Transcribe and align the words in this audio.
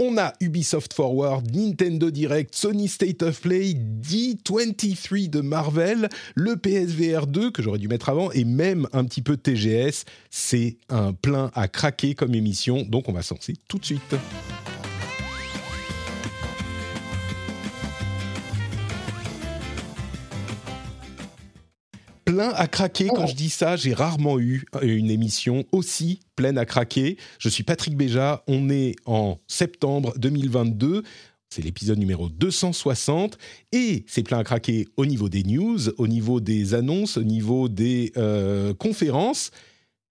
On 0.00 0.16
a 0.16 0.32
Ubisoft 0.40 0.94
Forward, 0.94 1.52
Nintendo 1.52 2.12
Direct, 2.12 2.54
Sony 2.54 2.86
State 2.86 3.20
of 3.24 3.40
Play, 3.40 3.74
D23 3.74 5.28
de 5.28 5.40
Marvel, 5.40 6.08
le 6.36 6.56
PSVR 6.56 7.26
2 7.26 7.50
que 7.50 7.62
j'aurais 7.62 7.80
dû 7.80 7.88
mettre 7.88 8.08
avant 8.08 8.30
et 8.30 8.44
même 8.44 8.86
un 8.92 9.04
petit 9.04 9.22
peu 9.22 9.36
TGS. 9.36 10.04
C'est 10.30 10.76
un 10.88 11.12
plein 11.12 11.50
à 11.52 11.66
craquer 11.66 12.14
comme 12.14 12.36
émission, 12.36 12.82
donc 12.82 13.08
on 13.08 13.12
va 13.12 13.22
se 13.22 13.34
lancer 13.34 13.54
tout 13.66 13.78
de 13.80 13.84
suite. 13.84 14.14
Plein 22.38 22.50
à 22.50 22.68
craquer. 22.68 23.08
Quand 23.08 23.26
je 23.26 23.34
dis 23.34 23.50
ça, 23.50 23.74
j'ai 23.74 23.92
rarement 23.92 24.38
eu 24.38 24.64
une 24.80 25.10
émission 25.10 25.64
aussi 25.72 26.20
pleine 26.36 26.56
à 26.56 26.66
craquer. 26.66 27.16
Je 27.40 27.48
suis 27.48 27.64
Patrick 27.64 27.96
Béja, 27.96 28.44
on 28.46 28.70
est 28.70 28.94
en 29.06 29.40
septembre 29.48 30.14
2022. 30.18 31.02
C'est 31.50 31.62
l'épisode 31.62 31.98
numéro 31.98 32.28
260 32.28 33.38
et 33.72 34.04
c'est 34.06 34.22
plein 34.22 34.38
à 34.38 34.44
craquer 34.44 34.86
au 34.96 35.04
niveau 35.04 35.28
des 35.28 35.42
news, 35.42 35.88
au 35.98 36.06
niveau 36.06 36.38
des 36.38 36.74
annonces, 36.74 37.16
au 37.16 37.24
niveau 37.24 37.68
des 37.68 38.12
euh, 38.16 38.72
conférences, 38.72 39.50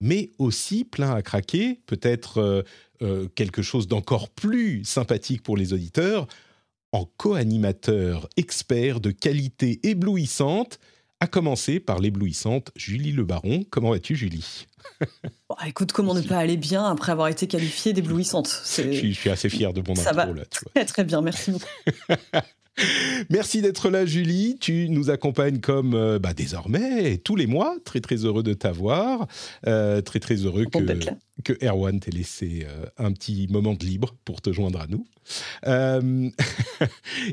mais 0.01 0.31
aussi 0.37 0.83
plein 0.83 1.15
à 1.15 1.21
craquer, 1.21 1.79
peut-être 1.85 2.39
euh, 2.39 2.61
euh, 3.03 3.29
quelque 3.35 3.61
chose 3.61 3.87
d'encore 3.87 4.27
plus 4.27 4.83
sympathique 4.83 5.43
pour 5.43 5.55
les 5.55 5.71
auditeurs, 5.71 6.27
en 6.91 7.05
co-animateur 7.05 8.27
expert 8.35 8.99
de 8.99 9.11
qualité 9.11 9.79
éblouissante 9.83 10.77
à 11.19 11.27
commencer 11.27 11.79
par 11.79 11.99
l'éblouissante 11.99 12.71
Julie 12.75 13.11
Le 13.11 13.23
Baron. 13.23 13.63
Comment 13.69 13.91
vas-tu, 13.91 14.15
Julie? 14.15 14.67
Écoute, 15.65 15.91
comment 15.91 16.13
ne 16.13 16.21
pas 16.21 16.37
aller 16.37 16.57
bien 16.57 16.85
après 16.85 17.11
avoir 17.11 17.27
été 17.27 17.47
qualifiée 17.47 17.93
d'éblouissante? 17.93 18.47
Je, 18.47 19.11
suis 19.13 19.29
assez 19.29 19.49
fier 19.49 19.73
de 19.73 19.81
mon 19.87 19.95
Ça 19.95 20.11
intro, 20.11 20.33
va 20.33 20.45
Très, 20.45 20.85
très 20.85 21.03
bien, 21.03 21.21
merci 21.21 21.51
beaucoup. 21.51 21.65
Merci 23.29 23.61
d'être 23.61 23.89
là, 23.89 24.05
Julie. 24.05 24.57
Tu 24.59 24.89
nous 24.89 25.09
accompagnes 25.09 25.59
comme 25.59 25.93
euh, 25.93 26.19
bah, 26.19 26.33
désormais 26.33 27.17
tous 27.17 27.35
les 27.35 27.47
mois. 27.47 27.75
Très 27.83 28.01
très 28.01 28.17
heureux 28.25 28.43
de 28.43 28.53
t'avoir. 28.53 29.27
Euh, 29.65 30.01
très 30.01 30.19
très 30.19 30.35
heureux 30.35 30.65
que, 30.65 31.43
que 31.43 31.65
Erwan 31.65 31.99
t'ait 31.99 32.11
laissé 32.11 32.65
euh, 32.67 32.85
un 32.97 33.11
petit 33.11 33.47
moment 33.49 33.73
de 33.73 33.85
libre 33.85 34.15
pour 34.25 34.41
te 34.41 34.51
joindre 34.51 34.79
à 34.79 34.87
nous. 34.87 35.05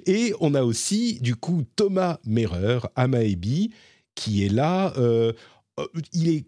et 0.06 0.34
on 0.40 0.54
a 0.54 0.62
aussi 0.62 1.20
du 1.20 1.36
coup 1.36 1.62
Thomas 1.76 2.18
Merer, 2.24 2.80
Amaebi, 2.96 3.70
qui 4.16 4.44
est 4.44 4.48
là. 4.48 4.92
il 6.12 6.28
est 6.28 6.44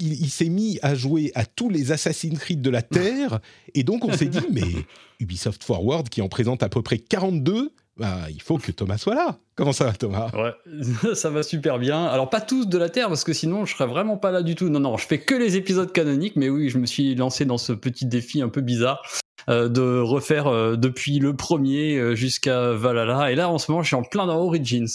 il, 0.00 0.28
s'est 0.28 0.48
mis 0.48 0.80
à 0.82 0.96
jouer 0.96 1.30
à 1.36 1.46
tous 1.46 1.70
les 1.70 1.92
Assassin's 1.92 2.38
Creed 2.38 2.60
de 2.60 2.70
la 2.70 2.82
Terre, 2.82 3.40
et 3.74 3.84
donc 3.84 4.04
on 4.04 4.12
s'est 4.12 4.26
dit, 4.26 4.40
mais 4.52 4.66
Ubisoft 5.20 5.62
Forward, 5.62 6.08
qui 6.08 6.20
en 6.20 6.28
présente 6.28 6.64
à 6.64 6.68
peu 6.68 6.82
près 6.82 6.98
42, 6.98 7.72
bah, 7.96 8.22
il 8.30 8.42
faut 8.42 8.58
que 8.58 8.72
Thomas 8.72 8.98
soit 8.98 9.14
là. 9.14 9.38
Comment 9.54 9.72
ça 9.72 9.84
va, 9.84 9.92
Thomas? 9.92 10.30
Ouais, 10.34 11.14
ça 11.14 11.30
va 11.30 11.42
super 11.42 11.78
bien. 11.78 12.06
Alors, 12.06 12.28
pas 12.28 12.40
tous 12.40 12.66
de 12.66 12.78
la 12.78 12.88
Terre, 12.88 13.08
parce 13.08 13.24
que 13.24 13.32
sinon, 13.32 13.64
je 13.64 13.74
serais 13.74 13.86
vraiment 13.86 14.16
pas 14.16 14.32
là 14.32 14.42
du 14.42 14.54
tout. 14.54 14.68
Non, 14.68 14.80
non, 14.80 14.96
je 14.96 15.06
fais 15.06 15.20
que 15.20 15.34
les 15.34 15.56
épisodes 15.56 15.92
canoniques, 15.92 16.36
mais 16.36 16.48
oui, 16.48 16.70
je 16.70 16.78
me 16.78 16.86
suis 16.86 17.14
lancé 17.14 17.44
dans 17.44 17.58
ce 17.58 17.72
petit 17.72 18.06
défi 18.06 18.42
un 18.42 18.48
peu 18.48 18.60
bizarre 18.60 19.02
euh, 19.48 19.68
de 19.68 20.00
refaire 20.00 20.46
euh, 20.46 20.76
depuis 20.76 21.18
le 21.18 21.36
premier 21.36 21.96
euh, 21.96 22.14
jusqu'à 22.14 22.72
Valhalla. 22.72 23.30
Et 23.30 23.34
là, 23.34 23.50
en 23.50 23.58
ce 23.58 23.70
moment, 23.70 23.82
je 23.82 23.88
suis 23.88 23.96
en 23.96 24.02
plein 24.02 24.26
dans 24.26 24.38
Origins. 24.38 24.86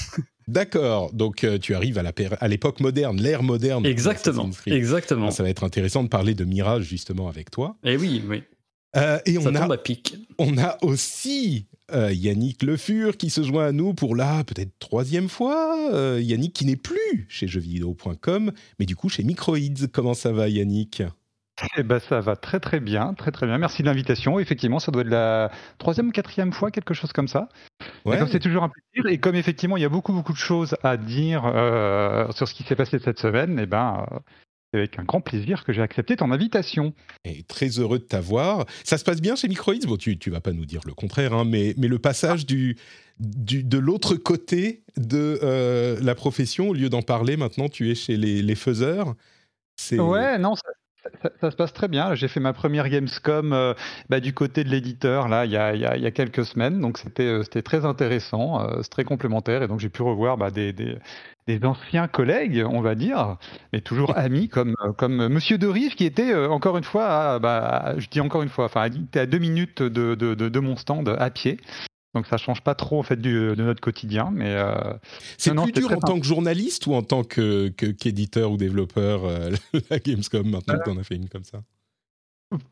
D'accord, 0.48 1.12
donc 1.12 1.44
tu 1.60 1.74
arrives 1.74 1.98
à 1.98 2.48
l'époque 2.48 2.78
moderne, 2.78 3.20
l'ère 3.20 3.42
moderne. 3.42 3.84
Exactement, 3.84 4.48
exactement. 4.66 5.32
Ça 5.32 5.42
va 5.42 5.48
être 5.48 5.64
intéressant 5.64 6.04
de 6.04 6.08
parler 6.08 6.34
de 6.34 6.44
Mirage 6.44 6.84
justement 6.84 7.28
avec 7.28 7.50
toi. 7.50 7.74
Et 7.82 7.94
eh 7.94 7.96
oui, 7.96 8.22
oui. 8.96 9.34
et 9.34 9.38
on 9.38 9.54
a, 9.54 9.76
pic. 9.78 10.16
on 10.38 10.58
a 10.58 10.76
aussi 10.82 11.66
euh, 11.92 12.12
Yannick 12.12 12.62
Le 12.62 12.76
Fur 12.76 13.16
qui 13.16 13.30
se 13.30 13.42
joint 13.42 13.66
à 13.66 13.72
nous 13.72 13.94
pour 13.94 14.16
la 14.16 14.42
peut-être 14.44 14.72
troisième 14.78 15.28
fois. 15.28 15.92
Euh, 15.92 16.20
Yannick 16.20 16.52
qui 16.52 16.66
n'est 16.66 16.76
plus 16.76 17.26
chez 17.28 17.46
jeuxvideo.com, 17.46 18.52
mais 18.78 18.86
du 18.86 18.96
coup 18.96 19.08
chez 19.08 19.22
Microids. 19.22 19.86
Comment 19.92 20.14
ça 20.14 20.32
va 20.32 20.48
Yannick? 20.48 21.02
Eh 21.78 21.82
ben, 21.82 21.98
ça 21.98 22.20
va 22.20 22.36
très 22.36 22.60
très 22.60 22.80
bien, 22.80 23.14
très 23.14 23.30
très 23.30 23.46
bien. 23.46 23.56
Merci 23.56 23.82
de 23.82 23.86
l'invitation. 23.86 24.38
Effectivement, 24.38 24.78
ça 24.78 24.92
doit 24.92 25.02
être 25.02 25.08
la 25.08 25.50
troisième 25.78 26.12
quatrième 26.12 26.52
fois, 26.52 26.70
quelque 26.70 26.92
chose 26.92 27.12
comme 27.12 27.28
ça. 27.28 27.48
Ouais. 28.04 28.18
c'est 28.30 28.40
toujours 28.40 28.64
un 28.64 28.68
plaisir. 28.68 29.10
Et 29.10 29.18
comme 29.18 29.36
effectivement, 29.36 29.76
il 29.76 29.82
y 29.82 29.86
a 29.86 29.88
beaucoup 29.88 30.12
beaucoup 30.12 30.34
de 30.34 30.38
choses 30.38 30.76
à 30.82 30.96
dire 30.98 31.44
euh, 31.46 32.30
sur 32.32 32.46
ce 32.46 32.52
qui 32.52 32.62
s'est 32.62 32.76
passé 32.76 32.98
cette 32.98 33.18
semaine, 33.18 33.58
eh 33.58 33.66
ben, 33.66 34.06
avec 34.78 34.98
un 34.98 35.04
grand 35.04 35.20
plaisir 35.20 35.64
que 35.64 35.72
j'ai 35.72 35.82
accepté 35.82 36.16
ton 36.16 36.30
invitation. 36.32 36.94
Et 37.24 37.42
très 37.42 37.68
heureux 37.68 37.98
de 37.98 38.04
t'avoir. 38.04 38.66
Ça 38.84 38.98
se 38.98 39.04
passe 39.04 39.20
bien 39.20 39.36
chez 39.36 39.48
Microids 39.48 39.74
Bon, 39.86 39.96
tu 39.96 40.18
ne 40.26 40.30
vas 40.30 40.40
pas 40.40 40.52
nous 40.52 40.66
dire 40.66 40.80
le 40.86 40.94
contraire, 40.94 41.32
hein, 41.32 41.44
mais, 41.44 41.74
mais 41.76 41.88
le 41.88 41.98
passage 41.98 42.46
du, 42.46 42.76
du, 43.18 43.62
de 43.64 43.78
l'autre 43.78 44.14
côté 44.14 44.82
de 44.96 45.38
euh, 45.42 45.98
la 46.00 46.14
profession, 46.14 46.70
au 46.70 46.74
lieu 46.74 46.88
d'en 46.88 47.02
parler, 47.02 47.36
maintenant 47.36 47.68
tu 47.68 47.90
es 47.90 47.94
chez 47.94 48.16
les, 48.16 48.42
les 48.42 48.54
faiseurs? 48.54 49.14
Ouais, 49.92 50.38
non, 50.38 50.54
ça, 50.54 50.68
se 51.42 51.56
passe 51.56 51.72
très 51.72 51.88
bien. 51.88 52.14
J'ai 52.14 52.28
fait 52.28 52.40
ma 52.40 52.52
première 52.52 52.88
Gamescom 52.88 53.52
euh, 53.52 53.74
bah, 54.08 54.20
du 54.20 54.32
côté 54.32 54.64
de 54.64 54.68
l'éditeur 54.68 55.28
là 55.28 55.44
il 55.44 55.52
y, 55.52 55.56
a, 55.56 55.74
il, 55.74 55.80
y 55.80 56.06
a, 56.06 56.10
quelques 56.10 56.44
semaines, 56.44 56.80
donc 56.80 56.98
c'était 56.98 57.24
euh, 57.24 57.42
c'était 57.42 57.62
très 57.62 57.84
intéressant, 57.84 58.66
c'est 58.82 58.90
très 58.90 59.04
complémentaire 59.04 59.62
et 59.62 59.68
donc 59.68 59.80
j'ai 59.80 59.88
pu 59.88 60.02
revoir 60.02 60.36
bah, 60.36 60.50
des, 60.50 60.72
des, 60.72 60.98
des 61.46 61.64
anciens 61.64 62.08
collègues, 62.08 62.64
on 62.68 62.80
va 62.80 62.94
dire, 62.94 63.36
mais 63.72 63.80
toujours 63.80 64.12
amis, 64.16 64.48
comme, 64.48 64.74
comme 64.98 65.28
Monsieur 65.28 65.58
De 65.58 65.66
Rive, 65.66 65.94
qui 65.94 66.04
était 66.04 66.32
euh, 66.32 66.48
encore 66.48 66.76
une 66.76 66.84
fois, 66.84 67.38
bah, 67.38 67.94
je 67.98 68.08
dis 68.08 68.20
encore 68.20 68.42
une 68.42 68.48
fois, 68.48 68.66
enfin, 68.66 68.88
il 68.88 69.04
était 69.04 69.20
à 69.20 69.26
deux 69.26 69.38
minutes 69.38 69.82
de, 69.82 70.14
de, 70.14 70.34
de, 70.34 70.60
mon 70.60 70.76
stand 70.76 71.14
à 71.18 71.30
pied. 71.30 71.58
Donc 72.16 72.26
ça 72.26 72.38
change 72.38 72.62
pas 72.62 72.74
trop 72.74 72.98
en 72.98 73.02
fait 73.02 73.20
du, 73.20 73.32
de 73.32 73.62
notre 73.62 73.80
quotidien, 73.80 74.30
mais 74.32 74.54
euh, 74.54 74.94
c'est 75.36 75.54
plus 75.54 75.72
dur 75.72 75.92
en 75.92 76.00
tant 76.00 76.18
que 76.18 76.26
journaliste 76.26 76.86
ou 76.86 76.94
en 76.94 77.02
tant 77.02 77.24
que 77.24 77.68
qu'éditeur 77.68 78.50
ou 78.50 78.56
développeur 78.56 79.24
euh, 79.24 79.50
la 79.90 79.98
Gamescom 79.98 80.48
maintenant 80.48 80.78
que 80.78 80.84
tu 80.84 80.90
en 80.90 80.98
as 80.98 81.04
fait 81.04 81.16
une 81.16 81.28
comme 81.28 81.44
ça? 81.44 81.62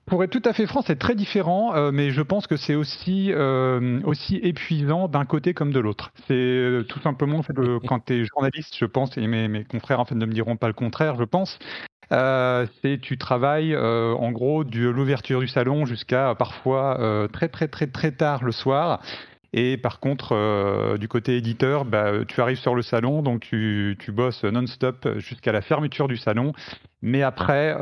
Pour 0.06 0.22
être 0.22 0.30
tout 0.30 0.48
à 0.48 0.52
fait 0.52 0.66
franc, 0.66 0.82
c'est 0.86 0.98
très 0.98 1.16
différent, 1.16 1.74
euh, 1.74 1.90
mais 1.92 2.12
je 2.12 2.22
pense 2.22 2.46
que 2.46 2.56
c'est 2.56 2.76
aussi, 2.76 3.32
euh, 3.32 4.00
aussi 4.04 4.36
épuisant 4.36 5.08
d'un 5.08 5.24
côté 5.24 5.52
comme 5.52 5.72
de 5.72 5.80
l'autre. 5.80 6.12
C'est 6.28 6.34
euh, 6.34 6.84
tout 6.84 7.00
simplement 7.00 7.42
fait, 7.42 7.54
quand 7.88 8.04
tu 8.04 8.14
es 8.14 8.24
journaliste, 8.24 8.76
je 8.78 8.84
pense, 8.84 9.18
et 9.18 9.26
mes, 9.26 9.48
mes, 9.48 9.64
confrères 9.64 9.98
en 9.98 10.04
fait, 10.04 10.14
ne 10.14 10.26
me 10.26 10.32
diront 10.32 10.56
pas 10.56 10.68
le 10.68 10.74
contraire, 10.74 11.16
je 11.18 11.24
pense, 11.24 11.58
c'est 12.10 13.00
tu 13.02 13.18
travailles 13.18 13.76
en 13.76 14.30
gros 14.30 14.62
de 14.62 14.88
l'ouverture 14.88 15.40
du 15.40 15.48
salon 15.48 15.84
jusqu'à 15.84 16.36
parfois 16.36 17.28
très 17.32 17.48
très 17.48 17.66
très 17.66 17.88
très 17.88 18.12
tard 18.12 18.44
le 18.44 18.52
soir. 18.52 19.00
Et 19.56 19.76
par 19.76 20.00
contre, 20.00 20.96
du 20.98 21.06
côté 21.06 21.36
éditeur, 21.36 21.84
bah, 21.84 22.10
tu 22.26 22.40
arrives 22.40 22.58
sur 22.58 22.74
le 22.74 22.82
salon, 22.82 23.22
donc 23.22 23.40
tu, 23.40 23.96
tu 24.00 24.10
bosses 24.10 24.42
non-stop 24.42 25.08
jusqu'à 25.18 25.52
la 25.52 25.62
fermeture 25.62 26.08
du 26.08 26.16
salon. 26.16 26.52
Mais 27.02 27.22
après, 27.22 27.72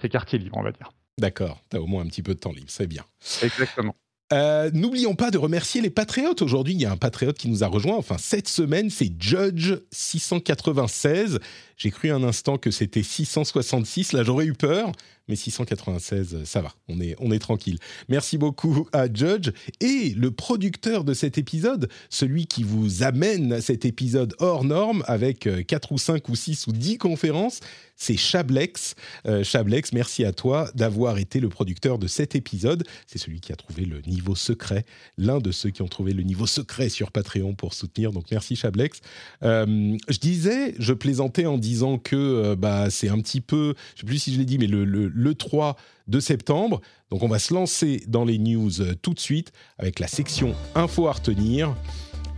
c'est 0.00 0.10
quartier 0.10 0.38
libre, 0.38 0.58
on 0.58 0.62
va 0.62 0.72
dire. 0.72 0.92
D'accord, 1.18 1.58
tu 1.70 1.78
as 1.78 1.80
au 1.80 1.86
moins 1.86 2.02
un 2.02 2.06
petit 2.06 2.22
peu 2.22 2.34
de 2.34 2.38
temps 2.38 2.52
libre, 2.52 2.68
c'est 2.68 2.86
bien. 2.86 3.04
Exactement. 3.42 3.94
Euh, 4.32 4.70
n'oublions 4.72 5.14
pas 5.16 5.30
de 5.30 5.38
remercier 5.38 5.80
les 5.80 5.90
patriotes. 5.90 6.40
Aujourd'hui, 6.40 6.74
il 6.74 6.80
y 6.80 6.86
a 6.86 6.92
un 6.92 6.96
patriote 6.96 7.36
qui 7.36 7.48
nous 7.48 7.64
a 7.64 7.66
rejoint. 7.66 7.96
Enfin, 7.96 8.16
cette 8.18 8.48
semaine, 8.48 8.88
c'est 8.88 9.10
Judge 9.18 9.74
696. 9.90 11.40
J'ai 11.80 11.90
cru 11.90 12.10
un 12.10 12.22
instant 12.24 12.58
que 12.58 12.70
c'était 12.70 13.02
666. 13.02 14.12
Là, 14.12 14.22
j'aurais 14.22 14.44
eu 14.44 14.52
peur 14.52 14.92
mais 15.30 15.36
696, 15.36 16.44
ça 16.44 16.60
va, 16.60 16.74
on 16.88 17.00
est, 17.00 17.14
on 17.20 17.30
est 17.30 17.38
tranquille. 17.38 17.78
Merci 18.08 18.36
beaucoup 18.36 18.88
à 18.92 19.06
Judge 19.12 19.50
et 19.80 20.12
le 20.16 20.32
producteur 20.32 21.04
de 21.04 21.14
cet 21.14 21.38
épisode, 21.38 21.88
celui 22.10 22.46
qui 22.46 22.64
vous 22.64 23.04
amène 23.04 23.60
cet 23.60 23.84
épisode 23.84 24.34
hors 24.40 24.64
norme 24.64 25.04
avec 25.06 25.48
4 25.66 25.92
euh, 25.92 25.94
ou 25.94 25.98
5 25.98 26.28
ou 26.28 26.34
6 26.34 26.66
ou 26.66 26.72
10 26.72 26.98
conférences, 26.98 27.60
c'est 27.94 28.16
Chablex. 28.16 28.94
Euh, 29.26 29.44
Chablex, 29.44 29.92
merci 29.92 30.24
à 30.24 30.32
toi 30.32 30.70
d'avoir 30.74 31.18
été 31.18 31.38
le 31.38 31.50
producteur 31.50 31.98
de 31.98 32.06
cet 32.06 32.34
épisode. 32.34 32.84
C'est 33.06 33.18
celui 33.18 33.40
qui 33.40 33.52
a 33.52 33.56
trouvé 33.56 33.84
le 33.84 34.00
niveau 34.06 34.34
secret, 34.34 34.84
l'un 35.18 35.38
de 35.38 35.52
ceux 35.52 35.68
qui 35.68 35.82
ont 35.82 35.88
trouvé 35.88 36.14
le 36.14 36.22
niveau 36.22 36.46
secret 36.46 36.88
sur 36.88 37.12
Patreon 37.12 37.54
pour 37.54 37.74
soutenir. 37.74 38.10
Donc 38.10 38.24
merci 38.30 38.56
Chablex. 38.56 39.00
Euh, 39.42 39.96
je 40.08 40.18
disais, 40.18 40.74
je 40.78 40.94
plaisantais 40.94 41.44
en 41.44 41.58
disant 41.58 41.69
que 42.02 42.54
bah, 42.54 42.90
c'est 42.90 43.08
un 43.08 43.18
petit 43.18 43.40
peu, 43.40 43.74
je 43.94 43.96
ne 43.96 44.00
sais 44.00 44.06
plus 44.06 44.18
si 44.18 44.32
je 44.32 44.38
l'ai 44.38 44.44
dit, 44.44 44.58
mais 44.58 44.66
le 44.66 44.84
le 44.84 45.34
3 45.34 45.76
de 46.08 46.20
septembre. 46.20 46.80
Donc 47.10 47.22
on 47.22 47.28
va 47.28 47.38
se 47.38 47.52
lancer 47.54 48.02
dans 48.06 48.24
les 48.24 48.38
news 48.38 48.70
tout 49.02 49.14
de 49.14 49.20
suite 49.20 49.52
avec 49.78 49.98
la 50.00 50.06
section 50.06 50.54
info 50.74 51.08
à 51.08 51.12
retenir. 51.12 51.74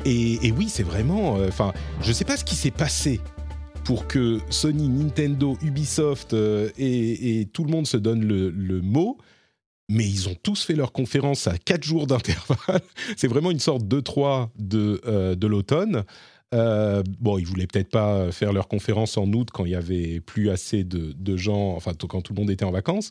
Et, 0.05 0.53
oui, 0.57 0.69
c'est 0.69 0.83
vraiment. 0.83 1.35
Enfin, 1.47 1.73
je 2.03 2.09
ne 2.09 2.13
sais 2.13 2.25
pas 2.25 2.37
ce 2.37 2.45
qui 2.45 2.57
s'est 2.57 2.73
passé 2.73 3.21
pour 3.85 4.07
que 4.07 4.41
Sony, 4.51 4.89
Nintendo, 4.89 5.57
Ubisoft 5.63 6.35
et, 6.79 7.49
tout 7.53 7.65
le 7.65 7.71
monde 7.71 7.87
se 7.87 7.97
donne 7.97 8.25
le 8.25 8.81
mot 8.81 9.19
mais 9.93 10.09
ils 10.09 10.29
ont 10.29 10.37
tous 10.43 10.65
fait 10.65 10.75
leur 10.75 10.93
conférence 10.93 11.47
à 11.47 11.59
4 11.59 11.85
jours 11.85 12.07
d'intervalle. 12.09 12.81
C'est 13.17 13.29
vraiment 13.29 13.51
une 13.51 13.61
sorte 13.61 13.87
de 13.87 14.01
3 14.01 14.51
de, 14.59 15.01
euh, 15.07 15.35
de 15.35 15.47
l'automne. 15.47 16.05
Euh, 16.55 17.03
bon, 17.21 17.39
ils 17.39 17.47
voulaient 17.47 17.67
peut-être 17.67 17.91
pas 17.91 18.31
faire 18.33 18.53
leur 18.53 18.69
conférence 18.69 19.17
en 19.17 19.31
août 19.33 19.49
quand 19.53 19.65
il 19.65 19.73
y 19.73 19.77
avait 19.77 20.21
plus 20.21 20.51
assez 20.51 20.85
de, 20.85 21.37
gens, 21.37 21.75
enfin 21.75 21.93
quand 21.95 22.21
tout 22.21 22.35
le 22.35 22.41
monde 22.41 22.51
était 22.51 22.65
en 22.65 22.71
vacances. 22.71 23.11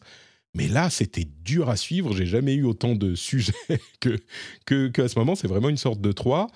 Mais 0.53 0.67
là, 0.67 0.89
c'était 0.89 1.27
dur 1.43 1.69
à 1.69 1.77
suivre. 1.77 2.13
J'ai 2.13 2.25
jamais 2.25 2.53
eu 2.53 2.63
autant 2.63 2.95
de 2.95 3.15
sujets 3.15 3.53
que, 3.99 4.17
que, 4.65 4.89
que 4.89 5.07
ce 5.07 5.17
moment. 5.17 5.35
C'est 5.35 5.47
vraiment 5.47 5.69
une 5.69 5.77
sorte 5.77 6.01
de 6.01 6.11
3. 6.11 6.47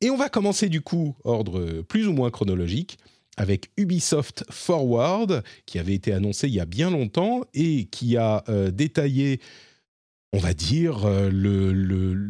Et 0.00 0.10
on 0.10 0.16
va 0.16 0.28
commencer 0.28 0.68
du 0.68 0.80
coup, 0.80 1.14
ordre 1.24 1.82
plus 1.82 2.06
ou 2.06 2.12
moins 2.12 2.30
chronologique, 2.30 2.98
avec 3.36 3.70
Ubisoft 3.76 4.44
Forward, 4.50 5.42
qui 5.66 5.78
avait 5.78 5.94
été 5.94 6.12
annoncé 6.12 6.48
il 6.48 6.54
y 6.54 6.60
a 6.60 6.66
bien 6.66 6.90
longtemps 6.90 7.42
et 7.54 7.86
qui 7.86 8.16
a 8.16 8.44
euh, 8.48 8.70
détaillé, 8.70 9.40
on 10.32 10.38
va 10.38 10.54
dire, 10.54 11.06
euh, 11.06 11.30
le, 11.30 12.28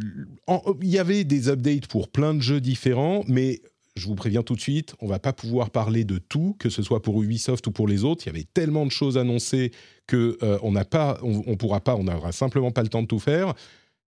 il 0.81 0.89
y 0.89 0.99
avait 0.99 1.25
des 1.25 1.49
updates 1.49 1.87
pour 1.87 2.09
plein 2.09 2.35
de 2.35 2.41
jeux 2.41 2.61
différents, 2.61 3.25
mais 3.27 3.61
je 3.97 4.07
vous 4.07 4.15
préviens 4.15 4.43
tout 4.43 4.55
de 4.55 4.61
suite, 4.61 4.95
on 5.01 5.07
va 5.07 5.19
pas 5.19 5.33
pouvoir 5.33 5.71
parler 5.71 6.05
de 6.05 6.19
tout, 6.19 6.57
que 6.59 6.71
ce 6.71 6.83
soit 6.83 7.03
pour 7.03 7.23
Ubisoft 7.23 7.67
ou 7.67 7.73
pour 7.73 7.87
les 7.87 8.05
autres. 8.05 8.25
Il 8.25 8.29
y 8.29 8.31
avait 8.31 8.47
tellement 8.55 8.87
de 8.87 8.91
choses 8.91 9.19
annoncées 9.19 9.71
que 10.07 10.39
euh, 10.43 10.59
on 10.63 10.73
n'a 10.73 10.85
pas, 10.85 11.19
on, 11.23 11.57
pourra 11.57 11.81
pas, 11.81 11.95
on 11.97 12.05
n'aura 12.05 12.33
simplement 12.33 12.71
pas 12.71 12.83
le 12.83 12.89
temps 12.89 13.03
de 13.03 13.07
tout 13.07 13.19
faire. 13.19 13.55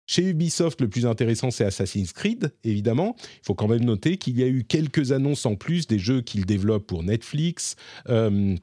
Chez 0.06 0.22
Ubisoft, 0.22 0.80
le 0.80 0.88
plus 0.88 1.06
intéressant, 1.06 1.50
c'est 1.50 1.64
Assassin's 1.64 2.12
Creed, 2.12 2.52
évidemment. 2.64 3.14
Il 3.20 3.46
faut 3.46 3.54
quand 3.54 3.68
même 3.68 3.84
noter 3.84 4.16
qu'il 4.16 4.38
y 4.38 4.42
a 4.42 4.46
eu 4.46 4.64
quelques 4.64 5.12
annonces 5.12 5.44
en 5.46 5.54
plus 5.54 5.86
des 5.86 5.98
jeux 5.98 6.22
qu'ils 6.22 6.46
développent 6.46 6.86
pour 6.86 7.02
Netflix. 7.02 7.76
Euh, 8.08 8.56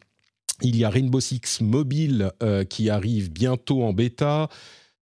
il 0.62 0.75
y 0.75 0.83
a 0.83 0.89
Rainbow 0.89 1.19
Six 1.19 1.62
Mobile 1.62 2.31
euh, 2.41 2.63
qui 2.63 2.89
arrive 2.89 3.31
bientôt 3.31 3.83
en 3.83 3.94
bêta. 3.94 4.50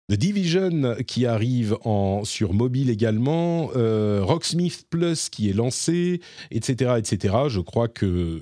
The 0.09 0.13
Division 0.13 0.95
qui 1.06 1.25
arrive 1.25 1.77
en, 1.83 2.23
sur 2.25 2.53
mobile 2.53 2.89
également, 2.89 3.69
euh, 3.75 4.21
Rocksmith 4.23 4.85
Plus 4.89 5.29
qui 5.29 5.50
est 5.50 5.53
lancé, 5.53 6.19
etc., 6.51 6.95
etc. 6.97 7.35
Je 7.47 7.59
crois 7.59 7.88
que 7.88 8.41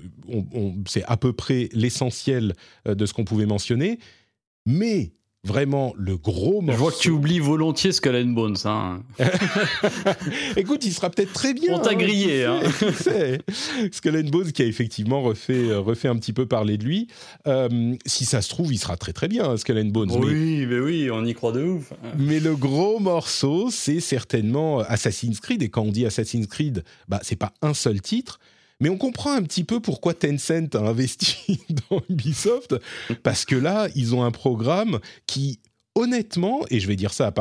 c'est 0.87 1.03
à 1.03 1.17
peu 1.17 1.33
près 1.33 1.69
l'essentiel 1.73 2.53
de 2.85 3.05
ce 3.05 3.13
qu'on 3.13 3.25
pouvait 3.25 3.45
mentionner. 3.45 3.99
Mais 4.65 5.11
vraiment 5.43 5.93
le 5.97 6.17
gros 6.17 6.61
morceau. 6.61 6.71
Je 6.71 6.77
vois 6.77 6.91
que 6.91 6.97
tu 6.97 7.09
oublies 7.09 7.39
volontiers 7.39 7.91
Skull 7.91 8.15
and 8.15 8.31
Bones. 8.31 8.57
Hein. 8.65 9.01
Écoute, 10.57 10.85
il 10.85 10.93
sera 10.93 11.09
peut-être 11.09 11.33
très 11.33 11.53
bien. 11.53 11.75
On 11.75 11.79
t'a 11.79 11.91
hein, 11.91 11.95
grillé. 11.95 12.45
Hein. 12.45 12.59
Skull 13.91 14.17
and 14.17 14.29
Bones 14.29 14.51
qui 14.51 14.61
a 14.61 14.65
effectivement 14.65 15.21
refait, 15.21 15.69
euh, 15.69 15.79
refait 15.79 16.07
un 16.07 16.17
petit 16.17 16.33
peu 16.33 16.45
parler 16.45 16.77
de 16.77 16.83
lui. 16.83 17.07
Euh, 17.47 17.95
si 18.05 18.25
ça 18.25 18.41
se 18.41 18.49
trouve, 18.49 18.73
il 18.73 18.77
sera 18.77 18.97
très 18.97 19.13
très 19.13 19.27
bien, 19.27 19.55
Skull 19.57 19.79
and 19.79 19.85
Bones. 19.85 20.11
Oui, 20.11 20.65
mais... 20.65 20.79
oui, 20.79 21.09
on 21.11 21.25
y 21.25 21.33
croit 21.33 21.51
de 21.51 21.63
ouf. 21.63 21.93
Mais 22.17 22.39
le 22.39 22.55
gros 22.55 22.99
morceau, 22.99 23.69
c'est 23.71 23.99
certainement 23.99 24.79
Assassin's 24.79 25.39
Creed. 25.39 25.63
Et 25.63 25.69
quand 25.69 25.83
on 25.83 25.91
dit 25.91 26.05
Assassin's 26.05 26.47
Creed, 26.47 26.83
bah, 27.07 27.19
c'est 27.23 27.35
pas 27.35 27.53
un 27.61 27.73
seul 27.73 28.01
titre, 28.01 28.39
mais 28.79 28.89
on 28.89 28.97
comprend 28.97 29.33
un 29.33 29.43
petit 29.43 29.63
peu 29.63 29.79
pourquoi 29.79 30.13
Tencent 30.13 30.75
a 30.75 30.79
investi 30.79 31.59
dans 31.89 32.01
Ubisoft, 32.09 32.75
parce 33.23 33.45
que 33.45 33.55
là, 33.55 33.87
ils 33.95 34.15
ont 34.15 34.23
un 34.23 34.31
programme 34.31 34.99
qui, 35.25 35.59
honnêtement, 35.95 36.61
et 36.69 36.79
je 36.79 36.87
vais 36.87 36.95
dire 36.95 37.13
ça 37.13 37.33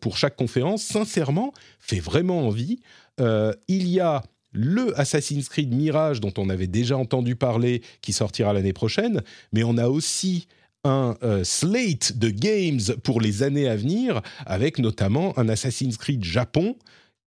pour 0.00 0.16
chaque 0.16 0.36
conférence, 0.36 0.82
sincèrement, 0.82 1.52
fait 1.78 2.00
vraiment 2.00 2.46
envie. 2.46 2.80
Euh, 3.20 3.52
il 3.68 3.88
y 3.88 4.00
a 4.00 4.22
le 4.52 4.98
Assassin's 4.98 5.48
Creed 5.48 5.72
Mirage 5.72 6.20
dont 6.20 6.32
on 6.36 6.48
avait 6.48 6.66
déjà 6.66 6.96
entendu 6.96 7.36
parler, 7.36 7.82
qui 8.00 8.12
sortira 8.12 8.52
l'année 8.52 8.72
prochaine, 8.72 9.22
mais 9.52 9.62
on 9.62 9.76
a 9.78 9.88
aussi 9.88 10.48
un 10.82 11.16
euh, 11.22 11.44
slate 11.44 12.16
de 12.18 12.30
games 12.30 12.80
pour 13.02 13.20
les 13.20 13.42
années 13.42 13.68
à 13.68 13.76
venir, 13.76 14.22
avec 14.46 14.78
notamment 14.78 15.38
un 15.38 15.48
Assassin's 15.48 15.96
Creed 15.98 16.24
Japon 16.24 16.76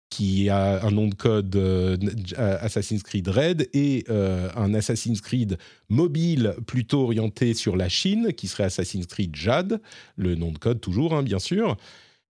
qui 0.09 0.49
a 0.49 0.85
un 0.85 0.91
nom 0.91 1.07
de 1.07 1.15
code 1.15 1.55
euh, 1.55 1.97
Assassin's 2.37 3.03
Creed 3.03 3.27
Red 3.27 3.69
et 3.73 4.05
euh, 4.09 4.49
un 4.55 4.73
Assassin's 4.73 5.21
Creed 5.21 5.57
mobile 5.89 6.55
plutôt 6.65 7.03
orienté 7.03 7.53
sur 7.53 7.75
la 7.75 7.89
Chine 7.89 8.31
qui 8.33 8.47
serait 8.47 8.63
Assassin's 8.63 9.05
Creed 9.05 9.35
Jade, 9.35 9.81
le 10.15 10.35
nom 10.35 10.51
de 10.51 10.57
code 10.57 10.79
toujours 10.79 11.13
hein, 11.13 11.23
bien 11.23 11.39
sûr. 11.39 11.77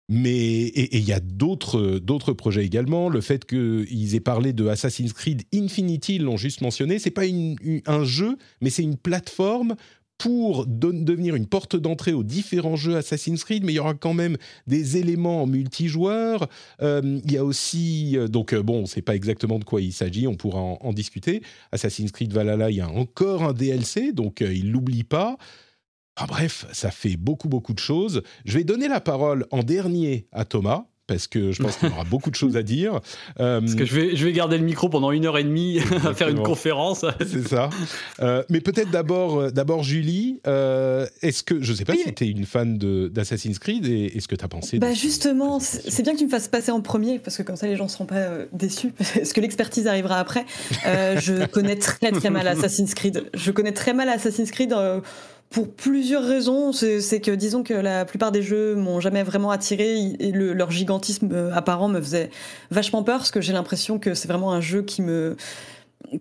Mais 0.08 0.68
il 0.68 1.04
y 1.04 1.14
a 1.14 1.20
d'autres 1.20 1.98
d'autres 1.98 2.32
projets 2.32 2.64
également. 2.64 3.10
Le 3.10 3.22
fait 3.22 3.44
qu'ils 3.44 4.14
aient 4.14 4.20
parlé 4.20 4.54
de 4.54 4.68
Assassin's 4.68 5.14
Creed 5.14 5.42
Infinity, 5.52 6.18
ils 6.18 6.24
l'ont 6.24 6.38
juste 6.38 6.62
mentionné. 6.62 7.00
C'est 7.00 7.10
pas 7.10 7.24
un 7.24 8.04
jeu, 8.04 8.38
mais 8.62 8.70
c'est 8.70 8.84
une 8.84 8.98
plateforme 8.98 9.76
pour 10.18 10.66
devenir 10.66 11.36
une 11.36 11.48
porte 11.48 11.76
d'entrée 11.76 12.14
aux 12.14 12.24
différents 12.24 12.76
jeux 12.76 12.96
Assassin's 12.96 13.44
Creed, 13.44 13.64
mais 13.64 13.74
il 13.74 13.76
y 13.76 13.80
aura 13.80 13.94
quand 13.94 14.14
même 14.14 14.38
des 14.68 14.98
éléments 14.98 15.44
en 15.44 15.48
multijoueur. 15.48 16.48
Euh, 16.82 17.20
il 17.26 17.32
y 17.32 17.38
a 17.38 17.44
aussi, 17.44 18.18
euh, 18.18 18.28
donc 18.28 18.54
euh, 18.54 18.64
bon, 18.64 18.80
on 18.80 18.82
ne 18.82 18.88
sait 18.88 19.02
pas 19.02 19.16
exactement 19.16 19.60
de 19.60 19.66
quoi 19.66 19.82
il 19.82 19.94
s'agit, 19.94 20.28
on 20.28 20.36
pourra 20.36 20.60
en, 20.60 20.94
discuter. 20.94 21.42
Assassin's 21.72 22.12
Creed 22.12 22.32
Valhalla, 22.32 22.72
il 22.72 22.78
y 22.78 22.82
a 22.82 22.90
encore 22.90 23.44
un 23.44 23.54
DLC, 23.54 24.14
donc 24.14 24.40
il 24.40 24.72
l'oublie 24.72 25.04
pas. 25.04 25.38
bref, 26.28 26.66
ça 26.72 26.92
fait 26.92 27.18
beaucoup 27.18 27.50
beaucoup 27.50 27.74
de 27.74 27.80
choses. 27.80 28.22
Je 28.46 28.58
vais 28.58 28.64
donner 28.64 28.88
la 28.88 29.02
parole 29.02 29.46
en 29.52 29.64
dernier 29.64 30.28
à 30.32 30.46
Thomas 30.46 30.88
parce 31.08 31.28
que 31.28 31.52
je 31.52 31.62
pense 31.62 31.78
qu'il 31.78 31.90
y 31.90 31.92
aura 31.92 32.04
beaucoup 32.04 32.30
de 32.30 32.36
choses 32.36 32.58
à 32.58 32.64
dire. 32.64 33.00
Euh, 33.40 33.60
parce 33.62 33.76
que 33.76 33.86
je 33.86 33.96
vais, 33.96 34.16
je 34.16 34.26
vais 34.26 34.32
garder 34.32 34.58
le 34.58 34.64
micro 34.64 34.90
pendant 34.90 35.12
une 35.12 35.26
heure 35.26 35.38
et 35.38 35.44
demie 35.44 35.80
à 36.06 36.14
faire 36.14 36.30
une 36.30 36.42
conférence. 36.42 37.06
C'est 37.26 37.48
ça. 37.48 37.70
Euh, 38.22 38.44
mais 38.50 38.62
peut-être 38.62 38.92
d'abord, 38.92 39.40
euh, 39.40 39.52
d'abord 39.52 39.84
Julie, 39.84 40.40
est-ce 40.46 41.44
que, 41.44 41.62
je 41.62 41.72
ne 41.72 41.78
sais 41.78 41.86
pas 41.86 41.96
si 41.96 42.14
tu 42.14 42.24
es 42.24 42.30
une 42.30 42.46
fan 42.46 42.78
d'Assassin's 42.78 43.60
Creed 43.60 43.86
et 43.86 44.18
est-ce 44.18 44.28
que 44.28 44.36
tu 44.36 44.46
as 44.46 44.48
pensé 44.48 44.80
bah 44.80 44.94
Justement, 44.94 45.60
c'est 45.60 46.04
bien 46.04 46.14
que 46.14 46.20
tu 46.20 46.26
me 46.26 46.30
fasses 46.30 46.48
passer 46.48 46.72
en 46.72 46.82
premier 46.82 47.20
parce 47.20 47.38
que 47.38 47.44
comme 47.44 47.56
ça 47.56 47.68
les 47.68 47.76
gens 47.76 47.86
ne 47.86 47.90
seront 47.90 48.06
pas 48.06 48.30
déçus 48.52 48.92
parce 48.98 49.34
que 49.34 49.42
l'expertise 49.42 49.88
arrivera 49.88 50.20
après. 50.20 50.46
je 50.84 51.46
connais 51.46 51.76
très 51.76 52.12
très 52.12 52.30
mal 52.30 52.48
Assassin's 52.48 52.94
Creed. 52.94 53.30
Je 53.34 53.52
connais 53.52 53.74
très 53.74 53.94
mal 53.94 54.10
Assassin's 54.10 54.52
Creed 54.52 54.74
pour 55.50 55.74
plusieurs 55.74 56.24
raisons. 56.24 56.72
C'est 56.74 57.22
que 57.22 57.32
disons 57.32 57.64
que 57.64 57.74
la 57.74 58.06
plupart 58.06 58.32
des 58.32 58.42
jeux 58.42 58.76
m'ont 58.76 59.00
jamais 59.00 59.24
vraiment 59.24 59.52
attiré 59.52 59.98
et 60.20 60.32
leur 60.32 60.72
gigantisme 60.72 61.30
euh, 61.32 61.54
apparent 61.54 61.88
me 61.88 62.02
faisait 62.02 62.30
vachement 62.72 63.04
peur 63.04 63.20
parce 63.20 63.32
que 63.32 63.42
j'ai 63.42 63.54
l'impression 63.54 64.00
que 64.00 64.14
c'est 64.14 64.28
vraiment 64.28 64.52
un 64.52 64.62
jeu 64.62 64.82
qui 64.82 65.02
me 65.02 65.36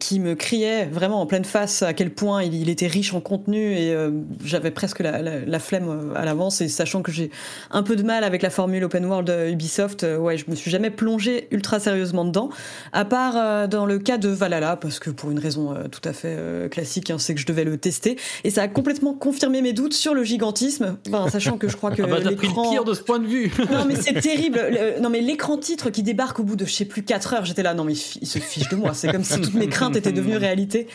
qui 0.00 0.21
me 0.21 0.35
criait 0.35 0.87
vraiment 0.87 1.21
en 1.21 1.26
pleine 1.26 1.45
face 1.45 1.83
à 1.83 1.93
quel 1.93 2.11
point 2.11 2.43
il, 2.43 2.69
était 2.69 2.87
riche 2.87 3.14
en 3.14 3.21
contenu 3.21 3.76
et 3.76 3.93
euh, 3.93 4.11
j'avais 4.45 4.71
presque 4.71 5.00
la, 5.00 5.59
flemme 5.59 5.88
euh, 5.88 6.14
à 6.14 6.25
l'avance. 6.25 6.61
Et 6.61 6.69
sachant 6.69 7.03
que 7.03 7.12
j'ai 7.12 7.31
un 7.71 7.83
peu 7.83 7.97
de 7.97 8.03
mal 8.03 8.25
avec 8.25 8.43
la 8.43 8.50
formule 8.50 8.85
open 8.85 9.05
world 9.05 9.35
Ubisoft, 9.50 10.05
euh, 10.05 10.17
ouais, 10.17 10.37
je 10.37 10.45
me 10.49 10.55
suis 10.55 10.71
jamais 10.71 10.91
plongé 10.91 11.49
ultra 11.50 11.81
sérieusement 11.81 12.25
dedans, 12.25 12.50
à 12.93 13.05
part 13.05 13.69
dans 13.69 13.87
le 13.87 13.99
cas 13.99 14.19
de 14.19 14.29
Valhalla 14.29 14.76
parce 14.76 14.99
que 14.99 15.11
pour 15.11 15.31
une 15.31 15.38
raison 15.38 15.75
tout 15.91 16.07
à 16.09 16.12
fait 16.12 16.37
classique, 16.71 17.11
hein, 17.11 17.19
c'est 17.19 17.35
que 17.35 17.41
je 17.41 17.47
devais 17.47 17.64
le 17.64 17.76
tester. 17.76 18.17
Et 18.45 18.50
ça 18.50 18.62
a 18.62 18.69
complètement 18.69 19.14
confirmé 19.14 19.62
mes 19.62 19.73
doutes 19.73 19.95
sur 19.95 20.14
le 20.14 20.25
gigantisme, 20.25 20.97
enfin, 21.09 21.29
sachant 21.29 21.59
que 21.59 21.69
je 21.69 21.76
crois 21.76 21.91
que 21.91 22.03
ah 22.03 22.07
bah, 22.07 22.19
l'écran 22.19 22.71
pire 22.71 22.85
de 22.85 22.95
ce 22.95 23.03
point 23.03 23.19
de 23.19 23.26
vue. 23.26 23.53
non 23.71 23.85
mais 23.87 23.97
c'est 23.97 24.21
terrible, 24.21 24.61
non 25.00 25.11
mais 25.11 25.21
l'écran 25.21 25.59
titre 25.59 25.91
qui 25.91 26.03
débarque 26.03 26.41
au 26.41 26.45
bout 26.45 26.57
de 26.57 26.64
je 26.64 26.73
sais 26.73 26.85
plus 26.85 27.03
4 27.03 27.35
heures, 27.35 27.45
j'étais 27.45 27.62
là 27.62 27.75
non 27.75 27.85
mais 27.85 27.95
il 27.95 28.26
se 28.26 28.38
fiche 28.38 28.69
de 28.69 28.76
moi, 28.76 28.95
c'est 28.95 29.11
comme 29.11 29.25
si 29.25 29.41
toutes 29.41 29.55
mes 29.55 29.69
crainte 29.75 29.97
était 29.97 30.12
devenue 30.12 30.37
réalité. 30.37 30.87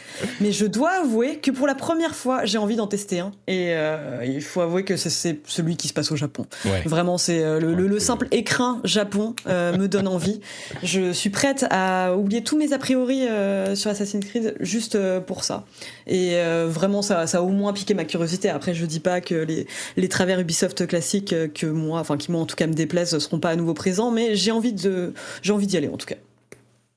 Mais 0.42 0.52
je 0.52 0.66
dois 0.66 0.92
avouer 1.02 1.38
que 1.38 1.52
pour 1.52 1.68
la 1.68 1.76
première 1.76 2.16
fois, 2.16 2.46
j'ai 2.46 2.58
envie 2.58 2.76
d'en 2.76 2.88
tester 2.88 3.20
un. 3.20 3.32
Et 3.48 3.74
euh, 3.74 4.24
il 4.26 4.42
faut 4.42 4.62
avouer 4.62 4.84
que 4.84 4.96
c'est 4.98 5.40
celui 5.46 5.78
qui 5.78 5.88
se 5.88 5.94
passe 5.94 6.12
au 6.12 6.16
Japon. 6.16 6.46
Vraiment, 6.86 7.18
c'est 7.18 7.44
euh, 7.44 7.60
le, 7.60 8.00
simple 8.00 8.28
écrin 8.32 8.80
Japon 8.86 9.36
euh, 9.48 9.78
me 9.78 9.88
donne 9.88 10.08
envie. 10.08 10.40
Je 10.84 11.12
suis 11.12 11.30
prête 11.30 11.66
à 11.70 12.16
oublier 12.16 12.44
tous 12.44 12.58
mes 12.58 12.74
a 12.74 12.80
priori 12.80 13.28
sur 13.76 13.92
Assassin's 13.92 14.26
Creed 14.26 14.56
juste 14.60 14.98
pour 15.22 15.44
ça. 15.44 15.66
Et 16.08 16.38
vraiment, 16.68 17.02
ça, 17.02 17.28
ça 17.28 17.40
a 17.40 17.42
au 17.42 17.50
moins 17.50 17.74
piqué 17.74 17.94
ma 17.94 18.06
curiosité. 18.06 18.50
Après, 18.50 18.74
je 18.74 18.86
dis 18.86 19.00
pas 19.00 19.22
que 19.22 19.36
les, 19.36 19.68
les 19.98 20.08
travers 20.08 20.40
Ubisoft 20.40 20.88
classiques 20.88 21.36
que 21.54 21.66
moi, 21.66 22.00
enfin 22.00 22.18
qui 22.18 22.32
moi 22.32 22.42
en 22.42 22.46
tout 22.46 22.56
cas 22.56 22.68
me 22.68 22.74
déplaisent, 22.74 23.18
seront 23.18 23.40
pas 23.40 23.50
à 23.50 23.56
nouveau 23.56 23.74
présents. 23.74 24.12
Mais 24.12 24.36
j'ai 24.36 24.52
envie 24.52 24.74
de, 24.74 25.14
j'ai 25.42 25.52
envie 25.52 25.68
d'y 25.68 25.78
aller 25.78 25.90
en 25.90 25.98
tout 25.98 26.08
cas. 26.08 26.16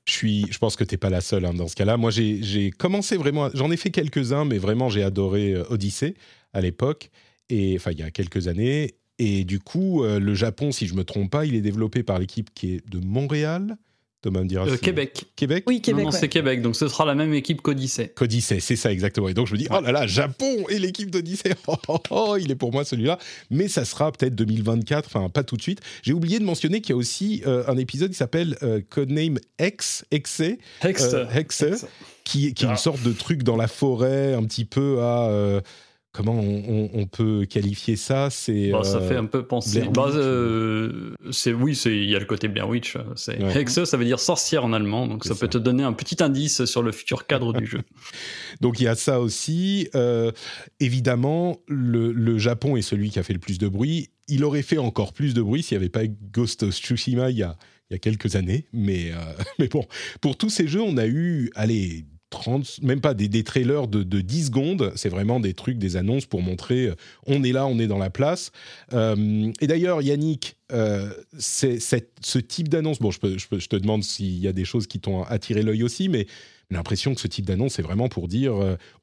Je, 0.05 0.13
suis, 0.13 0.45
je 0.51 0.57
pense 0.57 0.75
que 0.75 0.83
tu 0.83 0.93
n'es 0.93 0.97
pas 0.97 1.09
la 1.09 1.21
seule 1.21 1.45
hein, 1.45 1.53
dans 1.53 1.67
ce 1.67 1.75
cas-là. 1.75 1.97
Moi, 1.97 2.11
j'ai 2.11 2.71
commencé 2.71 3.15
vraiment, 3.17 3.49
j'en 3.53 3.71
ai 3.71 3.77
fait 3.77 3.89
quelques-uns, 3.89 4.45
mais 4.45 4.57
vraiment, 4.57 4.89
j'ai 4.89 5.03
adoré 5.03 5.53
euh, 5.53 5.63
Odyssey 5.69 6.15
à 6.53 6.61
l'époque, 6.61 7.09
et 7.49 7.75
enfin, 7.77 7.91
il 7.91 7.99
y 7.99 8.03
a 8.03 8.11
quelques 8.11 8.47
années. 8.47 8.95
Et 9.19 9.43
du 9.45 9.59
coup, 9.59 10.03
euh, 10.03 10.19
le 10.19 10.33
Japon, 10.33 10.71
si 10.71 10.87
je 10.87 10.95
me 10.95 11.03
trompe 11.03 11.31
pas, 11.31 11.45
il 11.45 11.55
est 11.55 11.61
développé 11.61 12.03
par 12.03 12.19
l'équipe 12.19 12.53
qui 12.53 12.75
est 12.75 12.89
de 12.89 12.99
Montréal, 12.99 13.77
Thomas 14.23 14.41
me 14.41 14.47
dira. 14.47 14.65
Euh, 14.67 14.77
Québec. 14.77 15.25
Québec 15.35 15.63
Oui, 15.67 15.81
Québec. 15.81 15.97
non, 16.05 16.09
non, 16.09 16.13
ouais. 16.13 16.19
c'est 16.19 16.29
Québec, 16.29 16.61
donc 16.63 16.75
ce 16.75 16.87
sera 16.87 17.05
la 17.05 17.13
même 17.13 17.33
équipe 17.33 17.61
qu'Odyssey. 17.61 18.11
Qu'Odyssey, 18.15 18.59
c'est 18.59 18.75
ça 18.75 18.91
exactement. 18.91 19.29
Et 19.29 19.35
donc 19.35 19.45
je 19.47 19.53
me 19.53 19.57
dis, 19.59 19.67
oh 19.69 19.81
là 19.81 19.91
là, 19.91 20.07
Japon 20.07 20.65
et 20.69 20.79
l'équipe 20.79 21.11
d'Odyssey, 21.11 21.53
oh, 21.67 21.75
oh, 21.89 21.99
oh, 22.09 22.37
il 22.39 22.49
est 22.49 22.55
pour 22.55 22.71
moi 22.71 22.83
celui-là. 22.85 23.19
Mais 23.51 23.67
ça 23.67 23.85
sera 23.85 24.11
peut-être 24.11 24.33
2024, 24.33 25.05
enfin 25.05 25.29
pas 25.29 25.43
tout 25.43 25.57
de 25.57 25.61
suite. 25.61 25.81
J'ai 26.01 26.13
oublié 26.13 26.39
de 26.39 26.45
mentionner 26.45 26.81
qu'il 26.81 26.91
y 26.91 26.93
a 26.93 26.97
aussi 26.97 27.43
euh, 27.45 27.63
un 27.67 27.77
épisode 27.77 28.09
qui 28.11 28.17
s'appelle 28.17 28.57
euh, 28.63 28.81
Codename 28.89 29.37
X, 29.61 30.05
Exe, 30.09 30.39
Hex. 30.83 31.03
euh, 31.13 31.25
Hexe, 31.33 31.61
Hex. 31.61 31.85
qui, 32.23 32.53
qui 32.53 32.63
est 32.63 32.67
une 32.67 32.73
Ah. 32.73 32.77
sorte 32.77 33.03
de 33.03 33.11
truc 33.11 33.43
dans 33.43 33.57
la 33.57 33.67
forêt, 33.67 34.33
un 34.33 34.43
petit 34.45 34.65
peu 34.65 35.01
à... 35.01 35.61
euh, 36.13 36.17
comment 36.21 36.39
on, 36.39 36.63
on- 36.67 36.89
on 36.93 37.05
peut 37.07 37.45
qualifier 37.49 37.95
ça 37.95 38.29
C'est 38.29 38.69
Bah, 38.71 38.83
ça 38.83 38.97
euh, 38.97 39.07
fait 39.07 39.15
un 39.15 39.25
peu 39.25 39.43
penser. 39.45 39.81
Bah, 39.93 40.05
Witch, 40.05 40.15
euh, 40.15 41.13
c'est 41.31 41.53
oui, 41.53 41.75
c'est 41.75 41.95
il 41.95 42.09
y 42.09 42.15
a 42.15 42.19
le 42.19 42.25
côté 42.25 42.47
Blair 42.47 42.69
Witch. 42.69 42.95
euh, 42.95 43.01
C'est 43.15 43.41
Ouais. 43.43 43.57
Hexe, 43.61 43.83
ça 43.83 43.97
veut 43.97 44.05
dire 44.05 44.19
sorcière 44.19 44.63
en 44.65 44.73
allemand, 44.73 45.07
donc 45.07 45.25
ça 45.25 45.35
peut 45.35 45.47
te 45.47 45.57
donner 45.57 45.83
un 45.83 45.93
petit 45.93 46.21
indice 46.23 46.65
sur 46.65 46.83
le 46.83 46.91
futur 46.91 47.25
cadre 47.27 47.53
du 47.53 47.65
jeu. 47.65 47.79
Donc 48.61 48.79
il 48.79 48.83
y 48.83 48.87
a 48.87 48.95
ça 48.95 49.19
aussi. 49.19 49.89
Euh, 49.95 50.31
évidemment, 50.79 51.57
le, 51.67 52.11
le 52.11 52.37
Japon 52.37 52.75
est 52.77 52.81
celui 52.81 53.09
qui 53.09 53.19
a 53.19 53.23
fait 53.23 53.33
le 53.33 53.39
plus 53.39 53.57
de 53.57 53.67
bruit. 53.67 54.09
Il 54.27 54.43
aurait 54.43 54.61
fait 54.61 54.77
encore 54.77 55.13
plus 55.13 55.33
de 55.33 55.41
bruit 55.41 55.63
s'il 55.63 55.77
n'y 55.77 55.83
avait 55.83 55.89
pas 55.89 56.05
Ghost 56.31 56.63
of 56.63 56.73
Tsushima 56.73 57.29
il 57.31 57.37
y 57.37 57.43
a, 57.43 57.57
il 57.89 57.93
y 57.93 57.95
a 57.95 57.99
quelques 57.99 58.35
années. 58.35 58.67
Mais, 58.73 59.11
euh, 59.11 59.15
mais 59.59 59.67
bon, 59.67 59.85
pour 60.21 60.37
tous 60.37 60.49
ces 60.49 60.67
jeux, 60.67 60.81
on 60.81 60.97
a 60.97 61.07
eu, 61.07 61.51
allez, 61.55 62.05
30, 62.33 62.81
même 62.81 62.99
pas 63.01 63.13
des, 63.13 63.27
des 63.27 63.43
trailers 63.43 63.87
de, 63.87 64.03
de 64.03 64.21
10 64.21 64.47
secondes. 64.47 64.91
C'est 64.95 65.09
vraiment 65.09 65.39
des 65.39 65.53
trucs, 65.53 65.77
des 65.77 65.95
annonces 65.95 66.25
pour 66.25 66.41
montrer 66.41 66.87
euh, 66.87 66.95
on 67.25 67.43
est 67.43 67.51
là, 67.51 67.65
on 67.67 67.79
est 67.79 67.87
dans 67.87 67.97
la 67.97 68.09
place. 68.09 68.51
Euh, 68.93 69.51
et 69.61 69.67
d'ailleurs, 69.67 70.01
Yannick, 70.01 70.57
euh, 70.71 71.09
ce 71.37 72.39
type 72.39 72.67
d'annonce, 72.69 72.99
bon, 72.99 73.11
je, 73.11 73.19
te 73.19 73.75
demande 73.75 74.03
s'il 74.03 74.37
y 74.39 74.47
a 74.47 74.53
des 74.53 74.65
choses 74.65 74.87
qui 74.87 74.99
t'ont 74.99 75.23
attiré 75.23 75.61
l'œil 75.61 75.83
aussi, 75.83 76.09
mais 76.09 76.25
j'ai 76.69 76.77
l'impression 76.77 77.13
que 77.13 77.21
ce 77.21 77.27
type 77.27 77.45
d'annonce, 77.45 77.73
c'est 77.73 77.81
vraiment 77.83 78.09
pour 78.09 78.27
dire 78.27 78.55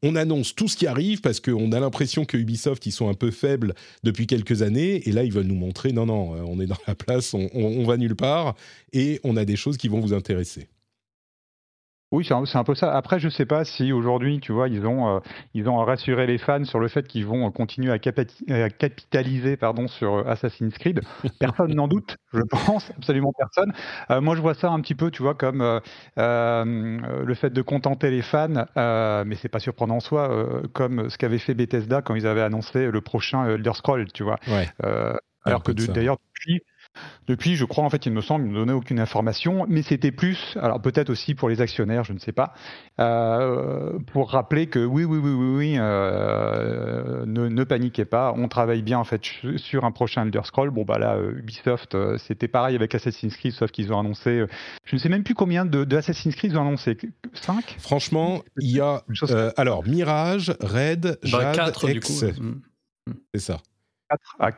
on 0.02 0.16
annonce 0.16 0.54
tout 0.56 0.66
ce 0.66 0.76
qui 0.76 0.88
arrive 0.88 1.20
parce 1.20 1.38
qu'on 1.38 1.70
a 1.70 1.78
l'impression 1.78 2.24
que 2.24 2.36
Ubisoft, 2.36 2.84
ils 2.86 2.92
sont 2.92 3.08
un 3.08 3.14
peu 3.14 3.30
faibles 3.30 3.74
depuis 4.02 4.26
quelques 4.26 4.62
années 4.62 5.08
et 5.08 5.12
là, 5.12 5.22
ils 5.22 5.32
veulent 5.32 5.46
nous 5.46 5.54
montrer 5.54 5.92
non, 5.92 6.06
non, 6.06 6.32
on 6.48 6.58
est 6.58 6.66
dans 6.66 6.78
la 6.88 6.96
place, 6.96 7.32
on- 7.34 7.48
on 7.54 7.84
va 7.84 7.96
nulle 7.96 8.16
part 8.16 8.56
et 8.92 9.20
on 9.22 9.36
a 9.36 9.44
des 9.44 9.56
choses 9.56 9.76
qui 9.76 9.86
vont 9.88 10.00
vous 10.00 10.14
intéresser. 10.14 10.68
Oui, 12.12 12.24
c'est 12.24 12.34
un, 12.34 12.64
peu 12.64 12.74
ça. 12.74 12.92
Après, 12.92 13.20
je 13.20 13.28
sais 13.28 13.46
pas 13.46 13.64
si 13.64 13.92
aujourd'hui, 13.92 14.40
tu 14.40 14.50
vois, 14.50 14.68
ils 14.68 14.84
ont, 14.84 15.16
euh, 15.16 15.20
ils 15.54 15.68
ont 15.68 15.76
rassuré 15.76 16.26
les 16.26 16.38
fans 16.38 16.64
sur 16.64 16.80
le 16.80 16.88
fait 16.88 17.06
qu'ils 17.06 17.24
vont 17.24 17.46
euh, 17.46 17.50
continuer 17.50 17.92
à, 17.92 18.00
capitaliser 18.00 19.56
pardon, 19.56 19.86
sur 19.86 20.14
euh, 20.14 20.24
Assassin's 20.26 20.76
Creed. 20.76 21.02
Personne 21.38 21.72
n'en 21.72 21.86
doute, 21.86 22.16
je 22.32 22.40
pense, 22.42 22.90
absolument 22.96 23.32
personne. 23.38 23.72
Euh, 24.10 24.20
moi, 24.20 24.34
je 24.34 24.40
vois 24.40 24.54
ça 24.54 24.70
un 24.70 24.80
petit 24.80 24.96
peu, 24.96 25.12
tu 25.12 25.22
vois, 25.22 25.34
comme 25.34 25.62
euh, 25.62 25.80
le 26.16 27.34
fait 27.34 27.50
de 27.50 27.62
contenter 27.62 28.10
les 28.10 28.22
fans, 28.22 28.66
mais 29.24 29.36
c'est 29.36 29.48
pas 29.48 29.60
surprenant 29.60 29.96
en 29.96 30.00
soi, 30.00 30.62
comme 30.72 31.10
ce 31.10 31.18
qu'avait 31.18 31.38
fait 31.38 31.54
Bethesda 31.54 32.02
quand 32.02 32.16
ils 32.16 32.26
avaient 32.26 32.42
annoncé 32.42 32.90
le 32.90 33.00
prochain 33.00 33.46
Elder 33.46 33.74
Scroll, 33.74 34.10
tu 34.12 34.24
vois. 34.24 34.38
Ouais. 34.48 34.68
Alors 35.44 35.62
que 35.62 35.72
d'ailleurs, 35.72 36.16
depuis, 36.34 36.60
depuis, 37.28 37.54
je 37.54 37.64
crois, 37.64 37.84
en 37.84 37.90
fait, 37.90 38.06
il 38.06 38.12
me 38.12 38.20
semble, 38.20 38.44
ils 38.44 38.48
ne 38.48 38.52
me 38.52 38.58
donnaient 38.58 38.72
aucune 38.72 38.98
information, 38.98 39.64
mais 39.68 39.82
c'était 39.82 40.10
plus, 40.10 40.56
alors 40.60 40.82
peut-être 40.82 41.10
aussi 41.10 41.34
pour 41.34 41.48
les 41.48 41.60
actionnaires, 41.60 42.02
je 42.04 42.12
ne 42.12 42.18
sais 42.18 42.32
pas, 42.32 42.52
euh, 42.98 43.98
pour 44.12 44.30
rappeler 44.30 44.66
que 44.66 44.84
oui, 44.84 45.04
oui, 45.04 45.18
oui, 45.18 45.30
oui, 45.30 45.56
oui, 45.56 45.74
euh, 45.78 47.24
ne, 47.26 47.48
ne 47.48 47.64
paniquez 47.64 48.04
pas, 48.04 48.34
on 48.36 48.48
travaille 48.48 48.82
bien 48.82 48.98
en 48.98 49.04
fait 49.04 49.22
sur 49.56 49.84
un 49.84 49.92
prochain 49.92 50.24
Elder 50.24 50.40
Scroll. 50.44 50.70
Bon, 50.70 50.84
bah 50.84 50.98
là, 50.98 51.14
euh, 51.14 51.38
Ubisoft, 51.38 51.96
c'était 52.18 52.48
pareil 52.48 52.74
avec 52.74 52.94
Assassin's 52.94 53.36
Creed, 53.36 53.52
sauf 53.52 53.70
qu'ils 53.70 53.92
ont 53.92 54.00
annoncé, 54.00 54.44
je 54.84 54.96
ne 54.96 55.00
sais 55.00 55.08
même 55.08 55.22
plus 55.22 55.34
combien 55.34 55.64
de, 55.64 55.84
de 55.84 55.96
Assassin's 55.96 56.34
Creed 56.34 56.52
ils 56.52 56.58
ont 56.58 56.62
annoncé, 56.62 56.96
5 57.34 57.76
Franchement, 57.78 58.42
il 58.58 58.70
y 58.72 58.80
a 58.80 59.02
euh, 59.30 59.52
alors 59.56 59.86
Mirage, 59.86 60.52
Red, 60.60 61.18
Bah, 61.22 61.28
Jade, 61.28 61.54
4 61.54 61.86
du 61.86 61.98
X, 61.98 62.24
coup. 62.24 62.42
Mm. 62.42 63.12
c'est 63.34 63.40
ça. 63.40 63.58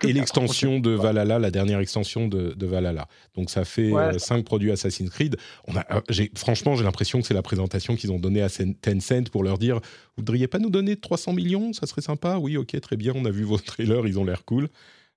Et 0.04 0.12
l'extension 0.12 0.80
de 0.80 0.90
Valhalla, 0.90 1.38
la 1.38 1.50
dernière 1.50 1.80
extension 1.80 2.28
de, 2.28 2.52
de 2.54 2.66
Valhalla. 2.66 3.06
Donc 3.34 3.50
ça 3.50 3.64
fait 3.64 3.90
Ouais. 3.92 4.18
5 4.18 4.44
produits 4.44 4.70
Assassin's 4.72 5.10
Creed. 5.10 5.36
On 5.68 5.76
a, 5.76 5.84
euh, 5.96 6.26
franchement, 6.36 6.74
j'ai 6.76 6.84
l'impression 6.84 7.20
que 7.20 7.26
c'est 7.26 7.34
la 7.34 7.42
présentation 7.42 7.96
qu'ils 7.96 8.12
ont 8.12 8.18
donnée 8.18 8.42
à 8.42 8.48
Tencent 8.48 9.28
pour 9.30 9.42
leur 9.44 9.58
dire 9.58 9.76
Vous 9.76 9.82
voudriez 10.18 10.48
pas 10.48 10.58
nous 10.58 10.70
donner 10.70 10.96
300 10.96 11.32
millions 11.34 11.72
Ça 11.72 11.86
serait 11.86 12.00
sympa 12.02 12.36
Oui, 12.38 12.56
ok, 12.56 12.80
très 12.80 12.96
bien. 12.96 13.12
On 13.14 13.24
a 13.24 13.30
vu 13.30 13.42
vos 13.44 13.58
trailers, 13.58 14.06
ils 14.06 14.18
ont 14.18 14.24
l'air 14.24 14.44
cool. 14.44 14.68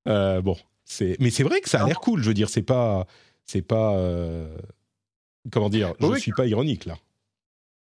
Euh, 0.07 0.41
bon, 0.41 0.57
c'est, 0.83 1.15
mais 1.19 1.29
c'est 1.31 1.43
vrai 1.43 1.61
que 1.61 1.69
ça 1.69 1.83
a 1.83 1.87
l'air 1.87 1.99
cool. 1.99 2.21
Je 2.21 2.27
veux 2.27 2.33
dire, 2.33 2.49
c'est 2.49 2.61
pas, 2.61 3.07
c'est 3.45 3.61
pas, 3.61 3.95
euh, 3.95 4.55
comment 5.51 5.69
dire 5.69 5.93
Je 5.99 6.05
Oui. 6.07 6.19
suis 6.19 6.31
pas 6.33 6.45
ironique 6.45 6.85
là. 6.85 6.97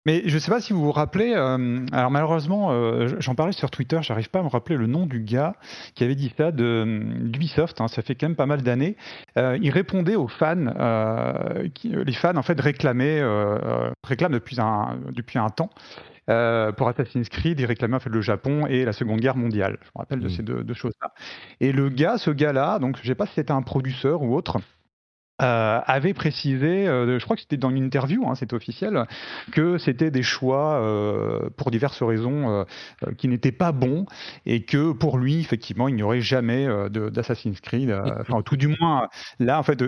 Mais 0.08 0.24
je 0.26 0.36
ne 0.36 0.40
sais 0.40 0.50
pas 0.52 0.62
si 0.62 0.72
vous 0.72 0.82
vous 0.84 0.92
rappelez, 0.94 1.34
euh, 1.36 1.86
alors 1.92 2.12
malheureusement, 2.12 2.70
euh, 2.72 3.18
j'en 3.20 3.36
parlais 3.36 3.52
sur 3.52 3.70
Twitter, 3.70 4.00
j'arrive 4.04 4.30
pas 4.30 4.40
à 4.40 4.44
me 4.44 4.48
rappeler 4.48 4.78
le 4.78 4.88
nom 4.88 5.06
du 5.06 5.20
gars 5.20 5.58
qui 5.96 6.04
avait 6.06 6.16
dit 6.16 6.34
ça 6.38 6.52
de 6.54 7.02
d'Ubisoft, 7.24 7.82
hein, 7.82 7.90
ça 7.90 8.02
fait 8.02 8.16
quand 8.16 8.28
même 8.28 8.38
pas 8.38 8.46
mal 8.46 8.62
d'années. 8.62 8.96
Euh, 9.38 9.58
il 9.62 9.70
répondait 9.70 10.16
aux 10.16 10.30
fans, 10.30 10.56
euh, 10.80 11.68
qui, 11.74 11.90
les 11.90 12.14
fans 12.14 12.38
en 12.38 12.42
fait 12.44 12.60
réclamaient, 12.62 13.20
euh, 13.20 13.60
euh, 13.62 13.92
réclament 14.04 14.32
depuis 14.34 14.62
un, 14.62 14.98
depuis 15.12 15.40
un 15.40 15.50
temps. 15.50 15.72
euh, 16.30 16.72
pour 16.74 16.90
Assassin's 16.90 17.30
Creed, 17.30 17.60
ils 17.60 17.66
réclamaient 17.66 17.98
en 17.98 18.00
fait 18.02 18.10
le 18.10 18.22
Japon 18.22 18.68
et 18.68 18.86
la 18.86 18.94
Seconde 18.94 19.20
Guerre 19.22 19.38
mondiale. 19.38 19.78
Je 19.84 19.88
me 19.96 20.00
rappelle 20.00 20.22
de 20.22 20.28
Mm. 20.28 20.30
ces 20.30 20.44
deux, 20.44 20.64
deux 20.64 20.74
choses-là. 20.76 21.14
Et 21.62 21.72
le 21.74 21.90
gars, 21.90 22.18
ce 22.18 22.32
gars-là, 22.32 22.80
donc 22.80 22.98
je 23.02 23.08
sais 23.08 23.16
pas 23.16 23.26
si 23.28 23.34
c'était 23.36 23.52
un 23.54 23.64
producteur 23.64 24.22
ou 24.24 24.36
autre, 24.36 24.58
euh, 25.42 25.80
avait 25.86 26.14
précisé, 26.14 26.88
euh, 26.88 27.20
je 27.20 27.24
crois 27.24 27.36
que 27.36 27.42
c'était 27.42 27.58
dans 27.58 27.70
une 27.70 27.84
interview, 27.84 28.28
hein, 28.28 28.36
c'était 28.36 28.56
officiel, 28.56 29.06
que 29.52 29.78
c'était 29.78 30.12
des 30.12 30.24
choix 30.24 30.82
euh, 30.82 31.50
pour 31.58 31.72
diverses 31.72 32.02
raisons 32.02 32.50
euh, 32.50 32.64
euh, 33.06 33.12
qui 33.18 33.28
n'étaient 33.28 33.52
pas 33.52 33.72
bons 33.72 34.06
et 34.46 34.64
que 34.66 34.92
pour 34.94 35.18
lui, 35.18 35.40
effectivement, 35.40 35.88
il 35.88 35.96
n'y 35.96 36.04
aurait 36.04 36.22
jamais 36.22 36.66
euh, 36.68 36.90
d'Assassin's 36.90 37.62
Creed. 37.62 37.90
euh, 37.90 38.02
Enfin, 38.22 38.42
tout 38.42 38.58
du 38.58 38.68
moins, 38.68 39.10
là, 39.40 39.60
en 39.60 39.64
fait. 39.64 39.82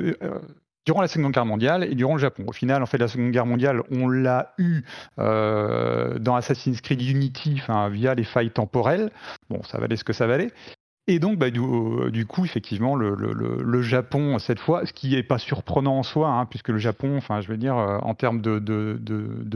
Durant 0.86 1.02
la 1.02 1.08
Seconde 1.08 1.34
Guerre 1.34 1.46
mondiale 1.46 1.84
et 1.84 1.94
durant 1.94 2.14
le 2.16 2.20
Japon. 2.20 2.46
Au 2.48 2.52
final, 2.52 2.82
en 2.82 2.88
fait, 2.88 2.98
la 2.98 3.08
Seconde 3.08 3.30
Guerre 3.32 3.46
mondiale, 3.46 3.84
on 3.92 4.08
l'a 4.08 4.54
eu 4.58 4.82
euh, 5.20 6.18
dans 6.18 6.36
Assassin's 6.36 6.82
Creed 6.82 7.02
Unity, 7.02 7.56
enfin, 7.62 7.90
via 7.90 8.16
les 8.16 8.24
failles 8.24 8.50
temporelles. 8.50 9.12
Bon, 9.50 9.62
ça 9.64 9.78
valait 9.78 9.98
ce 9.98 10.04
que 10.04 10.14
ça 10.14 10.26
valait. 10.26 10.52
Et 11.10 11.18
donc, 11.18 11.40
bah, 11.40 11.50
du, 11.50 11.60
euh, 11.60 12.12
du 12.12 12.28
coup, 12.28 12.46
effectivement, 12.46 12.96
le, 12.96 13.82
Japon, 13.82 14.38
cette 14.38 14.60
fois, 14.60 14.86
ce 14.86 14.94
qui 14.94 15.10
n'est 15.10 15.24
pas 15.24 15.40
surprenant 15.40 15.98
en 15.98 16.04
soi, 16.04 16.30
hein, 16.30 16.46
puisque 16.46 16.70
le 16.70 16.78
Japon, 16.78 17.18
enfin, 17.18 17.42
je 17.42 17.48
veux 17.48 17.58
dire, 17.58 17.76
euh, 17.78 17.98
en 18.04 18.14
termes 18.14 18.42
de, 18.42 18.60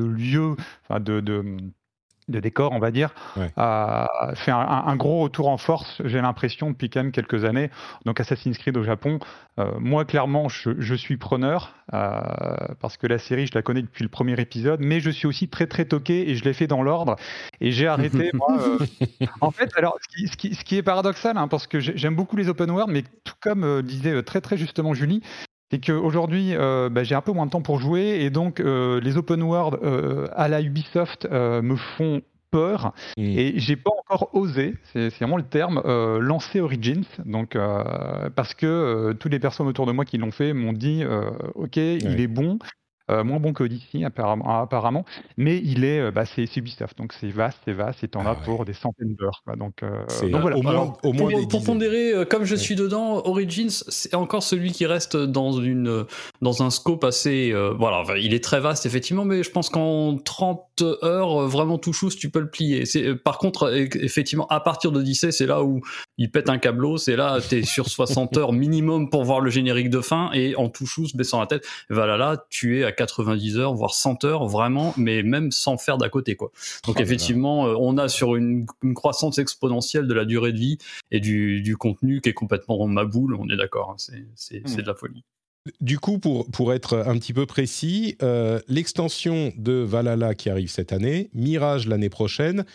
lieu, 0.01 0.55
de, 0.99 1.45
de 2.29 2.39
décor, 2.39 2.71
on 2.71 2.79
va 2.79 2.91
dire, 2.91 3.13
Ouais. 3.37 3.51
a 3.57 4.31
fait 4.35 4.51
un, 4.51 4.95
gros 4.95 5.21
retour 5.21 5.49
en 5.49 5.57
force, 5.57 6.01
j'ai 6.05 6.21
l'impression, 6.21 6.69
depuis 6.71 6.89
quand 6.89 7.01
même 7.03 7.11
quelques 7.11 7.43
années. 7.45 7.69
Donc, 8.05 8.19
Assassin's 8.19 8.57
Creed 8.57 8.77
au 8.77 8.83
Japon, 8.83 9.19
euh, 9.59 9.71
moi, 9.79 10.05
clairement, 10.05 10.49
je, 10.49 10.71
je 10.79 10.95
suis 10.95 11.17
preneur, 11.17 11.73
euh, 11.93 12.21
parce 12.79 12.97
que 12.97 13.07
la 13.07 13.17
série, 13.17 13.47
je 13.47 13.51
la 13.55 13.61
connais 13.61 13.81
depuis 13.81 14.03
le 14.03 14.09
premier 14.09 14.39
épisode, 14.39 14.79
mais 14.81 14.99
je 14.99 15.09
suis 15.09 15.27
aussi 15.27 15.47
très, 15.49 15.67
très 15.67 15.85
toqué, 15.85 16.29
et 16.29 16.35
je 16.35 16.43
l'ai 16.43 16.53
fait 16.53 16.67
dans 16.67 16.81
l'ordre, 16.83 17.15
et 17.61 17.71
j'ai 17.71 17.87
arrêté, 17.87 18.31
moi, 18.33 18.57
euh, 18.59 18.77
en 19.41 19.51
fait, 19.51 19.71
alors, 19.77 19.97
ce 20.01 20.15
qui, 20.15 20.27
ce 20.27 20.37
qui- 20.37 20.55
ce 20.55 20.63
qui 20.63 20.77
est 20.77 20.83
paradoxal, 20.83 21.37
hein, 21.37 21.47
parce 21.47 21.67
que 21.67 21.79
j'ai- 21.79 21.97
j'aime 21.97 22.15
beaucoup 22.15 22.35
les 22.35 22.49
open 22.49 22.71
world, 22.71 22.91
mais 22.91 23.03
tout 23.23 23.33
comme 23.41 23.63
euh, 23.63 23.81
disait 23.81 24.11
euh, 24.13 24.21
très 24.23 24.41
très 24.41 24.57
justement 24.57 24.93
Julie, 24.93 25.21
c'est 25.73 25.79
qu'aujourd'hui, 25.79 26.55
euh, 26.55 26.89
bah, 26.89 27.03
j'ai 27.03 27.15
un 27.15 27.21
peu 27.21 27.31
moins 27.31 27.47
de 27.47 27.51
temps 27.51 27.63
pour 27.63 27.79
jouer, 27.79 28.19
et 28.21 28.29
donc 28.29 28.59
euh, 28.59 29.01
les 29.01 29.17
open 29.17 29.41
world 29.41 29.79
euh, 29.81 30.27
à 30.35 30.47
la 30.47 30.61
Ubisoft 30.61 31.27
me 31.31 31.75
font 31.75 32.21
peur, 32.51 32.93
et 33.17 33.53
j'ai 33.55 33.75
pas 33.75 33.89
encore 33.89 34.29
osé, 34.33 34.75
c'est 34.91 35.09
vraiment 35.09 35.37
le 35.37 35.43
terme, 35.43 35.81
lancer 36.19 36.61
Origins, 36.61 37.05
donc 37.25 37.57
parce 38.35 38.53
que 38.53 39.13
tous 39.13 39.29
les 39.29 39.39
personnes 39.39 39.65
autour 39.65 39.87
de 39.87 39.91
moi 39.91 40.05
qui 40.05 40.19
l'ont 40.19 40.29
fait 40.29 40.53
m'ont 40.53 40.73
dit, 40.73 41.03
ok, 41.55 41.77
il 41.77 42.21
est 42.21 42.27
bon. 42.27 42.59
Euh, 43.11 43.23
moins 43.23 43.39
bon 43.39 43.53
que 43.53 43.63
Odyssey 43.63 44.03
apparemment, 44.05 44.61
apparemment, 44.61 45.05
mais 45.37 45.57
il 45.63 45.83
est, 45.83 45.99
euh, 45.99 46.11
bah, 46.11 46.25
c'est 46.25 46.43
Ubisoft, 46.57 46.97
donc 46.97 47.13
c'est 47.19 47.29
vaste, 47.29 47.59
c'est 47.65 47.73
vaste, 47.73 48.03
et 48.03 48.07
t'en 48.07 48.21
Ah 48.25 48.29
as 48.29 48.33
ouais. 48.33 48.39
pour 48.45 48.65
des 48.65 48.73
centaines 48.73 49.15
d'heures. 49.15 49.41
Donc, 49.57 49.83
euh, 49.83 50.03
C'est 50.07 50.29
donc 50.29 50.41
voilà. 50.41 50.57
au 50.57 50.61
moins, 50.61 50.71
Alors, 50.71 50.99
au 51.03 51.13
moins 51.13 51.31
pour, 51.49 51.63
pondérer, 51.63 52.13
euh, 52.13 52.25
comme 52.25 52.45
je 52.45 52.53
Ouais. 52.53 52.59
suis 52.59 52.75
dedans, 52.75 53.21
Origins, 53.25 53.69
c'est 53.69 54.15
encore 54.15 54.43
celui 54.43 54.71
qui 54.71 54.85
reste 54.85 55.17
dans 55.17 55.51
une 55.53 56.05
dans 56.41 56.63
un 56.63 56.69
scope 56.69 57.03
assez. 57.03 57.51
euh, 57.51 57.73
voilà, 57.77 57.99
enfin, 57.99 58.15
il 58.15 58.33
est 58.33 58.43
très 58.43 58.59
vaste 58.59 58.85
effectivement, 58.85 59.25
mais 59.25 59.43
je 59.43 59.51
pense 59.51 59.69
qu'en 59.69 60.17
30 60.17 60.81
heures, 61.03 61.47
vraiment 61.47 61.77
tout 61.77 61.93
chousse, 61.93 62.15
tu 62.15 62.29
peux 62.29 62.39
le 62.39 62.49
plier. 62.49 62.83
Euh, 62.95 63.15
par 63.15 63.37
contre, 63.37 63.73
effectivement, 64.01 64.47
à 64.47 64.59
partir 64.61 64.91
d'Odyssey, 64.91 65.31
c'est 65.31 65.45
là 65.45 65.63
où 65.63 65.81
il 66.17 66.31
pète 66.31 66.49
un 66.49 66.57
câbleau, 66.57 66.97
c'est 66.97 67.15
là, 67.15 67.39
t'es 67.41 67.63
sur 67.63 67.89
60 67.89 68.37
heures 68.37 68.53
minimum 68.53 69.09
pour 69.09 69.23
voir 69.25 69.41
le 69.41 69.49
générique 69.49 69.89
de 69.89 69.99
fin, 69.99 70.31
et 70.33 70.55
en 70.55 70.69
tout 70.69 70.85
chousse, 70.85 71.15
baissant 71.15 71.39
la 71.41 71.47
tête, 71.47 71.65
voilà, 71.89 72.15
là, 72.17 72.45
tu 72.49 72.79
es 72.79 72.83
à 72.83 72.91
90 72.93 73.57
heures, 73.57 73.73
voire 73.73 73.93
100 73.93 74.23
heures, 74.23 74.47
vraiment, 74.47 74.93
mais 74.97 75.23
même 75.23 75.51
sans 75.51 75.77
faire 75.77 75.97
d'à 75.97 76.09
côté, 76.09 76.35
quoi. 76.35 76.51
Donc 76.85 76.95
Oh 76.99 77.01
effectivement, 77.01 77.67
euh, 77.67 77.75
on 77.79 77.97
a 77.97 78.07
sur 78.07 78.35
une, 78.35 78.65
une 78.83 78.93
croissance 78.93 79.37
exponentielle 79.37 80.07
de 80.07 80.13
la 80.13 80.25
durée 80.25 80.53
de 80.53 80.57
vie 80.57 80.77
et 81.11 81.19
du, 81.19 81.61
du 81.61 81.77
contenu 81.77 82.21
qui 82.21 82.29
est 82.29 82.33
complètement 82.33 82.87
ma 82.87 83.05
boule, 83.05 83.35
on 83.35 83.49
est 83.49 83.57
d'accord, 83.57 83.91
hein, 83.91 83.95
c'est 84.35 84.61
de 84.61 84.87
la 84.87 84.95
folie. 84.95 85.23
Du 85.79 85.97
coup, 85.97 86.19
pour, 86.19 86.49
pour 86.51 86.73
être 86.73 86.97
un 87.07 87.17
petit 87.17 87.31
peu 87.31 87.45
précis, 87.45 88.17
euh, 88.21 88.59
l'extension 88.67 89.53
de 89.57 89.73
Valhalla 89.73 90.35
qui 90.35 90.49
arrive 90.49 90.69
cette 90.69 90.91
année, 90.91 91.29
Mirage 91.33 91.87
l'année 91.87 92.09
prochaine, 92.09 92.65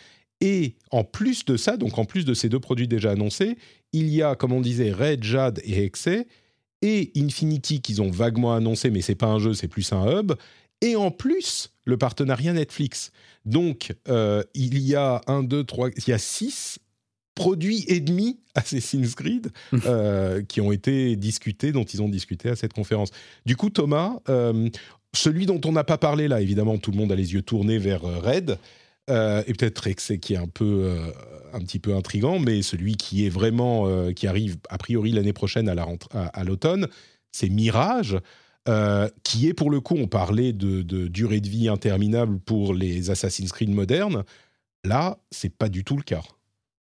et 0.41 0.77
en 0.91 1.05
plus 1.05 1.45
de 1.45 1.57
ça, 1.57 1.77
donc 1.77 1.99
en 1.99 2.05
plus 2.05 2.25
de 2.25 2.33
ces 2.33 2.49
deux 2.49 2.61
produits 2.61 2.89
déjà 2.89 3.11
annoncés, 3.11 3.59
il 3.93 4.09
y 4.09 4.23
a, 4.23 4.37
comme 4.37 4.53
on 4.53 4.61
disait, 4.61 4.93
Red, 4.93 5.23
Jade 5.23 5.61
et 5.65 5.85
Hexe, 5.85 6.09
et 6.83 7.11
Infinity 7.17 7.81
qu'ils 7.81 8.03
ont 8.03 8.11
vaguement 8.11 8.55
annoncé, 8.55 8.91
mais 8.91 9.01
c'est 9.01 9.15
pas 9.15 9.27
un 9.27 9.39
jeu, 9.39 9.55
c'est 9.55 9.69
plus 9.69 9.93
un 9.93 10.21
hub, 10.21 10.33
et 10.81 10.97
en 10.97 11.11
plus 11.11 11.73
le 11.85 11.97
partenariat 11.97 12.53
Netflix. 12.53 13.13
Donc 13.45 13.95
euh, 14.09 14.43
il 14.55 14.79
y 14.79 14.95
a 14.95 15.21
un, 15.27 15.43
deux, 15.43 15.65
trois, 15.65 15.89
il 15.97 16.09
y 16.09 16.13
a 16.13 16.19
six 16.19 16.79
produits 17.35 17.85
et 17.87 18.01
demi 18.01 18.41
Assassin's 18.55 19.15
Creed 19.15 19.51
euh, 19.87 20.43
qui 20.43 20.61
ont 20.61 20.73
été 20.73 21.17
discutés, 21.17 21.73
dont 21.73 21.85
ils 21.85 22.03
ont 22.03 22.09
discuté 22.09 22.49
à 22.49 22.57
cette 22.57 22.73
conférence. 22.73 23.11
Du 23.47 23.57
coup, 23.57 23.71
Thomas, 23.71 24.19
euh, 24.29 24.69
celui 25.15 25.47
dont 25.47 25.61
on 25.65 25.73
n'a 25.73 25.85
pas 25.85 25.99
parlé 25.99 26.29
là, 26.29 26.41
évidemment, 26.41 26.79
tout 26.79 26.91
le 26.91 26.97
monde 26.97 27.13
a 27.13 27.17
les 27.17 27.33
yeux 27.35 27.43
tournés 27.43 27.79
vers 27.79 28.03
Red. 28.03 28.59
Et 29.09 29.53
peut-être 29.55 29.79
Rex 29.79 30.13
qui 30.21 30.35
est 30.35 30.39
un 30.39 30.49
peu 30.49 30.97
un 31.53 31.61
petit 31.61 31.79
peu 31.79 31.95
intrigant, 31.95 32.39
mais 32.39 32.63
celui 32.63 32.97
qui 32.97 33.27
est 33.27 33.31
vraiment 33.31 34.13
qui 34.13 34.27
arrive 34.27 34.57
a 34.69 34.79
priori 34.79 35.13
l'année 35.13 35.33
prochaine 35.33 35.69
à 35.69 35.75
la 35.75 35.87
à 36.13 36.45
l'automne, 36.45 36.89
c'est 37.33 37.49
Mirage. 37.49 38.19
Euh, 38.69 39.09
qui 39.23 39.49
est 39.49 39.55
pour 39.55 39.71
le 39.71 39.81
coup, 39.81 39.97
on 39.97 40.09
parlait 40.09 40.53
de, 40.53 40.83
durée 40.83 41.41
de 41.41 41.49
vie 41.49 41.69
interminable 41.69 42.39
pour 42.39 42.75
les 42.75 43.11
Assassin's 43.11 43.51
Creed 43.51 43.71
modernes. 43.71 44.25
Là, 44.85 45.19
c'est 45.31 45.55
pas 45.55 45.71
du 45.71 45.85
tout 45.85 45.97
le 45.97 46.03
cas. 46.03 46.23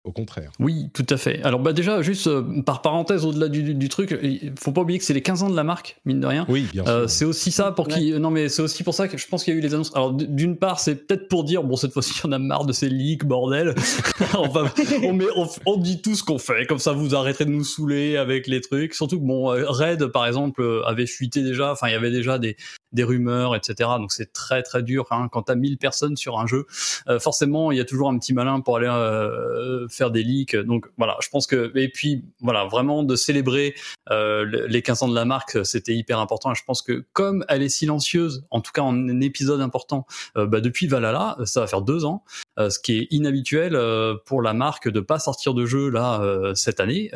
Au 0.04 0.12
contraire. 0.12 0.52
Oui, 0.60 0.90
tout 0.94 1.06
à 1.10 1.16
fait. 1.16 1.42
Alors 1.44 1.62
bah 1.62 1.72
déjà, 1.72 2.02
juste 2.02 2.28
euh, 2.28 2.62
par 2.66 2.82
parenthèse, 2.82 3.24
au-delà 3.26 3.48
du, 3.48 3.88
truc, 3.88 4.18
il 4.22 4.52
faut 4.60 4.74
pas 4.74 4.82
oublier 4.82 5.00
que 5.00 5.06
c'est 5.06 5.14
les 5.14 5.22
15 5.22 5.44
ans 5.44 5.50
de 5.50 5.56
la 5.56 5.64
marque, 5.64 5.98
mine 6.04 6.20
de 6.20 6.28
rien. 6.28 6.46
Oui, 6.50 6.68
bien 6.74 6.86
euh, 6.86 7.08
sûr. 7.08 7.10
c'est 7.10 7.26
aussi 7.26 7.52
ça 7.52 7.72
pour 7.72 7.88
qui. 7.88 8.12
Non, 8.12 8.30
mais 8.30 8.50
c'est 8.50 8.62
aussi 8.62 8.84
pour 8.84 8.94
ça 8.94 9.08
que 9.08 9.18
je 9.18 9.26
pense 9.28 9.46
qu'il 9.46 9.54
y 9.54 9.56
a 9.56 9.60
eu 9.60 9.62
les 9.62 9.74
annonces. 9.74 9.96
Alors 9.96 10.12
d'une 10.12 10.58
part, 10.58 10.82
c'est 10.82 11.08
peut-être 11.08 11.30
pour 11.30 11.46
dire, 11.46 11.64
bon, 11.64 11.78
cette 11.78 11.94
fois-ci, 11.94 12.20
on 12.26 12.34
a 12.34 12.38
marre 12.38 12.66
de 12.66 12.74
ces 12.74 12.90
leaks, 12.90 13.24
bordel. 13.24 13.76
on, 14.34 15.14
met, 15.14 15.26
on, 15.66 15.78
dit 15.78 16.02
tout 16.02 16.16
ce 16.16 16.24
qu'on 16.24 16.38
fait, 16.38 16.66
comme 16.66 16.80
ça 16.80 16.92
vous 16.92 17.16
arrêterez 17.16 17.46
de 17.46 17.52
nous 17.52 17.64
saouler 17.64 18.18
avec 18.18 18.48
les 18.48 18.60
trucs. 18.60 18.96
Surtout 18.96 19.20
que, 19.20 19.26
bon, 19.26 19.54
euh, 19.54 19.64
Red, 19.70 20.08
par 20.08 20.28
exemple, 20.28 20.82
avait 20.86 21.08
fuité 21.08 21.44
déjà, 21.44 21.72
enfin, 21.72 21.88
il 21.88 21.94
y 21.94 21.96
avait 21.96 22.12
déjà 22.12 22.40
des, 22.40 22.58
des 22.94 23.04
rumeurs, 23.04 23.56
etc. 23.56 23.90
Donc 23.98 24.12
c'est 24.12 24.32
très 24.34 24.64
très 24.64 24.84
dur. 24.84 25.08
Hein. 25.12 25.28
Quand 25.32 25.44
t'as 25.44 25.56
1000 25.56 25.78
personnes 25.78 26.16
sur 26.16 26.40
un 26.40 26.48
jeu, 26.48 26.66
euh, 27.08 27.20
forcément 27.20 27.72
il 27.72 27.78
y 27.78 27.82
a 27.82 27.86
toujours 27.86 28.10
un 28.10 28.18
petit 28.18 28.34
malin 28.34 28.62
pour 28.62 28.78
aller 28.78 28.88
euh, 28.88 29.88
faire 29.90 30.12
des 30.12 30.24
leaks. 30.24 30.56
Donc 30.56 30.88
voilà, 30.98 31.18
je 31.22 31.30
pense 31.30 31.48
que 31.48 31.72
et 31.76 31.90
puis 31.90 32.24
voilà 32.42 32.66
vraiment 32.66 33.04
de 33.04 33.16
célébrer 33.16 33.76
euh, 34.10 34.46
les 34.68 34.82
15 34.82 35.04
ans 35.04 35.08
de 35.08 35.16
la 35.16 35.26
marque, 35.26 35.66
c'était 35.66 35.96
hyper 35.96 36.20
important. 36.20 36.52
Et 36.52 36.56
je 36.56 36.64
pense 36.66 36.82
que 36.82 37.06
comme 37.14 37.46
elle 37.50 37.64
est 37.64 37.70
silencieuse, 37.70 38.46
en 38.52 38.62
tout 38.62 38.72
cas 38.72 38.82
en 38.82 38.94
un 38.94 39.22
épisode 39.22 39.62
important, 39.62 40.06
bah, 40.36 40.62
depuis 40.62 40.88
Valhalla, 40.88 41.38
ça 41.46 41.62
va 41.62 41.68
faire 41.68 41.82
deux 41.82 42.06
ans, 42.06 42.24
ce 42.58 42.80
qui 42.80 43.00
est 43.00 43.08
inhabituel 43.12 43.78
pour 44.26 44.42
la 44.42 44.54
marque 44.54 44.88
de 44.88 45.00
pas 45.00 45.20
sortir 45.20 45.54
de 45.54 45.66
jeu 45.66 45.90
là 45.90 46.22
cette 46.56 46.80
année. 46.80 47.12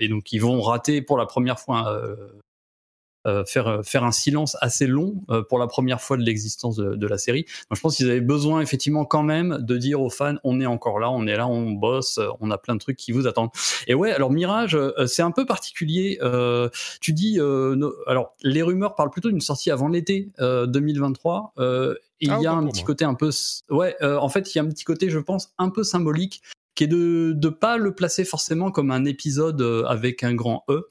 et 0.00 0.08
donc 0.08 0.32
ils 0.32 0.40
vont 0.40 0.60
rater 0.60 1.02
pour 1.02 1.18
la 1.18 1.26
première 1.26 1.58
fois 1.60 1.92
euh, 1.92 2.16
faire 3.46 3.64
euh, 3.66 3.82
faire 3.82 4.04
un 4.04 4.12
silence 4.12 4.56
assez 4.60 4.86
long 4.86 5.22
euh, 5.30 5.42
pour 5.42 5.58
la 5.58 5.66
première 5.66 6.00
fois 6.00 6.16
de 6.16 6.22
l'existence 6.22 6.76
de, 6.76 7.06
la 7.06 7.18
série. 7.18 7.44
Donc 7.68 7.76
je 7.76 7.80
pense 7.80 7.96
qu'ils 7.96 8.10
avaient 8.10 8.20
besoin 8.20 8.60
effectivement 8.60 9.04
quand 9.04 9.22
même 9.22 9.58
de 9.60 9.76
dire 9.76 10.00
aux 10.00 10.10
fans 10.10 10.36
on 10.42 10.60
est 10.60 10.66
encore 10.66 10.98
là, 10.98 11.10
on 11.10 11.26
est 11.26 11.36
là, 11.36 11.46
on 11.46 11.70
bosse, 11.70 12.18
on 12.40 12.50
a 12.50 12.58
plein 12.58 12.74
de 12.74 12.80
trucs 12.80 12.96
qui 12.96 13.12
vous 13.12 13.26
attendent. 13.26 13.50
Et 13.86 13.94
ouais, 13.94 14.12
alors 14.12 14.30
Mirage, 14.30 14.78
c'est 15.06 15.22
un 15.22 15.30
peu 15.30 15.44
particulier. 15.44 16.18
tu 17.00 17.12
dis 17.12 17.38
alors 18.06 18.34
les 18.42 18.62
rumeurs 18.62 18.94
parlent 18.94 19.10
plutôt 19.10 19.30
d'une 19.30 19.40
sortie 19.40 19.70
avant 19.70 19.88
l'été 19.88 20.30
2023. 20.38 21.54
il 22.20 22.28
y 22.28 22.46
a 22.46 22.52
un 22.52 22.66
petit 22.66 22.84
côté 22.84 23.04
un 23.04 23.14
peu 23.14 23.30
ouais, 23.70 23.96
en 24.02 24.28
fait 24.28 24.54
il 24.54 24.58
y 24.58 24.60
a 24.60 24.64
un 24.64 24.68
petit 24.68 24.84
côté 24.84 25.10
je 25.10 25.18
pense 25.18 25.52
un 25.58 25.68
peu 25.68 25.84
symbolique 25.84 26.42
qui 26.74 26.84
est 26.84 26.88
de 26.88 27.36
ne 27.40 27.48
pas 27.50 27.76
le 27.76 27.94
placer 27.94 28.24
forcément 28.24 28.70
comme 28.70 28.90
un 28.90 29.04
épisode 29.04 29.62
avec 29.86 30.24
un 30.24 30.34
grand 30.34 30.64
E, 30.68 30.88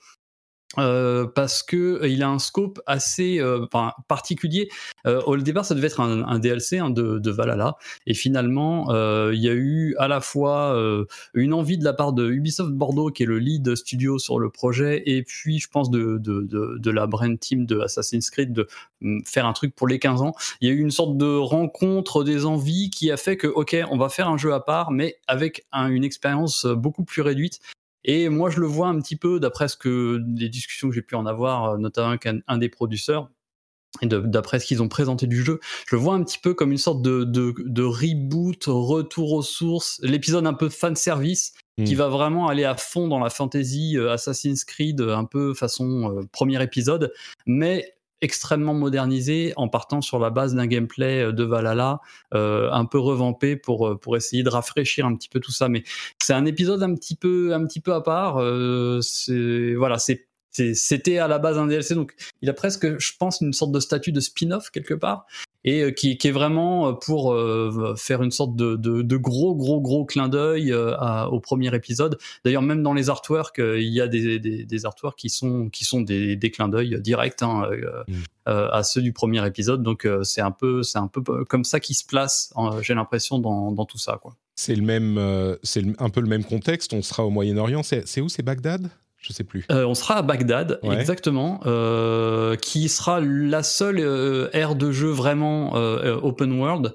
euh, 0.79 1.27
parce 1.27 1.61
que 1.61 2.01
euh, 2.01 2.07
il 2.07 2.23
a 2.23 2.29
un 2.29 2.39
scope 2.39 2.81
assez 2.87 3.39
euh, 3.39 3.65
particulier. 4.07 4.69
au 5.05 5.37
départ, 5.37 5.65
ça 5.65 5.75
devait 5.75 5.87
être 5.87 5.99
un, 5.99 6.39
DLC 6.39 6.79
hein, 6.79 6.89
de, 6.89 7.31
Valhalla, 7.31 7.75
et 8.07 8.13
finalement, 8.13 8.87
il 9.31 9.39
y 9.39 9.49
a 9.49 9.53
eu 9.53 9.95
à 9.97 10.07
la 10.07 10.21
fois 10.21 10.75
une 11.33 11.53
envie 11.53 11.77
de 11.77 11.83
la 11.83 11.93
part 11.93 12.13
de 12.13 12.29
Ubisoft 12.29 12.71
Bordeaux, 12.71 13.09
qui 13.09 13.23
est 13.23 13.25
le 13.25 13.39
lead 13.39 13.75
studio 13.75 14.17
sur 14.17 14.39
le 14.39 14.49
projet, 14.49 15.03
et 15.05 15.23
puis 15.23 15.59
je 15.59 15.67
pense 15.67 15.89
de 15.89 16.89
la 16.89 17.07
brand 17.07 17.39
team 17.39 17.65
de 17.65 17.79
Assassin's 17.79 18.29
Creed 18.29 18.53
de 18.53 18.67
mm, 19.01 19.21
faire 19.25 19.45
un 19.45 19.53
truc 19.53 19.75
pour 19.75 19.87
les 19.87 19.99
15 19.99 20.21
ans. 20.21 20.33
Il 20.61 20.67
y 20.67 20.71
a 20.71 20.73
eu 20.73 20.79
une 20.79 20.91
sorte 20.91 21.17
de 21.17 21.37
rencontre 21.37 22.23
des 22.23 22.45
envies 22.45 22.89
qui 22.89 23.11
a 23.11 23.17
fait 23.17 23.37
que, 23.37 23.47
ok, 23.47 23.75
on 23.91 23.97
va 23.97 24.09
faire 24.09 24.29
un 24.29 24.37
jeu 24.37 24.53
à 24.53 24.59
part, 24.59 24.91
mais 24.91 25.17
avec 25.27 25.65
une 25.73 26.03
expérience 26.03 26.65
beaucoup 26.65 27.03
plus 27.03 27.21
réduite. 27.21 27.59
Et 28.05 28.29
moi, 28.29 28.49
je 28.49 28.59
le 28.59 28.67
vois 28.67 28.87
un 28.87 28.99
petit 28.99 29.15
peu, 29.15 29.39
d'après 29.39 29.67
ce 29.67 29.77
que 29.77 30.19
des 30.19 30.49
discussions 30.49 30.89
que 30.89 30.95
j'ai 30.95 31.01
pu 31.01 31.15
en 31.15 31.25
avoir, 31.25 31.65
euh, 31.65 31.77
notamment 31.77 32.09
avec 32.09 32.25
un, 32.25 32.57
des 32.57 32.69
producteurs, 32.69 33.29
et 34.01 34.07
d'après 34.07 34.59
ce 34.59 34.65
qu'ils 34.65 34.81
ont 34.81 34.87
présenté 34.87 35.27
du 35.27 35.43
jeu, 35.43 35.59
je 35.87 35.95
le 35.95 36.01
vois 36.01 36.15
un 36.15 36.23
petit 36.23 36.39
peu 36.39 36.55
comme 36.55 36.71
une 36.71 36.79
sorte 36.79 37.03
de, 37.03 37.23
de, 37.23 37.53
de 37.63 37.83
reboot, 37.83 38.63
retour 38.65 39.33
aux 39.33 39.43
sources, 39.43 39.99
l'épisode 40.01 40.47
un 40.47 40.55
peu 40.55 40.69
fan 40.69 40.95
service 40.95 41.53
qui 41.85 41.93
hmm. 41.93 41.97
va 41.97 42.07
vraiment 42.07 42.47
aller 42.47 42.65
à 42.65 42.75
fond 42.75 43.07
dans 43.07 43.19
la 43.19 43.29
fantasy 43.29 43.97
euh, 43.97 44.11
Assassin's 44.11 44.63
Creed, 44.65 45.01
un 45.01 45.25
peu 45.25 45.53
façon 45.53 46.17
euh, 46.17 46.21
premier 46.31 46.61
épisode, 46.61 47.13
mais 47.45 47.95
extrêmement 48.23 48.73
modernisé 48.73 49.53
en 49.57 49.67
partant 49.67 50.01
sur 50.01 50.17
la 50.17 50.31
base 50.31 50.55
d'un 50.55 50.65
gameplay 50.65 51.25
euh, 51.25 51.31
de 51.31 51.43
Valhalla 51.43 51.99
euh, 52.33 52.71
un 52.71 52.85
peu 52.85 52.97
revampé 52.97 53.57
pour 53.57 53.87
euh, 53.87 53.99
pour 53.99 54.17
essayer 54.17 54.41
de 54.43 54.49
rafraîchir 54.49 55.05
un 55.05 55.15
petit 55.15 55.29
peu 55.29 55.39
tout 55.39 55.51
ça. 55.51 55.69
Mais 55.69 55.83
c'est 56.19 56.33
un 56.33 56.45
épisode 56.45 56.81
un 56.81 56.95
petit 56.95 57.15
peu 57.15 57.53
un 57.53 57.67
petit 57.67 57.81
peu 57.81 57.93
à 57.93 58.01
part 58.01 58.41
c'est 59.01 59.75
voilà 59.75 59.99
c'est 59.99 60.27
c'était 60.53 61.17
à 61.17 61.27
la 61.27 61.39
base 61.39 61.57
un 61.57 61.65
DLC, 61.65 61.95
donc 61.95 62.13
il 62.43 62.49
a 62.49 62.53
presque, 62.53 62.99
je 62.99 63.13
pense, 63.17 63.41
une 63.41 63.53
sorte 63.53 63.71
de 63.71 63.79
statut 63.79 64.11
de 64.11 64.19
spin-off 64.19 64.69
quelque 64.69 64.93
part 64.93 65.25
et 65.65 65.81
euh, 65.81 65.91
qui, 65.91 66.17
qui, 66.17 66.27
est 66.27 66.31
vraiment 66.31 66.89
euh, 66.89 66.91
pour 66.93 67.33
euh, 67.33 67.95
faire 67.97 68.21
une 68.21 68.31
sorte 68.31 68.55
de, 68.55 68.75
de, 68.75 69.01
de, 69.01 69.17
gros 69.17 69.55
gros 69.55 69.81
gros 69.81 70.05
clin 70.05 70.27
d'œil 70.27 70.73
au 70.73 71.39
premier 71.39 71.73
épisode. 71.75 72.17
D'ailleurs, 72.43 72.61
même 72.61 72.83
dans 72.83 72.93
les 72.93 73.09
artworks, 73.09 73.59
il 73.59 73.93
y 73.93 74.01
a 74.01 74.07
des, 74.07 74.39
des, 74.39 74.65
des, 74.65 74.85
artworks 74.85 75.17
qui 75.17 75.29
sont 75.29 75.69
qui 75.69 75.85
sont 75.85 76.01
des, 76.01 76.35
des 76.35 76.51
clins 76.51 76.69
d'œil 76.69 76.99
directs 77.01 77.41
hein, 77.41 77.69
mm. 78.07 78.13
à 78.45 78.83
ceux 78.83 79.01
du 79.01 79.13
premier 79.13 79.45
épisode. 79.45 79.83
Donc 79.83 80.07
c'est 80.23 80.41
un 80.41 80.51
peu 80.51 80.83
c'est 80.83 80.99
un 80.99 81.07
peu 81.07 81.21
comme 81.45 81.63
ça 81.63 81.79
qui 81.79 81.93
se 81.93 82.05
place. 82.05 82.53
J'ai 82.81 82.93
l'impression 82.93 83.39
dans, 83.39 83.71
dans 83.71 83.85
tout 83.85 83.97
ça 83.97 84.19
quoi. 84.21 84.35
C'est 84.55 84.75
le 84.75 84.83
même, 84.83 85.57
c'est 85.63 85.83
un 85.99 86.09
peu 86.09 86.21
le 86.21 86.27
même 86.27 86.43
contexte. 86.43 86.93
On 86.93 87.01
sera 87.01 87.25
au 87.25 87.29
Moyen-Orient. 87.29 87.81
C'est 87.83 88.21
où 88.21 88.29
C'est 88.29 88.43
Bagdad? 88.43 88.89
Je 89.23 89.33
sais 89.33 89.43
plus. 89.43 89.65
Euh, 89.71 89.85
on 89.85 89.95
sera 89.95 90.17
à 90.17 90.21
Bagdad, 90.21 90.79
exactement, 90.83 91.61
euh, 91.65 92.55
qui 92.57 92.89
sera 92.89 93.21
la 93.21 93.63
seule 93.63 93.99
euh, 93.99 94.49
aire 94.53 94.75
de 94.75 94.91
jeu 94.91 95.09
vraiment 95.09 95.73
open 95.73 96.59
world, 96.59 96.93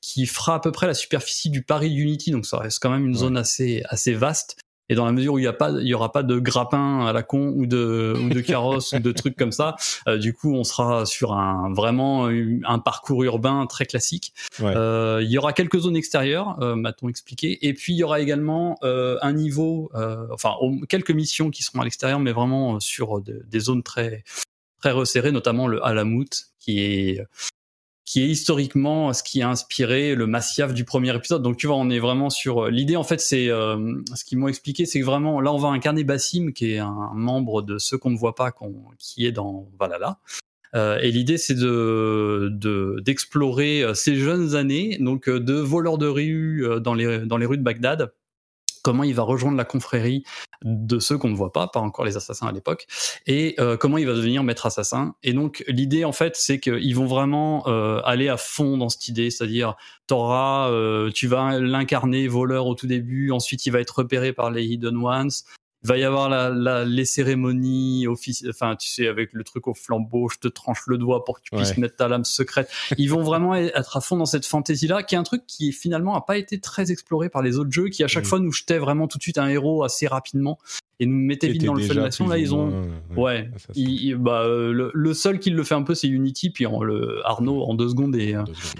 qui 0.00 0.26
fera 0.26 0.54
à 0.54 0.60
peu 0.60 0.70
près 0.70 0.86
la 0.86 0.94
superficie 0.94 1.50
du 1.50 1.62
Paris 1.62 1.92
Unity, 1.92 2.30
donc 2.30 2.46
ça 2.46 2.58
reste 2.58 2.78
quand 2.80 2.90
même 2.90 3.06
une 3.06 3.14
zone 3.14 3.36
assez 3.36 3.82
assez 3.88 4.12
vaste. 4.12 4.56
Et 4.92 4.94
dans 4.94 5.06
la 5.06 5.12
mesure 5.12 5.32
où 5.32 5.38
il 5.38 5.44
y 5.44 5.48
a 5.48 5.54
pas, 5.54 5.70
il 5.70 5.86
y 5.86 5.94
aura 5.94 6.12
pas 6.12 6.22
de 6.22 6.38
grappin 6.38 7.06
à 7.06 7.14
la 7.14 7.22
con 7.22 7.54
ou 7.56 7.64
de 7.64 8.14
ou 8.22 8.28
de 8.28 8.40
carrosse 8.42 8.92
ou 8.92 8.98
de 8.98 9.10
trucs 9.12 9.36
comme 9.36 9.50
ça, 9.50 9.74
euh, 10.06 10.18
du 10.18 10.34
coup 10.34 10.54
on 10.54 10.64
sera 10.64 11.06
sur 11.06 11.32
un 11.32 11.72
vraiment 11.72 12.26
un 12.26 12.78
parcours 12.78 13.24
urbain 13.24 13.64
très 13.66 13.86
classique. 13.86 14.34
Euh, 14.60 15.20
il 15.22 15.30
y 15.30 15.38
aura 15.38 15.54
quelques 15.54 15.78
zones 15.78 15.96
extérieures, 15.96 16.62
euh, 16.62 16.74
m'a-t-on 16.74 17.08
expliqué, 17.08 17.66
et 17.66 17.72
puis 17.72 17.94
il 17.94 17.96
y 17.96 18.04
aura 18.04 18.20
également 18.20 18.76
un 18.82 19.32
niveau, 19.32 19.90
enfin 20.30 20.56
quelques 20.90 21.10
missions 21.10 21.50
qui 21.50 21.62
seront 21.62 21.80
à 21.80 21.84
l'extérieur, 21.84 22.20
mais 22.20 22.32
vraiment 22.32 22.78
sur 22.78 23.22
des 23.22 23.60
zones 23.60 23.82
très 23.82 24.24
très 24.78 24.90
resserrées, 24.90 25.32
notamment 25.32 25.68
le 25.68 25.82
Alamut 25.82 26.28
qui 26.58 26.80
est 26.80 27.24
qui 28.04 28.22
est 28.22 28.26
historiquement 28.26 29.12
ce 29.12 29.22
qui 29.22 29.42
a 29.42 29.48
inspiré 29.48 30.14
le 30.14 30.26
Massiaf 30.26 30.74
du 30.74 30.84
premier 30.84 31.14
épisode. 31.14 31.42
Donc 31.42 31.56
tu 31.56 31.66
vois, 31.66 31.76
on 31.76 31.88
est 31.90 31.98
vraiment 31.98 32.30
sur 32.30 32.64
euh, 32.64 32.70
l'idée. 32.70 32.96
En 32.96 33.04
fait, 33.04 33.20
c'est 33.20 33.48
euh, 33.48 34.00
ce 34.14 34.24
qu'ils 34.24 34.38
m'ont 34.38 34.48
expliqué, 34.48 34.86
c'est 34.86 35.00
que 35.00 35.04
vraiment 35.04 35.40
là, 35.40 35.52
on 35.52 35.58
va 35.58 35.68
incarner 35.68 36.04
Bassim, 36.04 36.52
qui 36.52 36.72
est 36.72 36.78
un 36.78 37.12
membre 37.14 37.62
de 37.62 37.78
ceux 37.78 37.98
qu'on 37.98 38.10
ne 38.10 38.18
voit 38.18 38.34
pas, 38.34 38.52
qui 38.98 39.26
est 39.26 39.32
dans 39.32 39.68
Valhalla. 39.78 40.18
Euh, 40.74 40.98
et 41.00 41.10
l'idée, 41.10 41.38
c'est 41.38 41.54
de 41.54 43.00
d'explorer 43.04 43.84
ces 43.94 44.16
jeunes 44.16 44.54
années, 44.54 44.96
donc 45.00 45.28
de 45.28 45.54
voleurs 45.54 45.98
de 45.98 46.06
rue 46.06 46.66
dans 46.80 46.94
les 46.94 47.20
dans 47.20 47.36
les 47.36 47.46
rues 47.46 47.58
de 47.58 47.62
Bagdad 47.62 48.12
comment 48.82 49.04
il 49.04 49.14
va 49.14 49.22
rejoindre 49.22 49.56
la 49.56 49.64
confrérie 49.64 50.24
de 50.64 50.98
ceux 50.98 51.18
qu'on 51.18 51.28
ne 51.28 51.34
voit 51.34 51.52
pas, 51.52 51.66
pas 51.68 51.80
encore 51.80 52.04
les 52.04 52.16
assassins 52.16 52.46
à 52.46 52.52
l'époque, 52.52 52.86
et 53.26 53.54
euh, 53.58 53.76
comment 53.76 53.98
il 53.98 54.06
va 54.06 54.14
devenir 54.14 54.44
maître 54.44 54.66
assassin. 54.66 55.14
Et 55.22 55.32
donc 55.32 55.64
l'idée 55.66 56.04
en 56.04 56.12
fait, 56.12 56.36
c'est 56.36 56.60
qu'ils 56.60 56.94
vont 56.94 57.06
vraiment 57.06 57.66
euh, 57.66 58.00
aller 58.04 58.28
à 58.28 58.36
fond 58.36 58.76
dans 58.76 58.88
cette 58.88 59.08
idée, 59.08 59.30
c'est-à-dire 59.30 59.74
t'auras, 60.06 60.70
euh, 60.70 61.10
tu 61.10 61.26
vas 61.26 61.58
l'incarner 61.58 62.28
voleur 62.28 62.66
au 62.66 62.74
tout 62.74 62.86
début, 62.86 63.30
ensuite 63.30 63.66
il 63.66 63.70
va 63.70 63.80
être 63.80 63.98
repéré 63.98 64.32
par 64.32 64.50
les 64.50 64.64
hidden 64.64 64.96
ones, 64.96 65.30
il 65.84 65.88
va 65.88 65.98
y 65.98 66.04
avoir 66.04 66.28
la, 66.28 66.84
les 66.84 67.04
cérémonies 67.04 68.06
office, 68.06 68.44
enfin 68.48 68.76
tu 68.76 68.88
sais 68.88 69.08
avec 69.08 69.32
le 69.32 69.42
truc 69.44 69.66
au 69.66 69.74
flambeau, 69.74 70.28
je 70.28 70.38
te 70.38 70.48
tranche 70.48 70.82
le 70.86 70.98
doigt 70.98 71.24
pour 71.24 71.38
que 71.38 71.42
tu 71.44 71.56
puisses 71.56 71.76
mettre 71.76 71.96
ta 71.96 72.08
lame 72.08 72.24
secrète. 72.24 72.70
Ils 72.98 73.08
vont 73.08 73.22
vraiment 73.22 73.54
être 73.54 73.96
à 73.96 74.00
fond 74.00 74.16
dans 74.16 74.26
cette 74.26 74.46
fantaisie 74.46 74.86
là, 74.86 75.02
qui 75.02 75.14
est 75.14 75.18
un 75.18 75.22
truc 75.22 75.42
qui 75.46 75.72
finalement 75.72 76.14
a 76.14 76.20
pas 76.20 76.36
été 76.36 76.60
très 76.60 76.92
exploré 76.92 77.28
par 77.28 77.42
les 77.42 77.58
autres 77.58 77.72
jeux, 77.72 77.88
qui 77.88 78.04
à 78.04 78.08
chaque 78.08 78.24
mm. 78.24 78.28
fois 78.28 78.38
nous 78.38 78.52
jetaient 78.52 78.78
vraiment 78.78 79.08
tout 79.08 79.18
de 79.18 79.22
suite 79.22 79.38
un 79.38 79.48
héros 79.48 79.82
assez 79.82 80.06
rapidement 80.06 80.58
et 81.02 81.06
nous 81.06 81.16
mettaient 81.16 81.48
vite 81.48 81.64
dans 81.64 81.74
le 81.74 81.82
feu 81.82 81.94
de 81.94 82.00
l'action. 82.00 82.28
Là 82.28 82.38
ils 82.38 82.54
ont, 82.54 82.72
ouais, 83.16 83.50
bah, 84.18 84.42
euh, 84.42 84.90
le, 84.94 85.14
seul 85.14 85.40
qui 85.40 85.50
le 85.50 85.64
fait 85.64 85.74
un 85.74 85.82
peu 85.82 85.94
c'est 85.94 86.08
Unity, 86.08 86.50
puis 86.50 86.64
le 86.64 87.20
Arnaud 87.24 87.62
en 87.62 87.74
deux 87.74 87.88
secondes 87.88 88.14
est, 88.14 88.34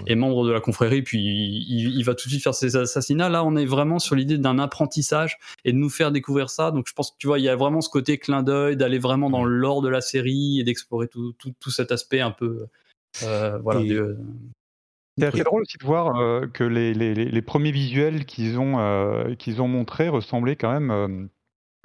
est 0.07 0.15
membre 0.15 0.47
de 0.47 0.51
la 0.51 0.61
confrérie, 0.61 1.01
puis 1.01 1.19
il, 1.19 1.97
il, 1.97 2.03
va 2.03 2.15
tout 2.15 2.27
de 2.27 2.31
suite 2.31 2.43
faire 2.43 2.55
ses 2.55 2.77
assassinats. 2.77 3.27
Là 3.27 3.43
on 3.43 3.57
est 3.57 3.65
vraiment 3.65 3.99
sur 3.99 4.15
l'idée 4.15 4.37
d'un 4.37 4.57
apprentissage 4.57 5.37
et 5.65 5.73
de 5.73 5.77
nous 5.77 5.89
faire 5.89 6.11
découvrir 6.11 6.49
ça. 6.49 6.71
Donc 6.71 6.85
je 6.87 6.93
pense 6.93 7.11
que 7.11 7.17
tu 7.19 7.27
vois, 7.27 7.39
il 7.39 7.43
y 7.43 7.49
a 7.49 7.55
vraiment 7.57 7.81
ce 7.81 7.89
côté 7.89 8.17
clin 8.17 8.41
d'œil, 8.41 8.77
d'aller 8.77 8.99
vraiment 8.99 9.29
dans 9.29 9.43
l'or 9.43 9.81
de 9.81 9.89
la 9.89 9.99
série 9.99 10.59
et 10.59 10.63
d'explorer 10.63 11.07
tout, 11.07 11.33
tout, 11.37 11.71
cet 11.71 11.91
aspect 11.91 12.21
un 12.21 12.31
peu. 12.31 12.67
Euh, 13.23 13.59
voilà. 13.59 13.81
c'est 15.17 15.25
assez 15.25 15.43
drôle 15.43 15.61
aussi 15.61 15.77
de 15.77 15.85
voir 15.85 16.19
euh, 16.19 16.47
que 16.47 16.63
les, 16.63 16.93
les, 16.93 17.13
les, 17.13 17.41
premiers 17.43 17.71
visuels 17.71 18.25
qu'ils 18.25 18.57
ont, 18.57 18.79
euh, 18.79 19.35
qu'ils 19.35 19.61
ont 19.61 19.67
montrés 19.67 20.09
ressemblaient 20.09 20.55
quand 20.55 20.79
même 20.79 21.29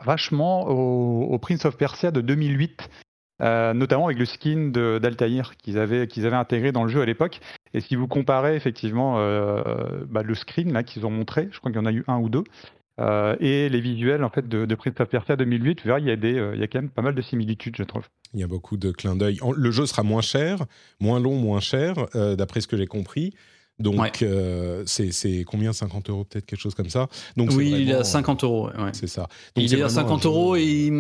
vachement 0.05 0.69
au, 0.69 1.39
Prince 1.39 1.65
of 1.65 1.77
Persia 1.77 2.11
de 2.11 2.21
2008, 2.21 2.89
notamment 3.41 4.07
avec 4.07 4.19
le 4.19 4.25
skin 4.25 4.69
d'Altaïr 4.69 5.57
qu'ils 5.57 5.79
avaient, 5.79 6.07
qu'ils 6.07 6.27
avaient 6.27 6.37
intégré 6.37 6.73
dans 6.73 6.85
le 6.85 6.91
jeu 6.91 7.01
à 7.01 7.07
l'époque. 7.07 7.41
Et 7.75 7.81
si 7.81 7.97
vous 7.97 8.07
comparez 8.09 8.57
effectivement 8.57 9.15
bah, 10.09 10.23
le 10.23 10.35
screen 10.35 10.73
là 10.73 10.83
qu'ils 10.83 11.07
ont 11.07 11.11
montré, 11.11 11.49
je 11.51 11.59
crois 11.59 11.71
qu'il 11.71 11.81
y 11.81 11.83
en 11.83 11.87
a 11.87 11.93
eu 11.93 12.05
un 12.07 12.19
ou 12.19 12.29
deux, 12.29 12.45
euh, 13.01 13.37
et 13.39 13.69
les 13.69 13.81
visuels 13.81 14.25
en 14.25 14.31
fait 14.31 14.49
de, 14.49 14.75
Prince 14.75 14.95
of 14.99 15.09
Persia 15.09 15.37
2008, 15.37 15.77
tu 15.77 15.87
verras, 15.87 16.01
il 16.01 16.07
y, 16.07 16.11
a 16.11 16.17
des, 16.17 16.37
euh, 16.37 16.55
il 16.55 16.61
y 16.61 16.65
a 16.65 16.67
quand 16.67 16.81
même 16.81 16.91
pas 16.91 17.03
mal 17.03 17.15
de 17.15 17.23
similitudes, 17.23 17.77
je 17.77 17.85
trouve. 17.85 18.03
Il 18.35 18.41
y 18.41 18.43
a 18.43 18.49
beaucoup 18.49 18.77
de 18.77 18.91
clins 18.91 19.15
d'œil. 19.15 19.39
Le 19.57 19.71
jeu 19.71 19.87
sera 19.87 20.03
moins 20.03 20.21
cher, 20.21 20.65
moins 21.01 21.21
long, 21.21 21.37
moins 21.37 21.61
cher, 21.61 21.95
euh, 22.17 22.35
d'après 22.35 22.61
ce 22.61 22.67
que 22.67 22.77
j'ai 22.77 22.87
compris. 22.87 23.35
Donc, 23.79 24.25
c'est 24.87 25.45
combien 25.47 25.73
50 25.73 26.11
euros, 26.11 26.25
peut-être 26.25 26.47
quelque 26.47 26.61
chose 26.61 26.75
comme 26.75 26.91
ça? 26.91 27.09
Donc, 27.37 27.51
oui, 27.53 27.75
il 27.79 27.91
est 27.91 27.95
à 27.95 28.05
50 28.05 28.45
euros. 28.45 28.69
Ouais. 28.69 28.91
C'est 28.93 29.07
ça. 29.07 29.23
Donc, 29.55 29.65
il 29.65 29.75
est, 29.75 29.83
à 29.83 29.89
50 29.89 30.27
euros 30.27 30.57
et 30.57 30.93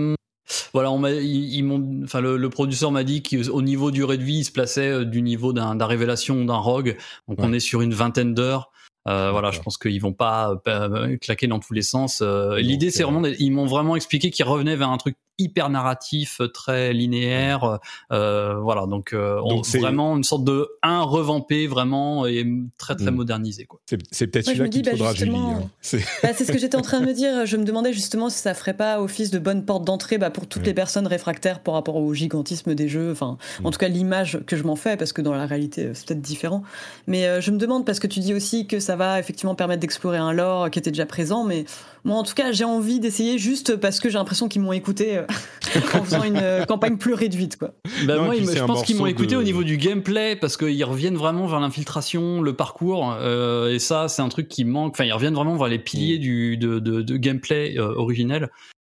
voilà, 0.73 0.91
on 0.91 1.05
ils, 1.07 2.03
enfin, 2.05 2.21
le, 2.21 2.49
producteur 2.49 2.91
m'a 2.91 3.05
dit 3.05 3.23
qu'au 3.23 3.62
niveau 3.62 3.91
durée 3.91 4.17
de 4.17 4.23
vie, 4.23 4.38
il 4.38 4.45
se 4.45 4.53
plaçait 4.53 5.05
du 5.05 5.23
niveau 5.23 5.53
d'un 5.53 5.87
révélation 5.87 6.45
d'un 6.45 6.57
rogue. 6.57 6.97
Donc, 7.29 7.38
on 7.41 7.53
est 7.53 7.61
sur 7.61 7.83
une 7.83 7.95
vingtaine 7.95 8.35
d'heures. 8.35 8.71
Euh, 9.09 9.31
voilà, 9.31 9.51
je 9.51 9.61
pense 9.61 9.79
qu'ils 9.79 10.01
vont 10.01 10.12
pas 10.12 10.61
euh, 10.67 11.17
claquer 11.17 11.47
dans 11.47 11.61
tous 11.61 11.73
les 11.73 11.83
sens. 11.83 12.21
Euh, 12.23 12.59
l'idée, 12.59 12.91
c'est 12.91 13.05
vraiment, 13.05 13.25
ils 13.25 13.51
m'ont 13.51 13.67
vraiment 13.67 13.97
expliqué 13.97 14.31
qu'ils 14.31 14.45
revenaient 14.45 14.77
vers 14.77 14.91
un 14.91 14.99
truc 14.99 15.17
hyper 15.38 15.70
narratif, 15.70 16.40
très 16.53 16.92
linéaire. 16.92 17.79
Euh, 18.12 18.57
voilà, 18.61 18.87
donc, 18.87 19.12
euh, 19.12 19.40
vraiment 19.74 20.16
une 20.16 20.24
sorte 20.24 20.44
de 20.44 20.68
un 20.83 21.03
revampé 21.03 21.66
vraiment 21.66 22.27
et 22.27 22.46
très 22.77 22.96
très 22.96 23.11
mm. 23.11 23.14
modernisé. 23.14 23.64
Quoi. 23.64 23.81
C'est, 24.11 24.27
peut-être 24.27 24.46
celui-là 24.46 24.68
qu'il 24.68 24.83
bah, 24.83 24.90
faudra, 24.92 25.14
Julie. 25.14 25.37
Hein. 25.37 25.62
Bah, 26.22 26.31
c'est... 26.35 26.44
ce 26.44 26.53
que 26.53 26.59
j'étais 26.59 26.77
en 26.77 26.83
train 26.83 27.01
de 27.01 27.07
me 27.07 27.12
dire. 27.12 27.46
Je 27.46 27.57
me 27.57 27.64
demandais 27.64 27.92
justement 27.92 28.29
si 28.29 28.38
ça 28.38 28.55
ferait 28.55 28.77
pas 28.77 29.01
office 29.01 29.31
de 29.31 29.38
bonne 29.38 29.64
porte 29.64 29.85
d'entrée 29.85 30.18
bah, 30.18 30.31
pour 30.31 30.46
toutes 30.46 30.66
les 30.66 30.74
personnes 30.74 31.07
réfractaires 31.07 31.61
par 31.61 31.74
rapport 31.74 31.96
au 31.96 32.12
gigantisme 32.14 32.74
des 32.74 32.88
jeux. 32.88 33.12
Enfin, 33.12 33.38
en 33.62 33.68
mm. 33.68 33.72
tout 33.72 33.79
cas, 33.79 33.88
l'image 33.88 34.40
que 34.46 34.57
je 34.57 34.64
m'en 34.64 34.77
fais, 34.77 34.96
parce 34.96 35.12
que 35.12 35.22
dans 35.22 35.35
la 35.35 35.46
réalité, 35.46 35.90
c'est 35.94 36.09
peut-être 36.09 36.20
différent. 36.20 36.62
Mais 37.07 37.27
euh, 37.27 37.40
je 37.40 37.51
me 37.51 37.59
demande 37.59 37.87
parce 37.87 38.01
que 38.01 38.07
tu 38.07 38.20
dis 38.20 38.35
aussi 38.35 38.66
que 38.66 38.81
ça 38.81 38.96
va 38.96 39.18
effectivement 39.18 39.55
permettre 39.55 39.81
d'explorer 39.81 40.18
un 40.18 40.33
lore 40.33 40.70
qui 40.70 40.79
était 40.79 40.90
déjà 40.90 41.07
présent, 41.07 41.44
mais 41.44 41.64
moi, 42.09 42.16
en 42.16 42.23
tout 42.23 42.33
cas, 42.33 42.53
j'ai 42.53 42.64
envie 42.64 43.01
d'essayer 43.01 43.37
juste 43.37 43.77
parce 43.77 44.01
que 44.01 44.09
j'ai 44.09 44.16
l'impression 44.16 44.49
qu'ils 44.49 44.62
m'ont 44.62 44.73
écouté 44.73 45.18
euh, 45.18 45.27
en 45.94 46.03
faisant 46.03 46.25
une 46.25 46.38
euh, 46.38 46.64
campagne 46.64 46.97
plus 46.97 47.12
réduite. 47.12 47.59
Quoi. 47.59 47.75
Bah, 48.07 48.18
moi, 48.23 48.35
je 48.35 48.64
pense 48.64 48.83
qu'ils 48.83 48.97
m'ont 48.97 49.05
écouté 49.05 49.37
au 49.37 49.42
niveau 49.42 49.62
du 49.62 49.77
gameplay 49.77 50.35
parce 50.35 50.57
qu'ils 50.57 50.83
reviennent 50.85 51.18
vraiment 51.18 51.47
vers 51.47 51.61
l'infiltration, 51.61 52.40
le 52.40 52.57
parcours. 52.57 53.14
Euh, 53.21 53.75
et 53.75 53.79
ça, 53.79 54.09
c'est 54.09 54.23
un 54.23 54.31
truc 54.31 54.49
qui 54.49 54.64
manque. 54.64 54.92
Enfin, 54.92 55.05
ils 55.05 55.12
reviennent 55.12 55.35
vraiment 55.35 55.55
vers 55.57 55.68
les 55.68 55.79
piliers 55.79 56.16
mm. 56.16 56.21
du, 56.21 56.57
de, 56.57 56.79
de, 56.79 57.16
gameplay 57.18 57.79
originel. 57.79 58.49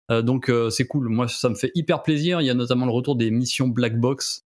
donc, 0.09 0.49
c'est 0.71 0.87
cool. 0.87 1.09
Moi, 1.09 1.27
ça 1.27 1.49
me 1.49 1.57
fait 1.57 1.73
hyper 1.75 2.05
plaisir. 2.05 2.41
Il 2.41 2.47
y 2.47 2.51
a 2.51 2.55
notamment 2.55 2.87
le 2.87 2.93
retour 2.93 3.17
des 3.17 3.33
missions 3.33 3.67
Black 3.67 3.99
Box 3.99 4.45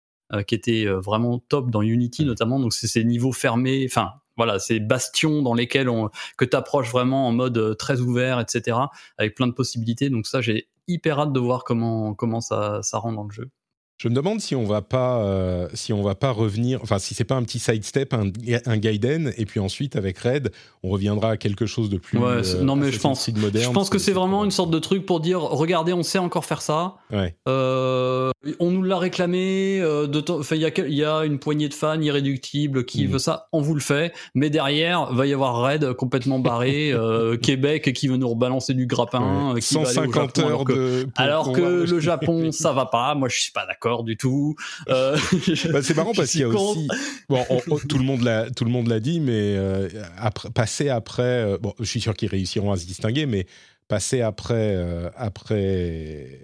qui 0.47 0.55
étaient 0.55 0.87
vraiment 0.87 1.39
top 1.51 1.71
dans 1.71 1.83
Unity, 1.83 2.25
mm. 2.25 2.29
notamment. 2.29 2.59
Donc, 2.61 2.73
c'est 2.73 2.87
ces 2.87 3.05
niveaux 3.05 3.33
fermés. 3.33 3.85
Enfin, 3.87 4.13
voilà, 4.37 4.59
ces 4.59 4.81
bastions 4.81 5.43
dans 5.43 5.55
lesquels 5.55 5.89
on, 5.89 6.11
que 6.37 6.45
tu 6.45 6.57
vraiment 6.91 7.29
en 7.29 7.33
mode 7.33 7.59
euh, 7.59 7.75
très 7.75 8.01
ouvert, 8.01 8.41
etc., 8.41 8.79
avec 9.19 9.35
plein 9.35 9.47
de 9.47 9.53
possibilités. 9.53 10.11
Donc 10.11 10.27
ça, 10.27 10.41
j'ai 10.41 10.69
hyper 10.89 11.21
hâte 11.21 11.33
de 11.33 11.41
voir 11.41 11.65
comment, 11.65 12.15
comment 12.15 12.41
ça, 12.41 12.81
ça 12.83 12.99
rend 12.99 13.13
dans 13.13 13.25
le 13.25 13.33
jeu. 13.33 13.51
Je 13.97 14.09
me 14.09 14.15
demande 14.15 14.41
si 14.41 14.57
on 14.57 14.65
va 14.65 14.83
pas, 14.83 15.25
euh, 15.25 15.69
si 15.73 15.93
on 15.93 16.03
va 16.03 16.17
pas 16.17 16.33
revenir, 16.33 16.81
enfin 16.83 16.99
si 16.99 17.15
c'est 17.15 17.25
pas 17.25 17.37
un 17.37 17.45
petit 17.45 17.61
sidestep, 17.61 18.13
un, 18.13 18.25
un 18.67 18.77
Gaiden, 18.77 19.33
et 19.37 19.47
puis 19.47 19.61
ensuite 19.61 19.95
avec 19.95 20.19
Red, 20.19 20.51
on 20.83 20.91
reviendra 20.91 21.31
à 21.31 21.37
quelque 21.37 21.65
chose 21.65 21.91
de 21.91 21.99
plus. 21.99 22.19
Ouais, 22.19 22.43
euh, 22.45 22.63
non 22.63 22.75
mais 22.75 22.91
je 22.91 22.99
pense, 22.99 23.29
moderne, 23.29 23.65
je 23.65 23.71
pense 23.71 23.91
que 23.91 23.99
c'est 23.99 24.13
vraiment 24.13 24.45
une 24.45 24.51
sorte 24.51 24.71
de 24.71 24.81
truc 24.81 25.07
pour 25.07 25.21
dire, 25.21 25.41
regardez, 25.41 25.93
on 25.93 26.03
sait 26.03 26.19
encore 26.19 26.45
faire 26.45 26.61
ça. 26.61 26.97
Ouais. 27.13 27.37
Euh, 27.49 28.33
on 28.59 28.73
nous 28.73 28.83
l'a 28.83 28.99
réclamé. 28.99 29.77
il 29.77 30.57
y 30.57 30.65
a, 30.65 30.89
y 30.89 31.05
a 31.05 31.25
une 31.25 31.39
poignée 31.39 31.69
de 31.69 31.75
fans 31.75 32.01
irréductibles 32.01 32.85
qui 32.85 33.07
mm. 33.07 33.11
veut 33.11 33.19
ça, 33.21 33.47
on 33.53 33.61
vous 33.61 33.75
le 33.75 33.81
fait. 33.81 34.13
Mais 34.35 34.51
derrière, 34.51 35.13
va 35.15 35.25
y 35.27 35.33
avoir 35.33 35.63
Red 35.63 35.93
complètement 35.93 36.41
barré, 36.41 36.93
Québec 37.43 37.93
qui 37.93 38.09
veut 38.09 38.17
nous 38.17 38.29
rebalancer 38.29 38.75
du 38.75 38.87
grappin, 38.87 39.55
150 39.61 40.39
heures 40.41 40.65
de. 40.65 41.07
Alors 41.15 41.53
que 41.53 41.89
le 41.89 42.01
Japon, 42.01 42.51
ça 42.51 42.73
va 42.73 42.87
pas. 42.87 43.15
Moi, 43.15 43.29
je 43.29 43.41
suis 43.41 43.53
pas 43.53 43.67
d'accord 43.67 43.84
du 44.05 44.17
tout. 44.17 44.55
Euh, 44.89 45.17
bah, 45.73 45.83
c'est 45.83 45.97
marrant 45.97 46.13
parce 46.17 46.31
qu'il 46.31 46.41
y 46.41 46.45
a 46.45 46.49
aussi, 46.49 46.89
bon, 47.29 47.45
tout 47.89 47.99
le 47.99 48.05
monde 48.05 48.23
l'a, 48.23 48.51
tout 48.51 48.65
le 48.65 48.71
monde 48.71 48.89
l'a 48.89 49.01
dit, 49.01 49.21
mais 49.21 49.57
euh, 49.57 49.89
après, 50.17 50.51
passer 50.51 50.89
après, 50.89 51.23
euh, 51.23 51.59
bon, 51.59 51.75
je 51.79 51.85
suis 51.85 52.01
sûr 52.01 52.15
qu'ils 52.15 52.29
réussiront 52.29 52.73
à 52.73 52.77
se 52.77 52.87
distinguer, 52.87 53.27
mais 53.27 53.47
passer 53.87 54.23
après, 54.23 54.83
après 55.17 56.41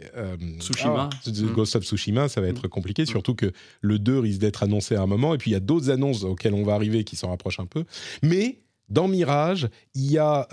Tsushima. 0.58 1.08
Ah, 1.10 1.30
mm. 1.30 1.52
Ghost 1.52 1.76
of 1.76 1.84
Tsushima, 1.84 2.28
ça 2.28 2.40
va 2.40 2.48
être 2.48 2.66
mm. 2.66 2.70
compliqué, 2.70 3.06
surtout 3.06 3.34
que 3.34 3.52
le 3.80 3.98
2 3.98 4.18
risque 4.18 4.40
d'être 4.40 4.62
annoncé 4.62 4.94
à 4.94 5.02
un 5.02 5.06
moment, 5.06 5.34
et 5.34 5.38
puis 5.38 5.50
il 5.50 5.54
y 5.54 5.56
a 5.56 5.60
d'autres 5.60 5.90
annonces 5.90 6.22
auxquelles 6.24 6.54
on 6.54 6.64
va 6.64 6.74
arriver 6.74 7.04
qui 7.04 7.16
s'en 7.16 7.30
rapprochent 7.30 7.60
un 7.60 7.66
peu. 7.66 7.84
Mais 8.22 8.60
dans 8.90 9.08
Mirage, 9.08 9.68
il 9.94 10.10
y 10.10 10.18
a 10.18 10.46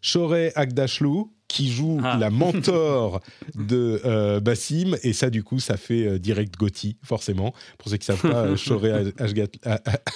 Shorei 0.00 0.52
Agdashlu, 0.54 1.24
qui 1.50 1.70
joue 1.70 2.00
ah. 2.04 2.16
la 2.18 2.30
mentor 2.30 3.20
de 3.56 4.00
euh, 4.04 4.40
Bassim, 4.40 4.96
et 5.02 5.12
ça, 5.12 5.30
du 5.30 5.42
coup, 5.42 5.58
ça 5.58 5.76
fait 5.76 6.06
euh, 6.06 6.18
direct 6.18 6.56
Gotti, 6.56 6.96
forcément. 7.02 7.52
Pour 7.76 7.90
ceux 7.90 7.96
qui 7.96 8.10
ne 8.10 8.16
savent 8.16 8.30
pas, 8.30 8.56
Shorey 8.56 9.12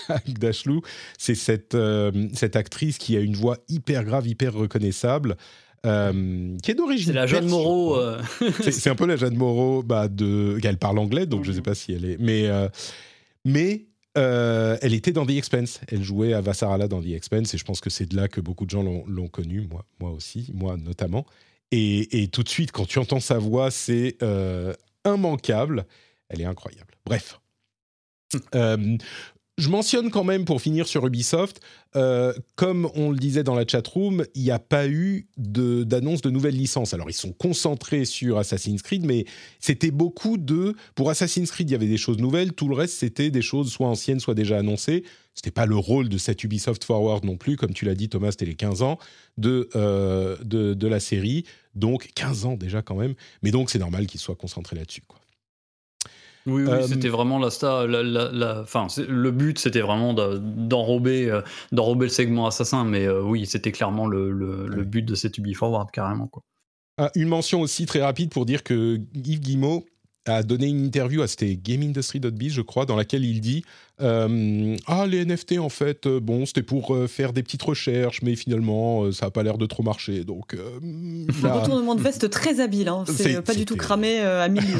Agdashlou, 0.08 0.82
c'est 1.18 1.34
cette, 1.34 1.74
euh, 1.74 2.28
cette 2.34 2.54
actrice 2.56 2.98
qui 2.98 3.16
a 3.16 3.20
une 3.20 3.34
voix 3.34 3.58
hyper 3.68 4.04
grave, 4.04 4.28
hyper 4.28 4.54
reconnaissable. 4.54 5.36
qui 5.82 5.90
est 5.90 6.74
d'origine. 6.74 7.06
C'est 7.06 7.12
la 7.12 7.26
Jeanne 7.26 7.48
Moreau. 7.48 7.98
c'est 8.60 8.88
un 8.90 8.94
peu 8.94 9.06
la 9.06 9.16
Jeanne 9.16 9.36
Moreau. 9.36 9.82
Bah, 9.82 10.06
de... 10.08 10.58
Elle 10.62 10.78
parle 10.78 10.98
anglais, 10.98 11.26
donc 11.26 11.44
je 11.44 11.50
ne 11.50 11.56
sais 11.56 11.62
pas 11.62 11.74
si 11.74 11.92
elle 11.92 12.04
est. 12.04 12.16
Mais, 12.20 12.48
mais 13.44 13.86
euh, 14.16 14.76
elle 14.82 14.94
était 14.94 15.12
dans 15.12 15.26
The 15.26 15.30
Expense. 15.30 15.80
Elle 15.88 16.02
jouait 16.02 16.32
à 16.32 16.40
Vassarala 16.40 16.88
dans 16.88 17.02
The 17.02 17.08
Expense 17.08 17.54
et 17.54 17.58
je 17.58 17.64
pense 17.64 17.80
que 17.80 17.90
c'est 17.90 18.06
de 18.06 18.16
là 18.16 18.28
que 18.28 18.40
beaucoup 18.40 18.64
de 18.64 18.70
gens 18.70 18.82
l'ont 18.82 19.28
connue, 19.28 19.66
moi, 19.70 19.84
moi 20.00 20.10
aussi, 20.10 20.50
moi 20.54 20.76
notamment. 20.76 21.26
Et, 21.72 22.28
tout 22.30 22.44
de 22.44 22.48
suite, 22.48 22.70
quand 22.70 22.86
tu 22.86 23.00
entends 23.00 23.18
sa 23.18 23.38
voix, 23.38 23.72
c'est 23.72 24.16
euh, 24.22 24.74
immanquable. 25.04 25.86
Elle 26.28 26.40
est 26.40 26.44
incroyable. 26.44 26.94
Bref. 27.04 27.40
euh, 28.54 28.96
je 29.56 29.68
mentionne 29.68 30.10
quand 30.10 30.24
même, 30.24 30.44
pour 30.44 30.60
finir 30.60 30.88
sur 30.88 31.06
Ubisoft, 31.06 31.60
euh, 31.94 32.32
comme 32.56 32.90
on 32.94 33.10
le 33.10 33.16
disait 33.16 33.44
dans 33.44 33.54
la 33.54 33.64
chatroom, 33.66 34.24
il 34.34 34.42
n'y 34.42 34.50
a 34.50 34.58
pas 34.58 34.88
eu 34.88 35.28
d'annonce 35.36 36.22
de, 36.22 36.30
nouvelles 36.30 36.56
licences. 36.56 36.92
Alors, 36.92 37.08
ils 37.08 37.14
sont 37.14 37.32
concentrés 37.32 38.04
sur 38.04 38.38
Assassin's 38.38 38.82
Creed, 38.82 39.04
mais 39.04 39.26
c'était 39.60 39.92
beaucoup 39.92 40.38
de... 40.38 40.74
Pour 40.96 41.08
Assassin's 41.08 41.52
Creed, 41.52 41.70
il 41.70 41.72
y 41.72 41.76
avait 41.76 41.86
des 41.86 41.98
choses 41.98 42.18
nouvelles. 42.18 42.52
Tout 42.52 42.68
le 42.68 42.74
reste, 42.74 42.94
c'était 42.94 43.30
des 43.30 43.42
choses 43.42 43.70
soit 43.70 43.86
anciennes, 43.86 44.18
soit 44.18 44.34
déjà 44.34 44.58
annoncées. 44.58 45.04
Ce 45.34 45.40
n'était 45.40 45.52
pas 45.52 45.66
le 45.66 45.76
rôle 45.76 46.08
de 46.08 46.18
cette 46.18 46.42
Ubisoft 46.42 46.82
Forward 46.82 47.24
non 47.24 47.36
plus. 47.36 47.56
Comme 47.56 47.74
tu 47.74 47.84
l'as 47.84 47.94
dit, 47.94 48.08
Thomas, 48.08 48.32
c'était 48.32 48.46
les 48.46 48.54
15 48.56 48.82
ans 48.82 48.98
de, 49.38 49.68
euh, 49.76 50.36
de, 50.44 50.74
de, 50.74 50.88
la 50.88 50.98
série. 50.98 51.44
Donc, 51.76 52.08
15 52.16 52.44
ans 52.44 52.56
déjà 52.56 52.82
quand 52.82 52.96
même. 52.96 53.14
Mais 53.42 53.52
donc, 53.52 53.70
c'est 53.70 53.78
normal 53.78 54.06
qu'ils 54.06 54.20
soient 54.20 54.36
concentrés 54.36 54.74
là-dessus. 54.74 55.02
Oui, 56.46 56.64
oui 56.64 56.68
euh, 56.68 56.86
c'était 56.86 57.08
vraiment 57.08 57.38
la 57.38 57.50
star. 57.50 57.86
La, 57.86 58.02
la, 58.02 58.30
le 58.32 59.30
but, 59.30 59.58
c'était 59.58 59.80
vraiment 59.80 60.12
d'enrober, 60.12 61.30
euh, 61.30 61.40
d'enrober 61.72 62.06
le 62.06 62.10
segment 62.10 62.46
assassin, 62.46 62.84
mais 62.84 63.06
euh, 63.06 63.22
oui, 63.22 63.46
c'était 63.46 63.72
clairement 63.72 64.06
le, 64.06 64.30
le, 64.30 64.84
but 64.84 65.02
de 65.02 65.14
cette 65.14 65.38
Ubi 65.38 65.54
Forward, 65.54 65.90
carrément. 65.90 66.26
Quoi. 66.26 66.42
Ah, 66.98 67.10
une 67.14 67.28
mention 67.28 67.60
aussi 67.60 67.86
très 67.86 68.02
rapide 68.02 68.30
pour 68.30 68.46
dire 68.46 68.62
que 68.62 69.00
Yves 69.14 69.40
Guillemot 69.40 69.86
a 70.26 70.42
donné 70.42 70.66
une 70.66 70.84
interview 70.84 71.22
à 71.22 71.28
c'était 71.28 71.56
GameIndustry.biz, 71.56 72.52
je 72.52 72.62
crois, 72.62 72.86
dans 72.86 72.96
laquelle 72.96 73.24
il 73.24 73.40
dit 73.40 73.64
Euh, 74.00 74.76
ah, 74.86 75.06
les 75.06 75.24
NFT, 75.24 75.58
en 75.58 75.68
fait, 75.68 76.06
euh, 76.06 76.18
bon, 76.18 76.46
c'était 76.46 76.64
pour 76.64 76.94
euh, 76.94 77.06
faire 77.06 77.32
des 77.32 77.44
petites 77.44 77.62
recherches, 77.62 78.22
mais 78.22 78.34
finalement, 78.34 79.12
ça 79.12 79.26
n'a 79.26 79.30
pas 79.30 79.44
l'air 79.44 79.56
de 79.56 79.66
trop 79.66 79.84
marcher. 79.84 80.24
Donc, 80.24 80.56
Un 81.44 81.52
retournement 81.52 81.94
de 81.94 82.02
veste 82.02 82.28
très 82.30 82.60
habile. 82.60 82.88
Hein. 82.88 83.04
C'est 83.06 83.40
pas 83.42 83.54
du 83.54 83.64
tout 83.64 83.76
cramé 83.76 84.20
à 84.20 84.48
milieu. 84.48 84.78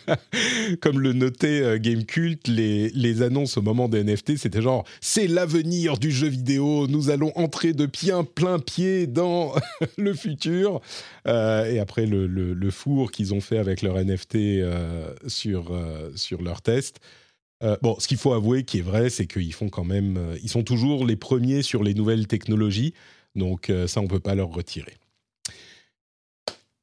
Comme 0.80 1.00
le 1.00 1.12
notait 1.12 1.78
Game 1.80 2.04
Cult, 2.04 2.48
les, 2.48 2.88
les 2.90 3.22
annonces 3.22 3.58
au 3.58 3.62
moment 3.62 3.88
des 3.88 4.02
NFT, 4.02 4.38
c'était 4.38 4.62
genre 4.62 4.84
c'est 5.00 5.26
l'avenir 5.26 5.98
du 5.98 6.10
jeu 6.10 6.28
vidéo. 6.28 6.86
Nous 6.86 7.10
allons 7.10 7.32
entrer 7.34 7.72
de 7.72 7.86
plein, 7.86 8.24
plein 8.24 8.58
pied 8.58 9.06
dans 9.06 9.52
le 9.98 10.14
futur. 10.14 10.80
et 11.26 11.78
après, 11.78 12.06
le, 12.06 12.26
le, 12.26 12.54
le 12.54 12.70
four 12.70 13.10
qu'ils 13.10 13.34
ont 13.34 13.40
fait 13.40 13.58
avec 13.58 13.82
leur 13.82 14.02
NFT 14.02 14.38
sur, 15.26 15.78
sur 16.14 16.42
leur 16.42 16.62
test. 16.62 17.00
Euh, 17.62 17.76
bon, 17.82 17.96
ce 17.98 18.08
qu'il 18.08 18.16
faut 18.16 18.32
avouer 18.32 18.64
qui 18.64 18.78
est 18.78 18.82
vrai, 18.82 19.10
c'est 19.10 19.26
qu'ils 19.26 19.52
font 19.52 19.68
quand 19.68 19.84
même, 19.84 20.16
euh, 20.16 20.38
ils 20.42 20.48
sont 20.48 20.62
toujours 20.62 21.04
les 21.06 21.16
premiers 21.16 21.62
sur 21.62 21.82
les 21.82 21.92
nouvelles 21.92 22.26
technologies, 22.26 22.94
donc 23.34 23.68
euh, 23.68 23.86
ça 23.86 24.00
on 24.00 24.06
peut 24.06 24.20
pas 24.20 24.34
leur 24.34 24.48
retirer. 24.48 24.96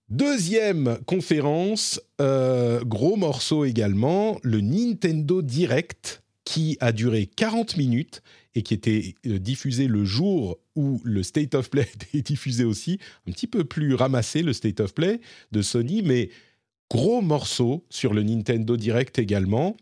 Deuxième 0.09 0.99
conférence, 1.05 1.99
gros 2.17 3.17
morceau 3.17 3.65
également, 3.65 4.39
le 4.41 4.61
Nintendo 4.61 5.41
Direct 5.41 6.23
qui 6.45 6.77
a 6.79 6.93
duré 6.93 7.25
40 7.25 7.75
minutes 7.75 8.23
et 8.55 8.61
qui 8.61 8.73
était 8.73 9.15
diffusé 9.25 9.87
le 9.87 10.05
jour 10.05 10.59
où 10.77 11.01
le 11.03 11.23
State 11.23 11.55
of 11.55 11.69
Play 11.69 11.89
était 11.93 12.21
diffusé 12.21 12.63
aussi, 12.63 12.99
un 13.27 13.33
petit 13.33 13.47
peu 13.47 13.65
plus 13.65 13.95
ramassé 13.95 14.43
le 14.43 14.53
State 14.53 14.79
of 14.79 14.93
Play 14.93 15.19
de 15.51 15.61
Sony, 15.61 16.03
mais 16.03 16.29
gros 16.89 17.21
morceau 17.21 17.83
sur 17.89 18.13
le 18.13 18.23
Nintendo 18.23 18.77
Direct 18.77 19.19
également 19.19 19.75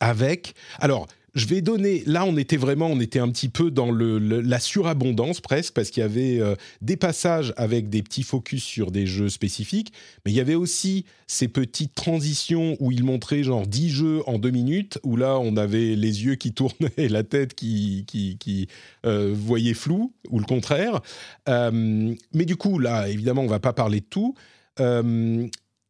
avec. 0.00 0.54
Alors, 0.78 1.06
je 1.34 1.46
vais 1.46 1.62
donner. 1.62 2.02
Là, 2.06 2.24
on 2.26 2.36
était 2.36 2.56
vraiment, 2.56 2.88
on 2.88 3.00
était 3.00 3.18
un 3.18 3.30
petit 3.30 3.48
peu 3.48 3.70
dans 3.70 3.90
la 3.90 4.60
surabondance 4.60 5.40
presque, 5.40 5.72
parce 5.74 5.90
qu'il 5.90 6.02
y 6.02 6.04
avait 6.04 6.40
euh, 6.40 6.54
des 6.80 6.96
passages 6.96 7.54
avec 7.56 7.88
des 7.88 8.02
petits 8.02 8.22
focus 8.22 8.62
sur 8.62 8.90
des 8.90 9.06
jeux 9.06 9.28
spécifiques, 9.28 9.92
mais 10.24 10.32
il 10.32 10.34
y 10.34 10.40
avait 10.40 10.54
aussi 10.54 11.06
ces 11.26 11.48
petites 11.48 11.94
transitions 11.94 12.76
où 12.80 12.92
il 12.92 13.04
montrait 13.04 13.42
genre 13.42 13.66
10 13.66 13.88
jeux 13.88 14.20
en 14.26 14.38
2 14.38 14.50
minutes, 14.50 14.98
où 15.04 15.16
là, 15.16 15.38
on 15.38 15.56
avait 15.56 15.96
les 15.96 16.24
yeux 16.24 16.34
qui 16.34 16.52
tournaient 16.52 16.92
et 16.98 17.08
la 17.08 17.22
tête 17.22 17.54
qui, 17.54 18.68
euh, 19.06 19.32
voyait 19.34 19.74
flou, 19.74 20.12
ou 20.28 20.38
le 20.38 20.44
contraire. 20.44 21.00
Euh, 21.48 22.14
mais 22.34 22.44
du 22.44 22.56
coup, 22.56 22.78
là, 22.78 23.08
évidemment, 23.08 23.42
on 23.42 23.48
va 23.48 23.60
pas 23.60 23.72
parler 23.72 24.00
de 24.00 24.06
tout 24.06 24.34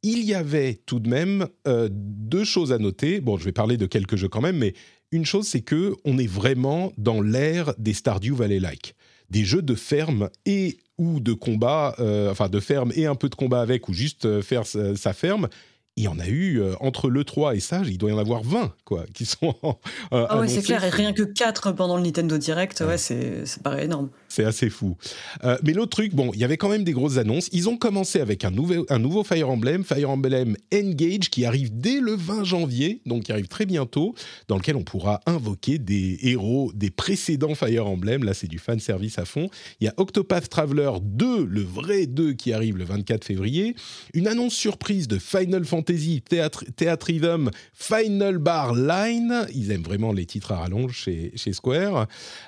il 0.03 0.25
y 0.25 0.35
avait 0.35 0.81
tout 0.87 1.01
de 1.01 1.09
même 1.09 1.47
euh, 1.67 1.88
deux 1.91 2.45
choses 2.45 2.73
à 2.73 2.79
noter. 2.79 3.21
Bon, 3.21 3.37
je 3.38 3.45
vais 3.45 3.53
parler 3.53 3.77
de 3.77 3.87
quelques 3.87 4.17
jeux 4.17 4.29
quand 4.29 4.41
même, 4.41 4.59
mais 4.59 4.75
une 5.12 5.27
chose, 5.27 5.47
c'est 5.47 5.61
que 5.61 5.95
on 6.05 6.19
est 6.19 6.27
vraiment 6.27 6.93
dans 6.97 7.21
l'ère 7.21 7.75
des 7.79 7.93
Stardew 7.93 8.35
Valley-like. 8.35 8.95
Des 9.31 9.45
jeux 9.45 9.62
de 9.62 9.75
ferme 9.75 10.31
et 10.47 10.79
ou 10.99 11.21
de 11.21 11.33
combat, 11.33 11.95
euh, 11.99 12.31
enfin 12.31 12.49
de 12.49 12.61
ferme 12.61 12.93
et 12.95 13.07
un 13.07 13.15
peu 13.15 13.29
de 13.29 13.35
combat 13.35 13.61
avec, 13.61 13.88
ou 13.88 13.93
juste 13.93 14.25
euh, 14.25 14.43
faire 14.43 14.65
sa 14.67 15.12
ferme, 15.12 15.49
il 15.97 16.05
y 16.05 16.09
en 16.09 16.19
a 16.19 16.27
eu 16.27 16.61
euh, 16.61 16.75
entre 16.81 17.11
le 17.11 17.25
3 17.25 17.57
et 17.57 17.61
ça, 17.61 17.83
il 17.85 17.99
doit 17.99 18.11
y 18.11 18.12
en 18.12 18.19
avoir 18.19 18.43
20 18.43 18.73
quoi, 18.85 19.05
qui 19.12 19.27
sont. 19.27 19.55
Ah 20.11 20.38
ouais, 20.38 20.49
c'est 20.49 20.62
clair, 20.62 20.83
et 20.85 20.91
rien 20.91 21.12
que 21.12 21.23
4 21.23 21.73
pendant 21.73 21.97
le 21.97 22.03
Nintendo 22.03 22.38
Direct, 22.38 22.81
ouais, 22.81 22.99
c'est, 22.99 23.45
ça 23.47 23.61
paraît 23.62 23.85
énorme. 23.85 24.11
C'est 24.33 24.45
assez 24.45 24.71
fou. 24.71 24.97
Euh, 25.45 25.59
mais 25.62 25.73
l'autre 25.73 25.90
truc, 25.90 26.14
bon, 26.14 26.31
il 26.33 26.40
y 26.40 26.45
avait 26.45 26.57
quand 26.57 26.68
même 26.68 26.85
des 26.85 26.92
grosses 26.92 27.18
annonces. 27.18 27.49
Ils 27.53 27.68
ont 27.68 27.77
commencé 27.77 28.21
avec 28.21 28.45
un 28.45 28.51
nouveau, 28.51 28.87
un 28.88 28.99
nouveau 28.99 29.25
Fire 29.25 29.51
Emblem, 29.51 29.85
Fire 29.85 30.09
Emblem 30.11 30.57
Engage, 30.73 31.29
qui 31.31 31.45
arrive 31.45 31.71
dès 31.79 32.01
le 32.01 32.14
20 32.14 32.45
janvier, 32.45 33.03
donc 33.05 33.25
qui 33.25 33.33
arrive 33.33 33.49
très 33.49 33.66
bientôt, 33.66 34.14
dans 34.49 34.57
lequel 34.57 34.77
on 34.77 34.85
pourra 34.85 35.21
invoquer 35.27 35.79
des 35.79 36.18
héros 36.23 36.73
des 36.75 36.90
précédents 36.90 37.55
Fire 37.55 37.87
Emblem. 37.87 38.25
Là, 38.25 38.33
c'est 38.33 38.49
du 38.49 38.59
fan 38.59 38.81
service 38.81 39.18
à 39.18 39.25
fond. 39.25 39.51
Il 39.81 39.85
y 39.85 39.88
a 39.88 39.95
Octopath 39.99 40.49
Traveler 40.49 40.92
2, 41.03 41.45
le 41.45 41.62
vrai 41.62 42.07
2, 42.07 42.33
qui 42.33 42.53
arrive 42.53 42.79
le 42.79 42.85
24 42.85 43.25
février. 43.25 43.77
Une 44.14 44.27
annonce 44.27 44.55
surprise 44.55 45.09
de 45.09 45.18
Final 45.18 45.64
Fantasy 45.64 45.83
Fantasy 45.83 46.23
Theatrhythm 46.77 47.51
Final 47.75 48.38
Bar 48.38 48.75
Line, 48.75 49.47
ils 49.55 49.71
aiment 49.73 49.83
vraiment 49.83 50.12
les 50.12 50.27
titres 50.27 50.53
à 50.53 50.57
rallonge 50.57 50.97
chez, 50.97 51.33
chez 51.35 51.53
Square, 51.53 52.07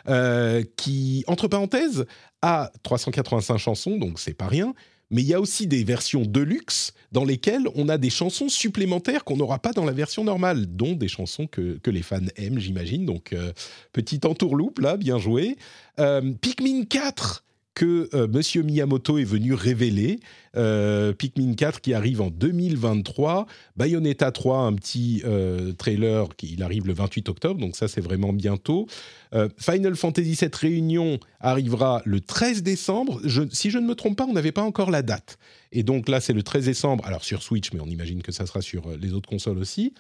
euh, 0.09 0.63
qui, 0.77 1.25
entre 1.27 1.49
parenthèses, 1.49 1.74
a 2.43 2.71
385 2.83 3.59
chansons, 3.59 3.97
donc 3.97 4.19
c'est 4.19 4.35
pas 4.35 4.47
rien, 4.47 4.75
mais 5.11 5.23
il 5.23 5.29
y 5.29 5.35
a 5.35 5.41
aussi 5.41 5.67
des 5.67 5.85
versions 5.85 6.23
deluxe 6.23 6.93
dans 7.13 7.25
lesquelles 7.25 7.67
on 7.75 7.89
a 7.89 7.99
des 7.99 8.11
chansons 8.11 8.49
supplémentaires 8.49 9.25
qu'on 9.25 9.37
n'aura 9.37 9.59
pas 9.59 9.73
dans 9.73 9.85
la 9.85 9.93
version 9.93 10.25
normale, 10.25 10.67
dont 10.67 10.95
des 10.95 11.09
chansons 11.09 11.47
que, 11.47 11.79
que 11.79 11.91
les 11.91 12.03
fans 12.03 12.19
aiment, 12.37 12.59
j'imagine. 12.59 13.05
Donc, 13.07 13.33
euh, 13.33 13.53
petit 13.93 14.21
entourloupe 14.25 14.79
là, 14.79 14.97
bien 14.97 15.19
joué. 15.19 15.57
Euh, 16.01 16.33
Pikmin 16.41 16.85
4 16.85 17.44
que 17.75 18.09
euh, 18.15 18.29
Monsieur 18.29 18.63
Miyamoto 18.63 19.19
est 19.19 19.25
venu 19.25 19.53
révéler. 19.53 20.21
Euh, 20.57 21.13
Pikmin 21.13 21.55
4 21.55 21.81
qui 21.81 21.93
arrive 21.93 22.21
en 22.21 22.31
2023, 22.31 23.47
Bayonetta 23.77 24.31
3 24.31 24.59
un 24.59 24.73
petit 24.75 25.23
euh, 25.25 25.73
trailer 25.73 26.29
qui 26.37 26.53
il 26.53 26.63
arrive 26.63 26.87
le 26.87 26.93
28 26.93 27.29
octobre, 27.29 27.61
donc 27.61 27.75
ça 27.75 27.89
c'est 27.89 28.01
vraiment 28.01 28.33
bientôt. 28.33 28.87
Final 29.59 29.97
Fantasy 29.97 30.39
VII 30.41 30.51
Réunion 30.55 31.19
arrivera 31.41 32.03
le 32.05 32.21
13 32.21 32.63
décembre. 32.63 33.21
si 33.51 33.71
je 33.71 33.79
ne 33.79 33.87
me 33.87 33.97
trompe 33.97 34.17
pas, 34.17 34.27
on 34.27 34.33
n'avait 34.33 34.53
pas 34.53 34.63
encore 34.63 34.93
la 34.93 35.03
date. 35.03 35.39
Et 35.73 35.83
donc 35.83 36.09
là 36.09 36.21
c'est 36.21 36.33
le 36.33 36.45
13 36.45 36.67
décembre, 36.67 37.05
alors 37.05 37.25
sur 37.25 37.43
Switch, 37.43 37.73
mais 37.73 37.81
on 37.81 37.87
imagine 37.87 38.23
que 38.23 38.31
ça 38.31 38.47
sera 38.47 38.63
sur 38.63 38.91
les 38.97 39.13
autres 39.13 39.29
consoles 39.29 39.59
aussi. 39.59 39.93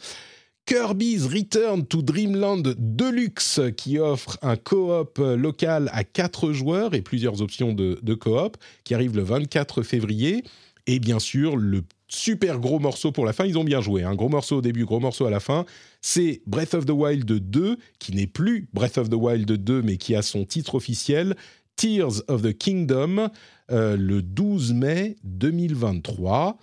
Kirby's 0.67 1.27
Return 1.27 1.85
to 1.85 2.01
Dreamland 2.01 2.75
Deluxe 2.79 3.61
qui 3.77 3.99
offre 3.99 4.39
un 4.41 4.57
coop 4.57 5.19
local 5.19 5.91
à 5.93 6.05
4 6.05 6.53
joueurs 6.53 6.95
et 6.95 7.03
plusieurs 7.03 7.43
options 7.43 7.75
de, 7.75 8.15
coop 8.15 8.57
qui 8.83 8.95
arrive 8.95 9.15
le 9.15 9.23
24 9.23 9.83
février. 9.83 10.43
Et 10.87 11.01
bien 11.01 11.19
sûr, 11.19 11.57
le 11.57 11.83
super 12.09 12.61
gros 12.61 12.79
morceau 12.79 13.13
pour 13.13 13.27
la 13.27 13.35
fin, 13.35 13.45
ils 13.45 13.59
ont 13.59 13.65
bien 13.65 13.83
joué. 13.83 14.05
Un 14.05 14.11
hein. 14.11 14.15
gros 14.15 14.29
morceau 14.29 14.59
au 14.59 14.61
début, 14.63 14.85
gros 14.87 15.01
morceau 15.01 15.27
à 15.27 15.31
la 15.31 15.41
fin. 15.41 15.67
C'est 16.01 16.41
Breath 16.47 16.75
of 16.75 16.87
the 16.87 16.91
Wild 16.91 17.27
2, 17.27 17.77
qui 17.99 18.15
n'est 18.15 18.27
plus 18.27 18.69
Breath 18.73 18.97
of 18.97 19.11
the 19.11 19.15
Wild 19.15 19.51
2, 19.51 19.83
mais 19.83 19.99
qui 19.99 20.15
a 20.15 20.23
son 20.23 20.45
titre 20.45 20.77
officiel, 20.77 21.37
Tears 21.77 22.23
of 22.29 22.43
the 22.43 22.57
Kingdom, 22.57 23.29
euh, 23.71 23.97
le 23.97 24.23
12 24.23 24.73
mai 24.73 25.17
2023. 25.25 26.59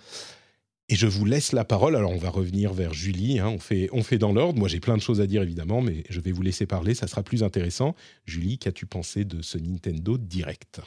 Et 0.92 0.94
je 0.94 1.06
vous 1.06 1.24
laisse 1.24 1.52
la 1.52 1.64
parole. 1.64 1.96
Alors, 1.96 2.10
on 2.10 2.18
va 2.18 2.28
revenir 2.28 2.74
vers 2.74 2.92
Julie. 2.92 3.40
Hein. 3.40 3.48
On, 3.48 3.58
fait, 3.58 3.88
on 3.94 4.02
fait 4.02 4.18
dans 4.18 4.34
l'ordre. 4.34 4.58
Moi, 4.58 4.68
j'ai 4.68 4.78
plein 4.78 4.94
de 4.94 5.00
choses 5.00 5.22
à 5.22 5.26
dire, 5.26 5.40
évidemment, 5.40 5.80
mais 5.80 6.04
je 6.10 6.20
vais 6.20 6.32
vous 6.32 6.42
laisser 6.42 6.66
parler. 6.66 6.94
Ça 6.94 7.06
sera 7.06 7.22
plus 7.22 7.42
intéressant. 7.42 7.94
Julie, 8.26 8.58
qu'as-tu 8.58 8.84
pensé 8.84 9.24
de 9.24 9.40
ce 9.40 9.56
Nintendo 9.56 10.18
Direct? 10.18 10.82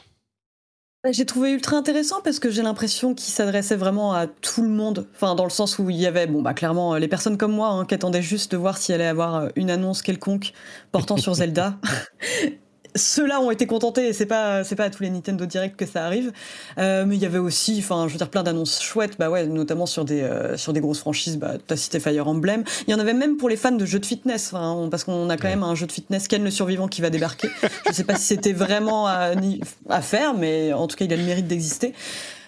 Bah, 1.02 1.10
j'ai 1.10 1.26
trouvé 1.26 1.50
ultra 1.50 1.76
intéressant 1.76 2.20
parce 2.22 2.38
que 2.38 2.52
j'ai 2.52 2.62
l'impression 2.62 3.16
qu'il 3.16 3.32
s'adressait 3.32 3.74
vraiment 3.74 4.12
à 4.12 4.28
tout 4.28 4.62
le 4.62 4.68
monde. 4.68 5.08
Enfin, 5.12 5.34
dans 5.34 5.42
le 5.42 5.50
sens 5.50 5.76
où 5.80 5.90
il 5.90 5.96
y 5.96 6.06
avait, 6.06 6.28
bon, 6.28 6.40
bah, 6.40 6.54
clairement, 6.54 6.94
les 6.94 7.08
personnes 7.08 7.36
comme 7.36 7.52
moi 7.52 7.70
hein, 7.70 7.84
qui 7.84 7.94
attendaient 7.94 8.22
juste 8.22 8.52
de 8.52 8.56
voir 8.56 8.78
s'il 8.78 8.94
allait 8.94 9.06
avoir 9.06 9.48
une 9.56 9.70
annonce 9.70 10.02
quelconque 10.02 10.52
portant 10.92 11.16
sur 11.16 11.34
Zelda 11.34 11.80
ceux-là 12.96 13.40
ont 13.40 13.50
été 13.50 13.66
contentés 13.66 14.08
et 14.08 14.12
c'est 14.12 14.26
pas 14.26 14.64
c'est 14.64 14.76
pas 14.76 14.84
à 14.84 14.90
tous 14.90 15.02
les 15.02 15.10
Nintendo 15.10 15.46
Direct 15.46 15.76
que 15.76 15.86
ça 15.86 16.04
arrive. 16.04 16.32
Euh, 16.78 17.04
mais 17.06 17.16
il 17.16 17.22
y 17.22 17.26
avait 17.26 17.38
aussi 17.38 17.76
enfin 17.78 18.06
je 18.08 18.12
veux 18.12 18.18
dire 18.18 18.28
plein 18.28 18.42
d'annonces 18.42 18.82
chouettes 18.82 19.18
bah 19.18 19.30
ouais 19.30 19.46
notamment 19.46 19.86
sur 19.86 20.04
des 20.04 20.22
euh, 20.22 20.56
sur 20.56 20.72
des 20.72 20.80
grosses 20.80 21.00
franchises 21.00 21.38
bah 21.38 21.54
t'as 21.66 21.76
cité 21.76 22.00
Fire 22.00 22.28
Emblem. 22.28 22.64
Il 22.86 22.90
y 22.90 22.94
en 22.94 22.98
avait 22.98 23.14
même 23.14 23.36
pour 23.36 23.48
les 23.48 23.56
fans 23.56 23.72
de 23.72 23.84
jeux 23.84 23.98
de 24.00 24.06
fitness 24.06 24.52
parce 24.90 25.04
qu'on 25.04 25.30
a 25.30 25.36
quand 25.36 25.48
même 25.48 25.62
un 25.62 25.74
jeu 25.74 25.86
de 25.86 25.92
fitness 25.92 26.28
Ken 26.28 26.42
le 26.42 26.50
survivant 26.50 26.88
qui 26.88 27.00
va 27.00 27.10
débarquer. 27.10 27.48
Je 27.86 27.92
sais 27.92 28.04
pas 28.04 28.16
si 28.16 28.24
c'était 28.24 28.52
vraiment 28.52 29.06
à, 29.06 29.32
à 29.88 30.00
faire 30.02 30.34
mais 30.34 30.72
en 30.72 30.86
tout 30.86 30.96
cas 30.96 31.04
il 31.04 31.12
a 31.12 31.16
le 31.16 31.24
mérite 31.24 31.46
d'exister 31.46 31.94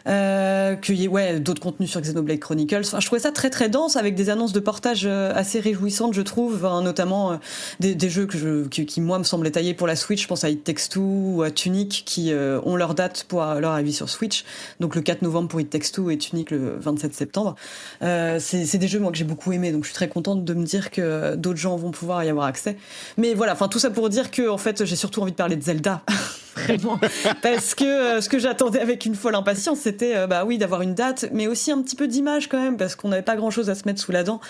euh, 0.08 0.74
qu'il 0.76 0.96
y 0.96 1.04
ait 1.04 1.08
ouais, 1.08 1.38
d'autres 1.40 1.60
contenus 1.60 1.90
sur 1.90 2.00
Xenoblade 2.00 2.38
Chronicles. 2.38 2.82
Enfin, 2.84 3.00
je 3.00 3.06
trouvais 3.06 3.20
ça 3.20 3.32
très 3.32 3.50
très 3.50 3.68
dense 3.68 3.96
avec 3.96 4.14
des 4.14 4.30
annonces 4.30 4.52
de 4.52 4.60
portage 4.60 5.02
euh, 5.04 5.32
assez 5.34 5.60
réjouissantes, 5.60 6.14
je 6.14 6.22
trouve, 6.22 6.62
notamment 6.82 7.32
euh, 7.32 7.36
des, 7.80 7.94
des, 7.94 8.08
jeux 8.08 8.26
que 8.26 8.38
je, 8.38 8.66
qui, 8.66 8.86
qui, 8.86 9.00
moi 9.00 9.18
me 9.18 9.24
semblaient 9.24 9.50
taillés 9.50 9.74
pour 9.74 9.86
la 9.86 9.96
Switch. 9.96 10.22
Je 10.22 10.28
pense 10.28 10.44
à 10.44 10.50
It 10.50 10.64
Takes 10.64 10.88
Two 10.90 11.02
ou 11.02 11.42
à 11.42 11.50
Tunic 11.50 12.04
qui 12.06 12.32
euh, 12.32 12.60
ont 12.64 12.76
leur 12.76 12.94
date 12.94 13.24
pour 13.28 13.44
leur 13.44 13.72
avis 13.72 13.92
sur 13.92 14.08
Switch. 14.08 14.44
Donc 14.80 14.94
le 14.94 15.02
4 15.02 15.22
novembre 15.22 15.48
pour 15.48 15.60
It 15.60 15.70
Takes 15.70 15.92
Two 15.92 16.10
et 16.10 16.18
Tunic 16.18 16.50
le 16.50 16.76
27 16.78 17.14
septembre. 17.14 17.56
c'est 18.00 18.78
des 18.78 18.88
jeux 18.88 19.00
moi 19.00 19.12
que 19.12 19.18
j'ai 19.18 19.24
beaucoup 19.24 19.52
aimé, 19.52 19.72
donc 19.72 19.84
je 19.84 19.88
suis 19.88 19.94
très 19.94 20.08
contente 20.08 20.44
de 20.44 20.54
me 20.54 20.64
dire 20.64 20.90
que 20.90 21.34
d'autres 21.34 21.58
gens 21.58 21.76
vont 21.76 21.90
pouvoir 21.90 22.24
y 22.24 22.28
avoir 22.28 22.46
accès. 22.46 22.76
Mais 23.16 23.34
voilà, 23.34 23.52
enfin 23.52 23.68
tout 23.68 23.78
ça 23.78 23.90
pour 23.90 24.08
dire 24.08 24.30
que 24.30 24.48
en 24.48 24.58
fait 24.58 24.84
j'ai 24.84 24.96
surtout 24.96 25.20
envie 25.20 25.32
de 25.32 25.36
parler 25.36 25.56
de 25.56 25.62
Zelda. 25.62 26.02
Vraiment. 26.64 26.98
Parce 27.42 27.74
que 27.74 28.20
ce 28.20 28.28
que 28.28 28.38
j'attendais 28.38 28.80
avec 28.80 29.06
une 29.06 29.14
folle 29.14 29.34
impatience, 29.34 29.80
c'était 29.80 30.16
euh, 30.16 30.26
bah 30.26 30.44
oui 30.44 30.58
d'avoir 30.58 30.82
une 30.82 30.94
date, 30.94 31.26
mais 31.32 31.46
aussi 31.46 31.70
un 31.70 31.82
petit 31.82 31.96
peu 31.96 32.08
d'image 32.08 32.48
quand 32.48 32.60
même, 32.60 32.76
parce 32.76 32.94
qu'on 32.94 33.08
n'avait 33.08 33.22
pas 33.22 33.36
grand 33.36 33.50
chose 33.50 33.70
à 33.70 33.74
se 33.74 33.84
mettre 33.86 34.00
sous 34.00 34.12
la 34.12 34.24
dent. 34.24 34.40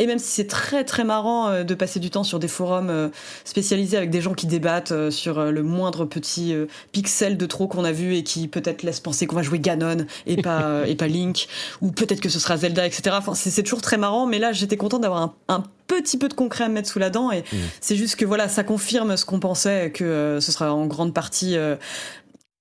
Et 0.00 0.06
même 0.06 0.18
si 0.18 0.26
c'est 0.26 0.48
très 0.48 0.84
très 0.84 1.04
marrant 1.04 1.48
euh, 1.48 1.64
de 1.64 1.74
passer 1.74 2.00
du 2.00 2.10
temps 2.10 2.24
sur 2.24 2.38
des 2.40 2.48
forums 2.48 2.90
euh, 2.90 3.08
spécialisés 3.44 3.96
avec 3.96 4.10
des 4.10 4.20
gens 4.20 4.34
qui 4.34 4.46
débattent 4.46 4.92
euh, 4.92 5.10
sur 5.10 5.40
le 5.44 5.62
moindre 5.62 6.04
petit 6.04 6.54
pixel 6.92 7.36
de 7.36 7.46
trop 7.46 7.68
qu'on 7.68 7.84
a 7.84 7.92
vu 7.92 8.16
et 8.16 8.24
qui 8.24 8.48
peut-être 8.48 8.82
laisse 8.82 9.00
penser 9.00 9.26
qu'on 9.26 9.36
va 9.36 9.42
jouer 9.42 9.58
Ganon 9.58 10.06
et 10.26 10.42
pas 10.42 10.86
et 10.86 10.94
pas 10.96 11.06
Link 11.06 11.46
ou 11.80 11.92
peut-être 11.92 12.20
que 12.20 12.28
ce 12.28 12.38
sera 12.38 12.56
Zelda, 12.56 12.86
etc. 12.86 13.16
Enfin, 13.18 13.34
c'est 13.34 13.62
toujours 13.62 13.82
très 13.82 13.96
marrant, 13.96 14.26
mais 14.26 14.38
là 14.38 14.52
j'étais 14.52 14.76
contente 14.76 15.02
d'avoir 15.02 15.34
un, 15.48 15.64
petit 15.86 16.16
peu 16.16 16.28
de 16.28 16.34
concret 16.34 16.64
à 16.64 16.68
mettre 16.68 16.88
sous 16.88 16.98
la 16.98 17.10
dent 17.10 17.30
et 17.30 17.40
mmh. 17.40 17.56
c'est 17.80 17.96
juste 17.96 18.16
que 18.16 18.24
voilà, 18.24 18.48
ça 18.48 18.64
confirme 18.64 19.16
ce 19.16 19.24
qu'on 19.24 19.38
pensait 19.38 19.90
que 19.90 20.38
ce 20.40 20.52
sera 20.52 20.72
en 20.72 20.86
grande 20.86 21.12
partie 21.12 21.56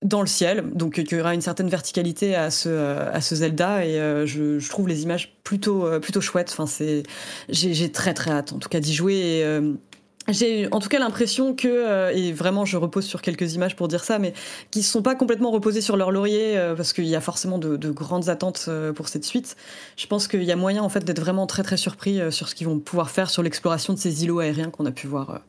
dans 0.04 0.22
le 0.22 0.28
ciel, 0.28 0.66
donc 0.74 0.98
il 0.98 1.12
y 1.12 1.20
aura 1.20 1.34
une 1.34 1.42
certaine 1.42 1.70
verticalité 1.70 2.36
à 2.36 2.52
ce, 2.52 2.70
à 2.70 3.22
ce 3.22 3.36
Zelda 3.36 3.86
et 3.86 4.00
euh, 4.00 4.26
je, 4.26 4.70
trouve 4.70 4.88
les 4.88 5.04
images 5.04 5.34
plutôt, 5.44 5.86
euh, 5.86 6.00
plutôt 6.00 6.22
chouettes. 6.22 6.50
Enfin, 6.52 6.68
c'est, 6.68 7.04
j'ai, 7.50 7.92
très 7.92 8.14
très 8.14 8.32
hâte 8.32 8.54
en 8.54 8.60
tout 8.60 8.70
cas 8.70 8.80
d'y 8.80 8.94
jouer. 8.94 9.16
Et, 9.16 9.44
euh, 9.44 9.74
j'ai 10.30 10.70
en 10.72 10.80
tout 10.80 10.88
cas 10.88 11.00
l'impression 11.00 11.54
que, 11.54 12.16
et 12.16 12.32
vraiment 12.32 12.64
je 12.64 12.78
repose 12.78 13.04
sur 13.04 13.22
quelques 13.22 13.56
images 13.56 13.76
pour 13.76 13.90
dire 13.90 14.06
ça, 14.06 14.20
mais 14.20 14.34
qui 14.72 14.80
ne 14.80 14.84
sont 14.86 15.02
pas 15.02 15.16
complètement 15.16 15.52
reposés 15.52 15.82
sur 15.82 15.98
leur 15.98 16.12
laurier 16.12 16.58
parce 16.78 16.94
qu'il 16.94 17.08
y 17.08 17.16
a 17.18 17.20
forcément 17.20 17.58
de, 17.58 17.76
de, 17.76 17.92
grandes 17.92 18.30
attentes 18.30 18.70
pour 18.96 19.10
cette 19.10 19.26
suite. 19.26 19.58
Je 19.98 20.08
pense 20.08 20.30
qu'il 20.30 20.44
y 20.44 20.52
a 20.54 20.56
moyen 20.56 20.82
en 20.82 20.88
fait 20.88 21.04
d'être 21.04 21.20
vraiment 21.20 21.46
très 21.46 21.62
très 21.62 21.76
surpris 21.76 22.22
sur 22.32 22.48
ce 22.48 22.56
qu'ils 22.56 22.68
vont 22.68 22.80
pouvoir 22.80 23.12
faire 23.12 23.30
sur 23.30 23.44
l'exploration 23.44 23.92
de 23.92 24.00
ces 24.00 24.24
îlots 24.24 24.40
aériens 24.40 24.70
qu'on 24.70 24.86
a 24.86 24.92
pu 24.92 25.08
voir 25.08 25.42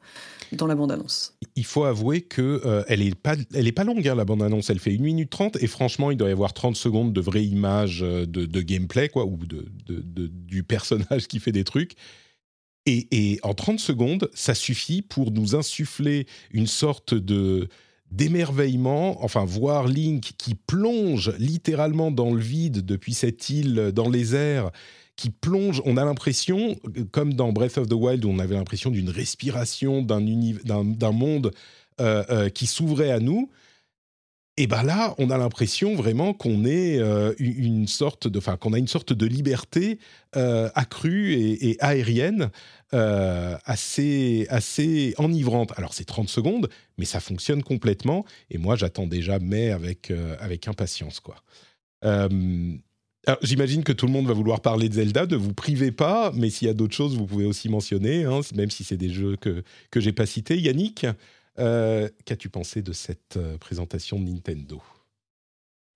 dans 0.55 0.67
la 0.67 0.75
bande-annonce. 0.75 1.37
Il 1.57 1.65
faut 1.65 1.85
avouer 1.85 2.23
que 2.23 2.61
euh, 2.65 2.85
elle 2.89 3.03
est 3.03 3.15
pas, 3.15 3.37
est 3.55 3.73
pas 3.73 3.85
longue 3.85 4.07
hein, 4.07 4.15
la 4.15 4.25
bande-annonce. 4.25 4.71
Elle 4.71 4.79
fait 4.79 4.95
1 4.95 4.99
minute 4.99 5.31
30 5.31 5.57
et 5.63 5.67
franchement, 5.67 6.11
il 6.11 6.17
doit 6.17 6.29
y 6.29 6.33
avoir 6.33 6.53
30 6.53 6.77
secondes 6.77 7.13
de 7.13 7.21
vraies 7.21 7.45
images 7.45 8.03
euh, 8.03 8.27
de, 8.27 8.61
gameplay 8.61 9.09
quoi, 9.09 9.25
ou 9.25 9.39
de, 9.39 9.67
du 9.87 10.63
personnage 10.63 11.27
qui 11.27 11.41
fait 11.41 11.53
des 11.53 11.65
trucs. 11.65 11.93
Et, 12.87 13.09
et, 13.11 13.41
en 13.43 13.55
30 13.55 13.81
secondes, 13.81 14.31
ça 14.35 14.55
suffit 14.55 15.01
pour 15.03 15.31
nous 15.31 15.55
insuffler 15.55 16.27
une 16.53 16.67
sorte 16.67 17.15
de 17.15 17.69
d'émerveillement, 18.11 19.25
enfin 19.25 19.45
voir 19.45 19.89
Link 19.89 20.35
qui 20.39 20.55
plonge 20.55 21.33
littéralement 21.39 22.13
dans 22.13 22.33
le 22.33 22.41
vide 22.41 22.85
depuis 22.85 23.13
cette 23.13 23.49
île 23.51 23.91
dans 23.93 24.09
les 24.09 24.37
airs 24.37 24.71
qui 25.17 25.31
plonge. 25.31 25.83
On 25.85 25.97
a 25.97 26.05
l'impression, 26.05 26.77
comme 27.13 27.35
dans 27.35 27.53
Breath 27.53 27.79
of 27.79 27.89
the 27.89 27.95
Wild, 27.95 28.25
où 28.25 28.31
on 28.31 28.39
avait 28.39 28.55
l'impression 28.55 28.91
d'une 28.91 29.11
respiration, 29.11 30.03
d'un 30.03 31.13
monde 31.13 31.53
euh, 32.01 32.25
euh, 32.31 32.49
qui 32.49 32.67
s'ouvrait 32.67 33.11
à 33.11 33.21
nous. 33.21 33.51
Et 34.57 34.69
ben 34.69 34.85
là, 34.85 35.17
on 35.19 35.31
a 35.31 35.39
l'impression 35.39 35.97
vraiment 35.97 36.33
qu'on 36.33 36.65
est 36.65 36.99
euh, 36.99 37.35
une 37.39 37.89
sorte 37.89 38.29
de, 38.29 38.39
enfin, 38.39 38.57
qu'on 38.57 38.73
a 38.73 38.79
une 38.79 38.87
sorte 38.87 39.13
de 39.13 39.27
liberté 39.27 39.99
accrue 40.33 41.33
et, 41.35 41.77
aérienne 41.81 42.51
assez, 42.93 44.47
assez 44.49 45.15
enivrante. 45.19 45.73
Alors 45.77 45.93
c'est 45.93 46.05
30 46.05 46.29
secondes, 46.29 46.69
mais 46.99 47.05
ça 47.05 47.19
fonctionne 47.19 47.65
complètement. 47.65 48.25
Et 48.51 48.59
moi, 48.59 48.77
j'attends 48.77 49.09
déjà 49.09 49.41
mai 49.41 49.71
avec 49.71 50.13
avec 50.39 50.69
impatience, 50.69 51.19
quoi. 51.19 51.37
J'imagine 53.43 53.85
que 53.85 53.93
tout 53.93 54.07
le 54.07 54.13
monde 54.13 54.27
va 54.27 54.35
vouloir 54.35 54.61
parler 54.61 54.89
de 54.89 54.95
Zelda, 54.95 55.27
ne 55.27 55.37
vous 55.37 55.55
privez 55.55 55.93
pas, 55.93 56.33
mais 56.35 56.51
s'il 56.51 56.69
y 56.69 56.71
a 56.71 56.75
d'autres 56.75 56.95
choses, 56.95 57.17
vous 57.17 57.27
pouvez 57.27 57.47
aussi 57.47 57.69
mentionner, 57.69 58.25
hein, 58.25 58.41
même 58.55 58.71
si 58.71 58.85
c'est 58.85 58.97
des 58.97 59.11
jeux 59.11 59.37
que, 59.37 59.63
que 59.91 60.01
j'ai 60.01 60.13
pas 60.13 60.27
cités. 60.27 60.59
Yannick, 60.59 61.07
euh, 61.59 62.09
qu'as-tu 62.25 62.49
pensé 62.49 62.83
de 62.83 62.93
cette 62.93 63.37
euh, 63.37 63.57
présentation 63.59 64.19
de 64.19 64.25
Nintendo? 64.25 64.83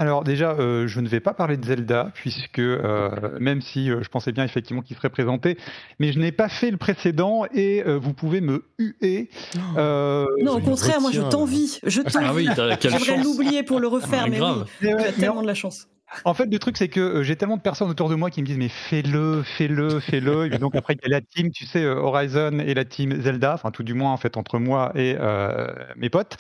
Alors 0.01 0.23
déjà, 0.23 0.53
euh, 0.53 0.87
je 0.87 1.01
ne 1.01 1.09
vais 1.09 1.19
pas 1.19 1.35
parler 1.35 1.57
de 1.57 1.64
Zelda, 1.64 2.12
puisque 2.14 2.61
même 2.61 3.61
si 3.61 3.88
je 3.88 4.09
pensais 4.09 4.31
bien 4.31 4.45
effectivement 4.45 4.81
qu'il 4.81 4.97
serait 4.97 5.11
présenté, 5.11 5.59
mais 5.99 6.12
je 6.12 6.21
n'ai 6.21 6.31
pas 6.31 6.49
fait 6.49 6.71
le 6.71 6.77
précédent 6.77 7.47
et 7.53 7.83
vous 7.83 8.14
pouvez 8.14 8.41
me 8.41 8.64
huer. 8.79 9.29
non, 9.75 10.53
au 10.53 10.61
contraire, 10.61 11.01
moi 11.01 11.11
je 11.11 11.23
t'envie. 11.23 11.81
Je 11.85 12.01
t'envie. 12.03 12.49
Ah 12.49 12.69
oui, 12.69 12.77
J'aimerais 12.81 13.21
l'oublier 13.25 13.64
pour 13.64 13.81
le 13.81 13.88
refaire, 13.88 14.27
ah, 14.27 14.31
mais 14.31 14.41
oui, 14.41 14.64
tu 14.81 14.88
as 14.88 15.12
tellement 15.12 15.43
de 15.43 15.49
la 15.49 15.55
chance. 15.55 15.88
En 16.25 16.35
fait, 16.35 16.47
le 16.47 16.59
truc, 16.59 16.77
c'est 16.77 16.88
que 16.88 17.01
euh, 17.01 17.23
j'ai 17.23 17.37
tellement 17.37 17.57
de 17.57 17.62
personnes 17.62 17.90
autour 17.90 18.09
de 18.09 18.14
moi 18.14 18.31
qui 18.31 18.40
me 18.40 18.47
disent 18.47 18.59
mais 18.59 18.68
fais-le, 18.68 19.42
fais-le, 19.42 20.01
fais-le. 20.01 20.53
et 20.53 20.59
donc 20.59 20.75
après, 20.75 20.94
il 20.94 21.09
y 21.09 21.12
a 21.12 21.16
la 21.16 21.21
team, 21.21 21.51
tu 21.51 21.66
sais, 21.66 21.85
euh, 21.85 21.97
Horizon 21.97 22.59
et 22.59 22.75
la 22.75 22.85
team 22.85 23.21
Zelda, 23.21 23.55
enfin 23.55 23.71
tout 23.71 23.83
du 23.83 23.94
moins 23.94 24.12
en 24.12 24.16
fait 24.16 24.37
entre 24.37 24.59
moi 24.59 24.92
et 24.94 25.16
euh, 25.18 25.68
mes 25.97 26.11
potes. 26.11 26.37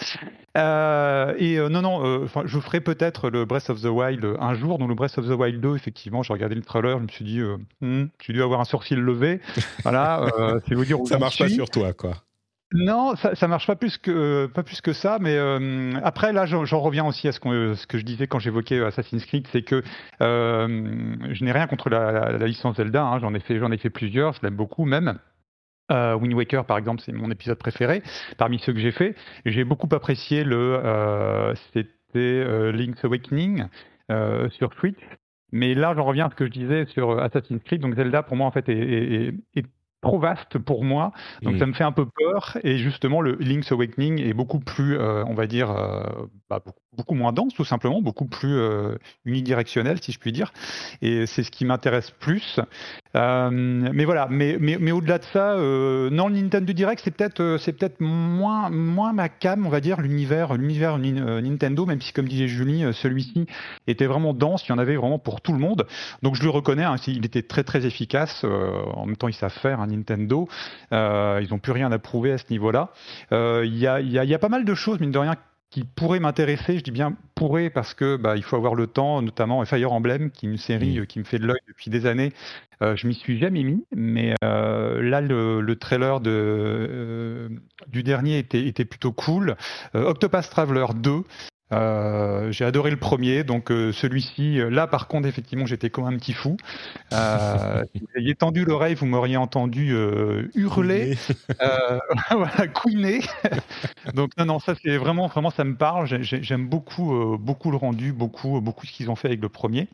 et 0.56 1.58
non, 1.70 1.82
non, 1.82 2.26
je 2.44 2.58
ferai 2.58 2.80
peut-être 2.80 3.30
le 3.30 3.44
Breath 3.44 3.70
of 3.70 3.82
the 3.82 3.86
Wild 3.86 4.26
un 4.40 4.54
jour. 4.54 4.78
Dans 4.78 4.86
le 4.86 4.94
Breath 4.94 5.18
of 5.18 5.26
the 5.26 5.38
Wild 5.38 5.60
2, 5.60 5.76
effectivement, 5.76 6.22
j'ai 6.22 6.32
regardé 6.32 6.54
le 6.54 6.62
trailer, 6.62 6.98
je 6.98 7.02
me 7.02 7.08
suis 7.08 7.24
dit, 7.24 7.40
hmm, 7.80 8.06
tu 8.18 8.32
dois 8.32 8.44
avoir 8.44 8.60
un 8.60 8.64
sourcil 8.64 8.98
levé. 8.98 9.40
Voilà, 9.82 10.26
c'est 10.66 10.74
vous 10.74 10.84
dire 10.84 11.00
où 11.00 11.06
Ça 11.06 11.18
marche 11.18 11.38
pas 11.38 11.48
sur 11.48 11.68
toi, 11.70 11.92
quoi. 11.92 12.14
Non, 12.72 13.14
ça, 13.16 13.48
marche 13.48 13.66
pas 13.66 13.76
plus 13.76 13.96
que 13.96 14.44
pas 14.46 14.62
plus 14.62 14.82
que 14.82 14.92
ça, 14.92 15.16
mais 15.18 15.38
euh, 15.38 15.92
après 16.04 16.34
là, 16.34 16.44
j'en 16.44 16.80
reviens 16.80 17.06
aussi 17.06 17.26
à 17.26 17.32
ce, 17.32 17.40
ce, 17.40 17.86
que 17.86 17.96
je 17.96 18.04
disais 18.04 18.26
quand 18.26 18.38
j'évoquais 18.38 18.84
Assassin's 18.84 19.24
Creed, 19.24 19.46
c'est 19.52 19.62
que 19.62 19.82
euh, 20.20 21.16
je 21.32 21.44
n'ai 21.44 21.52
rien 21.52 21.66
contre 21.66 21.88
la, 21.88 22.36
licence 22.46 22.76
Zelda, 22.76 23.02
hein, 23.04 23.20
j'en 23.20 23.32
ai 23.32 23.40
fait 23.40 23.56
ai 23.56 23.78
fait 23.78 23.88
plusieurs, 23.88 24.34
je 24.34 24.42
l'aime 24.42 24.56
beaucoup 24.56 24.84
même. 24.84 25.18
Euh, 25.90 26.14
Wind 26.16 26.34
Waker, 26.34 26.66
par 26.66 26.76
exemple, 26.76 27.00
c'est 27.02 27.12
mon 27.12 27.30
épisode 27.30 27.56
préféré 27.56 28.02
parmi 28.36 28.58
ceux 28.58 28.74
que 28.74 28.80
j'ai 28.80 28.92
fait. 28.92 29.16
J'ai 29.46 29.64
beaucoup 29.64 29.88
apprécié 29.92 30.44
le 30.44 30.78
euh, 30.84 31.54
c'était 31.72 32.70
Link's 32.72 33.02
Awakening 33.02 33.64
sur 34.50 34.74
Switch. 34.74 34.98
Mais 35.52 35.74
là, 35.74 35.94
j'en 35.96 36.04
reviens 36.04 36.26
à 36.26 36.30
ce 36.30 36.34
que 36.34 36.44
je 36.44 36.50
disais 36.50 36.84
sur 36.84 37.18
Assassin's 37.18 37.62
Creed. 37.62 37.80
Donc 37.80 37.94
Zelda, 37.94 38.22
pour 38.22 38.36
moi, 38.36 38.46
en 38.46 38.50
fait, 38.50 38.68
est 38.68 39.32
trop 40.00 40.18
vaste 40.18 40.58
pour 40.58 40.84
moi, 40.84 41.12
donc 41.42 41.54
mmh. 41.54 41.58
ça 41.58 41.66
me 41.66 41.72
fait 41.72 41.84
un 41.84 41.92
peu 41.92 42.06
peur. 42.06 42.56
Et 42.62 42.78
justement, 42.78 43.20
le 43.20 43.36
Link's 43.40 43.72
Awakening 43.72 44.20
est 44.20 44.32
beaucoup 44.32 44.60
plus, 44.60 44.96
euh, 44.96 45.24
on 45.26 45.34
va 45.34 45.46
dire, 45.46 45.70
euh, 45.70 46.04
bah, 46.48 46.62
beaucoup, 46.96 47.14
moins 47.14 47.32
dense, 47.32 47.54
tout 47.54 47.64
simplement, 47.64 48.00
beaucoup 48.00 48.26
plus 48.26 48.56
euh, 48.56 48.96
unidirectionnel, 49.24 50.00
si 50.00 50.12
je 50.12 50.18
puis 50.18 50.32
dire. 50.32 50.52
Et 51.02 51.26
c'est 51.26 51.42
ce 51.42 51.50
qui 51.50 51.64
m'intéresse 51.64 52.10
plus. 52.10 52.60
Mais 53.14 54.04
voilà, 54.04 54.28
mais, 54.30 54.56
mais, 54.60 54.76
mais 54.80 54.92
au-delà 54.92 55.18
de 55.18 55.24
ça, 55.24 55.56
non, 55.56 56.28
le 56.28 56.34
Nintendo 56.34 56.72
Direct, 56.72 57.02
c'est 57.04 57.10
peut-être, 57.10 57.56
c'est 57.58 57.72
peut-être 57.72 58.00
moins, 58.00 58.70
moins 58.70 59.12
ma 59.12 59.28
cam, 59.28 59.66
on 59.66 59.70
va 59.70 59.80
dire, 59.80 60.00
l'univers, 60.00 60.54
l'univers 60.54 60.98
Nintendo, 60.98 61.86
même 61.86 62.00
si, 62.00 62.12
comme 62.12 62.28
disait 62.28 62.48
Julie, 62.48 62.84
celui-ci 62.92 63.46
était 63.86 64.06
vraiment 64.06 64.34
dense, 64.34 64.66
il 64.66 64.70
y 64.70 64.72
en 64.72 64.78
avait 64.78 64.96
vraiment 64.96 65.18
pour 65.18 65.40
tout 65.40 65.52
le 65.52 65.58
monde. 65.58 65.86
Donc 66.22 66.36
je 66.36 66.42
le 66.42 66.50
reconnais, 66.50 66.84
hein, 66.84 66.96
il 67.06 67.24
était 67.24 67.42
très 67.42 67.64
très 67.64 67.86
efficace. 67.86 68.44
en 68.44 69.06
même 69.06 69.16
temps, 69.16 69.28
il 69.28 69.34
savent 69.34 69.50
faire. 69.52 69.80
Nintendo. 69.88 70.48
Euh, 70.92 71.40
ils 71.42 71.50
n'ont 71.50 71.58
plus 71.58 71.72
rien 71.72 71.90
à 71.92 71.98
prouver 71.98 72.32
à 72.32 72.38
ce 72.38 72.44
niveau-là. 72.50 72.90
Euh, 73.32 73.64
il 73.64 73.76
y, 73.76 73.86
a, 73.86 74.38
pas 74.38 74.48
mal 74.48 74.64
de 74.64 74.74
choses, 74.74 75.00
mine 75.00 75.10
de 75.10 75.18
rien, 75.18 75.34
qui 75.70 75.84
pourraient 75.84 76.20
m'intéresser. 76.20 76.78
Je 76.78 76.82
dis 76.82 76.90
bien 76.90 77.16
pourraient 77.34 77.70
parce 77.70 77.94
que 77.94 78.16
bah, 78.16 78.36
il 78.36 78.42
faut 78.42 78.56
avoir 78.56 78.74
le 78.74 78.86
temps, 78.86 79.22
notamment 79.22 79.64
Fire 79.64 79.92
Emblem, 79.92 80.30
qui 80.30 80.46
est 80.46 80.50
une 80.50 80.58
série 80.58 81.00
mm. 81.00 81.06
qui 81.06 81.18
me 81.18 81.24
fait 81.24 81.38
de 81.38 81.46
l'œil 81.46 81.60
depuis 81.68 81.90
des 81.90 82.06
années. 82.06 82.32
Euh, 82.82 82.96
je 82.96 83.06
m'y 83.06 83.14
suis 83.14 83.38
jamais 83.38 83.64
mis, 83.64 83.84
mais 83.92 84.34
là 84.42 85.20
le, 85.20 85.74
trailer 85.74 86.20
de, 86.20 87.50
du 87.88 88.02
dernier 88.02 88.38
était, 88.38 88.66
était 88.66 88.84
plutôt 88.84 89.12
cool. 89.12 89.56
Octopath 89.94 90.50
Traveler 90.50 90.86
2, 90.94 91.22
euh, 91.70 92.50
j'ai 92.50 92.64
adoré 92.64 92.90
le 92.90 92.96
premier, 92.96 93.44
donc 93.44 93.70
euh, 93.70 93.92
celui-ci, 93.92 94.58
euh, 94.58 94.70
là 94.70 94.86
par 94.86 95.06
contre, 95.06 95.28
effectivement, 95.28 95.66
j'étais 95.66 95.90
comme 95.90 96.06
un 96.06 96.16
petit 96.16 96.32
fou. 96.32 96.56
Euh, 97.12 97.84
si 97.94 98.00
vous 98.00 98.08
aviez 98.16 98.34
tendu 98.34 98.64
l'oreille, 98.64 98.94
vous 98.94 99.06
m'auriez 99.06 99.36
entendu 99.36 99.94
hurler, 100.54 101.16
voilà, 102.30 102.68
couiner. 102.68 103.20
donc 104.14 104.30
non, 104.38 104.46
non, 104.46 104.58
ça 104.58 104.74
c'est 104.82 104.96
vraiment, 104.96 105.26
vraiment, 105.26 105.50
ça 105.50 105.64
me 105.64 105.76
parle. 105.76 106.06
J'aime 106.22 106.66
beaucoup, 106.68 107.36
beaucoup 107.38 107.70
le 107.70 107.76
rendu, 107.76 108.12
beaucoup, 108.12 108.60
beaucoup 108.60 108.86
ce 108.86 108.92
qu'ils 108.92 109.10
ont 109.10 109.16
fait 109.16 109.28
avec 109.28 109.42
le 109.42 109.48
premier. 109.48 109.88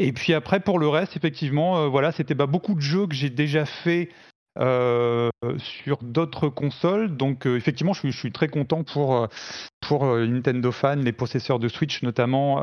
Et 0.00 0.12
puis 0.12 0.34
après, 0.34 0.58
pour 0.58 0.80
le 0.80 0.88
reste, 0.88 1.16
effectivement, 1.16 1.88
voilà, 1.88 2.10
c'était 2.10 2.34
bah, 2.34 2.46
beaucoup 2.46 2.74
de 2.74 2.80
jeux 2.80 3.06
que 3.06 3.14
j'ai 3.14 3.30
déjà 3.30 3.64
fait 3.64 4.10
euh, 4.56 5.30
sur 5.58 5.98
d'autres 6.04 6.48
consoles. 6.48 7.16
Donc 7.16 7.44
euh, 7.44 7.56
effectivement, 7.56 7.92
je 7.92 7.98
suis, 8.00 8.12
je 8.12 8.18
suis, 8.18 8.30
très 8.30 8.46
content 8.46 8.84
pour, 8.84 9.16
euh, 9.16 9.26
pour 9.80 10.06
Nintendo 10.06 10.70
fans, 10.70 10.94
les 10.94 11.12
possesseurs 11.12 11.58
de 11.58 11.66
Switch 11.66 12.04
notamment, 12.04 12.60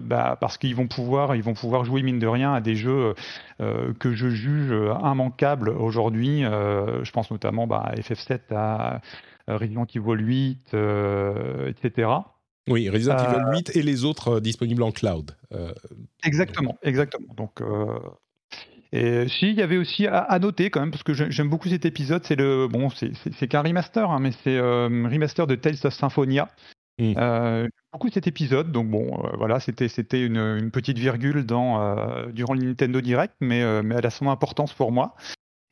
bah, 0.00 0.38
parce 0.40 0.56
qu'ils 0.56 0.76
vont 0.76 0.86
pouvoir 0.86 1.34
ils 1.34 1.42
vont 1.42 1.54
pouvoir 1.54 1.84
jouer 1.84 2.02
mine 2.02 2.20
de 2.20 2.26
rien 2.28 2.54
à 2.54 2.60
des 2.60 2.76
jeux 2.76 3.14
que 3.58 4.12
je 4.12 4.28
juge 4.28 4.70
immanquables 4.70 5.70
aujourd'hui. 5.70 6.42
je 6.42 7.10
pense 7.10 7.30
notamment 7.30 7.66
bah, 7.66 7.82
à 7.84 7.94
FF7, 7.96 8.54
à 8.54 9.00
Resident 9.48 9.86
Evil 9.94 10.24
8, 10.24 10.76
etc. 11.66 12.10
Oui, 12.68 12.88
Resident 12.88 13.16
Evil 13.18 13.44
8 13.52 13.76
et 13.76 13.82
les 13.82 14.04
autres 14.04 14.40
disponibles 14.40 14.82
en 14.82 14.92
cloud. 14.92 15.32
exactement, 16.24 16.78
exactement. 16.82 17.34
Donc, 17.34 17.60
et 18.96 19.26
si, 19.28 19.50
il 19.50 19.56
y 19.56 19.62
avait 19.62 19.76
aussi 19.76 20.06
à, 20.06 20.38
noter 20.38 20.70
quand 20.70 20.78
même, 20.78 20.92
parce 20.92 21.02
que 21.02 21.14
j'aime 21.14 21.48
beaucoup 21.48 21.68
cet 21.68 21.84
épisode, 21.84 22.22
c'est 22.24 22.36
le 22.36 22.68
bon, 22.68 22.90
c'est 22.90 23.48
qu'un 23.48 23.60
remaster, 23.62 24.08
hein, 24.08 24.20
mais 24.20 24.30
c'est 24.44 24.56
un 24.56 24.62
euh, 24.62 25.08
remaster 25.10 25.48
de 25.48 25.56
Tales 25.56 25.74
of 25.82 25.92
Symphonia. 25.92 26.48
Mm. 27.00 27.14
Euh, 27.18 27.68
beaucoup 27.92 28.08
cet 28.08 28.28
épisode, 28.28 28.70
donc 28.70 28.88
bon, 28.88 29.20
euh, 29.24 29.30
voilà, 29.36 29.58
c'était 29.58 29.88
c'était 29.88 30.24
une, 30.24 30.36
une, 30.36 30.70
petite 30.70 30.96
virgule 30.96 31.44
dans 31.44 31.82
euh, 31.82 32.30
durant 32.30 32.54
le 32.54 32.60
Nintendo 32.60 33.00
Direct, 33.00 33.34
mais 33.40 33.64
mais 33.82 33.96
elle 33.96 34.06
a 34.06 34.10
son 34.10 34.30
importance 34.30 34.72
pour 34.72 34.92
moi. 34.92 35.16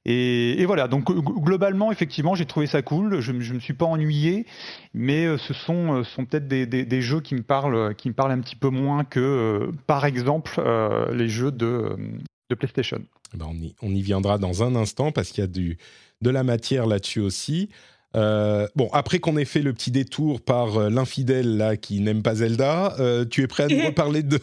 Et, 0.05 0.61
et 0.61 0.66
voilà, 0.66 0.89
donc 0.89 1.05
globalement, 1.05 1.93
effectivement, 1.93 2.35
j'ai 2.35 2.47
trouvé 2.47 2.66
ça 2.66 2.83
cool. 2.83 3.20
Je, 3.20 3.41
je 3.41 3.55
me 3.55 3.61
suis 3.61 3.75
pas 3.75 3.87
ennuyé, 3.87 4.47
mais 4.95 5.39
ce 5.39 5.55
sont 5.55 6.03
sont 6.03 6.25
peut-être 6.25 6.49
des, 6.49 6.66
des, 6.66 6.85
des, 6.85 7.03
jeux 7.03 7.20
qui 7.20 7.37
me 7.37 7.43
parlent 7.43 7.95
qui 7.95 8.09
me 8.09 8.14
parlent 8.14 8.33
un 8.33 8.41
petit 8.41 8.57
peu 8.57 8.70
moins 8.70 9.05
que, 9.05 9.70
par 9.87 10.07
exemple, 10.07 10.61
les 11.12 11.29
jeux 11.29 11.53
de 11.53 11.97
PlayStation. 12.55 13.03
Eh 13.35 13.37
ben 13.37 13.47
on, 13.49 13.55
y, 13.55 13.75
on 13.83 13.95
y 13.95 14.03
viendra 14.03 14.39
dans 14.39 14.63
un 14.63 14.75
instant 14.77 15.13
parce 15.13 15.31
qu'il 15.31 15.43
y 15.43 15.45
a 15.45 15.49
du 15.49 15.79
de 16.21 16.31
la 16.31 16.45
matière 16.45 16.87
là-dessus 16.87 17.21
aussi. 17.21 17.69
Euh, 18.15 18.67
bon, 18.77 18.89
après 18.93 19.19
qu'on 19.21 19.37
ait 19.37 19.47
fait 19.47 19.63
le 19.63 19.73
petit 19.73 19.91
détour 19.91 20.41
par 20.43 20.77
euh, 20.77 20.91
l'infidèle 20.91 21.57
là 21.57 21.77
qui 21.77 22.01
n'aime 22.01 22.23
pas 22.23 22.35
Zelda, 22.37 22.95
euh, 23.01 23.25
tu 23.25 23.43
es 23.43 23.47
prêt 23.47 23.65
à 23.65 23.69
nous 23.69 23.87
reparler 23.87 24.23
de, 24.23 24.39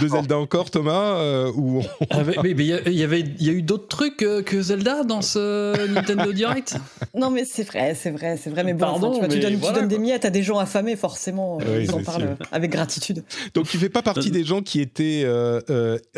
de 0.00 0.08
Zelda 0.08 0.38
encore, 0.38 0.70
Thomas 0.70 1.48
ou 1.54 1.82
ah, 2.10 2.18
Mais 2.42 2.50
il 2.50 2.62
y, 2.62 3.02
avait, 3.02 3.20
il 3.20 3.46
y 3.46 3.48
a 3.48 3.52
eu 3.52 3.62
d'autres 3.62 3.88
trucs 3.88 4.18
que 4.18 4.62
Zelda 4.62 5.02
dans 5.04 5.22
ce 5.22 5.86
Nintendo 5.88 6.32
Direct? 6.32 6.76
Non, 7.14 7.30
mais 7.30 7.44
c'est 7.46 7.62
vrai, 7.62 7.94
c'est 7.94 8.10
vrai, 8.10 8.36
c'est 8.36 8.50
vrai. 8.50 8.62
Mais 8.62 8.74
bon, 8.74 8.80
Pardon, 8.80 9.12
tu, 9.12 9.18
vois, 9.20 9.28
tu, 9.28 9.38
donnes, 9.38 9.88
des 9.88 9.98
miettes 9.98 10.24
à 10.26 10.30
des 10.30 10.42
gens 10.42 10.58
affamés, 10.58 10.96
forcément, 10.96 11.58
ils 11.60 11.90
en 11.92 12.02
parlent 12.02 12.36
avec 12.52 12.70
gratitude. 12.70 13.24
Donc 13.54 13.66
tu 13.68 13.78
fais 13.78 13.88
pas 13.88 14.02
partie 14.02 14.30
des 14.30 14.44
gens 14.44 14.60
qui 14.60 14.80
étaient 14.80 15.26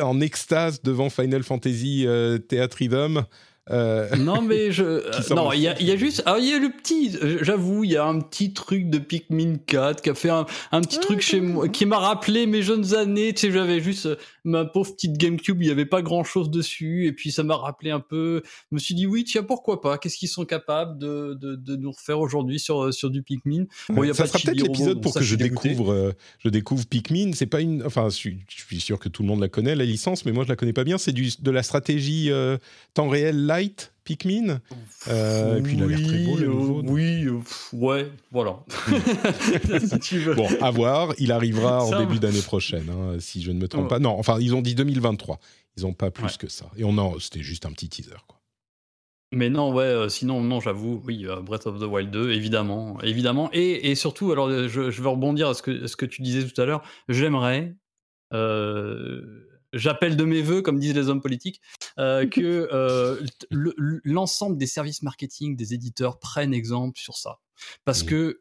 en 0.00 0.20
extase 0.20 0.82
devant 0.82 1.10
Final 1.10 1.44
Fantasy 1.44 2.06
Theatrhythm 2.48 3.24
euh, 3.70 4.08
non, 4.16 4.40
mais 4.40 4.72
je. 4.72 5.02
non, 5.34 5.52
il 5.52 5.60
y 5.60 5.68
a, 5.68 5.80
y 5.80 5.90
a, 5.90 5.96
juste. 5.96 6.22
Ah, 6.26 6.36
il 6.38 6.48
y 6.48 6.54
a 6.54 6.58
le 6.58 6.70
petit. 6.70 7.16
J'avoue, 7.42 7.84
il 7.84 7.92
y 7.92 7.96
a 7.96 8.04
un 8.04 8.20
petit 8.20 8.52
truc 8.52 8.88
de 8.88 8.98
Pikmin 8.98 9.56
4 9.66 10.02
qui 10.02 10.10
a 10.10 10.14
fait 10.14 10.30
un, 10.30 10.46
un 10.72 10.80
petit 10.80 10.98
truc 11.00 11.20
chez 11.20 11.40
moi, 11.40 11.68
qui 11.68 11.86
m'a 11.86 11.98
rappelé 11.98 12.46
mes 12.46 12.62
jeunes 12.62 12.94
années. 12.94 13.32
Tu 13.32 13.46
sais, 13.46 13.52
j'avais 13.52 13.80
juste 13.80 14.06
euh, 14.06 14.16
ma 14.48 14.64
pauvre 14.64 14.92
petite 14.92 15.16
GameCube, 15.16 15.62
il 15.62 15.68
y 15.68 15.70
avait 15.70 15.86
pas 15.86 16.02
grand 16.02 16.24
chose 16.24 16.50
dessus. 16.50 17.06
Et 17.06 17.12
puis 17.12 17.30
ça 17.30 17.42
m'a 17.42 17.56
rappelé 17.56 17.90
un 17.90 18.00
peu. 18.00 18.42
Je 18.44 18.74
me 18.74 18.78
suis 18.78 18.94
dit, 18.94 19.06
oui, 19.06 19.24
tiens, 19.24 19.42
pourquoi 19.42 19.80
pas 19.80 19.98
Qu'est-ce 19.98 20.16
qu'ils 20.16 20.28
sont 20.28 20.44
capables 20.44 20.98
de, 20.98 21.36
de, 21.40 21.54
de 21.56 21.76
nous 21.76 21.92
refaire 21.92 22.20
aujourd'hui 22.20 22.58
sur, 22.58 22.92
sur 22.92 23.10
du 23.10 23.22
Pikmin? 23.22 23.66
Bon, 23.88 24.02
y 24.02 24.10
a 24.10 24.14
Ça 24.14 24.26
sera 24.26 24.38
peut-être 24.38 24.60
l'épisode 24.60 25.02
pour 25.02 25.14
que 25.14 25.22
je 25.22 25.36
découvre, 25.36 25.92
euh, 25.92 26.12
je 26.38 26.48
découvve 26.48 26.86
Pikmin. 26.86 27.32
C'est 27.34 27.46
pas 27.46 27.60
une. 27.60 27.84
Enfin, 27.84 28.08
je 28.08 28.14
suis, 28.14 28.38
je 28.48 28.62
suis, 28.62 28.80
sûr 28.80 28.98
que 28.98 29.08
tout 29.08 29.22
le 29.22 29.28
monde 29.28 29.40
la 29.40 29.48
connaît, 29.48 29.74
la 29.74 29.84
licence, 29.84 30.24
mais 30.24 30.32
moi 30.32 30.44
je 30.44 30.48
la 30.48 30.56
connais 30.56 30.72
pas 30.72 30.84
bien. 30.84 30.98
C'est 30.98 31.12
de 31.12 31.50
la 31.50 31.62
stratégie 31.62 32.30
temps 32.94 33.08
réel 33.08 33.46
live 33.46 33.68
Pikmin. 34.08 34.62
Euh, 35.08 35.58
et 35.58 35.62
puis 35.62 35.74
il 35.74 35.82
a 35.82 35.86
l'air 35.86 36.02
très 36.02 36.24
beau, 36.24 36.36
le 36.38 36.46
nouveau. 36.46 36.82
oui, 36.86 37.26
euh, 37.26 37.40
ouais, 37.74 38.10
voilà. 38.30 38.60
Bon, 40.34 40.48
à 40.62 40.70
voir. 40.70 41.12
Il 41.18 41.30
arrivera 41.30 41.84
en 41.84 41.98
début 41.98 42.18
d'année 42.18 42.40
prochaine, 42.40 42.88
hein, 42.90 43.16
si 43.20 43.42
je 43.42 43.52
ne 43.52 43.60
me 43.60 43.68
trompe 43.68 43.88
pas. 43.88 43.98
Non, 43.98 44.18
enfin, 44.18 44.38
ils 44.40 44.54
ont 44.54 44.62
dit 44.62 44.74
2023. 44.74 45.38
Ils 45.76 45.82
n'ont 45.82 45.92
pas 45.92 46.10
plus 46.10 46.38
que 46.38 46.48
ça. 46.48 46.70
Et 46.76 46.84
on 46.84 47.18
c'était 47.20 47.42
juste 47.42 47.66
un 47.66 47.72
petit 47.72 47.88
teaser, 47.88 48.16
quoi. 48.26 48.38
Mais 49.30 49.50
non, 49.50 49.74
ouais, 49.74 49.84
euh, 49.84 50.08
sinon, 50.08 50.40
non, 50.42 50.58
j'avoue, 50.58 51.02
oui, 51.04 51.26
Breath 51.42 51.66
of 51.66 51.78
the 51.78 51.84
Wild 51.84 52.10
2, 52.10 52.32
évidemment, 52.32 52.98
évidemment. 53.02 53.50
Et, 53.52 53.90
et 53.90 53.94
surtout, 53.94 54.32
alors, 54.32 54.48
je, 54.50 54.90
je, 54.90 55.02
veux 55.02 55.08
rebondir 55.08 55.50
à 55.50 55.54
ce 55.54 55.60
que, 55.60 55.86
ce 55.86 55.96
que 55.96 56.06
tu 56.06 56.22
disais 56.22 56.48
tout 56.48 56.58
à 56.58 56.64
l'heure. 56.64 56.82
J'aimerais, 57.10 57.74
j'appelle 59.72 60.16
de 60.16 60.24
mes 60.24 60.42
voeux, 60.42 60.62
comme 60.62 60.78
disent 60.78 60.94
les 60.94 61.08
hommes 61.08 61.20
politiques, 61.20 61.60
euh, 61.98 62.26
que 62.28 62.68
euh, 62.72 63.24
l'ensemble 63.50 64.58
des 64.58 64.66
services 64.66 65.02
marketing, 65.02 65.56
des 65.56 65.74
éditeurs 65.74 66.18
prennent 66.18 66.54
exemple 66.54 66.98
sur 66.98 67.16
ça. 67.16 67.38
Parce 67.84 68.02
que, 68.02 68.40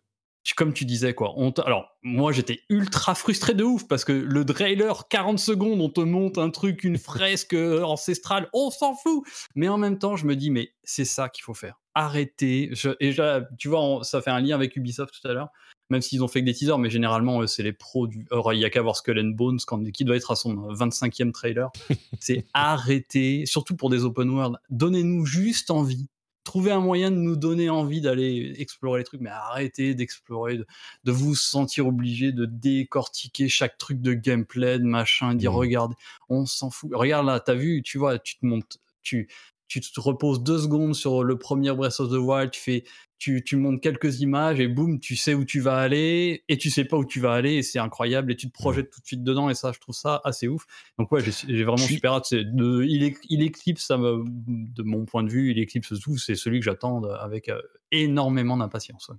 comme 0.55 0.73
tu 0.73 0.86
disais, 0.86 1.13
quoi, 1.13 1.34
on 1.38 1.51
alors 1.51 1.89
moi 2.03 2.32
j'étais 2.32 2.61
ultra 2.69 3.15
frustré 3.15 3.53
de 3.53 3.63
ouf 3.63 3.88
parce 3.88 4.05
que 4.05 4.13
le 4.13 4.45
trailer, 4.45 5.07
40 5.09 5.39
secondes, 5.39 5.82
on 5.82 5.89
te 5.89 6.01
monte 6.01 6.38
un 6.38 6.51
truc, 6.51 6.84
une 6.84 6.97
fresque 6.97 7.53
euh, 7.53 7.84
ancestrale, 7.84 8.47
on 8.53 8.69
s'en 8.69 8.95
fout. 8.95 9.23
Mais 9.55 9.67
en 9.67 9.78
même 9.78 9.97
temps, 9.97 10.15
je 10.15 10.25
me 10.25 10.36
dis, 10.36 10.51
mais 10.51 10.73
c'est 10.84 11.05
ça 11.05 11.30
qu'il 11.30 11.43
faut 11.43 11.55
faire. 11.55 11.80
Arrêtez. 11.95 12.71
et 12.99 13.15
tu 13.57 13.69
vois, 13.69 14.03
ça 14.03 14.21
fait 14.21 14.30
un 14.30 14.39
lien 14.39 14.53
avec 14.53 14.75
Ubisoft 14.75 15.15
tout 15.19 15.28
à 15.28 15.34
l'heure 15.34 15.49
même 15.89 16.01
s'ils 16.01 16.23
ont 16.23 16.27
fait 16.27 16.41
que 16.41 16.45
des 16.45 16.53
teasers, 16.53 16.77
mais 16.77 16.89
généralement, 16.89 17.45
c'est 17.47 17.63
les 17.63 17.73
pros 17.73 18.07
du. 18.07 18.27
il 18.53 18.59
y 18.59 18.65
a 18.65 18.69
qu'à 18.69 18.81
voir 18.81 18.95
Skull 18.95 19.19
and 19.19 19.35
Bones, 19.35 19.59
qui 19.93 20.05
doit 20.05 20.15
être 20.15 20.31
à 20.31 20.35
son 20.35 20.53
25e 20.73 21.31
trailer. 21.31 21.71
c'est 22.19 22.45
arrêter, 22.53 23.45
surtout 23.45 23.75
pour 23.75 23.89
des 23.89 24.03
open 24.03 24.29
world. 24.29 24.57
Donnez-nous 24.69 25.25
juste 25.25 25.71
envie. 25.71 26.07
Trouvez 26.43 26.71
un 26.71 26.79
moyen 26.79 27.11
de 27.11 27.17
nous 27.17 27.35
donner 27.35 27.69
envie 27.69 27.99
d'aller 27.99 28.55
explorer 28.57 28.99
les 28.99 29.03
trucs, 29.03 29.19
mais 29.19 29.29
arrêtez 29.29 29.95
d'explorer, 29.95 30.57
de, 31.03 31.11
vous 31.11 31.35
sentir 31.35 31.88
obligé 31.88 32.31
de 32.31 32.45
décortiquer 32.45 33.49
chaque 33.49 33.77
truc 33.77 33.99
de 33.99 34.13
gameplay, 34.13 34.79
de 34.79 34.85
machin, 34.85 35.35
dire 35.35 35.51
mmh. 35.51 35.55
regarde, 35.55 35.93
on 36.29 36.45
s'en 36.45 36.69
fout. 36.69 36.89
Regarde 36.93 37.25
là, 37.25 37.41
t'as 37.41 37.53
vu, 37.53 37.83
tu 37.83 37.97
vois, 37.97 38.17
tu 38.17 38.38
te 38.38 38.45
montes, 38.45 38.77
tu, 39.01 39.27
tu 39.67 39.81
te 39.81 39.99
reposes 39.99 40.41
deux 40.41 40.59
secondes 40.59 40.95
sur 40.95 41.23
le 41.23 41.38
premier 41.38 41.73
Breath 41.73 41.99
of 41.99 42.09
the 42.09 42.13
Wild, 42.13 42.51
tu 42.51 42.61
fais 42.61 42.83
tu, 43.20 43.43
tu 43.43 43.55
montes 43.55 43.82
quelques 43.82 44.22
images 44.22 44.59
et 44.59 44.68
boum, 44.68 44.99
tu 44.99 45.15
sais 45.15 45.34
où 45.34 45.43
tu 45.43 45.59
vas 45.59 45.78
aller 45.78 46.43
et 46.47 46.57
tu 46.57 46.70
sais 46.70 46.86
pas 46.86 46.97
où 46.97 47.05
tu 47.05 47.20
vas 47.20 47.34
aller 47.34 47.55
et 47.55 47.63
c'est 47.63 47.80
incroyable 47.80 48.32
et 48.32 48.36
tu 48.36 48.47
te 48.47 48.53
projettes 48.53 48.91
tout 48.91 49.01
de 49.01 49.05
suite 49.05 49.24
dedans 49.24 49.49
et 49.49 49.55
ça, 49.55 49.72
je 49.72 49.80
trouve 49.80 49.95
ça 49.95 50.22
assez 50.24 50.47
ouf. 50.47 50.65
Donc 50.99 51.11
ouais, 51.11 51.22
j'ai 51.22 51.63
vraiment 51.63 51.78
super 51.78 52.13
hâte. 52.13 52.34
De, 52.34 52.84
il, 52.84 53.15
il, 53.30 53.41
éclipse, 53.41 53.86
ça 53.86 53.97
de 53.97 54.84
mon 54.84 55.05
point 55.05 55.24
de 55.24 55.30
vue, 55.30 55.51
il 55.51 55.59
éclipse 55.59 55.99
tout. 55.99 56.18
C'est 56.18 56.36
celui 56.36 56.59
que 56.59 56.65
j'attends 56.65 57.03
avec 57.03 57.49
euh, 57.49 57.59
énormément 57.91 58.57
d'impatience. 58.57 59.09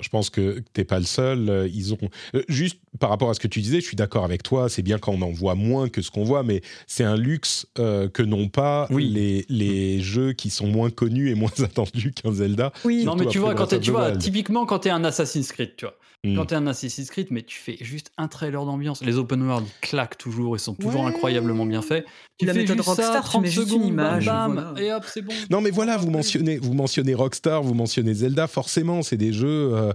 Je 0.00 0.08
pense 0.08 0.30
que 0.30 0.62
t'es 0.72 0.84
pas 0.84 0.98
le 0.98 1.04
seul. 1.04 1.48
Euh, 1.48 1.68
ils 1.72 1.92
ont 1.94 1.98
euh, 2.34 2.42
juste 2.48 2.78
par 2.98 3.10
rapport 3.10 3.30
à 3.30 3.34
ce 3.34 3.40
que 3.40 3.48
tu 3.48 3.60
disais, 3.60 3.80
je 3.80 3.86
suis 3.86 3.96
d'accord 3.96 4.24
avec 4.24 4.42
toi. 4.42 4.68
C'est 4.68 4.82
bien 4.82 4.98
quand 4.98 5.12
on 5.12 5.22
en 5.22 5.30
voit 5.30 5.54
moins 5.54 5.88
que 5.88 6.02
ce 6.02 6.10
qu'on 6.10 6.24
voit, 6.24 6.42
mais 6.42 6.62
c'est 6.86 7.04
un 7.04 7.16
luxe 7.16 7.66
que 7.76 8.22
n'ont 8.22 8.48
pas 8.48 8.88
les, 8.90 9.44
les 9.48 10.00
jeux 10.00 10.32
qui 10.32 10.50
sont 10.50 10.66
moins 10.66 10.90
connus 10.90 11.30
et 11.30 11.34
moins 11.34 11.50
attendus 11.62 12.12
qu'un 12.12 12.32
Zelda. 12.32 12.72
Oui. 12.84 13.04
Non, 13.04 13.16
mais 13.16 13.26
tu 13.26 13.40
quand 13.40 13.80
tu 13.80 13.90
vois, 13.90 14.12
typiquement 14.16 14.66
quand 14.66 14.80
tu 14.80 14.88
es 14.88 14.90
un 14.90 15.04
Assassin's 15.04 15.50
Creed, 15.52 15.76
tu 15.76 15.86
vois. 15.86 15.96
Hmm. 16.24 16.36
Quand 16.36 16.46
tu 16.46 16.54
es 16.54 16.56
un 16.56 16.66
Assassin's 16.66 17.10
Creed, 17.10 17.28
mais 17.30 17.42
tu 17.42 17.58
fais 17.58 17.76
juste 17.82 18.10
un 18.16 18.28
trailer 18.28 18.64
d'ambiance. 18.64 19.04
Les 19.04 19.18
open 19.18 19.42
world 19.42 19.66
claquent 19.82 20.16
toujours, 20.16 20.56
ils 20.56 20.60
sont 20.60 20.74
toujours 20.74 21.06
incroyablement 21.06 21.66
bien 21.66 21.82
faits. 21.82 22.06
Tu 22.38 22.46
la 22.46 22.54
fais 22.54 22.60
méthode 22.60 22.80
Rockstar, 22.80 23.22
30 23.22 23.42
tu 23.42 23.46
mets 23.46 23.54
secondes, 23.54 23.82
une 23.82 23.88
image, 23.88 24.24
bam, 24.24 24.74
et 24.78 24.90
hop, 24.92 25.04
c'est 25.06 25.22
bon. 25.22 25.34
Non, 25.50 25.60
mais 25.60 25.70
voilà, 25.70 25.98
vous 25.98 26.10
mentionnez, 26.10 26.56
vous 26.56 26.72
mentionnez 26.72 27.14
Rockstar, 27.14 27.62
vous 27.62 27.74
mentionnez 27.74 28.14
Zelda, 28.14 28.46
forcément, 28.46 29.02
c'est 29.02 29.18
des 29.18 29.32
jeux 29.32 29.74
euh, 29.74 29.92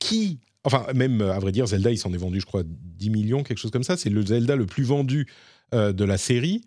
qui 0.00 0.40
Enfin, 0.66 0.84
même, 0.96 1.20
à 1.20 1.38
vrai 1.38 1.52
dire, 1.52 1.64
Zelda, 1.68 1.92
il 1.92 1.96
s'en 1.96 2.12
est 2.12 2.16
vendu, 2.16 2.40
je 2.40 2.46
crois, 2.46 2.64
10 2.64 3.10
millions, 3.10 3.44
quelque 3.44 3.58
chose 3.58 3.70
comme 3.70 3.84
ça. 3.84 3.96
C'est 3.96 4.10
le 4.10 4.26
Zelda 4.26 4.56
le 4.56 4.66
plus 4.66 4.82
vendu 4.82 5.28
euh, 5.72 5.92
de 5.92 6.04
la 6.04 6.18
série. 6.18 6.62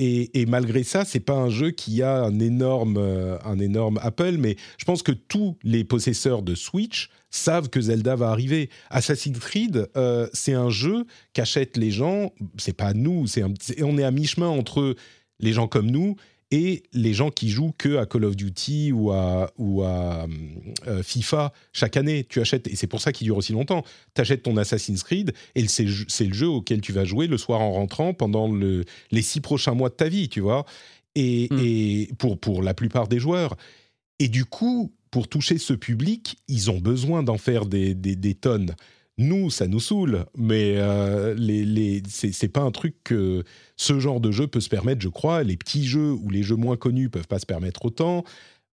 Et, 0.00 0.44
malgré 0.46 0.82
ça, 0.82 1.04
c'est 1.04 1.20
pas 1.20 1.34
un 1.34 1.50
jeu 1.50 1.70
qui 1.70 2.02
a 2.02 2.24
un 2.24 2.40
énorme, 2.40 2.96
euh, 2.98 3.38
un 3.44 3.60
énorme 3.60 4.00
Apple, 4.02 4.36
mais 4.38 4.56
je 4.76 4.84
pense 4.84 5.04
que 5.04 5.12
tous 5.12 5.56
les 5.62 5.84
possesseurs 5.84 6.42
de 6.42 6.56
Switch 6.56 7.10
savent 7.30 7.68
que 7.68 7.80
Zelda 7.80 8.16
va 8.16 8.30
arriver. 8.30 8.70
Assassin's 8.90 9.38
Creed, 9.38 9.88
euh, 9.96 10.28
c'est 10.32 10.52
un 10.52 10.68
jeu 10.68 11.04
qu'achètent 11.32 11.76
les 11.76 11.92
gens. 11.92 12.32
C'est 12.58 12.76
pas 12.76 12.92
nous, 12.92 13.28
c'est 13.28 13.44
on 13.82 13.98
est 13.98 14.04
à 14.04 14.10
mi-chemin 14.10 14.48
entre 14.48 14.96
les 15.38 15.52
gens 15.52 15.68
comme 15.68 15.90
nous 15.90 16.16
et 16.50 16.84
les 16.92 17.14
gens 17.14 17.30
qui 17.30 17.48
jouent 17.48 17.72
que 17.76 17.96
à 17.96 18.06
Call 18.06 18.24
of 18.24 18.36
Duty 18.36 18.92
ou 18.92 19.10
à, 19.10 19.50
ou 19.58 19.82
à 19.82 20.26
euh, 20.86 21.02
FIFA 21.02 21.52
chaque 21.72 21.96
année, 21.96 22.24
tu 22.28 22.40
achètes, 22.40 22.66
et 22.68 22.76
c'est 22.76 22.86
pour 22.86 23.00
ça 23.00 23.12
qu'il 23.12 23.24
dure 23.26 23.36
aussi 23.36 23.52
longtemps, 23.52 23.84
tu 24.14 24.20
achètes 24.20 24.42
ton 24.42 24.56
Assassin's 24.56 25.02
Creed 25.02 25.32
et 25.54 25.66
c'est 25.68 25.84
le 25.84 26.34
jeu 26.34 26.48
auquel 26.48 26.80
tu 26.80 26.92
vas 26.92 27.04
jouer 27.04 27.26
le 27.26 27.38
soir 27.38 27.60
en 27.60 27.72
rentrant 27.72 28.14
pendant 28.14 28.50
le, 28.50 28.84
les 29.10 29.22
six 29.22 29.40
prochains 29.40 29.74
mois 29.74 29.88
de 29.88 29.94
ta 29.94 30.08
vie, 30.08 30.28
tu 30.28 30.40
vois, 30.40 30.64
et, 31.14 31.48
hmm. 31.50 31.58
et 31.60 32.10
pour, 32.18 32.38
pour 32.38 32.62
la 32.62 32.74
plupart 32.74 33.08
des 33.08 33.18
joueurs. 33.18 33.56
Et 34.18 34.28
du 34.28 34.44
coup, 34.44 34.92
pour 35.10 35.28
toucher 35.28 35.58
ce 35.58 35.72
public, 35.72 36.36
ils 36.48 36.70
ont 36.70 36.78
besoin 36.78 37.22
d'en 37.22 37.38
faire 37.38 37.66
des, 37.66 37.94
des, 37.94 38.16
des 38.16 38.34
tonnes. 38.34 38.74
Nous, 39.16 39.48
ça 39.50 39.68
nous 39.68 39.78
saoule, 39.78 40.26
mais 40.36 40.74
euh, 40.76 41.34
les, 41.34 41.64
les, 41.64 42.02
c'est 42.08 42.48
pas 42.48 42.62
un 42.62 42.72
truc 42.72 42.96
que 43.04 43.44
ce 43.76 44.00
genre 44.00 44.20
de 44.20 44.32
jeu 44.32 44.48
peut 44.48 44.60
se 44.60 44.68
permettre, 44.68 45.02
je 45.02 45.08
crois. 45.08 45.44
Les 45.44 45.56
petits 45.56 45.86
jeux 45.86 46.10
ou 46.10 46.30
les 46.30 46.42
jeux 46.42 46.56
moins 46.56 46.76
connus 46.76 47.10
peuvent 47.10 47.28
pas 47.28 47.38
se 47.38 47.46
permettre 47.46 47.84
autant. 47.84 48.24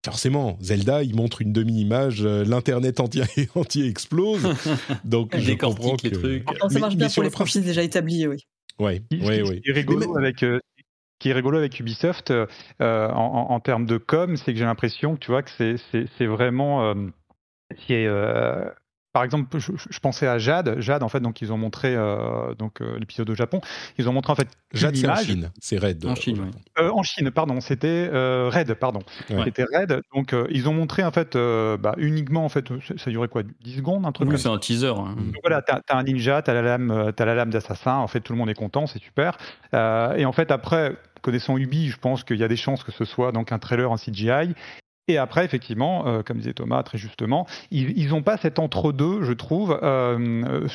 Forcément, 0.03 0.57
Zelda, 0.59 1.03
il 1.03 1.15
montre 1.15 1.43
une 1.43 1.53
demi-image, 1.53 2.25
euh, 2.25 2.43
l'internet 2.43 2.99
entier, 2.99 3.23
entier 3.55 3.85
explose. 3.85 4.41
Donc 5.05 5.37
je 5.37 5.53
comprends 5.53 5.95
que... 5.95 6.07
les 6.07 6.11
trucs. 6.11 6.43
ça 6.69 6.79
marche 6.79 6.95
bien 6.95 7.09
pour 7.09 7.21
les 7.21 7.29
franchises 7.29 7.63
déjà 7.63 7.83
établies, 7.83 8.25
oui. 8.25 8.37
Ouais, 8.79 9.03
ouais, 9.11 9.43
ouais. 9.43 9.61
Qui 9.61 9.69
est 9.69 9.73
rigolo 9.73 10.17
avec. 10.17 10.41
Euh, 10.41 10.59
qui 11.19 11.29
est 11.29 11.33
rigolo 11.33 11.59
avec 11.59 11.79
Ubisoft 11.79 12.33
en, 12.79 13.59
termes 13.59 13.85
de 13.85 13.99
com, 13.99 14.37
c'est 14.37 14.53
que 14.53 14.57
j'ai 14.57 14.65
l'impression 14.65 15.13
que 15.13 15.19
tu 15.19 15.29
vois 15.29 15.43
que 15.43 15.51
c'est 15.51 16.25
vraiment, 16.25 16.95
euh, 17.91 18.65
par 19.13 19.23
exemple, 19.23 19.59
je, 19.59 19.99
pensais 19.99 20.27
à 20.27 20.37
Jade. 20.37 20.79
Jade, 20.79 21.03
en 21.03 21.09
fait, 21.09 21.19
donc 21.19 21.41
ils 21.41 21.51
ont 21.51 21.57
montré 21.57 21.93
euh, 21.95 22.55
donc 22.55 22.81
euh, 22.81 22.97
l'épisode 22.97 23.29
au 23.29 23.35
Japon. 23.35 23.59
Ils 23.97 24.07
ont 24.07 24.13
montré 24.13 24.31
en 24.31 24.35
fait 24.35 24.47
Jade, 24.73 24.95
c'est 24.95 25.09
en 25.09 25.15
Chine. 25.15 25.51
C'est 25.59 25.77
Red. 25.77 26.05
En 26.05 26.15
Chine, 26.15 26.39
oui. 26.41 26.51
Euh, 26.79 26.91
en 26.91 27.03
Chine, 27.03 27.29
pardon. 27.31 27.59
C'était 27.59 28.07
Red, 28.07 28.73
pardon. 28.75 29.01
C'était 29.43 29.65
Red. 29.65 30.01
Donc 30.15 30.33
ils 30.49 30.69
ont 30.69 30.73
montré 30.73 31.03
en 31.03 31.11
fait 31.11 31.35
bah, 31.35 31.95
uniquement 31.97 32.45
en 32.45 32.49
fait, 32.49 32.69
ça 32.97 33.11
durait 33.11 33.27
quoi, 33.27 33.43
10 33.63 33.77
secondes, 33.77 34.05
un 34.05 34.11
truc. 34.11 34.29
Oui, 34.29 34.39
c'est 34.39 34.49
un 34.49 34.57
teaser. 34.57 34.87
Hein. 34.87 35.15
Donc, 35.17 35.35
voilà, 35.43 35.61
t'as 35.61 35.81
as 35.89 35.97
un 35.97 36.03
ninja, 36.03 36.41
t'as 36.41 36.53
la 36.53 36.61
lame, 36.61 36.91
as 37.17 37.25
la 37.25 37.35
lame 37.35 37.49
d'assassin. 37.49 37.95
En 37.95 38.07
fait, 38.07 38.21
tout 38.21 38.33
le 38.33 38.39
monde 38.39 38.49
est 38.49 38.55
content, 38.55 38.87
c'est 38.87 39.01
super. 39.01 39.37
et 39.73 40.25
en 40.25 40.31
fait, 40.31 40.51
après, 40.51 40.95
connaissant 41.21 41.57
Ubi, 41.57 41.89
je 41.89 41.97
pense 41.97 42.23
qu'il 42.23 42.37
y 42.37 42.43
a 42.43 42.47
des 42.47 42.55
chances 42.55 42.83
que 42.83 42.91
ce 42.91 43.05
soit 43.05 43.31
donc 43.31 43.51
un 43.51 43.59
trailer 43.59 43.91
en 43.91 43.97
CGI. 43.97 44.53
Et 45.11 45.17
après, 45.17 45.43
effectivement, 45.43 46.07
euh, 46.07 46.23
comme 46.23 46.37
disait 46.37 46.53
Thomas 46.53 46.83
très 46.83 46.97
justement, 46.97 47.45
ils 47.69 48.07
n'ont 48.07 48.23
pas 48.23 48.37
cet 48.37 48.59
entre-deux, 48.59 49.23
je 49.23 49.33
trouve, 49.33 49.77
euh, 49.83 50.67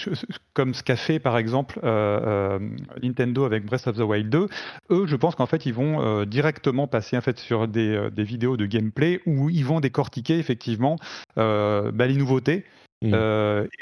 comme 0.52 0.74
ce 0.74 0.82
qu'a 0.82 0.96
fait 0.96 1.18
par 1.18 1.38
exemple 1.38 1.80
euh, 1.84 2.58
Nintendo 3.02 3.44
avec 3.44 3.64
Breath 3.64 3.86
of 3.86 3.96
the 3.96 4.00
Wild 4.00 4.28
2. 4.28 4.48
Eux, 4.90 5.06
je 5.06 5.16
pense 5.16 5.34
qu'en 5.34 5.46
fait, 5.46 5.64
ils 5.64 5.72
vont 5.72 6.24
directement 6.24 6.86
passer 6.86 7.16
en 7.16 7.22
fait 7.22 7.38
sur 7.38 7.66
des, 7.66 8.10
vidéos 8.18 8.58
de 8.58 8.66
gameplay 8.66 9.22
où 9.24 9.48
ils 9.48 9.64
vont 9.64 9.80
décortiquer 9.80 10.38
effectivement 10.38 10.96
bah, 11.36 12.06
les 12.06 12.16
nouveautés. 12.16 12.64
Mmh. 13.02 13.14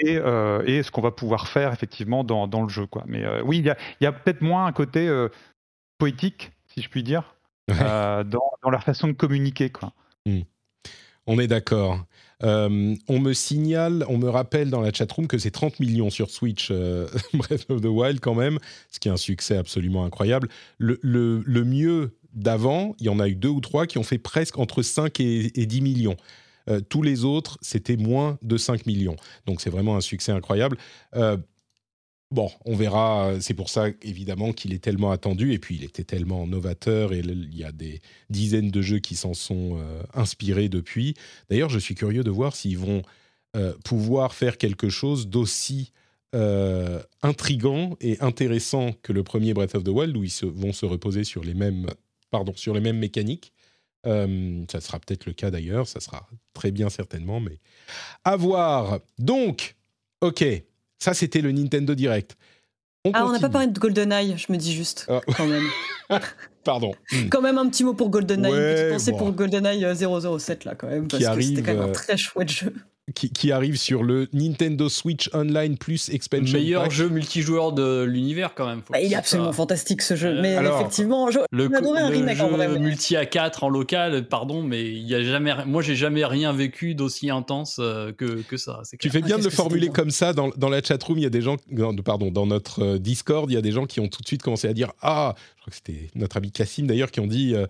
et, 0.06 0.82
ce 0.82 0.90
qu'on 0.90 1.00
va 1.00 1.12
pouvoir 1.12 1.48
faire 1.48 1.72
effectivement 1.72 2.22
dans, 2.22 2.62
le 2.62 2.68
jeu. 2.68 2.86
Quoi. 2.86 3.02
Mais 3.06 3.24
oui, 3.42 3.58
il 3.58 3.74
y 4.00 4.06
a, 4.06 4.12
peut-être 4.12 4.40
moins 4.40 4.66
un 4.66 4.72
côté 4.72 5.08
poétique, 5.98 6.52
si 6.68 6.80
je 6.80 6.88
puis 6.88 7.02
dire, 7.02 7.34
dans, 7.68 8.24
dans, 8.62 8.70
leur 8.70 8.84
façon 8.84 9.08
de 9.08 9.12
communiquer. 9.14 9.70
Quoi. 9.70 9.92
Hmm. 10.26 10.40
On 11.26 11.38
est 11.38 11.46
d'accord. 11.46 12.04
Euh, 12.42 12.94
on 13.08 13.18
me 13.20 13.32
signale, 13.32 14.04
on 14.08 14.18
me 14.18 14.28
rappelle 14.28 14.70
dans 14.70 14.80
la 14.80 14.92
chatroom 14.92 15.26
que 15.26 15.38
c'est 15.38 15.50
30 15.50 15.80
millions 15.80 16.10
sur 16.10 16.30
Switch, 16.30 16.68
euh, 16.70 17.08
Breath 17.34 17.70
of 17.70 17.80
the 17.80 17.86
Wild 17.86 18.20
quand 18.20 18.34
même, 18.34 18.58
ce 18.90 18.98
qui 18.98 19.08
est 19.08 19.12
un 19.12 19.16
succès 19.16 19.56
absolument 19.56 20.04
incroyable. 20.04 20.48
Le, 20.78 21.64
mieux 21.64 22.16
d'avant, 22.34 22.94
il 22.98 23.06
y 23.06 23.08
en 23.08 23.20
a 23.20 23.28
eu 23.28 23.34
deux 23.34 23.48
ou 23.48 23.60
trois 23.60 23.86
qui 23.86 23.98
ont 23.98 24.02
fait 24.02 24.18
presque 24.18 24.58
entre 24.58 24.82
5 24.82 25.20
et, 25.20 25.50
10 25.50 25.80
millions. 25.80 26.16
Euh, 26.68 26.80
tous 26.80 27.02
les 27.02 27.24
autres, 27.24 27.58
c'était 27.62 27.96
moins 27.96 28.38
de 28.42 28.56
5 28.56 28.86
millions. 28.86 29.16
Donc 29.46 29.60
c'est 29.60 29.70
vraiment 29.70 29.96
un 29.96 30.00
succès 30.00 30.32
incroyable. 30.32 30.76
Bon, 32.34 32.50
on 32.64 32.74
verra. 32.74 33.34
C'est 33.40 33.54
pour 33.54 33.70
ça, 33.70 33.86
évidemment, 34.02 34.52
qu'il 34.52 34.74
est 34.74 34.82
tellement 34.82 35.12
attendu. 35.12 35.52
Et 35.52 35.60
puis, 35.60 35.76
il 35.76 35.84
était 35.84 36.02
tellement 36.02 36.48
novateur. 36.48 37.12
Et 37.12 37.20
il 37.20 37.56
y 37.56 37.62
a 37.62 37.70
des 37.70 38.00
dizaines 38.28 38.72
de 38.72 38.82
jeux 38.82 38.98
qui 38.98 39.14
s'en 39.14 39.34
sont 39.34 39.78
euh, 39.78 40.02
inspirés 40.14 40.68
depuis. 40.68 41.14
D'ailleurs, 41.48 41.68
je 41.68 41.78
suis 41.78 41.94
curieux 41.94 42.24
de 42.24 42.32
voir 42.32 42.56
s'ils 42.56 42.76
vont 42.76 43.02
euh, 43.54 43.72
pouvoir 43.84 44.34
faire 44.34 44.58
quelque 44.58 44.88
chose 44.88 45.28
d'aussi 45.28 45.92
euh, 46.34 47.00
intrigant 47.22 47.96
et 48.00 48.18
intéressant 48.20 48.94
que 49.04 49.12
le 49.12 49.22
premier 49.22 49.54
Breath 49.54 49.76
of 49.76 49.84
the 49.84 49.90
Wild, 49.90 50.16
où 50.16 50.24
ils 50.24 50.34
vont 50.42 50.72
se 50.72 50.86
reposer 50.86 51.22
sur 51.22 51.44
les 51.44 51.54
mêmes, 51.54 51.86
pardon, 52.32 52.52
sur 52.56 52.74
les 52.74 52.80
mêmes 52.80 52.98
mécaniques. 52.98 53.52
ça 54.04 54.80
sera 54.80 54.98
peut-être 54.98 55.26
le 55.26 55.34
cas 55.34 55.52
d'ailleurs. 55.52 55.86
Ça 55.86 56.00
sera 56.00 56.28
très 56.52 56.72
bien 56.72 56.90
certainement, 56.90 57.38
mais 57.38 57.60
à 58.24 58.34
voir. 58.34 58.98
Donc, 59.18 59.76
ok. 60.20 60.44
Ça, 61.04 61.12
c'était 61.12 61.42
le 61.42 61.52
Nintendo 61.52 61.94
Direct. 61.94 62.34
On 63.04 63.10
ah, 63.12 63.26
on 63.26 63.32
n'a 63.32 63.38
pas 63.38 63.50
parlé 63.50 63.66
de 63.66 63.78
GoldenEye, 63.78 64.38
je 64.38 64.50
me 64.50 64.56
dis 64.56 64.72
juste, 64.72 65.04
ah. 65.10 65.20
quand 65.36 65.46
même. 65.46 65.66
Pardon. 66.64 66.94
Quand 67.30 67.42
même 67.42 67.58
un 67.58 67.68
petit 67.68 67.84
mot 67.84 67.92
pour 67.92 68.08
GoldenEye, 68.08 68.50
une 68.50 68.74
petite 68.74 68.88
pensée 68.88 69.12
pour 69.12 69.30
GoldenEye 69.32 69.84
007, 69.94 70.64
là, 70.64 70.74
quand 70.74 70.86
même, 70.86 71.06
parce 71.06 71.22
que 71.22 71.42
c'était 71.42 71.60
quand 71.60 71.74
même 71.74 71.82
un 71.82 71.88
euh, 71.88 71.92
très 71.92 72.16
chouette 72.16 72.48
jeu 72.50 72.74
qui, 73.12 73.52
arrive 73.52 73.76
sur 73.76 74.02
le 74.02 74.28
Nintendo 74.32 74.88
Switch 74.88 75.28
Online 75.34 75.76
plus 75.76 76.08
Expansion 76.08 76.58
Meilleur 76.58 76.90
jeu 76.90 77.10
multijoueur 77.10 77.72
de 77.72 78.02
l'univers 78.02 78.54
quand 78.54 78.66
même. 78.66 78.80
Bah, 78.90 79.00
il 79.00 79.12
est 79.12 79.16
absolument 79.16 79.52
fantastique 79.52 80.00
ce 80.00 80.16
jeu, 80.16 80.40
mais 80.40 80.54
effectivement, 80.54 81.30
je, 81.30 81.40
le, 81.50 81.64
adoré 81.76 82.00
un 82.00 82.08
remake 82.08 82.40
en 82.40 82.48
vrai. 82.48 82.68
Multi 82.78 83.16
à 83.16 83.26
4 83.26 83.64
en 83.64 83.68
local, 83.68 84.26
pardon, 84.26 84.62
mais 84.62 84.84
il 84.84 85.06
y 85.06 85.14
a 85.14 85.22
jamais, 85.22 85.52
moi 85.66 85.82
j'ai 85.82 85.96
jamais 85.96 86.24
rien 86.24 86.52
vécu 86.52 86.94
d'aussi 86.94 87.30
intense 87.30 87.76
euh, 87.78 88.12
que, 88.12 88.42
que 88.42 88.56
ça. 88.56 88.80
Tu 88.98 89.10
fais 89.10 89.20
bien 89.20 89.36
ah, 89.36 89.38
de 89.40 89.44
le 89.44 89.50
formuler 89.50 89.88
comme 89.88 90.10
ça 90.10 90.32
dans, 90.32 90.48
dans 90.56 90.70
la 90.70 90.82
chatroom. 90.82 91.18
Il 91.18 91.24
y 91.24 91.26
a 91.26 91.30
des 91.30 91.42
gens, 91.42 91.56
pardon, 92.04 92.30
dans 92.30 92.46
notre 92.46 92.82
euh, 92.82 92.98
Discord, 92.98 93.50
il 93.50 93.54
y 93.54 93.58
a 93.58 93.62
des 93.62 93.72
gens 93.72 93.84
qui 93.84 94.00
ont 94.00 94.08
tout 94.08 94.22
de 94.22 94.26
suite 94.26 94.42
commencé 94.42 94.66
à 94.66 94.72
dire 94.72 94.92
ah, 95.02 95.34
je 95.56 95.60
crois 95.60 95.70
que 95.70 95.76
c'était 95.76 96.10
notre 96.14 96.38
ami 96.38 96.50
Cassim 96.50 96.86
d'ailleurs 96.86 97.10
qui 97.10 97.20
ont 97.20 97.26
dit 97.26 97.54
euh, 97.54 97.66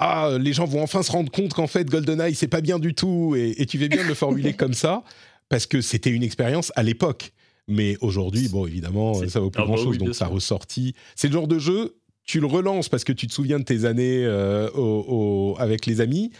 ah, 0.00 0.38
les 0.40 0.54
gens 0.54 0.64
vont 0.64 0.82
enfin 0.82 1.02
se 1.02 1.12
rendre 1.12 1.30
compte 1.30 1.52
qu'en 1.52 1.66
fait 1.66 1.88
GoldenEye 1.88 2.34
c'est 2.34 2.48
pas 2.48 2.62
bien 2.62 2.78
du 2.78 2.94
tout, 2.94 3.36
et, 3.36 3.66
tu 3.66 3.78
fais 3.78 3.88
bien 3.88 4.02
de 4.02 4.08
le 4.08 4.14
formuler 4.14 4.54
comme 4.54 4.72
ça 4.72 5.04
parce 5.50 5.66
que 5.66 5.80
c'était 5.80 6.10
une 6.10 6.22
expérience 6.22 6.72
à 6.74 6.82
l'époque. 6.82 7.32
Mais 7.68 7.96
aujourd'hui, 8.00 8.48
bon, 8.48 8.66
évidemment, 8.66 9.14
ça 9.28 9.38
vaut 9.38 9.50
plus 9.50 9.62
grand 9.62 9.76
chose, 9.76 9.98
donc 9.98 10.14
ça 10.14 10.26
ressortit. 10.26 10.94
C'est 11.14 11.28
le 11.28 11.34
genre 11.34 11.46
de 11.46 11.58
jeu, 11.58 11.96
tu 12.24 12.40
le 12.40 12.46
relances 12.46 12.88
parce 12.88 13.04
que 13.04 13.12
tu 13.12 13.26
te 13.26 13.32
souviens 13.32 13.58
de 13.58 13.64
tes 13.64 13.84
années 13.84 14.24
euh, 14.24 15.52
avec 15.58 15.86
les 15.86 16.00
amis. 16.00 16.32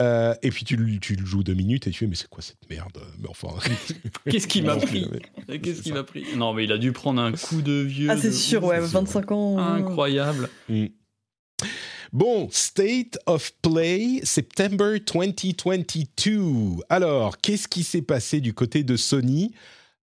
Euh, 0.00 0.34
et 0.42 0.50
puis 0.50 0.64
tu, 0.64 0.98
tu, 1.00 1.14
le 1.14 1.26
joues 1.26 1.42
deux 1.42 1.54
minutes 1.54 1.86
et 1.86 1.90
tu 1.90 1.98
fais 1.98 2.06
mais 2.06 2.14
c'est 2.14 2.28
quoi 2.28 2.42
cette 2.42 2.68
merde? 2.70 2.98
Mais 3.18 3.28
enfin, 3.28 3.48
qu'est-ce 4.30 4.46
qui 4.46 4.62
m'a 4.62 4.76
pris? 4.76 5.06
Qu'est-ce 5.62 5.82
qui 5.82 5.92
m'a 5.92 6.04
pris? 6.04 6.24
Non 6.36 6.54
mais 6.54 6.64
il 6.64 6.72
a 6.72 6.78
dû 6.78 6.92
prendre 6.92 7.20
un 7.20 7.32
coup 7.32 7.60
de 7.60 7.72
vieux. 7.72 8.08
Ah 8.10 8.16
c'est 8.16 8.32
sûr 8.32 8.64
ouais, 8.64 8.80
25 8.80 9.32
ans. 9.32 9.58
Incroyable. 9.58 10.48
Mm. 10.68 10.86
Bon, 12.12 12.48
State 12.50 13.18
of 13.26 13.52
Play, 13.62 14.20
September 14.24 14.98
2022. 14.98 16.82
Alors, 16.88 17.38
qu'est-ce 17.38 17.68
qui 17.68 17.84
s'est 17.84 18.02
passé 18.02 18.40
du 18.40 18.52
côté 18.52 18.82
de 18.82 18.96
Sony? 18.96 19.52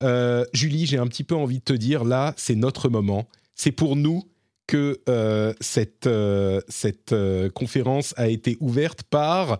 Euh, 0.04 0.44
Julie, 0.52 0.86
j'ai 0.86 0.98
un 0.98 1.08
petit 1.08 1.24
peu 1.24 1.34
envie 1.34 1.58
de 1.58 1.64
te 1.64 1.72
dire, 1.72 2.04
là, 2.04 2.32
c'est 2.36 2.54
notre 2.54 2.88
moment. 2.88 3.26
C'est 3.56 3.72
pour 3.72 3.96
nous 3.96 4.22
que 4.68 5.00
euh, 5.08 5.52
cette, 5.60 6.06
euh, 6.06 6.60
cette 6.68 7.14
conférence 7.54 8.14
a 8.16 8.28
été 8.28 8.56
ouverte 8.60 9.02
par 9.02 9.58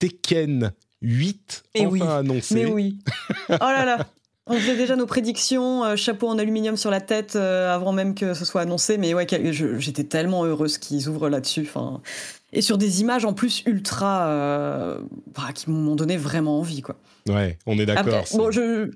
Tekken 0.00 0.72
8, 1.00 1.62
Et 1.74 1.86
enfin 1.86 1.90
oui. 1.92 2.02
annoncé. 2.02 2.54
Mais 2.54 2.66
oui. 2.66 2.98
Oh 3.50 3.56
là 3.60 3.84
là 3.84 4.06
on 4.48 4.54
faisait 4.54 4.76
déjà 4.76 4.96
nos 4.96 5.06
prédictions, 5.06 5.84
euh, 5.84 5.96
chapeau 5.96 6.28
en 6.28 6.38
aluminium 6.38 6.76
sur 6.76 6.90
la 6.90 7.00
tête 7.00 7.36
euh, 7.36 7.74
avant 7.74 7.92
même 7.92 8.14
que 8.14 8.34
ce 8.34 8.44
soit 8.44 8.62
annoncé. 8.62 8.98
Mais 8.98 9.14
ouais, 9.14 9.26
j'étais 9.52 10.04
tellement 10.04 10.44
heureuse 10.44 10.78
qu'ils 10.78 11.08
ouvrent 11.08 11.28
là-dessus. 11.28 11.66
Enfin, 11.68 12.00
et 12.52 12.62
sur 12.62 12.78
des 12.78 13.00
images 13.00 13.24
en 13.24 13.34
plus 13.34 13.62
ultra, 13.66 14.26
euh, 14.28 14.98
bah, 15.36 15.52
qui 15.54 15.70
m'ont 15.70 15.96
donné 15.96 16.16
vraiment 16.16 16.58
envie, 16.58 16.80
quoi. 16.80 16.96
Ouais, 17.28 17.58
on 17.66 17.78
est 17.78 17.86
d'accord. 17.86 18.24
Bon, 18.34 18.50
je 18.50 18.90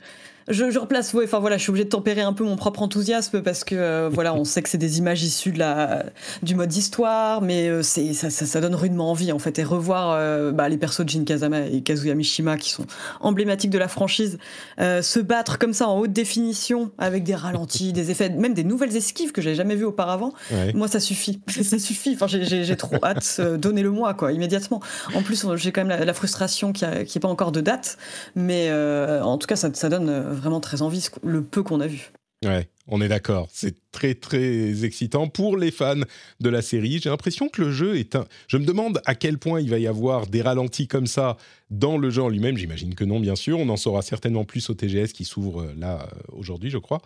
je, 0.49 0.79
replace, 0.79 1.15
enfin 1.15 1.39
voilà, 1.39 1.57
je 1.57 1.63
suis 1.63 1.71
obligée 1.71 1.85
de 1.85 1.91
tempérer 1.91 2.23
un 2.23 2.33
peu 2.33 2.45
mon 2.45 2.57
propre 2.57 2.83
enthousiasme 2.83 3.43
parce 3.43 3.65
que 3.65 3.75
euh, 3.75 4.09
voilà, 4.13 4.35
on 4.35 4.45
sait 4.45 4.63
que 4.63 4.69
c'est 4.69 4.79
des 4.79 4.99
images 4.99 5.23
issues 5.23 5.53
de 5.53 5.59
la, 5.59 6.05
du 6.43 6.55
mode 6.55 6.75
histoire, 6.75 7.43
mais 7.43 7.69
euh, 7.69 7.83
c'est, 7.83 8.13
ça, 8.13 8.31
ça, 8.31 8.61
donne 8.61 8.75
rudement 8.75 9.11
envie 9.11 9.33
en 9.33 9.39
fait. 9.39 9.59
Et 9.59 9.65
revoir 9.65 10.13
euh, 10.13 10.53
bah, 10.53 10.69
les 10.69 10.79
persos 10.79 11.05
de 11.05 11.11
Jin 11.11 11.25
Kazama 11.25 11.67
et 11.67 11.83
Kazuya 11.83 12.15
Mishima 12.15 12.57
qui 12.57 12.71
sont 12.71 12.87
emblématiques 13.21 13.71
de 13.71 13.79
la 13.79 13.89
franchise 13.89 14.39
se 14.79 15.21
battre 15.21 15.59
comme 15.59 15.73
ça 15.73 15.89
en 15.89 15.99
haute 15.99 16.13
définition 16.13 16.91
avec 16.99 17.25
des 17.25 17.35
ralentis, 17.35 17.93
des 17.93 18.11
effets, 18.11 18.31
même 18.31 18.55
des 18.55 18.65
nouvelles 18.65 18.97
esquives 18.97 19.33
que 19.33 19.43
j'avais 19.43 19.57
jamais 19.57 19.77
vues 19.77 19.85
auparavant, 19.85 20.33
moi 20.75 20.89
ça 20.89 21.01
suffit, 21.01 21.41
ça 21.63 21.79
suffit. 21.79 22.15
Enfin, 22.15 22.27
j'ai, 22.27 22.77
trop 22.77 22.97
hâte, 23.03 23.41
donnez-le 23.59 23.91
moi 23.91 24.15
quoi, 24.15 24.33
immédiatement. 24.33 24.81
En 25.15 25.23
plus, 25.23 25.47
j'ai 25.57 25.73
quand 25.73 25.85
même 25.85 26.05
la, 26.05 26.13
frustration 26.15 26.73
qui 26.73 26.85
n'est 26.85 27.21
pas 27.21 27.29
encore 27.29 27.53
de 27.53 27.61
date, 27.61 27.97
mais 28.35 28.73
en 28.73 29.39
tout 29.39 29.47
cas, 29.47 29.57
ça, 29.57 29.71
ça 29.73 29.89
donne 29.89 30.32
vraiment 30.33 30.61
très 30.61 30.83
envie, 30.83 31.07
le 31.23 31.45
peu 31.45 31.63
qu'on 31.63 31.81
a 31.81 31.87
vu. 31.87 32.13
Ouais, 32.45 32.69
on 32.89 33.01
est 33.01 33.09
d'accord. 33.09 33.49
C'est 33.53 33.77
très 33.93 34.15
très 34.15 34.85
excitant 34.85 35.29
pour 35.29 35.57
les 35.57 35.71
fans 35.71 36.01
de 36.41 36.49
la 36.49 36.63
série. 36.63 36.99
J'ai 37.01 37.11
l'impression 37.11 37.49
que 37.49 37.63
le 37.63 37.71
jeu 37.71 37.97
est 37.97 38.17
un. 38.17 38.25
Je 38.49 38.57
me 38.57 38.65
demande 38.65 39.01
à 39.05 39.15
quel 39.15 39.39
point 39.39 39.61
il 39.61 39.71
va 39.71 39.79
y 39.79 39.87
avoir 39.87 40.27
des 40.27 40.43
ralentis 40.43 40.89
comme 40.89 41.07
ça 41.07 41.37
dans 41.73 41.97
le 41.97 42.11
jeu 42.11 42.23
en 42.23 42.29
lui-même. 42.29 42.57
J'imagine 42.57 42.95
que 42.95 43.05
non, 43.05 43.19
bien 43.19 43.35
sûr. 43.35 43.59
On 43.59 43.69
en 43.69 43.77
saura 43.77 44.03
certainement 44.03 44.45
plus 44.45 44.71
au 44.71 44.75
TGS 44.75 45.13
qui 45.13 45.25
s'ouvre 45.25 45.63
euh, 45.63 45.75
là 45.77 46.03
euh, 46.03 46.37
aujourd'hui, 46.39 46.71
je 46.71 46.79
crois. 46.79 47.01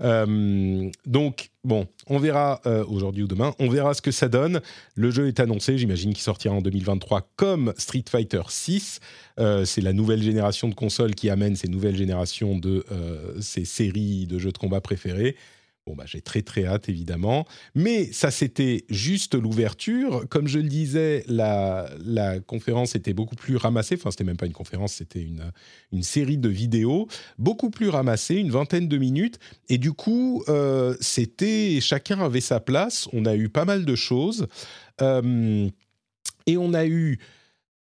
Euh, 0.00 0.90
donc 1.04 1.50
bon, 1.64 1.86
on 2.06 2.18
verra 2.18 2.60
aujourd'hui 2.88 3.24
ou 3.24 3.26
demain. 3.26 3.54
On 3.58 3.68
verra 3.68 3.92
ce 3.94 4.00
que 4.00 4.12
ça 4.12 4.28
donne. 4.28 4.60
Le 4.94 5.10
jeu 5.10 5.26
est 5.26 5.40
annoncé. 5.40 5.78
J'imagine 5.78 6.12
qu'il 6.12 6.22
sortira 6.22 6.54
en 6.54 6.60
2023 6.60 7.28
comme 7.36 7.74
Street 7.76 8.04
Fighter 8.08 8.42
6. 8.48 9.00
c'est 9.64 9.80
la 9.80 9.92
nouvelle 9.92 10.22
génération 10.22 10.68
de 10.68 10.74
consoles 10.74 11.16
qui 11.16 11.28
amène 11.28 11.56
ces 11.56 11.66
nouvelles 11.66 11.96
générations 11.96 12.56
de 12.56 12.84
ces 13.40 13.64
séries 13.64 14.26
de 14.26 14.38
jeux 14.38 14.52
de 14.52 14.58
combat 14.58 14.80
préférés. 14.80 15.34
Bon, 15.86 15.94
bah, 15.94 16.02
j'ai 16.04 16.20
très 16.20 16.42
très 16.42 16.64
hâte 16.64 16.88
évidemment. 16.88 17.46
Mais 17.76 18.10
ça, 18.12 18.32
c'était 18.32 18.84
juste 18.88 19.36
l'ouverture. 19.36 20.28
Comme 20.28 20.48
je 20.48 20.58
le 20.58 20.68
disais, 20.68 21.24
la, 21.28 21.88
la 22.04 22.40
conférence 22.40 22.96
était 22.96 23.14
beaucoup 23.14 23.36
plus 23.36 23.56
ramassée. 23.56 23.94
Enfin, 23.94 24.10
c'était 24.10 24.24
même 24.24 24.36
pas 24.36 24.46
une 24.46 24.52
conférence, 24.52 24.94
c'était 24.94 25.22
une, 25.22 25.52
une 25.92 26.02
série 26.02 26.38
de 26.38 26.48
vidéos 26.48 27.06
beaucoup 27.38 27.70
plus 27.70 27.88
ramassée, 27.88 28.34
une 28.34 28.50
vingtaine 28.50 28.88
de 28.88 28.98
minutes. 28.98 29.38
Et 29.68 29.78
du 29.78 29.92
coup, 29.92 30.42
euh, 30.48 30.96
c'était 31.00 31.78
chacun 31.80 32.18
avait 32.18 32.40
sa 32.40 32.58
place. 32.58 33.08
On 33.12 33.24
a 33.24 33.36
eu 33.36 33.48
pas 33.48 33.64
mal 33.64 33.84
de 33.84 33.94
choses. 33.94 34.48
Euh, 35.00 35.68
et 36.46 36.56
on 36.56 36.74
a 36.74 36.84
eu. 36.86 37.18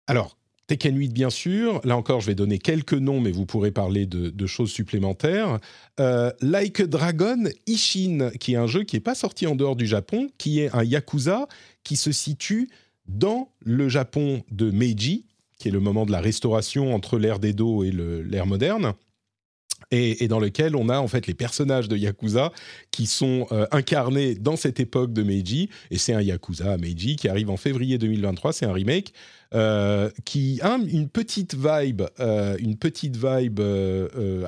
Alors, 0.07 0.39
Tekken 0.73 0.97
8, 0.97 1.13
bien 1.13 1.29
sûr. 1.29 1.83
Là 1.85 1.99
encore, 1.99 2.23
je 2.23 2.29
vais 2.29 2.35
donner 2.35 2.57
quelques 2.59 2.95
noms, 2.95 3.21
mais 3.21 3.31
vous 3.31 3.45
pourrez 3.45 3.71
parler 3.71 4.07
de, 4.07 4.47
choses 4.47 4.71
supplémentaires. 4.71 5.59
Euh, 6.01 6.33
like 6.41 6.81
Dragon 6.81 7.45
Ishin, 7.67 8.31
qui 8.41 8.55
est 8.55 8.57
un 8.57 8.67
jeu 8.67 8.83
qui 8.83 8.97
n'est 8.97 9.01
pas 9.01 9.15
sorti 9.15 9.47
en 9.47 9.55
dehors 9.55 9.77
du 9.77 9.87
Japon, 9.87 10.31
qui 10.39 10.61
est 10.61 10.75
un 10.75 10.83
Yakuza 10.83 11.47
qui 11.85 11.97
se 11.97 12.11
situe 12.11 12.71
dans 13.07 13.51
le 13.61 13.91
Japon 13.91 14.45
de 14.51 14.71
Meiji, 14.71 15.27
qui 15.59 15.69
est 15.69 15.73
le 15.73 15.81
moment 15.81 16.07
de 16.07 16.13
la 16.13 16.23
restauration 16.23 16.95
entre 16.95 17.19
l'ère 17.19 17.39
d'Edo 17.39 17.85
et 17.85 17.91
l'ère 17.91 18.47
moderne 18.47 18.95
et, 19.91 20.27
dans 20.27 20.41
lequel 20.41 20.75
on 20.75 20.89
a 20.89 20.99
en 20.99 21.09
fait 21.09 21.27
les 21.27 21.35
personnages 21.35 21.89
de 21.89 21.97
Yakuza 21.97 22.51
qui 22.91 23.07
sont 23.07 23.47
euh, 23.53 23.67
incarnés 23.73 24.35
dans 24.35 24.57
cette 24.57 24.81
époque 24.81 25.13
de 25.13 25.23
Meiji. 25.23 25.69
Et 25.91 25.99
c'est 25.99 26.15
un 26.15 26.23
Yakuza 26.23 26.79
Meiji 26.79 27.17
qui 27.17 27.29
arrive 27.29 27.51
en 27.51 27.59
février 27.59 27.99
2023. 27.99 28.55
C'est 28.55 28.67
un 28.67 28.73
remake 28.73 29.13
euh, 29.55 30.11
qui 30.25 30.61
a 30.63 30.77
une 30.77 31.09
petite 31.09 31.55
vibe, 31.55 32.03
euh, 32.21 32.57
une 32.59 32.77
petite 32.77 33.17
vibe 33.17 33.61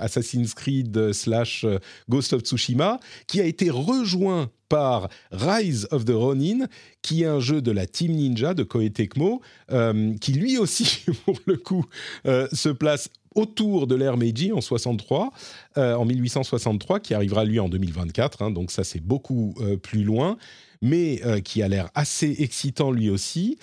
Assassin's 0.01 0.55
Creed 0.55 1.13
slash 1.13 1.67
Ghost 2.09 2.33
of 2.33 2.43
Tsushima, 2.43 2.99
qui 3.27 3.41
a 3.41 3.45
été 3.45 3.71
rejoint 3.71 4.51
par 4.69 5.09
Rise 5.31 5.87
of 5.91 6.05
the 6.05 6.11
Ronin, 6.11 6.67
qui 7.03 7.23
est 7.23 7.27
un 7.27 7.41
jeu 7.41 7.61
de 7.61 7.71
la 7.71 7.87
Team 7.87 8.13
Ninja 8.13 8.55
de 8.55 8.63
Koei 8.63 8.91
Tecmo, 8.91 9.41
qui 10.21 10.33
lui 10.33 10.59
aussi, 10.59 11.05
pour 11.25 11.39
le 11.47 11.57
coup, 11.57 11.85
se 12.25 12.71
place 12.71 13.09
autour 13.35 13.87
de 13.87 13.95
l'ère 13.95 14.17
Meiji 14.17 14.53
en 14.53 14.61
63, 14.61 15.33
euh, 15.79 15.95
en 15.95 16.05
1863, 16.05 17.01
qui 17.01 17.15
arrivera 17.15 17.45
lui 17.45 17.61
en 17.61 17.69
2024. 17.69 18.43
Hein, 18.43 18.51
donc 18.51 18.71
ça 18.71 18.85
c'est 18.85 19.01
beaucoup 19.01 19.55
euh, 19.61 19.77
plus 19.77 20.05
loin, 20.05 20.37
mais 20.83 21.21
euh, 21.25 21.41
qui 21.41 21.63
a 21.63 21.69
l'air 21.69 21.91
assez 21.95 22.37
excitant 22.39 22.91
lui 22.91 23.11
aussi. 23.11 23.59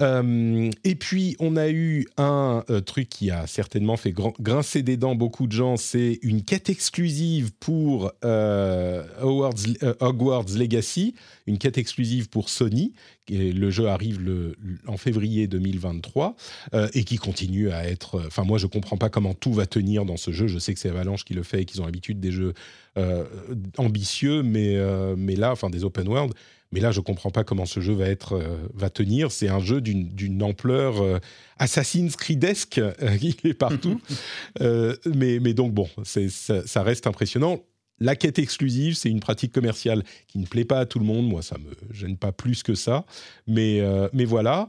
Euh, 0.00 0.70
et 0.84 0.94
puis, 0.94 1.36
on 1.40 1.56
a 1.56 1.68
eu 1.68 2.06
un 2.16 2.64
euh, 2.70 2.80
truc 2.80 3.08
qui 3.08 3.30
a 3.30 3.46
certainement 3.46 3.96
fait 3.96 4.12
grincer 4.12 4.82
des 4.82 4.96
dents 4.96 5.14
beaucoup 5.14 5.46
de 5.46 5.52
gens, 5.52 5.76
c'est 5.76 6.18
une 6.22 6.42
quête 6.42 6.70
exclusive 6.70 7.52
pour 7.60 8.12
euh, 8.24 9.04
Hogwarts, 9.20 10.48
Legacy, 10.56 11.14
une 11.46 11.58
quête 11.58 11.78
exclusive 11.78 12.28
pour 12.28 12.48
Sony. 12.48 12.94
Et 13.28 13.52
le 13.52 13.70
jeu 13.70 13.86
arrive 13.86 14.18
en 14.88 14.96
février 14.96 15.46
2023 15.46 16.34
et 16.94 17.04
qui 17.04 17.16
continue 17.16 17.70
à 17.70 17.86
être. 17.86 18.20
Enfin, 18.26 18.42
moi, 18.42 18.58
je 18.58 18.66
comprends 18.66 18.96
pas 18.96 19.08
comment 19.08 19.34
tout 19.34 19.52
va 19.52 19.66
tenir 19.66 20.04
dans 20.04 20.16
ce 20.16 20.32
jeu. 20.32 20.48
Je 20.48 20.58
sais 20.58 20.74
que 20.74 20.80
c'est 20.80 20.88
Avalanche 20.88 21.24
qui 21.24 21.34
le 21.34 21.44
fait 21.44 21.62
et 21.62 21.64
qu'ils 21.64 21.80
ont 21.80 21.84
l'habitude 21.84 22.18
des 22.18 22.32
jeux 22.32 22.54
ambitieux, 23.78 24.42
mais, 24.42 24.76
mais 25.16 25.36
là, 25.36 25.52
enfin, 25.52 25.70
des 25.70 25.84
open 25.84 26.08
world 26.08 26.34
mais 26.72 26.80
là, 26.80 26.92
je 26.92 27.00
comprends 27.00 27.30
pas 27.30 27.42
comment 27.42 27.66
ce 27.66 27.80
jeu 27.80 27.92
va 27.92 28.06
être, 28.06 28.34
euh, 28.34 28.56
va 28.74 28.90
tenir. 28.90 29.32
C'est 29.32 29.48
un 29.48 29.58
jeu 29.58 29.80
d'une 29.80 30.42
ampleur 30.42 31.02
euh, 31.02 31.18
Assassin's 31.58 32.14
Creedesque. 32.16 32.78
Euh, 32.78 32.92
il 33.20 33.34
est 33.44 33.54
partout. 33.54 34.00
mais, 34.60 35.40
mais 35.40 35.52
donc 35.52 35.72
bon, 35.72 35.88
ça, 36.04 36.20
ça, 36.66 36.82
reste 36.82 37.06
impressionnant. 37.06 37.60
La 37.98 38.16
quête 38.16 38.38
exclusive, 38.38 38.94
c'est 38.94 39.10
une 39.10 39.20
pratique 39.20 39.52
commerciale 39.52 40.04
qui 40.28 40.38
ne 40.38 40.46
plaît 40.46 40.64
pas 40.64 40.78
à 40.78 40.86
tout 40.86 41.00
le 41.00 41.04
monde. 41.04 41.28
Moi, 41.28 41.42
ça 41.42 41.56
me 41.58 41.94
gêne 41.94 42.16
pas 42.16 42.32
plus 42.32 42.62
que 42.62 42.74
ça. 42.74 43.04
Mais, 43.46 43.82
mais 44.14 44.24
voilà. 44.24 44.68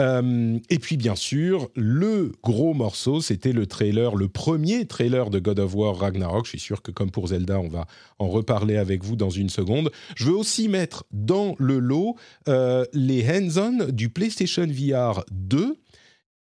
Euh, 0.00 0.58
et 0.70 0.78
puis 0.78 0.96
bien 0.96 1.14
sûr, 1.14 1.70
le 1.76 2.32
gros 2.42 2.74
morceau, 2.74 3.20
c'était 3.20 3.52
le 3.52 3.66
trailer, 3.66 4.16
le 4.16 4.28
premier 4.28 4.86
trailer 4.86 5.30
de 5.30 5.38
God 5.38 5.58
of 5.58 5.74
War 5.74 5.96
Ragnarok. 5.96 6.46
Je 6.46 6.50
suis 6.50 6.60
sûr 6.60 6.82
que 6.82 6.90
comme 6.90 7.10
pour 7.10 7.28
Zelda, 7.28 7.60
on 7.60 7.68
va 7.68 7.86
en 8.18 8.28
reparler 8.28 8.76
avec 8.76 9.04
vous 9.04 9.16
dans 9.16 9.30
une 9.30 9.50
seconde. 9.50 9.90
Je 10.16 10.24
veux 10.24 10.34
aussi 10.34 10.68
mettre 10.68 11.04
dans 11.12 11.54
le 11.58 11.78
lot 11.78 12.16
euh, 12.48 12.84
les 12.92 13.24
hands-on 13.28 13.90
du 13.92 14.08
PlayStation 14.08 14.66
VR 14.66 15.24
2 15.30 15.76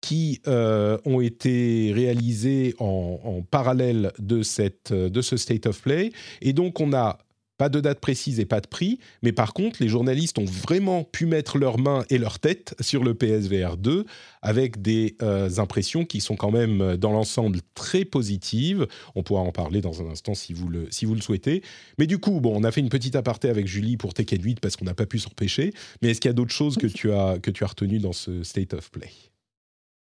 qui 0.01 0.41
euh, 0.47 0.99
ont 1.05 1.21
été 1.21 1.91
réalisés 1.93 2.75
en, 2.77 3.19
en 3.23 3.41
parallèle 3.41 4.11
de, 4.19 4.43
cette, 4.43 4.93
de 4.93 5.21
ce 5.21 5.37
State 5.37 5.65
of 5.65 5.81
Play. 5.81 6.11
Et 6.41 6.53
donc 6.53 6.79
on 6.79 6.93
a 6.93 7.17
pas 7.57 7.69
de 7.69 7.79
date 7.79 7.99
précise 7.99 8.39
et 8.39 8.45
pas 8.45 8.61
de 8.61 8.67
prix, 8.67 8.99
mais 9.23 9.31
par 9.31 9.53
contre, 9.53 9.81
les 9.81 9.89
journalistes 9.89 10.37
ont 10.39 10.45
vraiment 10.45 11.03
pu 11.03 11.25
mettre 11.25 11.57
leurs 11.57 11.79
mains 11.79 12.05
et 12.09 12.17
leur 12.17 12.39
tête 12.39 12.75
sur 12.79 13.03
le 13.03 13.13
PSVR 13.13 13.77
2 13.77 14.05
avec 14.41 14.81
des 14.81 15.15
euh, 15.21 15.49
impressions 15.57 16.05
qui 16.05 16.21
sont 16.21 16.35
quand 16.35 16.51
même 16.51 16.81
euh, 16.81 16.97
dans 16.97 17.11
l'ensemble 17.11 17.59
très 17.73 18.05
positives. 18.05 18.87
On 19.15 19.23
pourra 19.23 19.41
en 19.41 19.51
parler 19.51 19.81
dans 19.81 20.01
un 20.01 20.09
instant 20.09 20.33
si 20.35 20.53
vous 20.53 20.69
le, 20.69 20.87
si 20.91 21.05
vous 21.05 21.15
le 21.15 21.21
souhaitez. 21.21 21.63
Mais 21.97 22.07
du 22.07 22.19
coup, 22.19 22.39
bon, 22.39 22.53
on 22.55 22.63
a 22.63 22.71
fait 22.71 22.81
une 22.81 22.89
petite 22.89 23.15
aparté 23.15 23.49
avec 23.49 23.67
Julie 23.67 23.97
pour 23.97 24.13
Tekken 24.13 24.41
8 24.41 24.59
parce 24.59 24.75
qu'on 24.75 24.85
n'a 24.85 24.93
pas 24.93 25.05
pu 25.05 25.19
s'en 25.19 25.29
repêcher. 25.29 25.73
Mais 26.01 26.11
est-ce 26.11 26.21
qu'il 26.21 26.29
y 26.29 26.31
a 26.31 26.33
d'autres 26.33 26.53
choses 26.53 26.77
que 26.77 26.87
tu 26.87 27.11
as, 27.11 27.39
que 27.39 27.51
tu 27.51 27.63
as 27.63 27.67
retenues 27.67 27.99
dans 27.99 28.13
ce 28.13 28.43
State 28.43 28.73
of 28.73 28.91
Play? 28.91 29.09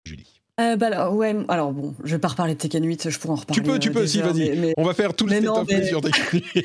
Julie 0.04 0.43
euh, 0.60 0.76
bah 0.76 0.86
alors, 0.86 1.14
ouais, 1.14 1.34
alors 1.48 1.72
bon, 1.72 1.96
je 2.04 2.14
vais 2.14 2.20
pas 2.20 2.28
reparler 2.28 2.54
de 2.54 2.58
Tekken 2.60 2.84
8, 2.86 3.10
je 3.10 3.18
pourrais 3.18 3.32
en 3.32 3.36
reparler. 3.36 3.60
Tu 3.60 3.68
peux, 3.68 3.76
tu 3.80 3.90
peux, 3.90 4.06
si, 4.06 4.20
vas-y. 4.20 4.72
On 4.76 4.84
va 4.84 4.94
faire 4.94 5.12
tout 5.12 5.26
le 5.26 5.40
non, 5.40 5.64
mais... 5.68 5.84
sur 5.84 6.00
Tekken 6.00 6.40
8. 6.54 6.64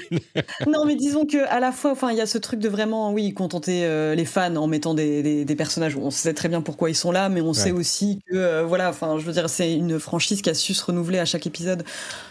non, 0.67 0.85
mais 0.85 0.95
disons 0.95 1.25
que 1.25 1.37
à 1.49 1.59
la 1.59 1.71
fois, 1.71 1.93
enfin, 1.93 2.11
il 2.11 2.17
y 2.17 2.21
a 2.21 2.27
ce 2.27 2.37
truc 2.37 2.59
de 2.59 2.69
vraiment, 2.69 3.11
oui, 3.11 3.33
contenter 3.33 3.85
euh, 3.85 4.13
les 4.13 4.25
fans 4.25 4.55
en 4.57 4.67
mettant 4.67 4.93
des, 4.93 5.43
des, 5.43 5.55
personnages. 5.55 5.97
On 5.97 6.11
sait 6.11 6.35
très 6.35 6.49
bien 6.49 6.61
pourquoi 6.61 6.91
ils 6.91 6.95
sont 6.95 7.11
là, 7.11 7.29
mais 7.29 7.41
on 7.41 7.53
sait 7.53 7.71
aussi 7.71 8.19
que, 8.29 8.35
euh, 8.35 8.63
voilà, 8.63 8.89
enfin, 8.91 9.17
je 9.17 9.25
veux 9.25 9.33
dire, 9.33 9.49
c'est 9.49 9.73
une 9.73 9.99
franchise 9.99 10.43
qui 10.43 10.51
a 10.51 10.53
su 10.53 10.75
se 10.75 10.85
renouveler 10.85 11.17
à 11.17 11.25
chaque 11.25 11.47
épisode, 11.47 11.83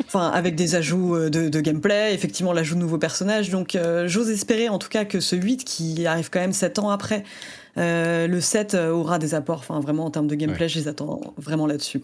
enfin, 0.07 0.29
avec 0.29 0.55
des 0.55 0.77
ajouts 0.77 1.17
euh, 1.17 1.29
de, 1.29 1.49
de 1.49 1.61
gameplay, 1.61 2.15
effectivement, 2.15 2.53
l'ajout 2.53 2.77
de 2.77 2.81
nouveaux 2.81 2.99
personnages. 2.99 3.51
Donc, 3.51 3.77
j'ose 4.07 4.31
espérer, 4.31 4.69
en 4.69 4.79
tout 4.79 4.89
cas, 4.89 5.05
que 5.05 5.19
ce 5.19 5.35
8 5.35 5.65
qui 5.65 6.07
arrive 6.07 6.31
quand 6.31 6.41
même 6.41 6.53
7 6.53 6.79
ans 6.79 6.91
après, 6.91 7.25
euh, 7.79 8.26
le 8.26 8.41
7 8.41 8.74
euh, 8.74 8.91
aura 8.91 9.18
des 9.18 9.35
apports, 9.35 9.59
enfin 9.59 9.81
vraiment 9.81 10.05
en 10.05 10.11
termes 10.11 10.26
de 10.26 10.35
gameplay, 10.35 10.68
je 10.68 10.79
les 10.79 10.89
attends 10.89 11.20
vraiment 11.37 11.66
là-dessus. 11.66 12.01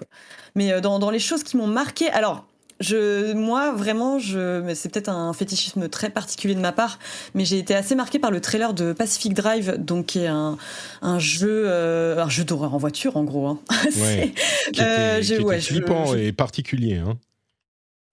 Mais 0.55 0.72
euh, 0.72 0.81
dans, 0.81 1.11
les 1.11 1.18
choses 1.18 1.43
qui 1.43 1.57
m'ont 1.57 1.66
marqué, 1.66 2.09
alors 2.11 2.47
je, 2.81 3.33
moi, 3.33 3.72
vraiment, 3.72 4.18
je, 4.18 4.72
c'est 4.75 4.93
peut-être 4.93 5.09
un 5.09 5.33
fétichisme 5.33 5.89
très 5.89 6.11
particulier 6.11 6.55
de 6.55 6.61
ma 6.61 6.72
part, 6.72 6.99
mais 7.35 7.45
j'ai 7.45 7.59
été 7.59 7.75
assez 7.75 7.95
marqué 7.95 8.18
par 8.18 8.31
le 8.31 8.41
trailer 8.41 8.75
de 8.75 8.93
Pacific 8.93 9.33
Drive, 9.33 9.77
donc 9.79 10.07
qui 10.07 10.20
est 10.20 10.27
un, 10.27 10.59
un 11.03 11.18
jeu, 11.18 11.68
un 11.70 12.29
jeu 12.29 12.45
d'horreur 12.45 12.75
en 12.75 12.79
voiture, 12.79 13.16
en 13.16 13.25
gros. 13.25 13.47
Hein. 13.47 13.59
Ouais, 13.97 14.35
qui 14.72 14.81
était, 14.81 15.61
flippant 15.61 16.14
et 16.14 16.33
particulier. 16.33 16.97
Hein. 16.97 17.16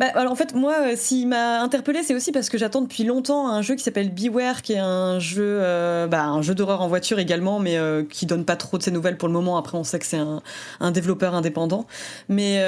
Bah, 0.02 0.08
alors 0.16 0.32
en 0.32 0.36
fait, 0.36 0.56
moi, 0.56 0.74
euh, 0.80 0.94
s'il 0.96 1.28
m'a 1.28 1.62
interpellé, 1.62 2.02
c'est 2.02 2.16
aussi 2.16 2.32
parce 2.32 2.50
que 2.50 2.58
j'attends 2.58 2.82
depuis 2.82 3.04
longtemps 3.04 3.48
un 3.48 3.62
jeu 3.62 3.76
qui 3.76 3.84
s'appelle 3.84 4.12
Beware, 4.12 4.64
qui 4.64 4.74
est 4.74 4.80
un 4.80 5.20
jeu, 5.20 5.60
euh, 5.62 6.08
bah, 6.08 6.42
jeu 6.42 6.56
d'horreur 6.56 6.82
en 6.82 6.88
voiture 6.88 7.20
également, 7.20 7.60
mais 7.60 7.78
euh, 7.78 8.04
qui 8.04 8.26
donne 8.26 8.44
pas 8.44 8.56
trop 8.56 8.80
de 8.80 8.84
ses 8.84 8.90
nouvelles 8.90 9.16
pour 9.16 9.28
le 9.28 9.36
moment. 9.36 9.58
Après, 9.58 9.78
on 9.78 9.84
sait 9.84 10.00
que 10.00 10.08
c'est 10.08 10.18
un, 10.18 10.92
développeur 10.92 11.36
indépendant, 11.36 11.86
mais 12.30 12.64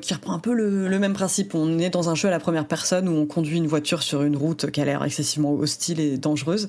qui 0.00 0.14
reprend 0.14 0.32
un 0.32 0.38
peu 0.38 0.52
le, 0.52 0.86
le, 0.86 0.98
même 1.00 1.12
principe. 1.12 1.56
On 1.56 1.76
est 1.80 1.90
dans 1.90 2.08
un 2.08 2.14
jeu 2.14 2.28
à 2.28 2.30
la 2.30 2.38
première 2.38 2.66
personne 2.66 3.08
où 3.08 3.16
on 3.16 3.26
conduit 3.26 3.56
une 3.56 3.66
voiture 3.66 4.04
sur 4.04 4.22
une 4.22 4.36
route 4.36 4.70
qui 4.70 4.80
a 4.80 4.84
l'air 4.84 5.02
excessivement 5.02 5.52
hostile 5.52 5.98
et 5.98 6.18
dangereuse. 6.18 6.68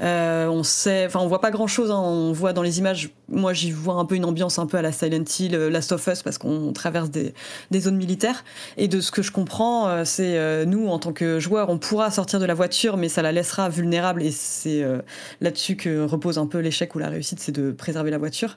on 0.00 0.62
sait, 0.62 1.04
enfin, 1.04 1.20
on 1.20 1.28
voit 1.28 1.42
pas 1.42 1.50
grand 1.50 1.66
chose. 1.66 1.90
Hein. 1.90 2.00
on 2.02 2.32
voit 2.32 2.54
dans 2.54 2.62
les 2.62 2.78
images, 2.78 3.10
moi, 3.28 3.52
j'y 3.52 3.70
vois 3.70 3.96
un 3.96 4.06
peu 4.06 4.14
une 4.14 4.24
ambiance 4.24 4.58
un 4.58 4.66
peu 4.66 4.78
à 4.78 4.82
la 4.82 4.92
Silent 4.92 5.24
Hill, 5.38 5.54
Last 5.54 5.92
of 5.92 6.06
Us, 6.06 6.22
parce 6.22 6.38
qu'on 6.38 6.72
traverse 6.72 7.10
des, 7.10 7.34
des 7.70 7.80
zones 7.80 7.96
militaires. 7.96 8.44
Et 8.78 8.88
de 8.88 9.02
ce 9.02 9.10
que 9.10 9.20
je 9.20 9.30
comprend, 9.42 9.88
euh, 9.88 10.04
c'est 10.04 10.38
euh, 10.38 10.64
nous, 10.64 10.86
en 10.86 11.00
tant 11.00 11.12
que 11.12 11.40
joueurs, 11.40 11.68
on 11.68 11.76
pourra 11.76 12.12
sortir 12.12 12.38
de 12.38 12.44
la 12.44 12.54
voiture, 12.54 12.96
mais 12.96 13.08
ça 13.08 13.22
la 13.22 13.32
laissera 13.32 13.68
vulnérable. 13.68 14.22
Et 14.22 14.30
c'est 14.30 14.84
euh, 14.84 14.98
là-dessus 15.40 15.74
que 15.74 16.04
repose 16.04 16.38
un 16.38 16.46
peu 16.46 16.58
l'échec 16.58 16.94
ou 16.94 17.00
la 17.00 17.08
réussite, 17.08 17.40
c'est 17.40 17.50
de 17.50 17.72
préserver 17.72 18.12
la 18.12 18.18
voiture. 18.18 18.56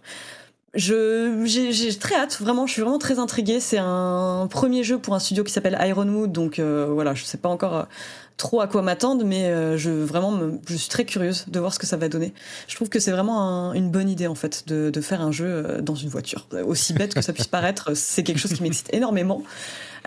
Je, 0.76 1.44
j'ai, 1.46 1.98
très 1.98 2.16
hâte, 2.16 2.38
vraiment, 2.40 2.68
je 2.68 2.74
suis 2.74 2.82
vraiment 2.84 3.00
très 3.00 3.18
intriguée. 3.18 3.60
C'est 3.60 3.80
un 3.80 4.48
premier 4.48 4.84
jeu 4.84 5.00
pour 5.00 5.16
un 5.16 5.20
studio 5.20 5.44
qui 5.44 5.52
s'appelle 5.52 5.78
Ironwood, 5.82 6.32
donc 6.32 6.60
voilà, 6.60 7.14
je 7.14 7.24
sais 7.24 7.38
pas 7.38 7.48
encore 7.48 7.88
trop 8.36 8.60
à 8.60 8.68
quoi 8.68 8.82
m'attendre, 8.82 9.24
mais 9.24 9.78
je 9.78 9.90
vraiment, 9.90 10.38
je 10.68 10.76
suis 10.76 10.90
très 10.90 11.06
curieuse 11.06 11.46
de 11.48 11.62
voir 11.62 11.74
ce 11.74 11.80
que 11.80 11.88
ça 11.88 11.96
va 11.96 12.10
donner. 12.10 12.34
Je 12.68 12.76
trouve 12.76 12.90
que 12.90 13.00
c'est 13.00 13.12
vraiment 13.12 13.72
une 13.72 13.90
bonne 13.90 14.10
idée 14.10 14.28
en 14.28 14.36
fait 14.36 14.68
de, 14.68 14.90
de, 14.90 15.00
faire 15.00 15.22
un 15.22 15.32
jeu 15.32 15.80
dans 15.82 15.96
une 15.96 16.10
voiture. 16.10 16.46
Aussi 16.66 16.92
bête 16.92 17.14
que 17.14 17.22
ça 17.22 17.32
puisse 17.32 17.48
paraître, 17.48 17.94
c'est 17.94 18.24
quelque 18.24 18.40
chose 18.40 18.54
qui 18.54 18.62
m'excite 18.62 18.94
énormément. 18.94 19.44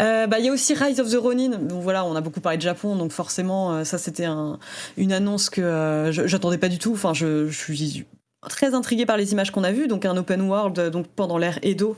Euh, 0.00 0.26
bah, 0.26 0.38
il 0.38 0.46
y 0.46 0.48
a 0.48 0.52
aussi 0.52 0.74
Rise 0.74 1.00
of 1.00 1.10
the 1.10 1.16
Ronin. 1.16 1.50
Donc 1.58 1.82
voilà, 1.82 2.04
on 2.04 2.14
a 2.14 2.20
beaucoup 2.20 2.40
parlé 2.40 2.58
de 2.58 2.62
Japon, 2.62 2.96
donc 2.96 3.12
forcément, 3.12 3.72
euh, 3.74 3.84
ça 3.84 3.98
c'était 3.98 4.24
un, 4.24 4.58
une 4.96 5.12
annonce 5.12 5.50
que 5.50 5.60
euh, 5.60 6.12
j'attendais 6.12 6.58
pas 6.58 6.68
du 6.68 6.78
tout. 6.78 6.92
Enfin, 6.92 7.14
je, 7.14 7.50
suis 7.50 8.06
très 8.48 8.74
intriguée 8.74 9.04
par 9.04 9.16
les 9.16 9.32
images 9.32 9.50
qu'on 9.50 9.64
a 9.64 9.72
vues. 9.72 9.88
Donc 9.88 10.04
un 10.04 10.16
open 10.16 10.42
world, 10.42 10.90
donc 10.90 11.06
pendant 11.08 11.38
l'ère 11.38 11.58
Edo, 11.62 11.96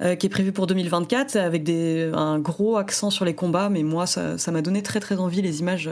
qui 0.00 0.26
est 0.26 0.28
prévu 0.28 0.52
pour 0.52 0.66
2024, 0.66 1.36
avec 1.36 1.68
un 1.68 2.38
gros 2.38 2.76
accent 2.76 3.10
sur 3.10 3.24
les 3.24 3.34
combats. 3.34 3.68
Mais 3.70 3.82
moi, 3.82 4.06
ça 4.06 4.50
m'a 4.52 4.62
donné 4.62 4.82
très 4.82 5.00
très 5.00 5.16
envie 5.16 5.42
les 5.42 5.60
images 5.60 5.90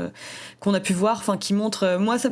qu'on 0.60 0.74
a 0.74 0.80
pu 0.80 0.92
voir, 0.92 1.18
enfin 1.18 1.38
qui 1.38 1.54
montrent. 1.54 1.96
moi, 1.98 2.18
ça, 2.18 2.28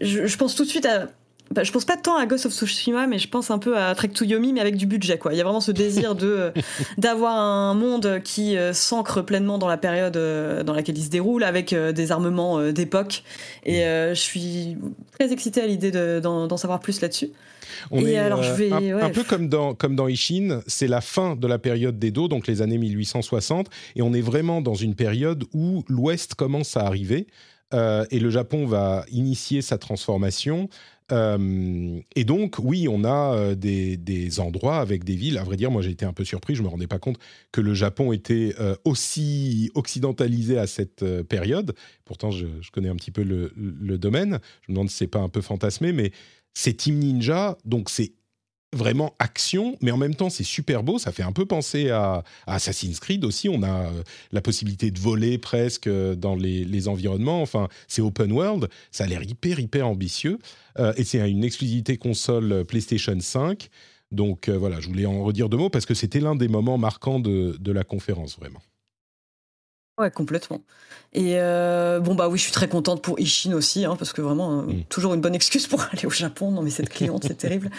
je 0.00 0.36
pense 0.36 0.54
tout 0.54 0.64
de 0.64 0.70
suite 0.70 0.86
à 0.86 1.08
bah, 1.54 1.62
je 1.64 1.72
pense 1.72 1.84
pas 1.84 1.96
tant 1.96 2.16
à 2.16 2.26
Ghost 2.26 2.46
of 2.46 2.52
Tsushima, 2.52 3.06
mais 3.06 3.18
je 3.18 3.28
pense 3.28 3.50
un 3.50 3.58
peu 3.58 3.78
à 3.78 3.94
Trek 3.94 4.08
to 4.08 4.24
Yomi, 4.24 4.52
mais 4.52 4.60
avec 4.60 4.76
du 4.76 4.86
budget. 4.86 5.18
Quoi. 5.18 5.32
Il 5.32 5.38
y 5.38 5.40
a 5.40 5.44
vraiment 5.44 5.60
ce 5.60 5.72
désir 5.72 6.14
de 6.14 6.52
d'avoir 6.98 7.36
un 7.36 7.74
monde 7.74 8.20
qui 8.24 8.56
s'ancre 8.72 9.22
pleinement 9.22 9.58
dans 9.58 9.68
la 9.68 9.76
période 9.76 10.14
dans 10.64 10.72
laquelle 10.72 10.98
il 10.98 11.04
se 11.04 11.10
déroule, 11.10 11.44
avec 11.44 11.74
des 11.74 12.12
armements 12.12 12.72
d'époque. 12.72 13.22
Et 13.64 13.82
je 13.82 14.14
suis 14.14 14.76
très 15.12 15.32
excitée 15.32 15.60
à 15.60 15.66
l'idée 15.66 15.90
d'en 16.20 16.56
savoir 16.56 16.80
plus 16.80 17.00
là-dessus. 17.00 17.30
On 17.90 18.04
est 18.06 18.16
alors, 18.16 18.42
je 18.42 18.52
vais, 18.52 18.72
un, 18.92 19.10
peu 19.10 19.24
comme 19.24 19.48
dans, 19.48 19.74
comme 19.74 19.96
dans 19.96 20.08
Ishin, 20.08 20.62
c'est 20.66 20.86
la 20.86 21.00
fin 21.00 21.36
de 21.36 21.46
la 21.46 21.58
période 21.58 21.98
d'Edo, 21.98 22.28
donc 22.28 22.46
les 22.46 22.62
années 22.62 22.78
1860, 22.78 23.68
et 23.96 24.02
on 24.02 24.12
est 24.12 24.20
vraiment 24.20 24.60
dans 24.60 24.74
une 24.74 24.94
période 24.94 25.44
où 25.52 25.84
l'Ouest 25.88 26.34
commence 26.34 26.76
à 26.76 26.86
arriver. 26.86 27.26
Euh, 27.74 28.04
et 28.10 28.18
le 28.18 28.28
Japon 28.28 28.66
va 28.66 29.04
initier 29.10 29.62
sa 29.62 29.78
transformation. 29.78 30.68
Euh, 31.12 32.00
et 32.16 32.24
donc, 32.24 32.56
oui, 32.58 32.88
on 32.88 33.04
a 33.04 33.34
euh, 33.34 33.54
des, 33.54 34.40
endroits 34.40 34.78
avec 34.78 35.04
des 35.04 35.14
villes. 35.14 35.38
À 35.38 35.44
vrai 35.44 35.56
dire, 35.56 35.70
moi, 35.70 35.82
j'ai 35.82 35.90
été 35.90 36.04
un 36.04 36.12
peu 36.12 36.24
surpris. 36.24 36.54
Je 36.54 36.62
me 36.62 36.68
rendais 36.68 36.86
pas 36.86 36.98
compte 36.98 37.18
que 37.52 37.60
le 37.60 37.74
Japon 37.74 38.12
était 38.12 38.54
aussi 38.84 39.70
occidentalisé 39.74 40.58
à 40.58 40.66
cette 40.66 41.04
période. 41.24 41.74
Pourtant, 42.04 42.30
je, 42.30 42.46
connais 42.72 42.88
un 42.88 42.96
petit 42.96 43.10
peu 43.10 43.22
le, 43.22 43.52
le, 43.56 43.98
domaine. 43.98 44.38
Je 44.62 44.72
me 44.72 44.76
demande 44.76 44.90
si 44.90 44.96
c'est 44.96 45.06
pas 45.06 45.20
un 45.20 45.28
peu 45.28 45.42
fantasmé, 45.42 45.92
mais 45.92 46.12
c'est 46.54 46.74
Team 46.74 46.98
Ninja, 46.98 47.56
donc 47.64 47.90
c'est 47.90 48.12
vraiment 48.72 49.14
action, 49.18 49.76
mais 49.82 49.90
en 49.90 49.96
même 49.96 50.14
temps 50.14 50.30
c'est 50.30 50.44
super 50.44 50.82
beau. 50.82 50.98
Ça 50.98 51.12
fait 51.12 51.22
un 51.22 51.32
peu 51.32 51.46
penser 51.46 51.90
à, 51.90 52.24
Assassin's 52.46 53.00
Creed 53.00 53.24
aussi. 53.24 53.48
On 53.48 53.62
a 53.62 53.86
euh, 53.86 54.02
la 54.32 54.40
possibilité 54.40 54.90
de 54.90 54.98
voler 54.98 55.38
presque 55.38 55.86
euh, 55.86 56.14
dans 56.14 56.34
les, 56.34 56.88
environnements. 56.88 57.42
Enfin, 57.42 57.68
c'est 57.86 58.02
open 58.02 58.32
world. 58.32 58.68
Ça 58.90 59.04
a 59.04 59.06
l'air 59.06 59.22
hyper 59.22 59.60
hyper 59.60 59.86
ambitieux 59.86 60.38
euh, 60.78 60.92
et 60.96 61.04
c'est 61.04 61.28
une 61.30 61.44
exclusivité 61.44 61.96
console 61.96 62.64
PlayStation 62.64 63.18
5. 63.18 63.68
Donc 64.10 64.50
voilà, 64.50 64.78
je 64.80 64.88
voulais 64.88 65.06
en 65.06 65.22
redire 65.24 65.48
deux 65.48 65.56
mots 65.56 65.70
parce 65.70 65.86
que 65.86 65.94
c'était 65.94 66.20
l'un 66.20 66.36
des 66.36 66.48
moments 66.48 66.76
marquants 66.76 67.18
de, 67.18 67.56
de 67.58 67.72
la 67.72 67.82
conférence 67.82 68.38
vraiment. 68.38 68.60
Ouais, 69.98 70.10
complètement. 70.10 70.60
Et 71.14 71.34
euh, 71.36 72.00
bon, 72.00 72.14
bah 72.14 72.28
oui, 72.28 72.38
je 72.38 72.44
suis 72.44 72.52
très 72.52 72.68
contente 72.68 73.02
pour 73.02 73.20
Ishin 73.20 73.52
aussi, 73.52 73.84
hein, 73.84 73.96
parce 73.98 74.14
que 74.14 74.22
vraiment, 74.22 74.60
euh, 74.60 74.62
mm. 74.62 74.84
toujours 74.88 75.12
une 75.12 75.20
bonne 75.20 75.34
excuse 75.34 75.66
pour 75.66 75.82
aller 75.92 76.06
au 76.06 76.10
Japon. 76.10 76.50
Non, 76.50 76.62
mais 76.62 76.70
cette 76.70 76.88
cliente, 76.88 77.24
c'est 77.26 77.34
terrible. 77.38 77.70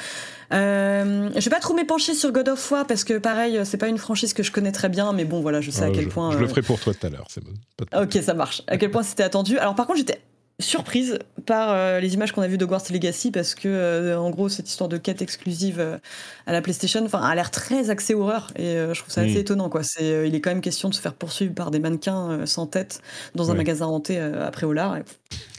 Euh, 0.54 1.32
je 1.36 1.40
vais 1.40 1.50
pas 1.50 1.60
trop 1.60 1.74
m'épancher 1.74 2.14
sur 2.14 2.32
God 2.32 2.50
of 2.50 2.72
War, 2.72 2.86
parce 2.86 3.04
que 3.04 3.18
pareil, 3.18 3.60
c'est 3.64 3.78
pas 3.78 3.88
une 3.88 3.98
franchise 3.98 4.34
que 4.34 4.44
je 4.44 4.52
connais 4.52 4.72
très 4.72 4.90
bien, 4.90 5.14
mais 5.14 5.26
bon, 5.26 5.42
voilà, 5.42 5.62
je 5.62 5.72
sais 5.72 5.84
à 5.84 5.90
quel 5.90 6.10
point. 6.10 6.32
Je 6.32 6.38
le 6.38 6.48
ferai 6.48 6.62
pour 6.62 6.80
toi 6.80 6.94
tout 6.94 7.08
à 7.08 7.10
l'heure, 7.10 7.26
c'est 7.30 7.44
bon. 7.44 7.52
Ok, 8.00 8.14
ça 8.22 8.36
marche. 8.36 8.62
À 8.68 8.78
quel 8.78 8.92
point 8.92 9.02
c'était 9.02 9.24
attendu. 9.24 9.58
Alors, 9.58 9.74
par 9.74 9.88
contre, 9.88 9.98
j'étais 9.98 10.22
surprise 10.60 11.20
par 11.46 11.72
euh, 11.72 12.00
les 12.00 12.14
images 12.14 12.32
qu'on 12.32 12.42
a 12.42 12.48
vues 12.48 12.58
de 12.58 12.64
Hogwarts 12.64 12.92
Legacy 12.92 13.32
parce 13.32 13.56
que 13.56 13.68
euh, 13.68 14.18
en 14.18 14.30
gros 14.30 14.50
cette 14.50 14.70
histoire 14.70 14.88
de 14.88 14.98
quête 14.98 15.22
exclusive 15.22 15.80
euh, 15.80 15.98
à 16.46 16.52
la 16.52 16.62
PlayStation 16.62 17.04
enfin 17.04 17.22
a 17.22 17.34
l'air 17.36 17.52
très 17.52 17.90
axée 17.90 18.14
horreur 18.14 18.52
et 18.56 18.76
je 18.76 19.00
trouve 19.00 19.12
ça 19.12 19.22
assez 19.22 19.40
étonnant 19.40 19.70
quoi. 19.70 19.84
C'est 19.84 20.28
il 20.28 20.36
est 20.36 20.42
quand 20.42 20.52
même 20.52 20.62
question 20.62 20.90
de 20.90 20.94
se 20.94 21.02
faire 21.02 21.14
poursuivre 21.14 21.54
par 21.54 21.72
des 21.72 21.80
mannequins 21.80 22.46
sans 22.46 22.68
tête 22.68 23.02
dans 23.36 23.52
un 23.52 23.56
magasin 23.56 23.88
hanté 23.88 24.20
après 24.20 24.66
au 24.66 24.74
lard 24.74 24.98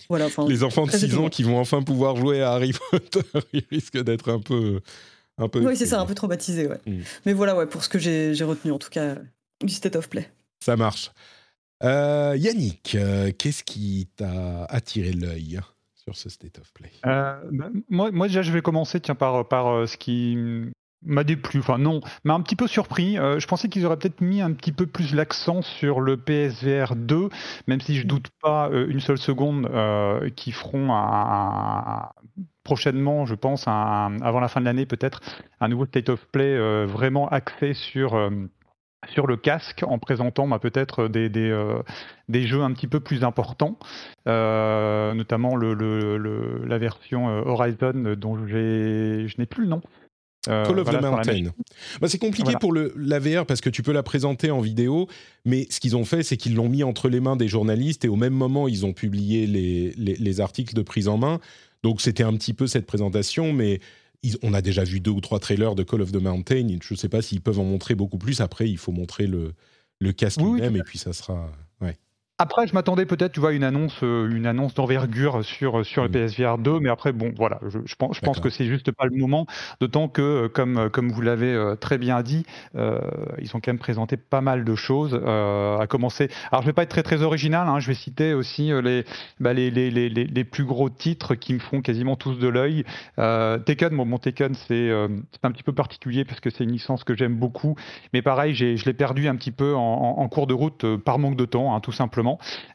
voilà 0.09 0.29
les 0.49 0.63
enfants 0.63 0.87
de 0.87 0.93
6 0.93 1.17
ans 1.17 1.29
qui 1.29 1.43
vont 1.43 1.59
enfin 1.59 1.83
pouvoir 1.83 2.17
jouer 2.17 2.43
à 2.43 2.53
Harry 2.53 2.73
Potter 2.91 3.21
ils 3.53 3.65
risquent 3.71 4.03
d'être 4.03 4.31
un 4.31 4.41
peu 4.41 4.81
un 5.39 5.49
peu 5.49 5.61
oui 5.61 5.77
c'est 5.77 5.87
ça 5.87 6.01
un 6.01 6.07
peu 6.07 6.15
traumatisé 6.15 6.67
ouais. 6.67 6.81
Mm. 6.87 7.01
mais 7.27 7.33
voilà 7.33 7.57
ouais 7.57 7.67
pour 7.67 7.83
ce 7.83 7.89
que 7.89 7.99
j'ai 7.99 8.45
retenu 8.45 8.71
en 8.71 8.79
tout 8.79 8.91
cas 8.91 9.17
du 9.63 9.73
state 9.73 9.97
of 9.97 10.09
play. 10.09 10.29
Ça 10.61 10.77
marche 10.77 11.11
euh, 11.85 12.35
Yannick, 12.39 12.95
euh, 12.95 13.31
qu'est-ce 13.37 13.63
qui 13.63 14.09
t'a 14.17 14.65
attiré 14.65 15.13
l'œil 15.13 15.61
sur 15.95 16.17
ce 16.17 16.29
State 16.29 16.59
of 16.59 16.73
Play? 16.73 16.91
Euh, 17.07 17.37
bah, 17.53 17.69
moi, 17.89 18.27
déjà, 18.27 18.43
je 18.43 18.53
vais 18.53 18.63
commencer 18.63 19.01
tiens, 19.01 19.15
par, 19.15 19.47
par 19.47 19.87
ce 19.87 19.97
qui 19.97 20.37
m'a 21.07 21.23
déplu, 21.23 21.61
enfin 21.61 21.77
non, 21.77 22.01
m'a 22.25 22.33
un 22.33 22.41
petit 22.41 22.57
peu 22.57 22.67
surpris. 22.67 23.17
je 23.17 23.47
pensais 23.47 23.69
qu'ils 23.69 23.85
auraient 23.85 23.99
peut-être 23.99 24.23
mis 24.23 24.41
un 24.41 24.53
petit 24.53 24.73
peu 24.73 24.87
plus 24.87 25.15
l'accent 25.15 25.61
sur 25.61 26.01
le 26.01 26.17
PSVR 26.17 26.97
2, 26.97 27.29
même 27.67 27.81
si 27.83 27.97
je 27.97 28.07
doute 28.07 28.29
pas 28.41 28.71
une 28.73 29.01
seule 29.01 29.19
seconde 29.19 29.69
qu'ils 30.35 30.55
feront 30.55 30.89
prochainement, 32.63 33.27
je 33.27 33.35
pense, 33.35 33.69
avant 33.69 34.41
la 34.41 34.49
fin 34.49 34.61
de 34.61 34.65
l'année 34.65 34.87
peut-être, 34.87 35.21
un 35.61 35.69
nouveau 35.69 35.85
State 35.85 36.09
of 36.09 36.27
Play 36.29 36.57
vraiment 36.87 37.29
axé 37.29 37.75
sur 37.75 38.17
sur 39.13 39.27
le 39.27 39.37
casque 39.37 39.85
en 39.87 39.99
présentant 39.99 40.47
bah, 40.49 40.59
peut-être 40.59 41.09
des, 41.09 41.29
des, 41.29 41.51
euh, 41.51 41.83
des, 42.29 42.47
jeux 42.47 42.63
un 42.63 42.73
petit 42.73 42.87
peu 42.87 43.01
plus 43.01 43.25
importants, 43.25 43.79
euh, 44.29 45.15
notamment 45.15 45.57
le, 45.57 45.75
le, 45.75 46.65
la 46.65 46.79
version 46.79 47.29
euh, 47.29 47.43
Horizon 47.45 48.15
dont 48.17 48.47
je 48.47 49.39
n'ai 49.39 49.47
plus 49.47 49.63
le 49.63 49.69
nom. 49.69 49.83
Call 50.47 50.79
of 50.79 50.91
the 50.91 51.01
Mountain. 51.01 51.53
Bah, 52.03 52.09
c'est 52.09 52.19
compliqué 52.19 52.53
pour 52.61 52.73
le, 52.73 52.93
la 52.99 53.19
VR 53.19 53.47
parce 53.47 53.63
que 53.63 53.71
tu 53.71 53.83
peux 53.83 53.93
la 53.93 54.03
présenter 54.03 54.51
en 54.51 54.61
vidéo, 54.61 55.09
mais 55.47 55.67
ce 55.71 55.81
qu'ils 55.81 55.97
ont 55.97 56.05
fait, 56.05 56.23
c'est 56.23 56.37
qu'ils 56.37 56.55
l'ont 56.55 56.69
mis 56.69 56.85
entre 56.85 57.09
les 57.09 57.21
mains 57.21 57.37
des 57.37 57.49
journalistes 57.49 58.05
et 58.05 58.09
au 58.09 58.17
même 58.17 58.35
moment, 58.35 58.69
ils 58.69 58.85
ont 58.85 58.93
publié 58.93 59.47
les, 59.47 59.95
les, 59.97 60.17
les 60.17 60.41
articles 60.41 60.75
de 60.75 60.83
prise 60.83 61.09
en 61.09 61.17
main. 61.17 61.41
Donc 61.83 62.03
c'était 62.03 62.25
un 62.25 62.35
petit 62.35 62.53
peu 62.53 62.67
cette 62.67 62.87
présentation, 62.87 63.55
mais 63.55 63.81
on 64.43 64.55
a 64.55 64.63
déjà 64.63 64.85
vu 64.85 65.01
deux 65.01 65.11
ou 65.11 65.21
trois 65.21 65.39
trailers 65.39 65.75
de 65.75 65.83
Call 65.83 66.01
of 66.01 66.13
the 66.13 66.21
Mountain. 66.21 66.79
Je 66.83 66.95
ne 66.95 66.99
sais 66.99 67.09
pas 67.09 67.23
s'ils 67.23 67.41
peuvent 67.41 67.61
en 67.61 67.65
montrer 67.65 67.95
beaucoup 67.95 68.19
plus. 68.19 68.41
Après, 68.41 68.69
il 68.69 68.79
faut 68.79 68.93
montrer 68.93 69.27
le, 69.27 69.53
le 69.99 70.13
casque 70.13 70.41
lui-même 70.41 70.77
et 70.77 70.83
puis 70.83 70.99
ça 70.99 71.13
sera. 71.13 71.51
Après, 72.39 72.67
je 72.67 72.75
m'attendais 72.75 73.07
peut-être, 73.07 73.31
tu 73.31 73.39
vois, 73.39 73.53
une 73.53 73.63
annonce, 73.63 74.03
euh, 74.03 74.29
une 74.29 74.47
annonce 74.47 74.75
d'envergure 74.75 75.45
sur 75.45 75.87
sur 75.87 76.03
le 76.03 76.09
mm. 76.09 76.13
PSVR 76.13 76.59
2, 76.59 76.81
mais 76.81 76.89
après, 76.89 77.13
bon, 77.13 77.33
voilà, 77.37 77.61
je, 77.69 77.79
je 77.85 77.95
pense, 77.95 78.17
je 78.17 78.21
pense 78.23 78.41
que 78.41 78.51
c'est 78.51 78.65
juste 78.65 78.91
pas 78.91 79.05
le 79.05 79.17
moment. 79.17 79.47
D'autant 79.81 80.09
que, 80.09 80.21
euh, 80.21 80.49
comme 80.49 80.77
euh, 80.77 80.89
comme 80.89 81.13
vous 81.13 81.21
l'avez 81.21 81.75
très 81.81 81.97
bien 81.97 82.23
dit, 82.23 82.45
ils 82.75 83.51
ont 83.55 83.61
quand 83.61 83.69
même 83.69 83.79
présenté 83.79 84.17
pas 84.17 84.41
mal 84.41 84.65
de 84.65 84.75
choses. 84.75 85.15
à 85.15 85.87
commencer, 85.89 86.29
alors 86.51 86.63
je 86.63 86.67
vais 86.67 86.73
pas 86.73 86.83
être 86.83 86.89
très 86.89 87.05
très 87.05 87.23
original, 87.23 87.69
hein, 87.69 87.79
je 87.79 87.87
vais 87.87 87.95
citer 87.95 88.35
aussi 88.35 88.73
les, 88.83 89.05
bah, 89.39 89.53
les, 89.53 89.71
les, 89.71 89.91
les, 89.91 90.09
les 90.09 90.45
plus 90.45 90.65
gros 90.65 90.91
titres 90.91 91.37
qui 91.37 91.55
me 91.55 91.61
font 91.61 91.83
quasiment 91.83 92.17
tous 92.17 92.39
de 92.39 92.49
l'œil. 92.49 92.85
Tekken, 93.17 93.97
bon, 93.97 94.07
mon 94.07 94.19
Tekken, 94.19 94.55
c'est 94.55 94.91
un 94.91 95.53
petit 95.53 95.63
peu 95.63 95.73
particulier 95.73 96.25
parce 96.25 96.41
que 96.41 96.51
c'est 96.51 96.65
une 96.65 96.73
licence 96.73 97.05
que 97.05 97.15
j'aime 97.15 97.37
beaucoup, 97.37 97.77
mais 98.13 98.23
pareil, 98.23 98.55
je 98.55 98.85
l'ai 98.85 98.95
perdu 98.95 99.29
un 99.29 99.37
petit 99.37 99.53
peu 99.53 99.77
en, 99.77 100.19
en, 100.19 100.29
cours 100.29 100.49
de 100.49 100.55
route 100.55 100.97
par 100.97 101.21
manque 101.21 101.37
de 101.37 101.45
temps, 101.45 101.77
hein, 101.77 101.81
tout 101.81 101.93
simplement. 101.93 102.24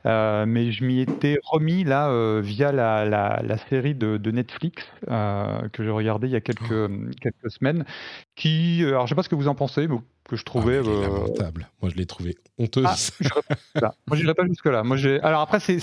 Euh, 0.06 0.46
mais 0.46 0.72
je 0.72 0.84
m'y 0.84 1.02
étais 1.02 1.40
remis 1.44 1.84
là 1.84 2.10
euh, 2.10 2.42
via 2.44 2.72
la, 2.72 3.06
la, 3.06 3.58
série 3.70 3.96
de, 3.96 4.18
de 4.18 4.32
Netflix 4.32 4.84
euh, 5.10 5.68
que 5.70 5.84
j'ai 5.84 5.90
regardé 5.90 6.28
il 6.28 6.32
y 6.32 6.36
a 6.36 6.42
quelques, 6.42 6.72
oh. 6.72 6.88
quelques 7.22 7.52
semaines. 7.52 7.86
Qui, 8.36 8.84
alors 8.86 9.06
je 9.06 9.10
sais 9.10 9.16
pas 9.16 9.24
ce 9.24 9.30
que 9.30 9.36
vous 9.36 9.48
en 9.48 9.56
pensez, 9.56 9.88
mais 9.88 9.98
que 10.28 10.36
je 10.36 10.44
trouvais 10.44 10.80
ah, 10.80 11.02
lamentable. 11.02 11.68
Moi, 11.82 11.92
je 11.92 11.96
l'ai 11.96 12.06
trouvé 12.06 12.36
honteuse. 12.58 13.12
Ah, 13.82 13.94
Moi, 14.08 14.18
je 14.18 14.32
pas 14.32 14.46
jusque 14.46 14.66
là. 14.66 14.84
Moi. 14.84 14.98
Alors 15.24 15.42
après, 15.42 15.60
c'est 15.60 15.80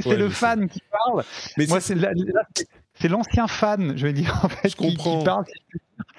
c'est 0.00 0.16
le 0.16 0.28
fan 0.28 0.68
qui 0.68 0.80
parle. 0.90 1.24
Mais 1.56 1.66
moi, 1.66 1.80
c'est 1.80 1.94
c'est 3.00 3.08
l'ancien 3.08 3.48
fan, 3.48 3.96
je 3.96 4.06
vais 4.06 4.12
dire, 4.12 4.40
en 4.44 4.48
fait, 4.48 4.68
je 4.68 4.76
comprends. 4.76 5.18
Qui, 5.18 5.24
parle. 5.24 5.44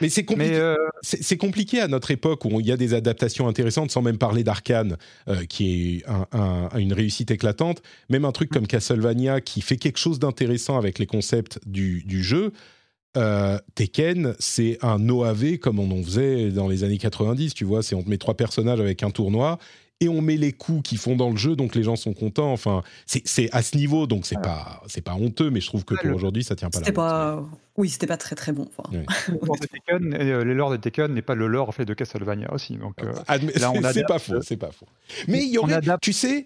Mais 0.02 0.10
c'est 0.10 0.26
compliqué. 0.26 0.56
Euh, 0.56 0.76
c'est 1.02 1.38
compliqué 1.38 1.80
à 1.80 1.88
notre 1.88 2.12
époque 2.12 2.44
où 2.46 2.60
il 2.60 2.66
y 2.66 2.72
a 2.72 2.78
des 2.78 2.94
adaptations 2.94 3.48
intéressantes, 3.48 3.92
sans 3.92 4.02
même 4.02 4.18
parler 4.18 4.44
d'Arkane, 4.44 4.98
euh, 5.30 5.46
qui 5.46 6.04
est 6.04 6.78
une 6.78 6.94
réussite 6.94 7.32
éclatante. 7.32 7.82
Même 8.10 8.26
un 8.26 8.32
truc 8.32 8.50
comme 8.50 8.68
Castlevania, 8.68 9.42
qui 9.42 9.62
fait 9.62 9.78
quelque 9.78 9.98
chose 9.98 10.20
d'intéressant 10.20 10.78
avec 10.78 11.00
les 11.00 11.06
concepts 11.06 11.60
du, 11.66 12.04
jeu. 12.24 12.52
Euh, 13.18 13.58
Tekken, 13.76 14.36
c'est 14.40 14.78
un 14.82 15.08
OAV 15.08 15.58
comme 15.60 15.80
on 15.80 15.90
en 15.92 16.04
faisait 16.04 16.52
dans 16.52 16.68
les 16.68 16.84
années 16.84 16.98
90, 16.98 17.54
tu 17.54 17.64
vois. 17.64 17.82
C'est 17.82 17.96
on 17.96 18.04
te 18.04 18.10
met 18.10 18.18
trois 18.18 18.36
personnages 18.36 18.82
avec 18.82 19.04
un 19.04 19.12
tournoi 19.12 19.60
et 20.02 20.10
on 20.10 20.22
met 20.22 20.36
les 20.36 20.52
coups 20.52 20.90
qui 20.90 20.98
font 20.98 21.16
dans 21.16 21.30
le 21.30 21.38
jeu, 21.38 21.56
donc 21.56 21.74
les 21.74 21.84
gens 21.84 21.96
sont 21.96 22.14
contents. 22.14 22.52
Enfin, 22.52 22.84
c'est 23.06 23.50
à 23.54 23.62
ce 23.62 23.78
niveau, 23.78 24.08
donc 24.08 24.26
c'est 24.26 24.42
pas 24.42 24.84
c'est 24.88 25.02
pas 25.02 25.14
honteux, 25.14 25.50
mais 25.50 25.62
je 25.62 25.68
trouve 25.68 25.86
que 25.86 25.96
pour 25.96 26.14
aujourd'hui, 26.14 26.44
ça 26.44 26.56
tient 26.56 26.70
pas 26.70 26.82
la 26.82 26.92
pas... 26.92 27.44
Oui, 27.78 27.90
c'était 27.90 28.08
pas 28.08 28.18
très 28.18 28.36
très 28.36 28.54
bon. 28.54 28.70
Euh, 29.88 30.44
les 30.44 30.54
lore 30.54 30.72
de 30.72 30.78
Tekken 30.78 31.14
n'est 31.14 31.22
pas 31.22 31.36
le 31.36 31.48
lore 31.48 31.74
fait 31.74 31.86
de 31.86 31.94
Castlevania 31.94 32.52
aussi. 32.54 32.76
Donc 32.76 32.96
euh, 33.04 33.14
c'est 33.94 34.06
pas 34.08 34.20
faux, 34.20 34.42
c'est 34.42 34.58
pas 34.58 34.72
faux. 34.72 34.88
Mais 35.28 35.44
il 35.44 35.52
y 35.52 35.58
aurait, 35.58 35.80
tu 36.02 36.12
sais, 36.12 36.46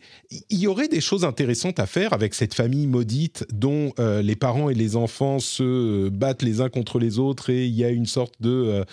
il 0.49 0.59
y 0.59 0.67
aurait 0.67 0.87
des 0.87 1.01
choses 1.01 1.23
intéressantes 1.23 1.79
à 1.79 1.85
faire 1.85 2.13
avec 2.13 2.33
cette 2.33 2.53
famille 2.53 2.85
maudite 2.87 3.45
dont 3.51 3.93
euh, 3.99 4.21
les 4.21 4.35
parents 4.35 4.69
et 4.69 4.73
les 4.73 4.95
enfants 4.95 5.39
se 5.39 6.09
battent 6.09 6.43
les 6.43 6.61
uns 6.61 6.69
contre 6.69 6.99
les 6.99 7.17
autres 7.17 7.49
et 7.49 7.65
il 7.65 7.73
y 7.73 7.83
a 7.83 7.89
une 7.89 8.05
sorte 8.05 8.35
de 8.41 8.85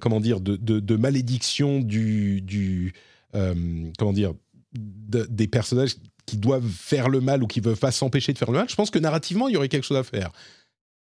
comment 0.00 0.20
dire 0.20 0.40
de, 0.40 0.56
de, 0.56 0.80
de 0.80 0.96
malédiction 0.96 1.80
du, 1.80 2.40
du 2.40 2.94
comment 3.32 4.12
dire, 4.12 4.34
des 4.72 5.48
personnages 5.48 5.96
qui 6.26 6.36
doivent 6.36 6.68
faire 6.68 7.08
le 7.08 7.20
mal 7.20 7.42
ou 7.42 7.46
qui 7.46 7.60
ne 7.60 7.66
veulent 7.66 7.76
pas 7.76 7.92
s'empêcher 7.92 8.32
de 8.32 8.38
faire 8.38 8.50
le 8.50 8.58
mal, 8.58 8.68
je 8.68 8.74
pense 8.74 8.90
que 8.90 8.98
narrativement, 8.98 9.48
il 9.48 9.54
y 9.54 9.56
aurait 9.56 9.68
quelque 9.68 9.84
chose 9.84 9.96
à 9.96 10.02
faire. 10.02 10.30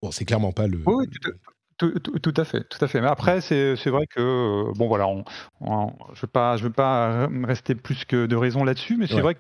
Bon, 0.02 0.12
c'est 0.12 0.26
clairement 0.26 0.52
pas 0.52 0.68
le. 0.68 0.82
Oui, 0.86 1.08
tout, 1.78 2.34
à 2.38 2.46
fait, 2.46 2.68
tout 2.70 2.84
à 2.84 2.88
fait. 2.88 3.02
Mais 3.02 3.08
après, 3.08 3.42
c'est 3.42 3.90
vrai 3.90 4.06
que 4.08 4.20
euh, 4.20 4.74
bon 4.76 4.88
voilà, 4.88 5.08
je 5.62 5.66
ne 5.66 6.22
veux 6.22 6.28
pas, 6.28 6.58
je 6.58 6.64
veux 6.64 6.72
pas 6.72 7.28
rester 7.44 7.76
plus 7.76 8.06
que 8.06 8.26
de 8.26 8.36
raison 8.36 8.64
là-dessus, 8.64 8.98
mais 8.98 9.08
c'est 9.08 9.22
vrai 9.22 9.36
que 9.36 9.40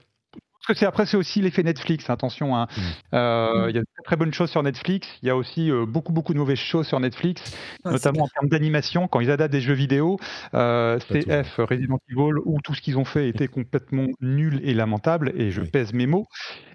que 0.67 0.73
c'est 0.73 0.85
après 0.85 1.05
c'est 1.05 1.17
aussi 1.17 1.41
l'effet 1.41 1.63
Netflix. 1.63 2.09
Attention, 2.09 2.55
hein. 2.55 2.67
mm. 2.75 2.81
euh, 3.15 3.65
il 3.69 3.75
y 3.75 3.77
a 3.77 3.81
de 3.81 3.87
très, 3.95 4.03
très, 4.03 4.15
bonnes 4.15 4.33
choses 4.33 4.49
sur 4.49 4.63
Netflix. 4.63 5.07
Il 5.21 5.27
y 5.27 5.29
a 5.29 5.35
aussi 5.35 5.71
euh, 5.71 5.85
beaucoup 5.85 6.13
beaucoup 6.13 6.33
de 6.33 6.39
mauvaises 6.39 6.57
choses 6.57 6.87
sur 6.87 6.99
Netflix, 6.99 7.55
notamment 7.85 8.23
en 8.25 8.27
termes 8.27 8.49
d'animation. 8.49 9.07
Quand 9.07 9.19
ils 9.19 9.31
adaptent 9.31 9.51
des 9.51 9.61
jeux 9.61 9.73
vidéo, 9.73 10.19
euh, 10.53 10.99
CF, 10.99 11.57
Resident 11.57 11.99
Evil, 12.09 12.39
où 12.45 12.59
tout 12.63 12.73
ce 12.73 12.81
qu'ils 12.81 12.97
ont 12.97 13.05
fait 13.05 13.29
était 13.29 13.47
complètement 13.47 14.07
nul 14.21 14.61
et 14.63 14.73
lamentable. 14.73 15.33
Et 15.35 15.51
je 15.51 15.61
pèse 15.61 15.93
mes 15.93 16.07
mots. 16.07 16.27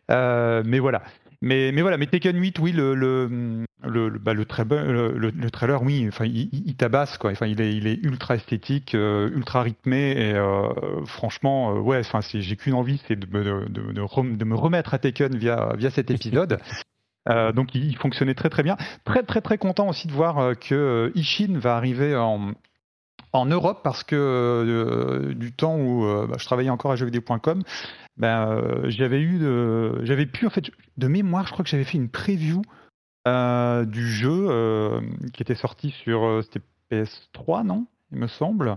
mais 0.09 0.79
voilà. 0.79 1.03
Mais, 1.41 1.71
mais 1.71 1.83
voilà, 1.83 1.97
mais 1.99 2.07
Tekken 2.07 2.37
8, 2.37 2.59
oui, 2.59 2.73
le, 2.73 2.95
le, 2.95 3.65
le, 3.85 4.11
bah, 4.19 4.35
le, 4.35 4.43
le, 4.43 5.51
trailer, 5.51 5.83
oui, 5.83 6.05
enfin, 6.09 6.25
il, 6.25 6.75
tabasse, 6.77 7.17
quoi. 7.17 7.31
Enfin, 7.31 7.47
il 7.47 7.61
est, 7.61 7.77
il 7.77 7.87
est 7.87 8.05
ultra 8.05 8.35
esthétique, 8.35 8.95
euh, 8.97 9.31
ultra 9.31 9.63
rythmé, 9.63 10.13
et 10.13 10.35
euh, 10.35 11.05
franchement, 11.07 11.77
euh, 11.77 11.81
ouais, 11.81 12.01
enfin, 12.01 12.21
j'ai 12.23 12.57
qu'une 12.57 12.75
envie, 12.75 13.01
c'est 13.07 13.17
de, 13.17 13.27
de, 13.27 13.69
de, 13.69 14.37
de, 14.37 14.45
me 14.45 14.55
remettre 14.57 14.95
à 14.95 14.99
Tekken 14.99 15.37
via, 15.37 15.75
via 15.77 15.91
cet 15.91 16.11
épisode. 16.11 16.59
donc, 17.55 17.73
il, 17.75 17.97
fonctionnait 17.97 18.35
très 18.35 18.51
très 18.51 18.65
bien. 18.65 18.77
Très 19.05 19.23
très 19.23 19.41
très 19.41 19.59
content 19.59 19.89
aussi 19.89 20.09
de 20.09 20.13
voir 20.13 20.59
que 20.59 21.13
Ishin 21.15 21.57
va 21.59 21.77
arriver 21.77 22.17
en, 22.17 22.53
en 23.33 23.47
Europe 23.47 23.81
parce 23.85 24.05
que 24.05 25.33
du 25.37 25.53
temps 25.53 25.79
où 25.79 26.05
bah, 26.27 26.37
je 26.39 26.45
travaillais 26.45 26.71
encore 26.71 26.93
à 26.93 26.97
jeuxvideo.com, 26.97 27.63
ben, 28.19 28.51
euh, 28.51 28.91
j'avais 28.91 29.21
eu, 29.21 29.41
j'avais 30.05 30.27
pu 30.27 30.47
en 30.47 30.51
fait, 30.51 30.71
de 30.97 31.09
mémoire, 31.09 31.47
je 31.47 31.53
crois 31.53 31.65
que 31.65 31.71
j'avais 31.71 31.85
fait 31.85 31.99
une 31.99 32.09
preview 32.09 32.63
euh, 33.29 33.85
du 33.85 34.07
jeu 34.07 34.47
euh, 34.49 35.01
qui 35.33 35.43
était 35.43 35.55
sorti 35.55 35.91
sur 35.91 36.43
c'était 36.43 36.65
PS3, 36.91 37.65
non 37.65 37.87
Il 38.13 38.19
me 38.19 38.27
semble. 38.27 38.77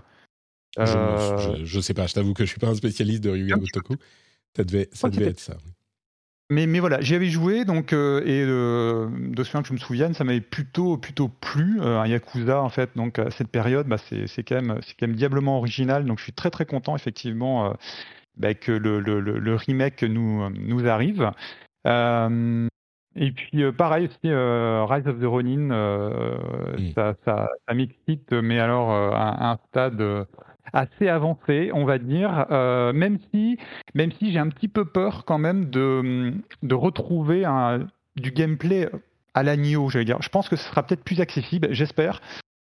Je, 0.77 1.61
je, 1.63 1.79
sais 1.79 1.93
pas, 1.93 2.07
je 2.07 2.13
t'avoue 2.13 2.33
que 2.33 2.45
je 2.45 2.49
suis 2.49 2.59
pas 2.59 2.67
un 2.67 2.75
spécialiste 2.75 3.23
de 3.23 3.29
Ryuga 3.29 3.55
Gotoku. 3.55 3.95
Ça 4.55 4.63
devait, 4.63 4.89
ça 4.93 5.09
devait 5.09 5.27
être 5.27 5.39
ça. 5.39 5.57
Mais, 6.51 6.67
mais, 6.67 6.79
voilà, 6.79 7.01
j'y 7.01 7.15
avais 7.15 7.29
joué, 7.29 7.65
donc, 7.65 7.93
et 7.93 8.45
de 8.45 9.43
ce 9.43 9.57
que 9.57 9.65
je 9.65 9.73
me 9.73 9.77
souvienne, 9.77 10.13
ça 10.13 10.23
m'avait 10.23 10.41
plutôt, 10.41 10.97
plutôt 10.97 11.29
plu. 11.29 11.81
un 11.81 12.05
Yakuza, 12.05 12.61
en 12.61 12.69
fait, 12.69 12.91
donc 12.95 13.19
à 13.19 13.31
cette 13.31 13.47
période, 13.47 13.87
bah, 13.87 13.97
c'est 13.97 14.43
quand, 14.43 14.55
même, 14.55 14.79
quand 14.99 15.07
même 15.07 15.15
diablement 15.15 15.57
original. 15.57 16.05
Donc 16.05 16.19
je 16.19 16.23
suis 16.23 16.33
très 16.33 16.49
très 16.49 16.65
content, 16.65 16.95
effectivement, 16.95 17.73
bah, 18.37 18.53
que 18.53 18.71
le, 18.71 18.99
le, 18.99 19.19
le, 19.19 19.55
remake 19.55 20.03
nous, 20.03 20.49
nous 20.49 20.87
arrive. 20.87 21.31
Euh, 21.87 22.67
et 23.15 23.31
puis 23.31 23.63
euh, 23.63 23.71
pareil 23.71 24.05
aussi, 24.07 24.31
euh, 24.31 24.85
Rise 24.85 25.07
of 25.07 25.19
the 25.19 25.25
Ronin, 25.25 25.69
ça, 26.95 27.15
ça, 27.25 27.49
ça 27.67 27.73
m'excite, 27.73 28.31
mais 28.31 28.59
alors 28.59 28.91
à 28.91 29.51
un 29.51 29.57
stade 29.67 30.27
assez 30.73 31.07
avancé, 31.07 31.71
on 31.73 31.85
va 31.85 31.97
dire, 31.97 32.45
même 32.93 33.19
si, 33.31 33.57
même 33.93 34.11
si 34.13 34.31
j'ai 34.31 34.39
un 34.39 34.49
petit 34.49 34.67
peu 34.67 34.85
peur 34.85 35.25
quand 35.25 35.37
même 35.37 35.69
de, 35.69 36.33
de 36.63 36.75
retrouver 36.75 37.45
un, 37.45 37.87
du 38.15 38.31
gameplay 38.31 38.89
à 39.33 39.43
l'agneau, 39.43 39.89
j'allais 39.89 40.05
dire. 40.05 40.21
Je 40.21 40.29
pense 40.29 40.49
que 40.49 40.55
ce 40.55 40.63
sera 40.63 40.83
peut-être 40.83 41.03
plus 41.03 41.21
accessible, 41.21 41.67
j'espère, 41.71 42.21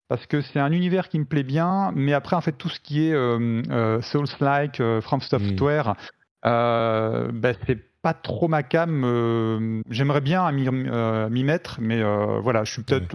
parce 0.08 0.26
que 0.26 0.40
c'est 0.40 0.58
un 0.58 0.72
univers 0.72 1.08
qui 1.08 1.18
me 1.18 1.24
plaît 1.24 1.42
bien, 1.42 1.92
mais 1.94 2.12
après, 2.12 2.36
en 2.36 2.40
fait, 2.40 2.52
tout 2.52 2.68
ce 2.68 2.80
qui 2.80 3.08
est 3.08 3.12
euh, 3.12 3.62
euh, 3.70 4.00
Souls-like, 4.02 4.80
euh, 4.80 5.00
From 5.00 5.20
Software, 5.20 5.94
mm. 6.44 7.30
bah, 7.32 7.52
c'est 7.66 7.78
pas 8.02 8.14
trop 8.14 8.48
ma 8.48 8.62
cam. 8.62 9.82
J'aimerais 9.90 10.20
bien 10.20 10.50
m'y 10.52 11.44
mettre, 11.44 11.78
mais 11.80 12.02
voilà, 12.40 12.64
je 12.64 12.72
suis 12.72 12.82
peut-être 12.82 13.14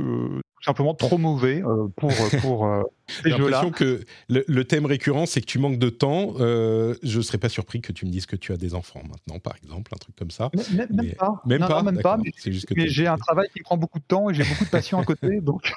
simplement 0.64 0.94
trop 0.94 1.18
mauvais 1.18 1.62
euh, 1.62 1.88
pour, 1.96 2.12
pour 2.42 2.66
euh, 2.66 2.82
ces 3.08 3.30
J'ai 3.32 3.38
l'impression 3.38 3.72
que 3.72 4.04
le, 4.30 4.64
thème 4.64 4.86
récurrent, 4.86 5.26
c'est 5.26 5.42
que 5.42 5.46
tu 5.46 5.60
manques 5.60 5.78
de 5.78 5.90
temps. 5.90 6.36
Euh, 6.40 6.96
je 7.04 7.18
ne 7.18 7.24
serais 7.24 7.38
pas 7.38 7.50
surpris 7.50 7.82
que 7.82 7.92
tu 7.92 8.06
me 8.06 8.12
dises 8.12 8.26
que 8.26 8.36
tu 8.36 8.54
as 8.54 8.58
des 8.58 8.74
enfants 8.74 9.02
maintenant, 9.04 9.40
par 9.40 9.56
exemple, 9.58 9.92
un 9.94 9.98
truc 9.98 10.16
comme 10.16 10.32
ça. 10.32 10.50
même, 10.74 11.14
pas. 11.16 11.42
Même 11.46 11.60
pas, 11.60 11.84
même 11.84 12.02
pas 12.02 12.18
mais, 12.18 12.88
j'ai 12.88 13.08
un 13.08 13.18
travail 13.18 13.48
qui 13.54 13.62
prend 13.62 13.78
beaucoup 13.78 14.00
de 14.00 14.06
temps 14.06 14.30
et 14.30 14.34
j'ai 14.34 14.44
beaucoup 14.44 14.66
de 14.66 14.70
passion 14.70 15.00
à 15.00 15.04
côté. 15.04 15.42
Donc, 15.42 15.72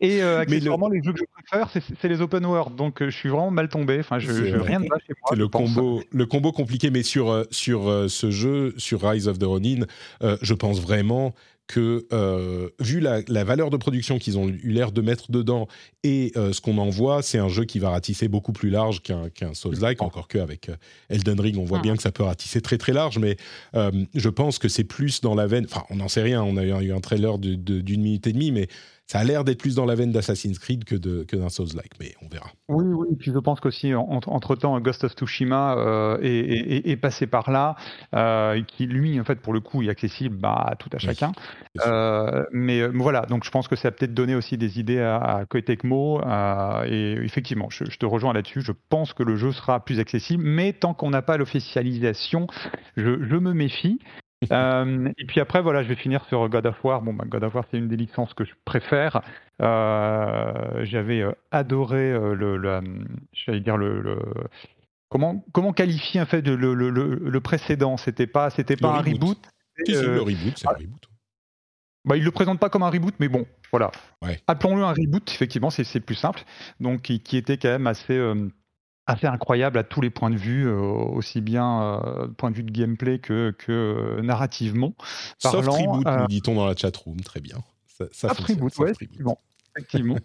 et 0.00 0.22
accessoirement, 0.22 0.88
les 0.88 1.02
jeux 1.02 1.12
que 1.12 1.20
je 1.20 1.24
préfère, 1.46 1.70
c'est 1.70 2.08
les 2.08 2.20
open 2.20 2.44
world. 2.44 2.74
Donc, 2.74 3.02
je 3.02 3.10
suis 3.10 3.28
vraiment 3.28 3.50
mal 3.50 3.68
tombé. 3.68 4.00
Enfin, 4.00 4.18
je, 4.18 4.32
je 4.32 4.56
rien 4.56 4.80
ne 4.80 4.88
va 4.88 4.98
chez 4.98 5.14
moi. 5.20 5.30
C'est 5.30 5.36
le 5.36 5.48
combo, 5.48 6.02
le 6.10 6.26
combo 6.26 6.52
compliqué, 6.52 6.90
mais 6.90 7.02
sur, 7.02 7.46
sur 7.50 8.10
ce 8.10 8.30
jeu, 8.30 8.74
sur 8.76 9.02
Rise 9.02 9.28
of 9.28 9.38
the 9.38 9.44
Ronin, 9.44 9.86
je 10.20 10.54
pense 10.54 10.80
vraiment 10.80 11.32
que, 11.66 12.06
euh, 12.12 12.68
vu 12.80 13.00
la, 13.00 13.22
valeur 13.44 13.70
de 13.70 13.76
production 13.76 14.18
qu'ils 14.18 14.38
ont 14.38 14.48
eu 14.48 14.60
l'air 14.64 14.92
de 14.92 15.00
mettre 15.00 15.30
dedans 15.30 15.68
et 16.02 16.32
euh, 16.36 16.52
ce 16.52 16.60
qu'on 16.60 16.78
en 16.78 16.90
voit, 16.90 17.22
c'est 17.22 17.38
un 17.38 17.48
jeu 17.48 17.64
qui 17.64 17.78
va 17.78 17.90
ratisser 17.90 18.28
beaucoup 18.28 18.52
plus 18.52 18.70
large 18.70 19.02
qu'un 19.02 19.54
Souls-like, 19.54 20.02
encore 20.02 20.28
qu'avec 20.28 20.68
euh, 20.68 20.76
Elden 21.08 21.40
Ring, 21.40 21.56
on 21.58 21.64
voit 21.64 21.78
ah. 21.78 21.82
bien 21.82 21.96
que 21.96 22.02
ça 22.02 22.12
peut 22.12 22.24
ratisser 22.24 22.60
très 22.60 22.78
très 22.78 22.92
large, 22.92 23.18
mais 23.18 23.36
je 23.74 24.28
pense 24.28 24.58
que 24.58 24.68
c'est 24.68 24.84
plus 24.84 25.20
dans 25.20 25.34
la 25.34 25.46
veine, 25.46 25.66
enfin 25.70 25.84
on 25.90 25.96
n'en 25.96 26.08
sait 26.08 26.22
rien, 26.22 26.42
on 26.42 26.56
a 26.56 26.64
eu 26.64 26.92
un 26.92 27.00
trailer 27.00 27.38
d'une 27.38 28.02
minute 28.02 28.26
et 28.26 28.32
demie, 28.32 28.52
mais 28.52 28.68
ça 29.06 29.18
a 29.18 29.24
l'air 29.24 29.44
d'être 29.44 29.58
plus 29.58 29.74
dans 29.74 29.84
la 29.84 29.94
veine 29.94 30.10
d'Assassin's 30.10 30.58
Creed 30.58 30.84
que, 30.84 30.94
de, 30.94 31.24
que 31.24 31.36
d'un 31.36 31.50
Souls-like, 31.50 31.92
mais 32.00 32.14
on 32.22 32.28
verra. 32.28 32.50
Oui, 32.68 32.84
oui, 32.86 33.08
et 33.12 33.16
puis 33.16 33.30
je 33.32 33.38
pense 33.38 33.60
qu'aussi, 33.60 33.94
entre-temps, 33.94 34.80
Ghost 34.80 35.04
of 35.04 35.12
Tsushima 35.12 35.76
euh, 35.76 36.18
est, 36.22 36.96
passé 36.96 37.26
par 37.26 37.50
là, 37.50 37.76
euh, 38.14 38.62
qui 38.62 38.86
lui, 38.86 39.20
en 39.20 39.24
fait, 39.24 39.36
pour 39.36 39.52
le 39.52 39.60
coup, 39.60 39.82
est 39.82 39.90
accessible 39.90 40.36
bah, 40.36 40.66
à 40.66 40.76
tout 40.76 40.88
à 40.92 40.98
chacun. 40.98 41.32
Euh, 41.86 42.44
mais 42.52 42.86
voilà, 42.88 43.22
donc 43.22 43.44
je 43.44 43.50
pense 43.50 43.68
que 43.68 43.76
ça 43.76 43.88
a 43.88 43.90
peut-être 43.90 44.14
donné 44.14 44.34
aussi 44.34 44.56
des 44.56 44.80
idées 44.80 45.00
à, 45.00 45.16
à 45.16 45.44
Koei 45.44 45.62
Tecmo, 45.62 46.20
et 46.86 47.18
effectivement, 47.22 47.68
je, 47.70 47.84
te 47.84 48.06
rejoins 48.06 48.32
là-dessus, 48.32 48.62
je 48.62 48.72
pense 48.88 49.12
que 49.12 49.22
le 49.22 49.36
jeu 49.36 49.52
sera 49.52 49.84
plus 49.84 50.00
accessible, 50.00 50.44
mais 50.44 50.72
tant 50.72 50.94
qu'on 50.94 51.10
n'a 51.10 51.22
pas 51.22 51.36
l'officialisation, 51.36 52.46
je, 52.96 53.22
je 53.22 53.36
me 53.36 53.52
méfie. 53.52 53.98
Euh, 54.52 55.08
et 55.18 55.24
puis 55.24 55.40
après, 55.40 55.62
voilà, 55.62 55.82
je 55.82 55.88
vais 55.88 55.94
finir 55.94 56.24
sur 56.26 56.48
God 56.48 56.66
of 56.66 56.84
War. 56.84 57.00
Bon, 57.02 57.14
bah, 57.14 57.24
God 57.26 57.44
of 57.44 57.54
War, 57.54 57.64
c'est 57.70 57.78
une 57.78 57.88
des 57.88 57.96
licences 57.96 58.34
que 58.34 58.44
je 58.44 58.52
préfère. 58.64 59.22
Euh, 59.60 60.84
j'avais 60.84 61.20
euh, 61.20 61.32
adoré 61.50 62.12
le, 62.12 62.56
le 62.56 62.80
j'allais 63.32 63.60
dire 63.60 63.76
le, 63.76 64.18
comment 65.08 65.44
comment 65.52 65.72
qualifier 65.72 66.20
en 66.20 66.26
fait 66.26 66.42
le, 66.46 66.74
le, 66.74 66.90
le 66.90 67.40
précédent? 67.40 67.96
C'était 67.96 68.26
pas 68.26 68.50
c'était 68.50 68.76
pas 68.76 68.98
un 68.98 69.02
reboot. 69.02 69.38
le 69.86 70.20
reboot, 70.20 70.54
c'est 70.56 70.68
un 70.68 70.72
reboot. 70.72 71.08
Bah, 72.04 72.16
il 72.16 72.24
le 72.24 72.32
présente 72.32 72.58
pas 72.58 72.68
comme 72.68 72.82
un 72.82 72.90
reboot, 72.90 73.14
mais 73.20 73.28
bon, 73.28 73.46
voilà. 73.70 73.92
Appelons-le 74.48 74.82
un 74.82 74.92
reboot. 74.92 75.30
Effectivement, 75.30 75.70
c'est 75.70 76.00
plus 76.00 76.16
simple. 76.16 76.42
Donc, 76.80 77.02
qui, 77.02 77.20
qui, 77.20 77.36
était 77.36 77.58
quand 77.58 77.68
même 77.68 77.86
assez 77.86 78.18
assez 79.06 79.26
incroyable 79.26 79.78
à 79.78 79.84
tous 79.84 80.00
les 80.00 80.10
points 80.10 80.30
de 80.30 80.36
vue, 80.36 80.66
euh, 80.66 80.78
aussi 80.78 81.40
bien 81.40 81.82
euh, 81.82 82.28
point 82.28 82.50
de 82.50 82.56
vue 82.56 82.62
de 82.62 82.70
gameplay 82.70 83.18
que, 83.18 83.54
que 83.58 83.72
euh, 83.72 84.22
narrativement. 84.22 84.94
Sauf 85.38 85.66
reboot, 85.66 86.06
nous 86.06 86.26
dit-on 86.26 86.54
dans 86.54 86.66
la 86.66 86.76
chatroom, 86.76 87.20
très 87.20 87.40
bien. 87.40 87.56
Ça, 87.86 88.06
ça 88.12 88.28
reboot, 88.28 88.76
ouais, 88.78 88.90
effectivement. 88.90 89.38
effectivement. 89.76 90.16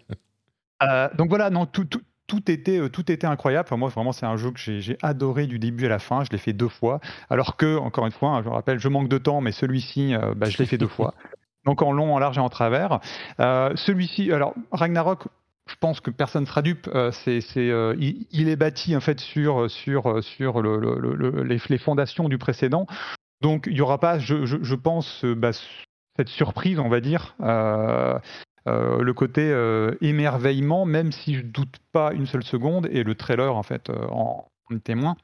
donc 1.16 1.28
voilà, 1.28 1.50
non, 1.50 1.66
tout, 1.66 1.84
tout, 1.84 2.02
tout 2.26 2.50
était, 2.50 2.88
tout 2.90 3.10
était 3.10 3.26
incroyable. 3.26 3.66
Enfin, 3.66 3.76
moi, 3.76 3.88
vraiment, 3.88 4.12
c'est 4.12 4.26
un 4.26 4.36
jeu 4.36 4.52
que 4.52 4.58
j'ai 4.58 4.96
adoré 5.02 5.46
du 5.46 5.58
début 5.58 5.86
à 5.86 5.88
la 5.88 5.98
fin. 5.98 6.24
Je 6.24 6.30
l'ai 6.30 6.38
fait 6.38 6.52
deux 6.52 6.68
fois. 6.68 7.00
Alors 7.30 7.56
que, 7.56 7.76
encore 7.76 8.06
une 8.06 8.12
fois, 8.12 8.30
hein, 8.30 8.42
je 8.42 8.48
rappelle, 8.48 8.78
je 8.78 8.88
manque 8.88 9.08
de 9.08 9.18
temps, 9.18 9.40
mais 9.40 9.52
celui-ci, 9.52 10.14
bah, 10.36 10.48
je 10.48 10.58
l'ai 10.58 10.66
fait 10.66 10.78
deux 10.78 10.88
fois. 10.88 11.14
Donc 11.64 11.82
en 11.82 11.92
long, 11.92 12.14
en 12.14 12.18
large 12.18 12.38
et 12.38 12.40
en 12.40 12.48
travers. 12.48 13.00
celui-ci, 13.38 14.32
alors 14.32 14.54
Ragnarok, 14.70 15.24
je 15.68 15.76
pense 15.78 16.00
que 16.00 16.10
personne 16.10 16.42
ne 16.42 16.46
sera 16.46 16.62
dupe. 16.62 16.88
Euh, 16.94 17.12
euh, 17.56 17.96
il, 17.98 18.48
est 18.48 18.56
bâti 18.56 18.96
en 18.96 19.00
fait 19.00 19.20
sur, 19.20 19.70
sur, 19.70 20.22
sur 20.24 20.62
le, 20.62 21.42
les, 21.42 21.78
fondations 21.78 22.28
du 22.28 22.38
précédent. 22.38 22.86
Donc 23.40 23.66
il 23.66 23.74
n'y 23.74 23.80
aura 23.80 23.98
pas, 23.98 24.18
je, 24.18 24.74
pense, 24.74 25.24
euh, 25.24 25.34
bah, 25.34 25.50
cette 26.16 26.28
surprise, 26.28 26.78
on 26.78 26.88
va 26.88 27.00
dire, 27.00 27.36
le 27.40 29.12
côté 29.12 29.54
émerveillement, 30.00 30.84
même 30.84 31.12
si 31.12 31.34
je 31.36 31.42
doute 31.42 31.76
pas 31.92 32.12
une 32.12 32.26
seule 32.26 32.44
seconde. 32.44 32.88
Et 32.90 33.04
le 33.04 33.14
trailer, 33.14 33.54
en 33.54 33.62
fait, 33.62 33.90
en, 33.90 34.48
en 34.70 34.78
témoin, 34.78 35.16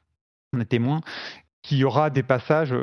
on 0.52 0.60
est 0.60 0.66
témoin, 0.66 1.00
qu'il 1.62 1.78
y 1.78 1.84
aura 1.84 2.10
des 2.10 2.22
passages 2.22 2.74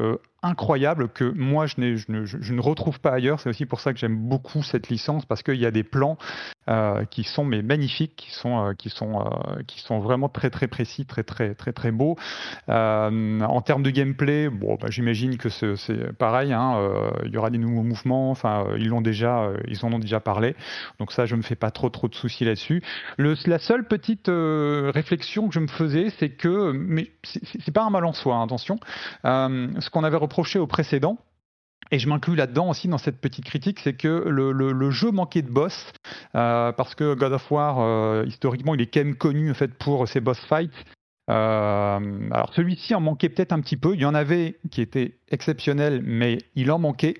incroyable 0.43 1.09
que 1.09 1.23
moi 1.23 1.67
je, 1.67 1.75
je, 1.77 2.11
ne, 2.11 2.25
je, 2.25 2.53
ne, 2.53 2.61
retrouve 2.61 2.99
pas 2.99 3.11
ailleurs. 3.11 3.39
C'est 3.39 3.49
aussi 3.49 3.65
pour 3.65 3.79
ça 3.79 3.93
que 3.93 3.99
j'aime 3.99 4.17
beaucoup 4.17 4.63
cette 4.63 4.89
licence 4.89 5.25
parce 5.25 5.43
qu'il 5.43 5.55
y 5.55 5.65
a 5.65 5.71
des 5.71 5.83
plans 5.83 6.17
euh, 6.67 7.05
qui 7.05 7.23
sont 7.23 7.45
mais 7.45 7.61
magnifiques, 7.61 8.15
qui 8.15 8.31
sont 8.31 8.65
euh, 8.65 8.73
qui 8.73 8.89
sont 8.89 9.19
euh, 9.19 9.61
qui 9.67 9.81
sont 9.81 9.99
vraiment 9.99 10.29
très 10.29 10.49
très 10.49 10.67
précis, 10.67 11.05
très 11.05 11.23
très 11.23 11.53
très 11.53 11.73
très 11.73 11.91
beaux. 11.91 12.15
en 12.67 13.61
termes 13.61 13.83
de 13.83 13.89
gameplay, 13.91 14.49
bon, 14.49 14.77
bah, 14.81 14.87
j'imagine 14.89 15.37
que 15.37 15.49
c'est 15.49 16.13
pareil. 16.17 16.53
Hein, 16.53 16.77
il 17.25 17.31
y 17.31 17.37
aura 17.37 17.49
des 17.49 17.57
nouveaux 17.59 17.83
mouvements. 17.83 18.31
Enfin, 18.31 18.65
ils 18.77 18.87
l'ont 18.87 19.01
déjà, 19.01 19.49
ils 19.67 19.85
en 19.85 19.93
ont 19.93 19.99
déjà 19.99 20.19
parlé. 20.19 20.55
Donc 20.99 21.11
ça, 21.11 21.25
je 21.25 21.35
me 21.35 21.41
fais 21.43 21.55
pas 21.55 21.71
trop 21.71 21.89
trop 21.89 22.07
de 22.07 22.15
soucis 22.15 22.45
là-dessus. 22.45 22.81
La 23.17 23.59
seule 23.59 23.87
petite 23.87 24.29
réflexion 24.29 25.47
que 25.47 25.53
je 25.53 25.59
me 25.59 25.67
faisais, 25.67 26.09
c'est 26.17 26.29
que 26.29 26.71
mais 26.71 27.11
c'est 27.23 27.73
pas 27.73 27.83
un 27.83 27.91
mal 27.91 28.05
en 28.05 28.13
soi, 28.13 28.35
hein, 28.35 28.43
attention. 28.43 28.79
ce 29.23 29.89
qu'on 29.89 30.03
avait 30.03 30.17
reproché 30.31 30.59
au 30.59 30.67
précédent, 30.67 31.17
et 31.91 31.99
je 31.99 32.07
m'inclus 32.07 32.35
là-dedans 32.35 32.69
aussi 32.69 32.87
dans 32.87 32.97
cette 32.97 33.19
petite 33.19 33.43
critique, 33.43 33.81
c'est 33.83 33.93
que 33.93 34.07
le, 34.07 34.91
jeu 34.91 35.11
manquait 35.11 35.41
de 35.41 35.51
boss, 35.51 35.91
euh, 36.35 36.71
parce 36.71 36.95
que 36.95 37.15
God 37.15 37.33
of 37.33 37.51
War, 37.51 37.79
euh, 37.79 38.23
historiquement, 38.25 38.73
il 38.73 38.81
est 38.81 38.87
quand 38.87 39.01
même 39.01 39.15
connu 39.15 39.51
en 39.51 39.53
fait, 39.53 39.73
pour 39.73 40.07
ses 40.07 40.21
boss 40.21 40.39
fights. 40.45 40.71
Euh, 41.31 42.29
alors 42.31 42.53
celui-ci 42.53 42.93
en 42.93 42.99
manquait 42.99 43.29
peut-être 43.29 43.53
un 43.53 43.61
petit 43.61 43.77
peu. 43.77 43.93
Il 43.93 44.01
y 44.01 44.05
en 44.05 44.13
avait 44.13 44.57
qui 44.69 44.81
étaient 44.81 45.15
exceptionnels, 45.29 46.01
mais 46.03 46.39
il 46.55 46.71
en 46.71 46.79
manquait. 46.79 47.15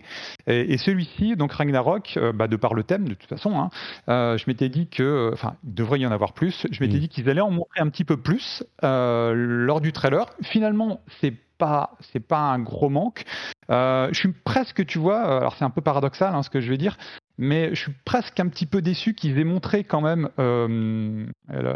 Et, 0.47 0.78
celui-ci, 0.78 1.36
donc 1.36 1.53
Ragnarok, 1.53 2.16
euh, 2.18 2.34
bah, 2.34 2.47
de 2.47 2.57
par 2.57 2.74
le 2.74 2.84
thème 2.84 3.07
de 3.07 3.14
toute 3.14 3.30
façon, 3.30 3.57
hein, 3.57 3.70
euh, 4.09 4.38
je 4.38 4.45
m'étais 4.47 4.68
dit 4.68 4.88
que, 4.88 5.30
enfin, 5.34 5.55
il 5.64 5.74
devrait 5.74 5.99
y 5.99 6.05
en 6.05 6.12
avoir 6.12 6.34
plus. 6.34 6.68
Je 6.72 6.84
m'étais 6.84 6.97
mm. 6.97 6.99
dit 6.99 7.09
qu'ils 7.09 7.30
allaient 7.30 7.41
en 7.41 7.51
montrer 7.51 7.80
un 7.80 7.89
petit 7.89 8.03
peu 8.03 8.18
plus 8.18 8.64
lors 8.82 9.82
du 9.82 9.93
trailer. 9.93 10.26
Finalement, 10.41 11.01
c'est 11.22 11.34
pas 11.57 11.95
c'est 12.12 12.20
pas 12.20 12.39
un 12.39 12.59
gros 12.59 12.89
manque. 12.89 13.24
je 13.70 14.09
suis 14.14 14.34
presque, 14.43 14.86
tu 14.86 14.97
vois, 14.97 15.22
alors 15.38 15.55
c'est 15.55 15.64
un 15.64 15.70
peu 15.70 15.82
paradoxal 15.82 16.36
hein, 16.36 16.43
ce 16.43 16.49
que 16.49 16.59
je 16.59 16.70
vais 16.70 16.78
dire, 16.78 16.97
mais 17.38 17.70
je 17.70 17.82
suis 17.82 17.94
presque 18.06 18.40
un 18.40 18.48
petit 18.48 18.66
peu 18.66 18.82
déçu 18.82 19.14
qu'ils 19.14 19.38
aient 19.38 19.44
montré 19.44 19.84
quand 19.84 20.02
même 20.02 20.30
euh, 20.40 21.26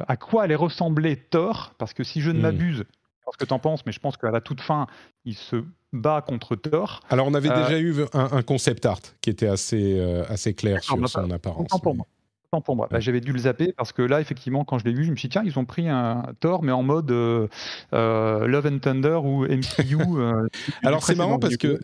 à 0.08 0.18
quoi 0.18 0.44
allait 0.44 0.56
ressembler 0.56 1.18
Thor, 1.18 1.74
parce 1.78 1.94
que 1.94 2.04
si 2.04 2.22
je 2.22 2.32
ne 2.32 2.40
hmm. 2.40 2.42
m'abuse, 2.42 2.78
je 2.78 3.32
ce 3.34 3.38
que 3.38 3.46
tu 3.46 3.54
en 3.54 3.60
penses, 3.60 3.86
mais 3.86 3.92
je 3.92 4.00
pense 4.00 4.18
qu'à 4.18 4.32
la 4.32 4.42
toute 4.42 4.62
fin, 4.62 4.88
il 5.26 5.36
se 5.36 5.64
bat 5.92 6.22
contre 6.22 6.56
Thor. 6.56 7.02
Alors 7.10 7.28
on 7.28 7.34
avait 7.34 7.50
euh, 7.50 7.64
déjà 7.64 7.80
eu 7.80 7.96
un, 8.14 8.42
concept 8.44 8.86
art 8.86 9.02
qui 9.22 9.30
était 9.30 9.48
assez, 9.48 10.00
euh, 10.00 10.24
assez 10.30 10.54
clair 10.54 10.84
sur 10.84 10.98
bah, 10.98 11.08
son 11.08 11.32
apparence. 11.32 11.68
Pour 11.82 11.96
moi 11.96 12.06
pour 12.50 12.76
moi. 12.76 12.88
Bah, 12.90 13.00
j'avais 13.00 13.22
dû 13.22 13.32
le 13.32 13.40
zapper 13.40 13.74
parce 13.76 13.92
que 13.92 14.02
là, 14.02 14.22
effectivement, 14.22 14.64
quand 14.64 14.78
je 14.78 14.86
l'ai 14.86 14.94
vu, 14.94 15.04
je 15.04 15.12
me 15.12 15.16
suis 15.16 15.28
dit, 15.28 15.34
tiens, 15.34 15.44
ils 15.46 15.58
ont 15.60 15.66
pris 15.66 15.90
un 15.90 16.24
Thor, 16.40 16.64
mais 16.64 16.72
en 16.72 16.84
mode 16.84 17.12
Love 17.92 18.66
and 18.66 18.80
Thunder 18.80 19.20
ou 19.24 19.46
MCU. 19.46 19.98
Alors, 20.84 21.04
c'est 21.04 21.16
marrant 21.16 21.40
parce 21.40 21.58
que 21.58 21.80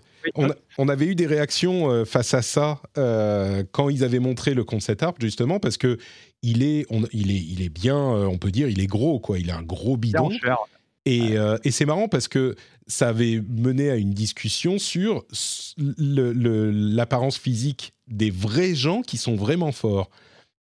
on, 0.78 0.90
avait 0.90 1.06
eu 1.06 1.16
des 1.16 1.28
réactions 1.28 1.90
euh, 1.90 2.06
face 2.06 2.34
à 2.34 2.42
ça 2.42 2.82
euh, 2.98 3.64
quand 3.72 3.90
ils 3.90 4.04
avaient 4.04 4.20
montré 4.20 4.54
le 4.54 4.64
concept 4.64 5.04
art, 5.04 5.14
justement, 5.20 5.60
parce 5.60 5.78
que 5.78 5.98
il 6.42 6.64
est, 6.64 6.86
il 7.12 7.32
est, 7.32 7.42
il 7.42 7.62
est 7.62 7.70
bien, 7.70 7.98
euh, 7.98 8.26
on 8.26 8.38
peut 8.38 8.52
dire, 8.52 8.68
il 8.68 8.82
est 8.82 8.88
gros, 8.88 9.20
quoi. 9.20 9.40
Il 9.40 9.52
a 9.52 9.58
un 9.58 9.64
gros 9.64 9.98
bidon. 9.98 10.30
Et, 11.06 11.34
et 11.64 11.72
c'est 11.72 11.86
marrant 11.86 12.08
parce 12.08 12.28
que 12.28 12.56
ça 12.86 13.08
avait 13.08 13.42
mené 13.50 13.90
à 13.90 13.96
une 13.96 14.12
discussion 14.12 14.78
sur 14.78 15.26
l'apparence 15.98 17.40
physique 17.40 17.94
des 18.08 18.30
vrais 18.30 18.76
gens 18.76 19.02
qui 19.02 19.18
sont 19.18 19.36
vraiment 19.36 19.72
forts. 19.72 20.12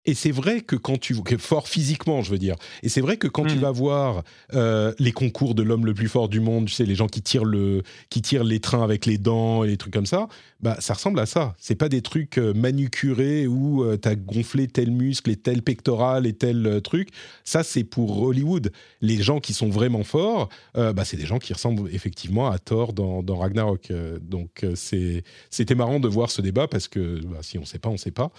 Et 0.04 0.14
c'est 0.14 0.32
vrai 0.32 0.62
que 0.62 0.74
quand 0.74 0.98
tu 0.98 1.14
fort 1.38 1.68
physiquement, 1.68 2.22
je 2.22 2.30
veux 2.32 2.38
dire. 2.38 2.56
Et 2.82 2.88
c'est 2.88 3.00
vrai 3.00 3.16
que 3.16 3.28
quand 3.28 3.44
tu 3.44 3.54
hmm. 3.54 3.60
vas 3.60 3.70
voir 3.70 4.24
euh, 4.52 4.92
les 4.98 5.12
concours 5.12 5.54
de 5.54 5.62
l'homme 5.62 5.86
le 5.86 5.94
plus 5.94 6.08
fort 6.08 6.28
du 6.28 6.40
monde, 6.40 6.66
tu 6.66 6.74
sais 6.74 6.84
les 6.84 6.96
gens 6.96 7.06
qui 7.06 7.22
tirent 7.22 7.44
le 7.44 7.82
qui 8.10 8.20
tirent 8.20 8.42
les 8.42 8.58
trains 8.58 8.82
avec 8.82 9.06
les 9.06 9.16
dents 9.16 9.62
et 9.62 9.68
les 9.68 9.76
trucs 9.76 9.92
comme 9.92 10.06
ça, 10.06 10.26
bah 10.60 10.76
ça 10.80 10.94
ressemble 10.94 11.20
à 11.20 11.26
ça. 11.26 11.54
C'est 11.58 11.76
pas 11.76 11.88
des 11.88 12.02
trucs 12.02 12.38
euh, 12.38 12.52
manucurés 12.52 13.46
où 13.46 13.84
euh, 13.84 13.96
tu 13.96 14.08
as 14.08 14.16
gonflé 14.16 14.66
tel 14.66 14.90
muscle 14.90 15.30
et 15.30 15.36
tel 15.36 15.62
pectoral 15.62 16.26
et 16.26 16.32
tel 16.32 16.80
truc. 16.82 17.10
Ça 17.44 17.62
c'est 17.62 17.84
pour 17.84 18.22
Hollywood. 18.22 18.72
Les 19.02 19.22
gens 19.22 19.38
qui 19.38 19.54
sont 19.54 19.68
vraiment 19.68 20.02
forts, 20.02 20.48
bah 20.74 21.04
c'est 21.04 21.16
des 21.16 21.26
gens 21.26 21.38
qui 21.38 21.52
ressemblent 21.52 21.88
effectivement 21.92 22.50
à 22.50 22.58
Thor 22.58 22.92
dans, 22.92 23.22
dans 23.22 23.36
Ragnarok. 23.36 23.92
donc 24.20 24.64
c'est 24.74 25.22
c'était 25.50 25.74
marrant 25.74 26.00
de 26.00 26.08
voir 26.08 26.30
ce 26.30 26.42
débat 26.42 26.66
parce 26.66 26.88
que 26.88 27.20
bah, 27.24 27.38
si 27.42 27.58
on 27.58 27.64
sait 27.64 27.78
pas, 27.78 27.88
on 27.88 27.96
sait 27.96 28.10
pas. 28.10 28.32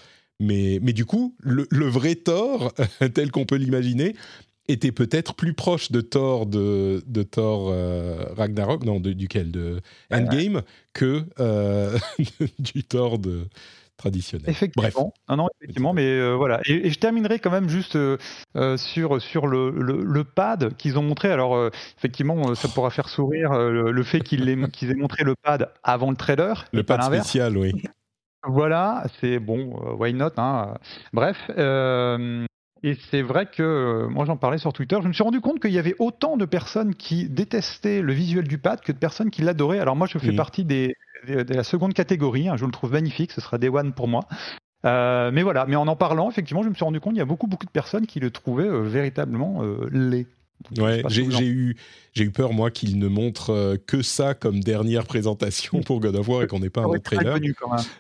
Mais, 0.44 0.80
mais 0.82 0.94
du 0.94 1.06
coup, 1.06 1.36
le, 1.40 1.66
vrai 1.88 2.16
Thor, 2.16 2.74
tel 3.14 3.32
qu'on 3.32 3.46
peut 3.46 3.56
l'imaginer, 3.56 4.16
était 4.68 4.92
peut-être 4.92 5.34
plus 5.36 5.54
proche 5.54 5.92
de 5.92 6.02
Thor 6.02 6.46
de, 6.46 7.04
de 7.06 7.24
Thor 7.24 7.70
euh, 7.70 8.26
Ragnarok, 8.36 8.86
non, 8.86 9.00
de, 9.00 9.12
duquel 9.12 9.52
De 9.52 9.82
Endgame, 10.12 10.62
que 10.94 11.26
euh, 11.40 11.98
du 12.60 12.84
Thor 12.84 13.20
de, 13.20 13.48
traditionnel. 13.98 14.50
Effectivement. 14.50 15.14
Bref. 15.28 15.38
non, 15.38 15.48
effectivement, 15.62 15.94
mais 15.94 16.08
euh, 16.08 16.36
voilà. 16.36 16.62
Et, 16.66 16.90
je 16.90 17.00
terminerai 17.00 17.40
quand 17.40 17.52
même 17.52 17.68
juste 17.68 17.98
sur, 18.78 19.22
sur 19.22 19.48
le, 19.48 19.70
le, 19.72 20.24
pad 20.24 20.76
qu'ils 20.78 20.98
ont 20.98 21.04
montré. 21.04 21.30
Alors, 21.30 21.70
effectivement, 21.98 22.56
ça 22.56 22.70
pourra 22.70 22.90
faire 22.90 23.10
sourire 23.10 23.52
le, 23.52 24.04
fait 24.04 24.22
qu'ils 24.22 24.48
aient, 24.48 24.54
aient 24.54 24.96
montré 24.96 25.24
le 25.24 25.36
pad 25.36 25.72
avant 25.84 26.10
le 26.10 26.18
trailer. 26.18 26.66
Le 26.72 26.84
pad 26.84 27.04
spécial, 27.04 27.58
oui. 27.58 27.74
Voilà, 28.46 29.06
c'est 29.22 29.40
bon, 29.40 29.80
euh, 29.86 29.94
why 29.94 30.14
not 30.14 30.32
hein, 30.38 30.74
Bref, 31.14 31.38
euh, 31.58 32.46
et 32.84 32.96
c'est 33.10 33.22
vrai 33.22 33.46
que 33.46 33.64
euh, 33.64 34.10
moi 34.10 34.26
j'en 34.26 34.36
parlais 34.36 34.58
sur 34.58 34.74
Twitter, 34.74 34.98
je 35.02 35.08
me 35.08 35.14
suis 35.14 35.24
rendu 35.24 35.40
compte 35.40 35.62
qu'il 35.62 35.72
y 35.72 35.80
avait 35.80 35.96
autant 36.00 36.36
de 36.36 36.44
personnes 36.44 36.94
qui 36.94 37.30
détestaient 37.30 38.02
le 38.02 38.12
visuel 38.12 38.46
du 38.46 38.58
pad 38.58 38.82
que 38.82 38.92
de 38.92 38.98
personnes 38.98 39.32
qui 39.32 39.44
l'adoraient. 39.44 39.80
Alors 39.80 39.96
moi 39.96 40.08
je 40.08 40.18
fais 40.18 40.34
partie 40.34 40.66
des, 40.66 40.94
de 41.26 41.54
la 41.54 41.64
seconde 41.64 41.94
catégorie, 41.94 42.50
hein, 42.50 42.58
je 42.58 42.66
le 42.66 42.72
trouve 42.72 42.92
magnifique, 42.92 43.32
ce 43.32 43.40
sera 43.40 43.58
Day 43.58 43.70
One 43.70 43.94
pour 43.94 44.10
moi. 44.10 44.26
mais 44.84 45.42
voilà, 45.42 45.66
mais 45.66 45.78
en 45.78 45.88
en 45.88 45.96
parlant, 45.96 46.30
effectivement, 46.30 46.64
je 46.64 46.70
me 46.70 46.74
suis 46.74 46.84
rendu 46.84 47.00
compte 47.00 47.14
qu'il 47.14 47.20
y 47.20 47.22
a 47.22 47.26
beaucoup 47.26 47.48
beaucoup 47.48 47.66
de 47.66 47.72
personnes 47.72 48.08
qui 48.08 48.20
le 48.20 48.30
trouvaient 48.30 48.70
véritablement 48.82 49.62
laid. 49.90 50.28
Ouais, 50.78 51.04
j'ai 51.10 51.46
eu, 51.46 51.76
j'ai 52.14 52.26
eu 52.26 52.32
peur, 52.32 52.54
moi, 52.54 52.70
qu'il 52.70 53.00
ne 53.00 53.08
montre 53.08 53.50
euh, 53.50 53.76
que 53.88 54.04
ça 54.04 54.36
comme 54.36 54.60
dernière 54.60 55.06
présentation 55.06 55.82
pour 55.82 56.00
God 56.00 56.16
of 56.16 56.28
War 56.28 56.44
et 56.44 56.48
qu'on 56.48 56.60
n'ait 56.60 56.70
pas 56.70 56.82
un 56.82 56.86
autre 56.86 57.02
trailer. 57.02 57.40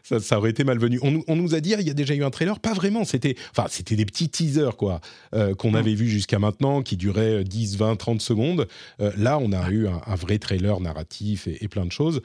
Ça, 0.03 0.19
ça, 0.19 0.37
aurait 0.37 0.51
été 0.51 0.63
malvenu. 0.63 0.99
On, 1.01 1.21
on, 1.27 1.35
nous 1.35 1.55
a 1.55 1.59
dit, 1.59 1.73
il 1.77 1.87
y 1.87 1.89
a 1.89 1.93
déjà 1.93 2.13
eu 2.13 2.23
un 2.23 2.29
trailer 2.29 2.59
Pas 2.59 2.73
vraiment. 2.73 3.05
C'était 3.05 3.35
enfin, 3.51 3.67
c'était 3.69 3.95
des 3.95 4.05
petits 4.05 4.29
teasers, 4.29 4.77
quoi, 4.77 5.01
euh, 5.33 5.55
qu'on 5.55 5.71
mm. 5.71 5.75
avait 5.75 5.95
vu 5.95 6.07
jusqu'à 6.07 6.37
maintenant, 6.37 6.83
qui 6.83 6.95
duraient 6.95 7.43
10, 7.43 7.77
20, 7.77 7.95
30 7.95 8.21
secondes. 8.21 8.67
Euh, 9.01 9.11
là, 9.17 9.39
on 9.39 9.51
a 9.51 9.69
eu 9.69 9.87
un, 9.87 10.15
vrai 10.15 10.37
trailer 10.37 10.79
narratif 10.79 11.47
et, 11.47 11.67
plein 11.67 11.85
de 11.85 11.91
choses. 11.91 12.21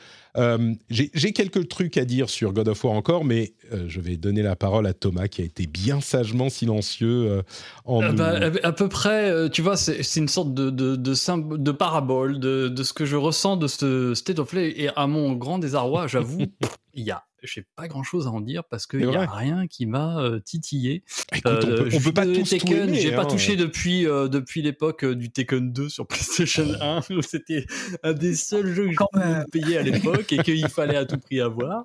j'ai 0.91 1.33
quelques 1.33 1.69
trucs 1.69 1.97
à 1.97 2.05
dire 2.05 2.29
sur 2.29 2.53
God 2.53 2.69
of 2.69 2.85
War 2.85 2.93
encore, 2.93 3.25
mais 3.25 3.55
je 3.87 4.01
vais 4.01 4.17
donner 4.17 4.43
la 4.43 4.57
parole 4.57 4.87
à 4.87 4.93
Thomas, 4.93 5.27
qui 5.29 5.41
a 5.41 5.45
été 5.45 5.67
bien 5.67 6.03
sagement 6.03 6.51
silencieux 6.51 7.43
en. 7.87 8.13
Bah, 8.13 8.39
à 8.63 8.73
peu 8.73 8.89
près, 8.89 9.49
tu 9.51 9.63
vois, 9.63 9.79
c'est 9.79 10.18
une 10.19 10.29
sorte 10.29 10.53
de, 10.55 10.71
de, 10.71 10.97
de, 10.97 11.57
de 11.57 11.73
parabole 11.73 12.39
de, 12.39 12.69
de, 12.69 12.83
ce 12.83 12.93
que 12.93 13.07
je 13.07 13.17
ressens 13.17 13.57
de 13.57 13.67
ce 13.67 14.15
State 14.15 14.39
of 14.39 14.51
Play. 14.51 14.75
Et 14.77 14.89
à 14.95 15.07
mon 15.07 15.33
grand 15.33 15.59
désarroi, 15.59 16.07
j'avoue, 16.07 16.43
il 16.95 17.05
y 17.05 17.11
a 17.11 17.25
j'ai 17.43 17.65
pas 17.77 17.89
grand 17.89 18.03
chose 18.03 18.27
à 18.27 18.31
en 18.31 18.41
dire 18.41 18.65
parce 18.65 18.87
qu'il 18.87 19.07
n'y 19.07 19.17
a 19.17 19.27
rien 19.27 19.67
qui 19.67 19.87
m'a 19.87 20.19
euh, 20.21 20.41
titillé. 20.41 21.05
Euh, 21.47 21.89
on, 21.93 22.01
peut, 22.01 22.13
pas 22.13 22.27
tout 22.27 22.43
Tekken, 22.43 22.95
j'ai 22.95 23.13
pas 23.13 23.23
hein. 23.23 23.27
touché 23.27 23.57
depuis, 23.57 24.07
euh, 24.07 24.29
depuis 24.29 24.63
l'époque 24.63 25.05
du 25.05 25.31
Tekken 25.31 25.73
2 25.73 25.89
sur 25.89 26.07
PlayStation 26.09 26.67
1 26.81 27.01
c'était 27.23 27.67
un 28.03 28.13
des 28.13 28.35
seuls 28.35 28.75
jeux 28.75 28.89
que 28.89 29.05
j'ai 29.15 29.61
payé 29.61 29.79
à 29.79 29.83
l'époque 29.83 30.33
et 30.33 30.39
qu'il 30.39 30.69
fallait 30.69 30.97
à 30.97 31.05
tout 31.05 31.19
prix 31.19 31.41
avoir. 31.41 31.85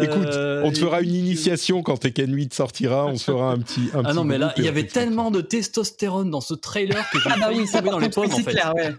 Écoute, 0.00 0.28
on 0.64 0.72
te 0.72 0.78
fera 0.78 1.00
une 1.00 1.14
initiation 1.14 1.82
quand 1.82 1.98
Tekken 1.98 2.34
8 2.34 2.54
sortira, 2.54 3.06
on 3.06 3.16
se 3.16 3.24
fera 3.24 3.52
un 3.52 3.58
petit. 3.58 3.90
Un 3.94 4.02
ah 4.04 4.14
non, 4.14 4.24
mais 4.24 4.38
là, 4.38 4.52
il 4.56 4.64
y 4.64 4.68
avait 4.68 4.86
tellement 4.86 5.30
de 5.30 5.40
testostérone 5.40 6.30
dans 6.30 6.40
ce 6.40 6.54
trailer 6.54 7.08
que 7.10 7.18
j'ai 7.22 7.30
ah 7.30 7.36
bah 7.38 7.50
oui, 7.52 7.66
dans 7.84 7.98
les 7.98 8.08
pommes 8.08 8.32
en 8.32 8.38
fait. 8.38 8.50
Clair, 8.50 8.74
ouais. 8.74 8.94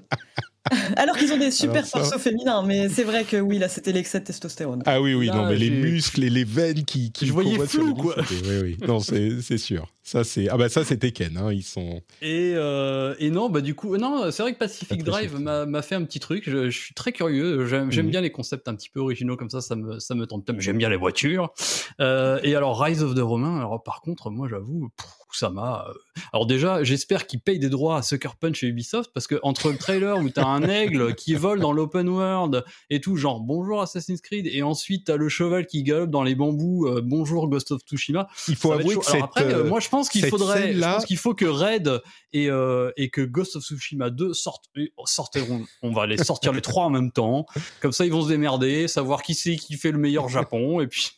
Alors 0.96 1.18
qu'ils 1.18 1.34
ont 1.34 1.38
des 1.38 1.50
super 1.50 1.90
torsos 1.90 2.20
féminins, 2.20 2.64
mais 2.64 2.88
c'est 2.88 3.04
vrai 3.04 3.24
que 3.24 3.38
oui, 3.38 3.58
là, 3.58 3.68
c'était 3.68 3.92
l'excès 3.92 4.20
de 4.20 4.26
testostérone. 4.26 4.84
Ah 4.86 5.02
oui, 5.02 5.16
oui, 5.16 5.28
non, 5.28 5.48
mais 5.48 5.56
les 5.56 5.72
muscles 5.72 6.24
et 6.24 6.30
les 6.30 6.44
veines 6.44 6.86
qui. 6.86 7.12
qui 7.12 7.26
je 7.26 7.34
voyais 7.34 7.58
flou, 7.66 7.96
quoi. 7.96 8.16
Oui, 8.18 8.58
oui. 8.62 8.78
Non, 8.88 9.00
c'est 9.00 9.58
sûr. 9.58 9.88
Ça, 10.04 10.24
c'est. 10.24 10.50
Ah 10.50 10.58
bah, 10.58 10.70
ça, 10.70 10.84
c'était 10.84 11.12
Ken, 11.12 11.38
hein, 11.38 11.52
ils 11.52 11.64
sont. 11.64 12.02
Et, 12.22 12.54
euh, 12.56 13.16
et 13.20 13.30
non, 13.30 13.50
bah, 13.50 13.62
du 13.62 13.76
coup, 13.76 13.98
non, 13.98 14.32
c'est 14.32 14.44
vrai 14.44 14.54
que 14.54 14.60
Pacific 14.60 15.04
Drive 15.04 15.40
m'a 15.40 15.82
fait 15.82 15.96
un 15.96 16.04
petit 16.04 16.20
truc. 16.20 16.50
Je, 16.50 16.70
suis 16.70 16.94
très 16.94 17.12
curieux. 17.12 17.66
J'aime 17.66 17.90
mhm. 17.90 18.10
bien 18.10 18.22
les 18.22 18.32
concepts 18.32 18.68
un 18.68 18.76
petit 18.76 18.90
peu 18.90 19.00
originaux 19.00 19.38
comme 19.38 19.50
ça, 19.50 19.62
ça 19.62 19.76
me, 19.76 20.00
ça 20.00 20.16
me 20.16 20.28
tente. 20.28 20.50
J'aime 20.60 20.78
bien 20.78 20.90
les 20.90 20.96
voitures. 20.96 21.54
Euh, 22.00 22.40
et 22.44 22.56
alors, 22.56 22.80
Rise 22.80 23.04
of 23.04 23.16
the 23.16 23.20
Romain, 23.20 23.58
alors, 23.58 23.82
par 23.84 24.02
contre, 24.02 24.30
moi, 24.30 24.48
j'avoue 24.48 24.90
ça 24.98 25.21
m'a. 25.50 25.86
Euh, 25.88 25.94
alors 26.34 26.46
déjà, 26.46 26.84
j'espère 26.84 27.28
qu'ils 27.28 27.42
payent 27.42 27.60
des 27.60 27.70
droits 27.70 27.98
à 27.98 28.02
Sucker 28.02 28.30
Punch 28.40 28.64
et 28.64 28.68
Ubisoft 28.68 29.12
parce 29.14 29.28
que 29.28 29.40
entre 29.44 29.72
le 29.72 29.78
trailer 29.78 30.18
où 30.20 30.30
t'as 30.30 30.46
un 30.46 30.64
aigle 30.68 31.16
qui 31.16 31.34
vole 31.34 31.60
dans 31.60 31.72
l'open 31.74 32.10
world 32.10 32.64
et 32.90 33.02
tout, 33.02 33.18
genre 33.18 33.40
bonjour 33.40 33.82
Assassin's 33.82 34.22
Creed, 34.22 34.48
et 34.48 34.64
ensuite 34.64 35.08
t'as 35.08 35.18
le 35.18 35.30
cheval 35.30 35.66
qui 35.66 35.84
galope 35.84 36.12
dans 36.12 36.24
les 36.24 36.36
bambous, 36.36 36.88
euh, 36.88 37.02
bonjour 37.04 37.48
Ghost 37.48 37.72
of 37.72 37.82
Tsushima. 37.82 38.28
Il 38.48 38.56
faut 38.56 38.72
avouer 38.72 38.98
que 38.98 39.06
cette, 39.06 39.22
après, 39.22 39.54
euh, 39.54 39.68
moi 39.68 39.80
je 39.80 39.90
pense 39.90 40.10
qu'il 40.10 40.26
faudrait, 40.26 40.74
je 40.74 40.80
pense 40.80 41.06
qu'il 41.06 41.18
faut 41.18 41.34
que 41.34 41.46
Red 41.46 42.02
et, 42.34 42.50
et 42.98 43.10
que 43.10 43.22
Ghost 43.22 43.56
of 43.56 43.64
Tsushima 43.64 44.10
2 44.10 44.34
sortent, 44.34 44.66
sortiront, 45.06 45.66
on 45.82 45.92
va 45.92 46.08
les 46.08 46.18
sortir 46.18 46.54
les 46.54 46.62
trois 46.62 46.86
en 46.86 46.90
même 46.90 47.12
temps. 47.12 47.46
Comme 47.82 47.92
ça, 47.92 48.06
ils 48.06 48.12
vont 48.12 48.24
se 48.24 48.30
démerder, 48.30 48.88
savoir 48.88 49.22
qui 49.22 49.34
c'est 49.34 49.56
qui 49.56 49.76
fait 49.76 49.92
le 49.92 49.98
meilleur 49.98 50.30
Japon, 50.30 50.82
et 50.82 50.88
puis 50.88 51.12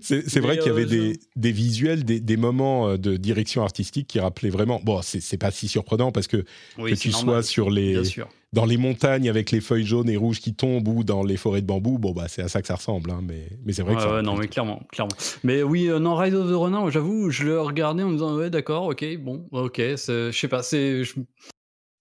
c'est 0.00 0.40
vrai 0.40 0.58
qu'il 0.58 0.68
y 0.68 0.70
avait 0.70 0.84
euh, 0.84 0.86
des, 0.86 1.20
des, 1.36 1.52
visuels, 1.52 2.04
des, 2.04 2.20
des, 2.20 2.36
moments 2.36 2.88
euh, 2.88 2.96
de 2.96 3.16
direction 3.16 3.62
artistique 3.62 4.06
qui 4.06 4.20
rappelaient 4.20 4.50
vraiment. 4.50 4.80
Bon, 4.82 5.00
c'est 5.02 5.38
pas 5.38 5.50
si 5.50 5.68
surprenant 5.68 6.12
parce 6.12 6.26
que 6.26 6.44
que 6.76 6.94
tu 6.94 7.12
sois 7.12 7.42
sur 7.42 7.70
les 7.70 8.02
dans 8.52 8.66
les 8.66 8.76
montagnes 8.76 9.30
avec 9.30 9.50
les 9.50 9.60
feuilles 9.60 9.86
jaunes 9.86 10.10
et 10.10 10.16
rouges 10.16 10.40
qui 10.40 10.54
tombent 10.54 10.86
ou 10.88 11.04
dans 11.04 11.22
les 11.22 11.38
forêts 11.38 11.62
de 11.62 11.66
bambou, 11.66 11.98
bon 11.98 12.12
bah 12.12 12.26
c'est 12.28 12.42
à 12.42 12.48
ça 12.48 12.60
que 12.60 12.66
ça 12.66 12.74
ressemble. 12.74 13.10
Hein, 13.10 13.20
mais 13.22 13.48
mais 13.64 13.72
c'est 13.72 13.82
vrai 13.82 13.94
que 13.96 14.16
ouais, 14.16 14.22
non 14.22 14.36
mais 14.36 14.48
clairement, 14.48 14.82
clairement. 14.92 15.14
Mais 15.42 15.62
oui, 15.62 15.88
euh, 15.88 15.98
non 15.98 16.14
Rise 16.16 16.34
of 16.34 16.50
the 16.50 16.54
Ronin, 16.54 16.90
j'avoue, 16.90 17.30
je 17.30 17.44
le 17.44 17.60
regardais 17.60 18.02
en 18.02 18.08
me 18.08 18.14
disant 18.14 18.36
ouais 18.36 18.50
d'accord, 18.50 18.84
ok, 18.86 19.04
bon, 19.18 19.46
ok, 19.52 19.78
je 19.78 20.30
sais 20.32 20.48
pas, 20.48 20.62
c'est 20.62 21.02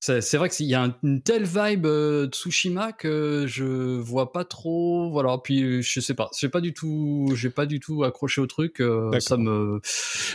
C'est 0.03 0.37
vrai 0.37 0.49
qu'il 0.49 0.65
y 0.65 0.73
a 0.73 0.91
une 1.03 1.21
telle 1.21 1.43
vibe 1.43 1.85
euh, 1.85 2.25
Tsushima 2.25 2.91
que 2.91 3.45
je 3.47 3.99
vois 3.99 4.31
pas 4.31 4.43
trop. 4.45 5.11
Voilà, 5.11 5.37
puis 5.37 5.83
je 5.83 5.99
sais 5.99 6.15
pas, 6.15 6.31
j'ai 6.35 6.49
pas 6.49 6.59
du 6.59 6.73
tout, 6.73 7.31
j'ai 7.35 7.51
pas 7.51 7.67
du 7.67 7.79
tout 7.79 8.03
accroché 8.03 8.41
au 8.41 8.47
truc. 8.47 8.81
Euh, 8.81 9.19
ça 9.19 9.37
me, 9.37 9.79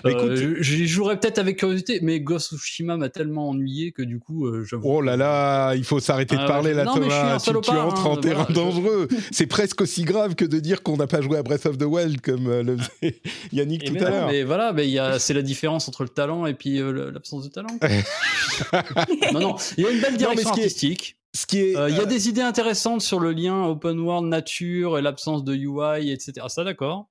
bah, 0.05 0.11
euh, 0.11 0.57
j'y 0.61 0.87
jouerais 0.87 1.19
peut-être 1.19 1.41
avec 1.41 1.57
curiosité, 1.59 1.99
mais 2.01 2.21
Ghost 2.21 2.57
Tsushima 2.57 2.97
m'a 2.97 3.09
tellement 3.09 3.49
ennuyé 3.49 3.91
que 3.91 4.03
du 4.03 4.21
coup, 4.21 4.49
je. 4.63 4.77
Oh 4.85 5.01
là 5.01 5.17
là, 5.17 5.75
il 5.75 5.83
faut 5.83 5.99
s'arrêter 5.99 6.37
de 6.37 6.43
ah 6.43 6.47
parler 6.47 6.73
là, 6.73 6.85
Thomas. 6.85 7.39
Tu, 7.41 7.71
entres 7.71 8.07
en 8.07 8.19
terrain 8.19 8.47
dangereux. 8.49 9.09
C'est 9.33 9.47
presque 9.47 9.81
aussi 9.81 10.05
grave 10.05 10.37
que 10.37 10.45
de 10.45 10.61
dire 10.61 10.85
qu'on 10.85 10.97
n'a 10.97 11.09
pas 11.09 11.21
joué 11.21 11.39
à 11.39 11.43
Breath 11.43 11.67
of 11.67 11.77
the 11.77 11.87
Wild 11.87 12.21
comme 12.21 12.49
le 12.49 12.77
Yannick 13.53 13.83
tout 13.83 13.97
à 14.05 14.11
l'heure. 14.11 14.29
Mais 14.29 14.45
voilà, 14.45 14.73
mais 14.73 14.87
c'est 15.19 15.35
la 15.35 15.43
différence 15.43 15.89
entre 15.89 16.05
le 16.05 16.09
talent 16.09 16.47
et 16.47 16.55
puis 16.55 16.79
l'absence 16.79 17.43
de 17.43 17.49
talent. 17.49 17.77
non 19.33 19.41
non 19.41 19.56
il 19.77 19.85
y 19.85 19.87
a 19.87 19.91
une 19.91 20.01
belle 20.01 20.17
direction 20.17 20.51
artistique. 20.51 21.17
il 21.53 21.73
y 21.73 21.77
a 21.77 21.81
euh, 21.81 22.05
des 22.07 22.29
idées 22.29 22.43
intéressantes 22.43 23.03
sur 23.03 23.21
le 23.21 23.33
lien 23.33 23.65
open 23.65 23.99
world 24.01 24.29
nature 24.29 24.99
et 24.99 25.03
l'absence 25.03 25.45
de 25.45 25.55
UI, 25.55 26.11
etc. 26.11 26.47
Ça, 26.49 26.65
d'accord. 26.65 27.09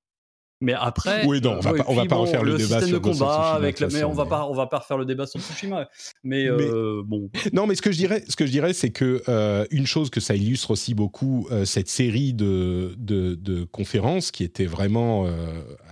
Mais 0.62 0.74
après, 0.74 1.26
oui, 1.26 1.42
non, 1.42 1.58
on 1.58 1.60
va 1.60 1.74
pas, 1.74 1.94
va 1.94 2.06
pas 2.06 2.16
refaire 2.16 2.42
le, 2.42 2.56
débat 2.56 2.82
sur 2.82 2.90
de 2.90 2.98
combat 2.98 3.54
avec 3.56 3.82
mais 3.82 4.06
on 4.06 4.14
va 4.14 4.26
pas, 4.26 4.48
on 4.48 4.54
va 4.54 4.68
pas 4.68 4.80
refaire 4.80 4.98
le 4.98 5.06
débat 5.06 5.28
sur 5.28 5.42
Tsushima. 5.42 5.90
Mais, 6.24 6.48
euh, 6.48 7.04
bon. 7.06 7.30
Non, 7.52 7.68
mais 7.68 7.76
ce 7.76 7.82
que 7.82 7.92
je 7.92 7.98
dirais, 7.98 8.24
ce 8.30 8.38
que 8.38 8.46
je 8.46 8.52
dirais, 8.52 8.72
c'est 8.74 8.90
que 8.90 9.22
euh, 9.28 9.66
une 9.70 9.86
chose 9.86 10.10
que 10.10 10.22
ça 10.22 10.34
illustre 10.34 10.72
aussi 10.72 10.94
beaucoup 10.94 11.48
cette 11.66 11.90
série 11.90 12.34
de, 12.34 12.96
de, 12.98 13.36
de, 13.36 13.66
conférences 13.66 14.32
qui 14.32 14.46
était 14.46 14.66
vraiment 14.66 15.28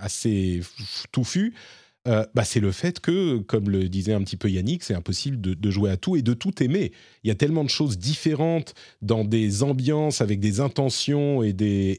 assez 0.00 0.62
touffue 1.12 1.54
euh, 2.06 2.26
bah, 2.34 2.44
c'est 2.44 2.60
le 2.60 2.70
fait 2.70 3.00
que, 3.00 3.38
comme 3.38 3.70
le 3.70 3.88
disait 3.88 4.12
un 4.12 4.22
petit 4.22 4.36
peu 4.36 4.50
Yannick, 4.50 4.82
c'est 4.82 4.94
impossible 4.94 5.40
de, 5.40 5.70
jouer 5.70 5.90
à 5.90 5.96
tout 5.96 6.16
et 6.16 6.22
de 6.22 6.34
tout 6.34 6.62
aimer. 6.62 6.92
Il 7.22 7.28
y 7.28 7.30
a 7.30 7.34
tellement 7.34 7.64
de 7.64 7.70
choses 7.70 7.96
différentes 7.96 8.74
dans 9.00 9.24
des 9.24 9.62
ambiances 9.62 10.20
avec 10.20 10.38
des 10.38 10.60
intentions 10.60 11.42
et 11.42 11.54
des, 11.54 11.98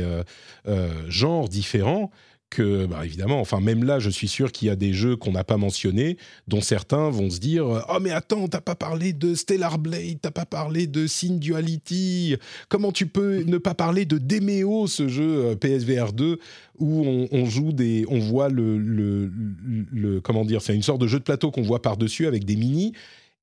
euh, 0.00 0.22
euh, 0.68 0.88
genres 1.08 1.48
différents 1.48 2.12
que, 2.50 2.86
bah, 2.86 3.04
évidemment, 3.04 3.40
enfin, 3.40 3.60
même 3.60 3.84
là, 3.84 4.00
je 4.00 4.10
suis 4.10 4.28
sûr 4.28 4.50
qu'il 4.52 4.68
y 4.68 4.70
a 4.70 4.76
des 4.76 4.92
jeux 4.92 5.16
qu'on 5.16 5.32
n'a 5.32 5.44
pas 5.44 5.56
mentionnés, 5.56 6.16
dont 6.48 6.60
certains 6.60 7.08
vont 7.08 7.30
se 7.30 7.38
dire 7.38 7.84
Oh, 7.88 7.98
mais 8.00 8.10
attends, 8.10 8.48
t'as 8.48 8.60
pas 8.60 8.74
parlé 8.74 9.12
de 9.12 9.34
Stellar 9.34 9.78
Blade, 9.78 10.18
t'as 10.20 10.32
pas 10.32 10.46
parlé 10.46 10.86
de 10.86 11.06
Sin 11.06 11.36
Duality, 11.36 12.36
comment 12.68 12.92
tu 12.92 13.06
peux 13.06 13.42
ne 13.44 13.58
pas 13.58 13.74
parler 13.74 14.04
de 14.04 14.18
Demeo, 14.18 14.88
ce 14.88 15.08
jeu 15.08 15.56
PSVR 15.56 16.12
2, 16.12 16.38
où 16.80 17.26
on, 17.30 17.44
joue 17.46 17.72
des. 17.72 18.04
On 18.08 18.18
voit 18.18 18.48
le. 18.48 18.78
le, 18.78 20.20
comment 20.20 20.44
dire 20.44 20.62
C'est 20.62 20.74
une 20.74 20.82
sorte 20.82 21.00
de 21.00 21.06
jeu 21.06 21.18
de 21.18 21.24
plateau 21.24 21.50
qu'on 21.50 21.62
voit 21.62 21.82
par-dessus 21.82 22.26
avec 22.26 22.44
des 22.44 22.56
mini 22.56 22.92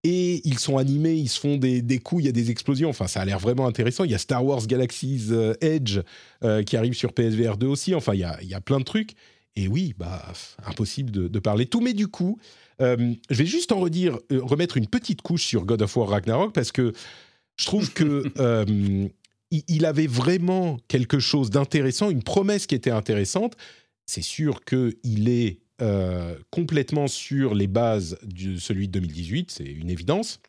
et 0.04 0.48
ils 0.48 0.60
sont 0.60 0.78
animés, 0.78 1.16
ils 1.16 1.30
se 1.30 1.40
font 1.40 1.58
des, 1.58 2.00
coups, 2.00 2.24
il 2.24 2.26
y 2.28 2.30
a 2.30 2.34
des 2.34 2.52
explosions. 2.52 2.90
Enfin, 2.90 3.08
ça 3.08 3.22
a 3.22 3.26
l'air 3.26 3.40
vraiment 3.40 3.68
intéressant. 3.68 4.04
Il 4.04 4.12
y 4.12 4.16
a 4.16 4.20
Star 4.20 4.46
Wars 4.46 4.66
Galaxy's 4.68 5.30
euh, 5.32 5.54
Edge 5.62 6.00
euh, 6.44 6.64
qui 6.64 6.78
arrive 6.78 6.94
sur 6.94 7.14
PSVR 7.14 7.58
2 7.58 7.68
aussi. 7.68 7.96
Enfin, 7.96 8.14
il 8.14 8.20
y 8.20 8.54
a, 8.54 8.62
plein 8.62 8.80
de 8.80 8.84
trucs. 8.84 9.16
Et 9.56 9.68
oui, 9.68 9.96
bah, 9.98 10.24
impossible 10.66 11.12
de, 11.30 11.40
parler 11.40 11.66
tout. 11.66 11.82
Mais 11.82 11.94
du 11.94 12.08
coup, 12.08 12.38
euh, 12.80 13.14
je 13.30 13.36
vais 13.36 13.46
juste 13.46 13.72
en 13.72 13.80
redire, 13.80 14.18
remettre 14.30 14.78
une 14.78 14.88
petite 14.88 15.24
couche 15.24 15.46
sur 15.46 15.66
God 15.66 15.82
of 15.82 15.98
War 15.98 16.10
Ragnarok 16.10 16.54
parce 16.54 16.72
que 16.72 16.94
je 17.56 17.66
trouve 17.66 17.92
que 17.92 18.24
il 19.52 19.86
avait 19.86 20.08
vraiment 20.08 20.78
quelque 20.88 21.18
chose 21.18 21.50
d'intéressant, 21.50 22.12
une 22.12 22.24
promesse 22.24 22.68
qui 22.68 22.76
était 22.76 22.92
intéressante. 22.92 23.56
C'est 24.06 24.22
sûr 24.22 24.64
qu'il 24.64 25.28
est 25.28 25.60
euh, 25.82 26.36
complètement 26.50 27.08
sur 27.08 27.54
les 27.54 27.68
bases 27.68 28.18
de 28.24 28.58
celui 28.58 28.88
de 28.88 28.94
2018, 28.94 29.52
c'est 29.52 29.64
une 29.64 29.90
évidence. 29.90 30.40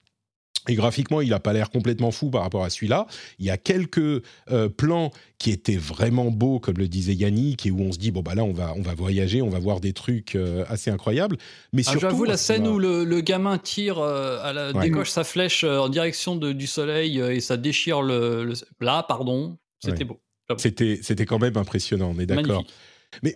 Et 0.69 0.75
graphiquement, 0.75 1.21
il 1.21 1.31
n'a 1.31 1.41
pas 1.41 1.53
l'air 1.53 1.71
complètement 1.71 2.11
fou 2.11 2.31
par 2.31 2.43
rapport 2.43 2.65
à 2.65 2.71
celui-là. 2.71 3.07
Il 3.39 3.47
y 3.47 3.51
a 3.51 3.57
quelques 3.57 4.23
euh, 4.51 4.69
plans 4.69 5.11
qui 5.39 5.51
étaient 5.51 5.77
vraiment 5.77 6.31
beaux, 6.31 6.61
comme 6.61 6.77
le 6.77 6.89
disait 6.89 7.15
Yannick, 7.15 7.67
et 7.67 7.71
où 7.71 7.81
on 7.81 7.93
se 7.93 7.99
dit 7.99 8.11
bon 8.11 8.23
bah 8.23 8.35
là 8.35 8.45
on 8.45 8.53
va 8.53 8.75
on 8.77 8.83
va 8.83 8.95
voyager, 8.95 9.41
on 9.41 9.49
va 9.49 9.59
voir 9.59 9.81
des 9.81 9.93
trucs 9.93 10.35
euh, 10.35 10.65
assez 10.69 10.91
incroyables. 10.91 11.37
Mais 11.73 11.83
ah, 11.87 11.91
surtout, 11.91 12.01
j'avoue 12.01 12.25
la 12.25 12.37
scène 12.37 12.67
où 12.67 12.79
le, 12.79 13.21
gamin 13.21 13.57
tire 13.59 13.99
à 13.99 14.53
la, 14.53 14.73
décoche 14.73 15.11
sa 15.11 15.25
flèche 15.25 15.65
en 15.65 15.89
direction 15.89 16.37
du 16.37 16.67
soleil 16.67 17.19
et 17.19 17.41
ça 17.41 17.57
déchire 17.57 18.03
le, 18.03 18.53
là 18.81 19.03
pardon, 19.03 19.59
c'était 19.83 20.05
beau. 20.05 20.21
C'était 20.57 20.99
c'était 21.03 21.27
quand 21.27 21.39
même 21.39 21.57
impressionnant, 21.57 22.13
on 22.15 22.19
est 22.19 22.27
d'accord. 22.27 22.65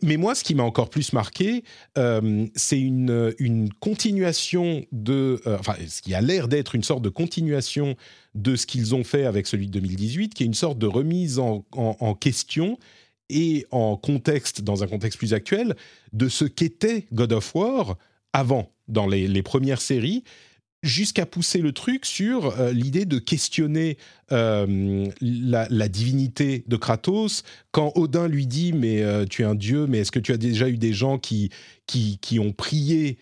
Mais, 0.02 0.16
moi, 0.16 0.34
ce 0.34 0.44
qui 0.44 0.54
m'a 0.54 0.62
encore 0.62 0.90
plus 0.90 1.12
marqué, 1.12 1.64
euh, 1.98 2.46
c'est 2.54 2.80
une, 2.80 3.70
continuation 3.80 4.84
de, 4.92 5.40
euh, 5.46 5.56
enfin, 5.58 5.74
ce 5.86 6.02
qui 6.02 6.14
a 6.14 6.20
l'air 6.20 6.48
d'être 6.48 6.74
une 6.74 6.82
sorte 6.82 7.02
de 7.02 7.08
continuation 7.08 7.96
de 8.34 8.56
ce 8.56 8.66
qu'ils 8.66 8.94
ont 8.94 9.04
fait 9.04 9.24
avec 9.24 9.46
celui 9.46 9.66
de 9.66 9.72
2018, 9.72 10.34
qui 10.34 10.42
est 10.42 10.46
une 10.46 10.54
sorte 10.54 10.78
de 10.78 10.86
remise 10.86 11.38
en, 11.38 11.64
question 12.20 12.78
et 13.28 13.66
en 13.70 13.96
contexte, 13.96 14.60
dans 14.60 14.82
un 14.82 14.86
contexte 14.86 15.18
plus 15.18 15.34
actuel, 15.34 15.74
de 16.12 16.28
ce 16.28 16.44
qu'était 16.44 17.06
God 17.12 17.32
of 17.32 17.54
War 17.54 17.96
avant, 18.32 18.70
dans 18.88 19.06
les 19.06 19.42
premières 19.42 19.80
séries, 19.80 20.22
jusqu'à 20.82 21.26
pousser 21.26 21.58
le 21.58 21.72
truc 21.72 22.04
sur 22.04 22.58
euh, 22.58 22.72
l'idée 22.72 23.04
de 23.04 23.18
questionner 23.18 23.98
euh, 24.32 25.06
la, 25.20 25.88
divinité 25.88 26.64
de 26.66 26.76
Kratos. 26.76 27.44
Quand 27.70 27.92
Odin 27.94 28.28
lui 28.28 28.46
dit 28.46 28.72
mais 28.72 29.02
euh, 29.02 29.24
tu 29.24 29.42
es 29.42 29.44
un 29.44 29.54
dieu, 29.54 29.86
mais 29.86 29.98
est-ce 29.98 30.12
que 30.12 30.18
tu 30.18 30.32
as 30.32 30.36
déjà 30.36 30.68
eu 30.68 30.76
des 30.76 30.92
gens 30.92 31.18
qui 31.18 31.50
qui, 31.86 32.18
qui 32.20 32.38
ont 32.38 32.52
prié 32.52 33.18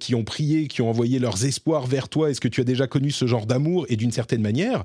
qui 0.00 0.16
ont 0.16 0.24
prié, 0.24 0.66
qui 0.66 0.82
ont 0.82 0.90
envoyé 0.90 1.20
leurs 1.20 1.44
espoirs 1.44 1.86
vers 1.86 2.08
toi? 2.08 2.30
Est-ce 2.30 2.40
que 2.40 2.48
tu 2.48 2.60
as 2.60 2.64
déjà 2.64 2.88
connu 2.88 3.12
ce 3.12 3.26
genre 3.26 3.46
d'amour 3.46 3.86
Et 3.88 3.96
d'une 3.96 4.10
certaine 4.10 4.40
manière, 4.40 4.84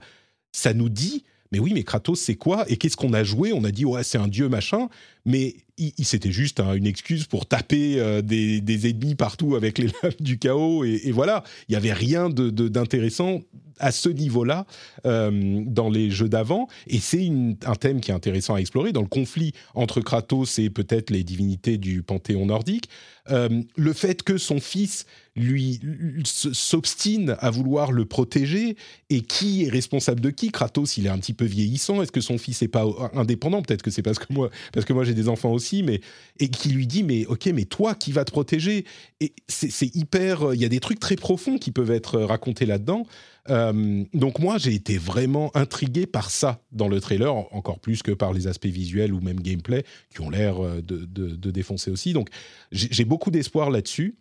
ça 0.51 0.73
nous 0.75 0.89
dit 0.89 1.23
mais 1.53 1.59
oui, 1.59 1.71
mais 1.73 1.83
Kratos, 1.83 2.19
c'est 2.19 2.35
quoi? 2.35 2.65
Et 2.67 2.77
qu'est-ce 2.77 2.97
qu'on 2.97 3.13
a 3.13 3.23
joué? 3.23 3.53
On 3.53 3.63
a 3.63 3.69
dit, 3.69 3.85
ouais, 3.85 4.03
c'est 4.03 4.17
un 4.17 4.27
dieu 4.27 4.49
machin, 4.49 4.89
mais 5.23 5.55
c'était 5.77 6.31
juste 6.31 6.59
une 6.59 6.85
excuse 6.85 7.25
pour 7.25 7.45
taper 7.45 7.99
euh, 7.99 8.21
des, 8.21 8.89
ennemis 8.89 9.15
partout 9.15 9.55
avec 9.55 9.77
les 9.77 9.87
lames 10.03 10.13
du 10.19 10.37
chaos, 10.37 10.83
et, 10.83 11.11
voilà, 11.11 11.43
il 11.67 11.71
n'y 11.71 11.77
avait 11.77 11.93
rien 11.93 12.29
d'intéressant 12.29 13.41
à 13.79 13.91
ce 13.91 14.09
niveau-là 14.09 14.65
euh, 15.05 15.63
dans 15.65 15.89
les 15.89 16.11
jeux 16.11 16.29
d'avant, 16.29 16.67
et 16.87 16.99
c'est 16.99 17.29
un 17.65 17.75
thème 17.75 18.01
qui 18.01 18.11
est 18.11 18.13
intéressant 18.13 18.55
à 18.55 18.59
explorer 18.59 18.91
dans 18.91 19.01
le 19.01 19.07
conflit 19.07 19.53
entre 19.73 20.01
Kratos 20.01 20.59
et 20.59 20.69
peut-être 20.69 21.09
les 21.09 21.23
divinités 21.23 21.77
du 21.77 22.03
panthéon 22.03 22.45
nordique. 22.45 22.89
Euh, 23.31 23.63
le 23.75 23.93
fait 23.93 24.21
que 24.21 24.37
son 24.37 24.59
fils 24.59 25.05
lui 25.35 25.79
s'obstine 26.25 27.35
à 27.39 27.49
vouloir 27.49 27.91
le 27.91 28.05
protéger 28.05 28.75
et 29.09 29.21
qui 29.21 29.63
est 29.63 29.69
responsable 29.69 30.21
de 30.21 30.29
qui? 30.29 30.51
Kratos 30.51 30.97
il 30.97 31.07
est 31.07 31.09
un 31.09 31.17
petit 31.17 31.33
peu 31.33 31.45
vieillissant. 31.45 32.01
Est-ce 32.01 32.11
que 32.11 32.21
son 32.21 32.37
fils 32.37 32.61
n'est 32.61 32.67
pas 32.67 32.85
indépendant? 33.13 33.61
Peut-être 33.61 33.81
que 33.81 33.91
c'est 33.91 34.03
parce 34.03 34.19
que 34.19 34.31
moi 34.31 34.49
parce 34.71 34.85
que 34.85 34.93
moi 34.93 35.03
j'ai 35.03 35.15
des 35.15 35.29
enfants 35.29 35.51
aussi 35.51 35.81
mais 35.81 36.01
et 36.39 36.49
qui 36.49 36.69
lui 36.69 36.85
dit 36.85 37.03
mais 37.03 37.25
ok 37.25 37.47
mais 37.47 37.65
toi 37.65 37.95
qui 37.95 38.11
vas 38.11 38.25
te 38.25 38.31
protéger? 38.31 38.85
Et 39.21 39.33
c'est 39.47 39.95
hyper 39.95 40.53
il 40.53 40.61
y 40.61 40.65
a 40.65 40.69
des 40.69 40.79
trucs 40.79 40.99
très 40.99 41.15
profonds 41.15 41.57
qui 41.57 41.71
peuvent 41.71 41.91
être 41.91 42.19
racontés 42.19 42.65
là-dedans. 42.65 43.05
Euh, 43.49 44.03
donc 44.13 44.39
moi 44.39 44.57
j'ai 44.57 44.73
été 44.73 44.97
vraiment 44.97 45.51
intrigué 45.55 46.05
par 46.05 46.29
ça 46.29 46.61
dans 46.71 46.87
le 46.87 47.01
trailer 47.01 47.33
encore 47.53 47.79
plus 47.79 48.01
que 48.01 48.11
par 48.11 48.31
les 48.33 48.47
aspects 48.47 48.67
visuels 48.67 49.13
ou 49.13 49.19
même 49.19 49.41
gameplay 49.41 49.83
qui 50.13 50.21
ont 50.21 50.29
l'air 50.29 50.63
euh, 50.63 50.81
de 50.81 51.51
défoncer 51.51 51.89
aussi. 51.89 52.13
Donc 52.13 52.29
j'ai 52.71 53.03
beaucoup 53.03 53.31
d'espoir 53.31 53.71
là-dessus 53.71 54.15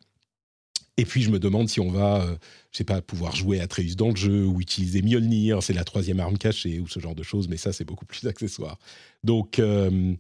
et 0.99 1.05
puis 1.05 1.22
je 1.22 1.30
me 1.30 1.38
demande 1.38 1.68
si 1.68 1.80
on 1.80 1.90
va, 1.90 2.22
euh, 2.22 2.36
je 2.70 2.78
sais 2.78 2.84
pas, 2.84 3.01
pouvoir 3.01 3.34
jouer 3.34 3.61
Atreus 3.61 3.97
dans 3.97 4.11
le 4.11 4.16
jeu 4.16 4.45
ou 4.45 4.61
utiliser 4.61 5.03
Mjolnir, 5.03 5.62
c'est 5.62 5.72
la 5.72 5.84
troisième 5.84 6.20
arme 6.20 6.36
cachée 6.36 6.80
ou 6.80 6.88
ce 6.88 7.01
genre 7.01 7.14
de 7.14 7.22
choses, 7.22 7.49
mais 7.49 7.57
ça 7.57 7.72
c'est 7.72 7.84
beaucoup 7.84 8.05
plus 8.05 8.26
accessoire. 8.28 8.78
Donc, 9.24 9.59
euh, 9.59 10.14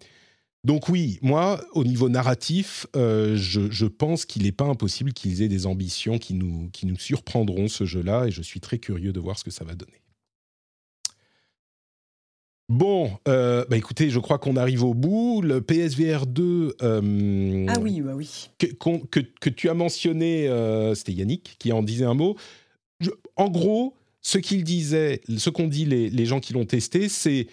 donc 0.64 0.88
oui, 0.88 1.18
moi 1.22 1.62
au 1.72 1.84
niveau 1.84 2.08
narratif, 2.08 2.86
euh, 2.96 3.36
je, 3.36 3.70
je, 3.70 3.86
pense 3.86 4.24
qu'il 4.24 4.44
n'est 4.44 4.52
pas 4.52 4.64
impossible 4.64 5.12
qu'ils 5.12 5.42
aient 5.42 5.48
des 5.48 5.66
ambitions 5.66 6.18
qui 6.18 6.34
nous, 6.34 6.70
qui 6.72 6.86
nous 6.86 6.98
surprendront 6.98 7.68
ce 7.68 7.84
jeu-là 7.84 8.26
et 8.26 8.30
je 8.30 8.42
suis 8.42 8.60
très 8.60 8.78
curieux 8.78 9.12
de 9.12 9.20
voir 9.20 9.38
ce 9.38 9.44
que 9.44 9.50
ça 9.50 9.64
va 9.64 9.74
donner. 9.74 10.01
Bon, 12.72 13.10
euh, 13.28 13.66
bah 13.68 13.76
écoutez, 13.76 14.08
je 14.08 14.18
crois 14.18 14.38
qu'on 14.38 14.56
arrive 14.56 14.82
au 14.82 14.94
bout. 14.94 15.42
Le 15.42 15.60
PSVR 15.60 16.24
2. 16.26 16.76
Euh, 16.80 17.66
ah 17.68 17.78
oui, 17.78 18.00
bah 18.00 18.12
oui. 18.14 18.48
Que, 18.58 18.66
que, 19.10 19.50
tu 19.50 19.68
as 19.68 19.74
mentionné, 19.74 20.48
euh, 20.48 20.94
c'était 20.94 21.12
Yannick 21.12 21.56
qui 21.58 21.70
en 21.70 21.82
disait 21.82 22.06
un 22.06 22.14
mot. 22.14 22.34
en 23.36 23.50
gros, 23.50 23.94
ce 24.22 24.38
qu'il 24.38 24.64
disait, 24.64 25.20
ce 25.36 25.50
qu'ont 25.50 25.68
dit 25.68 25.84
les, 25.84 26.08
les, 26.08 26.24
gens 26.24 26.40
qui 26.40 26.54
l'ont 26.54 26.64
testé, 26.64 27.10
c'est 27.10 27.46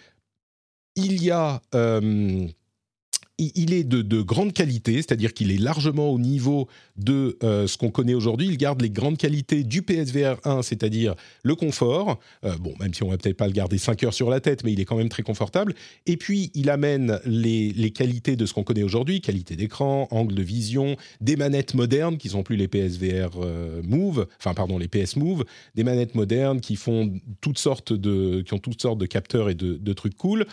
il 0.95 1.22
y 1.22 1.32
a 1.32 1.61
il 3.40 3.74
est 3.74 3.84
de, 3.84 4.22
grande 4.22 4.54
qualité, 4.54 4.96
c'est-à-dire 4.96 5.34
qu'il 5.34 5.52
est 5.52 5.58
largement 5.58 6.10
au 6.10 6.20
niveau 6.20 6.68
de 6.98 7.38
euh, 7.44 7.68
ce 7.68 7.78
qu'on 7.78 7.90
connaît 7.90 8.14
aujourd'hui. 8.14 8.48
Il 8.48 8.58
garde 8.58 8.82
les 8.82 8.90
grandes 8.90 9.18
qualités 9.18 9.64
du 9.64 9.82
PSVR 9.82 10.38
1, 10.44 10.62
c'est-à-dire 10.62 11.16
le 11.44 11.56
confort. 11.56 12.20
Euh, 12.44 12.56
bon, 12.58 12.74
même 12.80 12.94
si 12.94 13.04
on 13.04 13.10
va 13.10 13.18
peut-être 13.18 13.38
pas 13.38 13.48
le 13.48 13.54
garder 13.54 13.78
5 13.78 14.04
heures 14.04 14.14
sur 14.14 14.30
la 14.30 14.40
tête, 14.40 14.64
mais 14.64 14.74
il 14.74 14.80
est 14.80 14.86
quand 14.86 14.98
même 14.98 15.10
très 15.10 15.24
confortable. 15.24 15.74
Et 16.06 16.18
puis, 16.18 16.52
il 16.54 16.70
amène 16.70 17.20
les, 17.26 17.92
qualités 17.92 18.36
de 18.36 18.46
ce 18.46 18.54
qu'on 18.54 18.64
connaît 18.64 18.84
aujourd'hui, 18.84 19.22
qualité 19.22 19.56
d'écran, 19.56 20.08
angle 20.12 20.36
de 20.36 20.44
vision, 20.44 20.96
des 21.22 21.36
manettes 21.36 21.74
modernes 21.74 22.18
qui 22.18 22.30
sont 22.30 22.44
plus 22.44 22.56
les 22.56 22.68
PSVR 22.68 23.30
euh, 23.42 23.82
Move, 23.84 24.28
enfin 24.38 24.54
pardon, 24.54 24.78
les 24.78 24.88
PS 24.88 25.16
Move, 25.16 25.44
des 25.76 25.84
manettes 25.84 26.14
modernes 26.14 26.62
qui 26.62 26.76
font 26.76 27.20
toutes 27.42 27.58
sortes 27.58 27.94
de, 27.94 28.42
qui 28.42 28.54
ont 28.54 28.60
toutes 28.60 28.82
sortes 28.82 29.00
de 29.00 29.06
capteurs 29.06 29.50
et 29.50 29.56
de, 29.56 29.76
de 29.76 29.94
trucs 29.94 30.16
cool. 30.18 30.46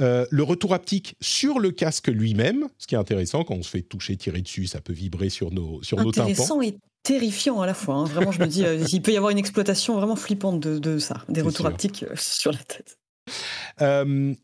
Euh, 0.00 0.26
le 0.30 0.42
retour 0.42 0.74
haptique 0.74 1.16
sur 1.20 1.58
le 1.58 1.70
casque 1.70 2.08
lui-même, 2.08 2.68
ce 2.78 2.86
qui 2.86 2.94
est 2.94 2.98
intéressant 2.98 3.44
quand 3.44 3.54
on 3.54 3.62
se 3.62 3.70
fait 3.70 3.82
toucher, 3.82 4.16
tirer 4.16 4.40
dessus, 4.40 4.66
ça 4.66 4.80
peut 4.80 4.92
vibrer 4.92 5.28
sur 5.28 5.52
nos, 5.52 5.82
sur 5.82 5.98
nos 5.98 6.10
tympans. 6.10 6.30
Intéressant 6.30 6.62
et 6.62 6.76
terrifiant 7.02 7.60
à 7.60 7.66
la 7.66 7.74
fois. 7.74 7.96
Hein. 7.96 8.04
Vraiment, 8.04 8.32
je 8.32 8.40
me 8.40 8.46
dis, 8.46 8.64
euh, 8.64 8.84
il 8.92 9.02
peut 9.02 9.12
y 9.12 9.16
avoir 9.16 9.30
une 9.30 9.38
exploitation 9.38 9.96
vraiment 9.96 10.16
flippante 10.16 10.60
de, 10.60 10.98
ça, 10.98 11.24
des 11.28 11.42
retours 11.42 11.66
haptiques 11.66 12.04
euh, 12.04 12.14
sur 12.16 12.52
la 12.52 12.58
tête. 12.58 12.96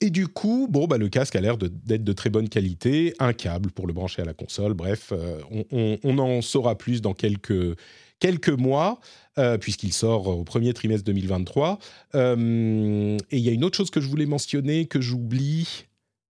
et 0.01 0.11
du 0.11 0.29
coup, 0.29 0.69
bon, 0.71 0.87
bah, 0.87 0.99
le 0.99 1.09
casque 1.09 1.37
a 1.37 1.41
l'air 1.41 1.57
d'être 1.57 2.05
de, 2.05 2.13
très 2.13 2.31
bonne 2.31 2.49
qualité, 2.49 3.15
un 3.19 3.33
câble 3.33 3.71
pour 3.71 3.87
le 3.87 3.93
brancher 3.93 4.23
à 4.23 4.25
la 4.25 4.35
console. 4.35 4.75
Bref, 4.75 5.13
on, 5.51 5.99
on, 6.03 6.19
en 6.19 6.41
saura 6.43 6.77
plus 6.77 7.03
dans 7.03 7.15
quelques, 7.15 7.77
quelques 8.21 8.51
mois. 8.51 9.01
Euh, 9.39 9.59
puisqu'il 9.59 9.93
sort 9.93 10.29
au 10.29 10.45
premier 10.45 10.73
trimestre 10.73 11.05
2023. 11.05 11.79
Euh, 12.15 13.19
et 13.31 13.37
il 13.37 13.43
y 13.43 13.51
a 13.51 13.53
une 13.53 13.65
autre 13.65 13.77
chose 13.77 13.91
que 13.91 14.01
je 14.01 14.09
voulais 14.09 14.25
mentionner, 14.25 14.87
que 14.87 14.99
j'oublie. 15.03 15.85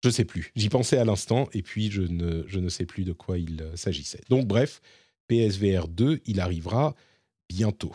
Je 0.03 0.09
ne 0.09 0.13
sais 0.13 0.25
plus. 0.25 0.51
J'y 0.57 0.69
pensais 0.69 0.99
à 0.99 1.05
l'instant, 1.05 1.49
et 1.53 1.63
puis 1.63 1.93
je 1.93 2.03
ne, 2.03 2.43
je 2.49 2.59
ne 2.59 2.69
sais 2.69 2.87
plus 2.87 3.05
de 3.05 3.13
quoi 3.13 3.39
il 3.39 3.63
euh, 3.63 3.77
s'agissait. 3.77 4.23
Donc 4.31 4.49
bref, 4.49 4.81
PSVR 5.29 5.87
2, 5.87 6.23
il 6.27 6.41
arrivera 6.41 6.97
bientôt. 7.49 7.95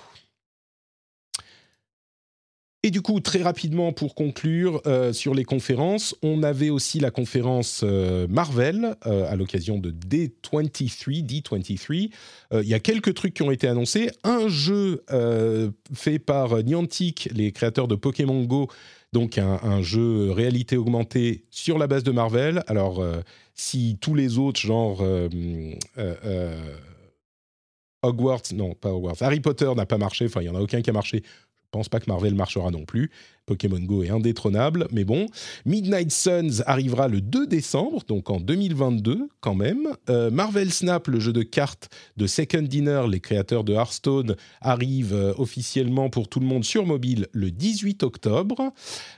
Et 2.86 2.92
du 2.92 3.02
coup, 3.02 3.22
très 3.22 3.42
rapidement 3.42 3.94
pour 3.94 4.14
conclure 4.14 4.82
euh, 4.88 5.14
sur 5.14 5.34
les 5.34 5.46
conférences, 5.46 6.18
on 6.22 6.44
avait 6.44 6.70
aussi 6.70 7.00
la 7.00 7.12
conférence 7.12 7.80
euh, 7.86 8.28
Marvel 8.28 8.98
euh, 9.06 9.32
à 9.32 9.38
l'occasion 9.38 9.78
de 9.78 9.90
D23. 9.90 10.70
D23. 11.24 12.12
Il 12.52 12.68
y 12.68 12.74
a 12.74 12.82
quelques 12.82 13.14
trucs 13.14 13.36
qui 13.36 13.42
ont 13.42 13.52
été 13.52 13.70
annoncés. 13.70 14.10
Un 14.26 14.50
jeu 14.50 15.04
fait 15.94 16.20
par 16.20 16.62
Niantic, 16.62 17.30
les 17.34 17.54
créateurs 17.54 17.88
de 17.88 17.96
Pokémon 17.96 18.44
Go, 18.44 18.68
donc 19.14 19.38
un, 19.38 19.60
un, 19.64 19.82
jeu 19.82 20.32
réalité 20.32 20.76
augmentée 20.76 21.46
sur 21.50 21.80
la 21.80 21.88
base 21.88 22.04
de 22.04 22.12
Marvel. 22.12 22.64
Alors, 22.68 23.04
si 23.56 23.98
tous 24.02 24.14
les 24.14 24.38
autres, 24.38 24.60
genre 24.60 25.04
Hogwarts, 28.04 28.44
non, 28.54 28.76
pas 28.76 28.92
Hogwarts, 28.92 29.22
Harry 29.22 29.40
Potter 29.40 29.72
n'a 29.76 29.86
pas 29.86 29.98
marché, 29.98 30.26
enfin, 30.26 30.42
il 30.42 30.50
n'y 30.50 30.50
en 30.50 30.56
a 30.56 30.62
aucun 30.62 30.82
qui 30.82 30.90
a 30.90 30.94
marché 30.94 31.24
pense 31.74 31.90
pas 31.90 32.00
que 32.00 32.10
Marvel 32.10 32.36
marchera 32.36 32.72
non 32.72 32.86
plus. 32.86 33.12
Pokémon 33.46 33.80
Go 33.80 34.04
est 34.04 34.10
indétrônable, 34.10 34.88
mais 34.92 35.04
bon. 35.04 35.28
Midnight 35.66 36.12
Suns 36.12 36.62
arrivera 36.66 37.08
le 37.08 37.20
2 37.20 37.48
décembre, 37.48 38.02
donc 38.08 38.30
en 38.30 38.40
2022 38.40 39.28
quand 39.42 39.56
même. 39.56 39.90
Euh, 40.10 40.32
Marvel 40.32 40.72
Snap, 40.72 41.08
le 41.08 41.20
jeu 41.20 41.34
de 41.34 41.44
cartes 41.44 41.90
de 42.16 42.26
Second 42.26 42.62
Dinner, 42.62 43.04
les 43.10 43.20
créateurs 43.20 43.64
de 43.64 43.74
Hearthstone, 43.74 44.36
arrive 44.62 45.14
euh, 45.14 45.34
officiellement 45.38 46.10
pour 46.10 46.30
tout 46.30 46.40
le 46.40 46.46
monde 46.46 46.64
sur 46.64 46.86
mobile 46.86 47.28
le 47.34 47.52
18 47.52 48.04
octobre. 48.04 48.72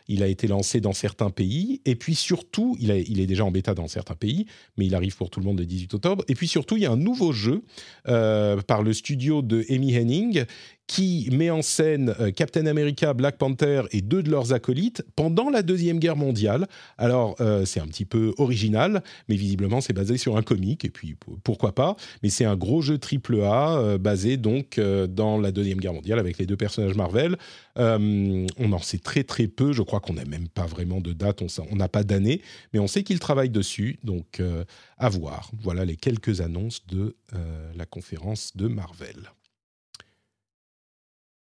Il 0.08 0.24
a 0.24 0.28
été 0.28 0.48
lancé 0.48 0.82
dans 0.82 0.94
certains 0.94 1.30
pays. 1.30 1.82
Et 1.86 1.96
puis 1.96 2.16
surtout, 2.16 2.76
il, 2.80 2.90
est 2.92 3.28
déjà 3.28 3.46
en 3.46 3.52
bêta 3.52 3.74
dans 3.74 3.88
certains 3.88 4.16
pays, 4.16 4.48
mais 4.78 4.88
il 4.88 4.96
arrive 4.96 5.16
pour 5.16 5.30
tout 5.30 5.40
le 5.40 5.46
monde 5.46 5.60
le 5.60 5.66
18 5.66 5.94
octobre. 5.94 6.24
Et 6.28 6.36
puis 6.36 6.48
surtout, 6.48 6.78
il 6.78 6.84
y 6.84 6.86
a 6.86 6.92
un 6.92 6.98
nouveau 6.98 7.32
jeu 7.32 7.64
euh, 8.08 8.62
par 8.62 8.82
le 8.82 8.94
studio 8.94 9.42
de 9.42 9.66
Amy 9.70 9.96
Henning 9.96 10.46
qui 10.88 11.28
met 11.32 11.50
en 11.50 11.64
scène 11.64 12.16
Captain 12.36 12.68
America, 12.68 13.14
Black 13.16 13.40
Panther 13.40 13.84
et 13.92 14.02
deux 14.02 14.15
de 14.22 14.30
leurs 14.30 14.54
acolytes 14.54 15.04
pendant 15.16 15.50
la 15.50 15.62
Deuxième 15.62 16.00
Guerre 16.00 16.16
mondiale. 16.16 16.68
Alors, 16.98 17.36
euh, 17.40 17.66
c'est 17.66 17.80
un 17.80 17.88
petit 17.88 18.06
peu 18.06 18.34
original, 18.38 19.04
mais 19.30 19.36
visiblement, 19.36 19.82
c'est 19.82 19.94
basé 19.94 20.18
sur 20.18 20.38
un 20.38 20.42
comique, 20.42 20.86
et 20.86 20.90
puis 20.90 21.16
pourquoi 21.44 21.74
pas. 21.74 21.96
Mais 22.24 22.30
c'est 22.30 22.46
un 22.46 22.56
gros 22.56 22.82
jeu 22.82 22.98
triple 22.98 23.42
A, 23.42 23.78
euh, 23.78 23.98
basé 23.98 24.38
donc 24.38 24.78
euh, 24.78 25.08
dans 25.08 25.40
la 25.40 25.52
Deuxième 25.52 25.80
Guerre 25.80 25.94
mondiale, 25.94 26.20
avec 26.20 26.38
les 26.38 26.46
deux 26.46 26.58
personnages 26.58 26.96
Marvel. 26.96 27.38
on 27.78 28.72
en 28.72 28.80
sait 28.80 29.00
très 29.00 29.24
très 29.24 29.48
peu, 29.48 29.74
je 29.74 29.82
crois 29.82 30.00
qu'on 30.00 30.14
n'a 30.14 30.26
même 30.26 30.48
pas 30.48 30.66
vraiment 30.66 31.02
de 31.02 31.14
date, 31.14 31.42
on 31.72 31.76
n'a 31.76 31.90
pas 31.90 32.04
d'année, 32.04 32.42
mais 32.74 32.80
on 32.80 32.88
sait 32.88 33.04
qu'ils 33.04 33.20
travaillent 33.20 33.50
dessus, 33.50 34.00
donc 34.04 34.42
à 34.98 35.10
voir. 35.10 35.52
Voilà 35.62 35.86
les 35.86 35.96
quelques 35.96 36.42
annonces 36.42 36.86
de 36.88 37.16
la 37.76 37.86
conférence 37.86 38.56
de 38.56 38.68
Marvel 38.68 39.32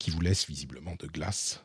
qui 0.04 0.10
vous 0.10 0.20
laisse 0.20 0.46
visiblement 0.46 0.96
de 0.98 1.06
glace 1.06 1.64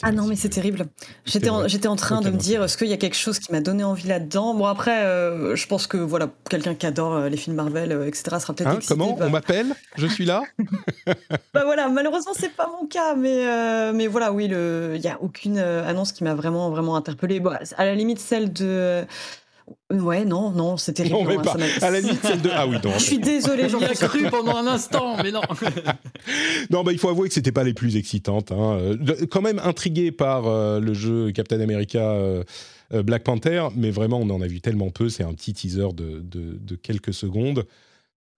ah 0.00 0.10
non, 0.10 0.26
mais 0.26 0.36
c'est 0.36 0.48
terrible. 0.48 0.86
J'étais 1.26 1.50
en, 1.50 1.68
j'étais 1.68 1.86
en 1.86 1.96
train 1.96 2.22
de 2.22 2.30
me 2.30 2.38
dire, 2.38 2.62
est-ce 2.62 2.78
qu'il 2.78 2.86
y 2.86 2.94
a 2.94 2.96
quelque 2.96 3.16
chose 3.16 3.38
qui 3.38 3.52
m'a 3.52 3.60
donné 3.60 3.84
envie 3.84 4.08
là-dedans? 4.08 4.54
Bon, 4.54 4.64
après, 4.64 5.04
euh, 5.04 5.54
je 5.54 5.66
pense 5.66 5.86
que 5.86 5.98
voilà, 5.98 6.30
quelqu'un 6.48 6.74
qui 6.74 6.86
adore 6.86 7.14
euh, 7.14 7.28
les 7.28 7.36
films 7.36 7.56
Marvel, 7.56 7.92
euh, 7.92 8.06
etc., 8.06 8.38
sera 8.40 8.54
peut-être 8.54 8.68
hein, 8.68 8.76
excité. 8.76 8.94
Comment? 8.94 9.18
On 9.20 9.28
m'appelle? 9.28 9.74
Je 9.96 10.06
suis 10.06 10.24
là? 10.24 10.42
Bah 11.54 11.64
voilà, 11.64 11.88
malheureusement, 11.88 12.32
c'est 12.34 12.54
pas 12.54 12.68
mon 12.68 12.86
cas, 12.86 13.14
mais, 13.14 13.92
mais 13.92 14.06
voilà, 14.06 14.32
oui, 14.32 14.46
il 14.46 15.00
n'y 15.00 15.08
a 15.08 15.20
aucune 15.20 15.58
annonce 15.58 16.12
qui 16.12 16.24
m'a 16.24 16.34
vraiment, 16.34 16.70
vraiment 16.70 16.96
interpellée. 16.96 17.40
Bon, 17.40 17.52
à 17.76 17.84
la 17.84 17.94
limite, 17.94 18.18
celle 18.18 18.52
de 18.52 19.04
Ouais, 19.92 20.24
non, 20.24 20.50
non, 20.50 20.76
c'était 20.76 21.04
terrible. 21.04 21.34
Non, 21.34 21.42
pas. 21.42 21.56
À 21.80 21.90
la 21.90 22.00
limite, 22.00 22.22
celle 22.22 22.40
de. 22.40 22.50
Ah 22.52 22.66
oui, 22.66 22.76
non. 22.82 22.92
Je 22.98 23.04
suis 23.04 23.18
désolé, 23.18 23.68
j'en 23.68 23.80
ai 23.80 23.94
cru 23.94 24.28
pendant 24.30 24.56
un 24.56 24.66
instant, 24.66 25.16
mais 25.22 25.30
non. 25.30 25.42
non, 26.70 26.82
bah, 26.82 26.92
il 26.92 26.98
faut 26.98 27.08
avouer 27.08 27.28
que 27.28 27.34
c'était 27.34 27.52
pas 27.52 27.64
les 27.64 27.74
plus 27.74 27.96
excitantes. 27.96 28.52
Hein. 28.52 28.96
Quand 29.30 29.42
même 29.42 29.60
intrigué 29.62 30.10
par 30.10 30.46
euh, 30.46 30.80
le 30.80 30.94
jeu 30.94 31.30
Captain 31.32 31.60
America 31.60 32.00
euh, 32.00 32.42
euh, 32.94 33.02
Black 33.02 33.22
Panther, 33.24 33.68
mais 33.76 33.90
vraiment, 33.90 34.18
on 34.18 34.30
en 34.30 34.40
a 34.40 34.46
vu 34.46 34.60
tellement 34.60 34.90
peu. 34.90 35.08
C'est 35.08 35.24
un 35.24 35.34
petit 35.34 35.52
teaser 35.52 35.92
de, 35.94 36.20
de, 36.20 36.58
de 36.58 36.74
quelques 36.74 37.14
secondes. 37.14 37.64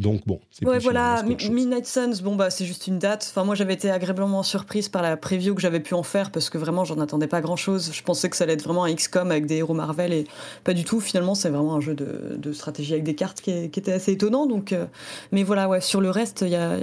Donc 0.01 0.27
bon, 0.27 0.41
c'est 0.51 0.67
ouais, 0.67 0.81
voilà, 0.81 1.23
Midnight 1.23 1.87
Suns, 1.87 2.21
bon 2.21 2.35
bah 2.35 2.51
c'est 2.51 2.67
juste 2.67 2.89
une 2.89 2.99
date. 2.99 3.29
Enfin 3.31 3.45
moi 3.45 3.55
j'avais 3.55 3.75
été 3.75 3.93
agréablement 3.93 4.43
surprise 4.43 4.89
par 4.89 5.03
la 5.03 5.17
preview 5.17 5.55
que 5.55 5.61
j'avais 5.61 5.79
pu 5.79 5.95
en 5.95 6.03
faire 6.03 6.33
parce 6.33 6.51
que 6.51 6.59
vraiment 6.59 6.85
j'en 6.85 6.99
attendais 6.99 7.29
pas 7.29 7.41
grand 7.41 7.55
chose. 7.55 7.93
Je 7.93 8.03
pensais 8.03 8.29
que 8.29 8.37
ça 8.37 8.43
allait 8.43 8.55
être 8.55 8.65
vraiment 8.65 8.85
un 8.85 8.93
XCOM 8.93 9.31
avec 9.31 9.47
des 9.47 9.59
héros 9.59 9.73
Marvel 9.73 10.13
et 10.13 10.27
pas 10.65 10.75
du 10.75 10.83
tout. 10.83 10.99
Finalement 10.99 11.37
c'est 11.37 11.49
vraiment 11.49 11.77
un 11.77 11.81
jeu 11.81 11.95
de, 11.95 12.35
de, 12.37 12.53
stratégie 12.53 12.93
avec 12.93 13.05
des 13.05 13.15
cartes 13.15 13.41
qui, 13.41 13.53
était 13.53 13.93
assez 13.93 14.11
étonnant. 14.11 14.47
Donc, 14.47 14.73
euh, 14.73 14.87
mais 15.31 15.45
voilà 15.45 15.69
ouais 15.69 15.81
sur 15.81 16.01
le 16.01 16.11
reste 16.11 16.41
il 16.43 16.51
y 16.51 16.57
a 16.57 16.79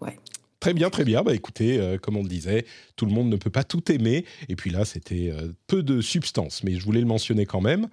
ouais. 0.00 0.18
Très 0.58 0.74
bien, 0.74 0.90
très 0.90 1.04
bien. 1.04 1.22
Bah 1.22 1.34
écoutez, 1.34 1.78
euh, 1.78 1.98
comme 1.98 2.16
on 2.16 2.22
le 2.24 2.28
disait, 2.28 2.64
tout 2.96 3.06
le 3.06 3.12
monde 3.12 3.28
ne 3.28 3.36
peut 3.36 3.50
pas 3.50 3.62
tout 3.62 3.92
aimer. 3.92 4.24
Et 4.48 4.56
puis 4.56 4.70
là, 4.70 4.84
c'était 4.84 5.30
euh, 5.30 5.52
peu 5.68 5.84
de 5.84 6.00
substance, 6.00 6.64
mais 6.64 6.74
je 6.74 6.84
voulais 6.84 6.98
le 6.98 7.06
mentionner 7.06 7.46
quand 7.46 7.60
même. 7.60 7.88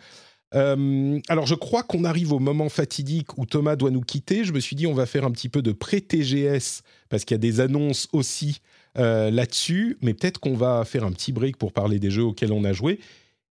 Euh, 0.56 1.20
alors, 1.28 1.46
je 1.46 1.56
crois 1.56 1.84
qu'on 1.84 2.04
arrive 2.04 2.32
au 2.32 2.40
moment 2.40 2.70
fatidique 2.70 3.38
où 3.38 3.46
Thomas 3.46 3.76
doit 3.76 3.92
nous 3.92 4.02
quitter. 4.02 4.44
Je 4.44 4.54
me 4.54 4.60
suis 4.60 4.76
dit, 4.76 4.88
on 4.88 4.94
va 4.94 5.06
faire 5.06 5.26
un 5.26 5.32
petit 5.32 5.50
peu 5.50 5.62
de 5.62 5.72
pré-TGS 5.72 6.84
parce 7.10 7.26
qu'il 7.26 7.36
y 7.36 7.40
a 7.40 7.40
des 7.40 7.60
annonces 7.60 8.08
aussi 8.14 8.62
euh, 8.98 9.32
là-dessus. 9.32 9.98
Mais 10.02 10.14
peut-être 10.14 10.40
qu'on 10.40 10.56
va 10.56 10.86
faire 10.86 11.04
un 11.04 11.12
petit 11.12 11.32
break 11.32 11.58
pour 11.58 11.74
parler 11.74 12.00
des 12.00 12.12
jeux 12.12 12.24
auxquels 12.24 12.54
on 12.54 12.64
a 12.64 12.74
joué. 12.74 13.00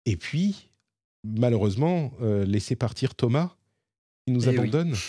Et 0.06 0.16
puis, 0.16 0.68
malheureusement, 1.24 2.12
euh, 2.22 2.44
laisser 2.44 2.76
partir 2.76 3.14
Thomas. 3.14 3.54
Il 4.26 4.34
nous 4.34 4.48
eh 4.48 4.58
abandonne. 4.58 4.94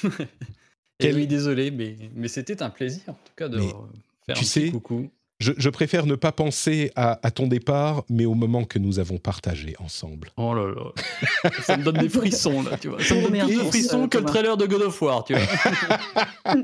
Oui. 1.00 1.12
oui, 1.14 1.28
désolé, 1.28 1.70
mais, 1.70 1.96
mais 2.16 2.28
c'était 2.28 2.64
un 2.64 2.72
plaisir 2.72 3.04
en 3.08 3.14
tout 3.14 3.34
cas 3.36 3.48
de 3.48 3.60
faire 3.60 4.36
tu 4.36 4.44
un 4.44 4.48
sais, 4.48 4.72
coucou. 4.72 5.12
Je, 5.40 5.70
préfère 5.70 6.08
ne 6.08 6.16
pas 6.16 6.32
penser 6.32 6.92
à, 6.96 7.30
ton 7.32 7.46
départ, 7.48 8.04
mais 8.10 8.26
au 8.26 8.34
moment 8.34 8.64
que 8.64 8.80
nous 8.80 8.98
avons 8.98 9.18
partagé 9.18 9.76
ensemble. 9.80 10.32
Oh 10.36 10.56
là 10.56 10.68
là, 10.68 11.52
ça 11.62 11.78
me 11.78 11.84
donne 11.84 12.00
des 12.00 12.10
frissons 12.10 12.64
là, 12.64 12.78
tu 12.78 12.88
vois. 12.88 13.04
Ça 13.04 13.14
me 13.14 13.22
donne 13.22 13.48
plus 13.48 13.58
de 13.58 13.64
frissons 13.64 14.08
que 14.08 14.18
le 14.18 14.26
trailer 14.26 14.58
de 14.58 14.66
God 14.66 14.82
of 14.82 15.00
War, 15.02 15.24
tu 15.24 15.36
vois. 15.36 16.56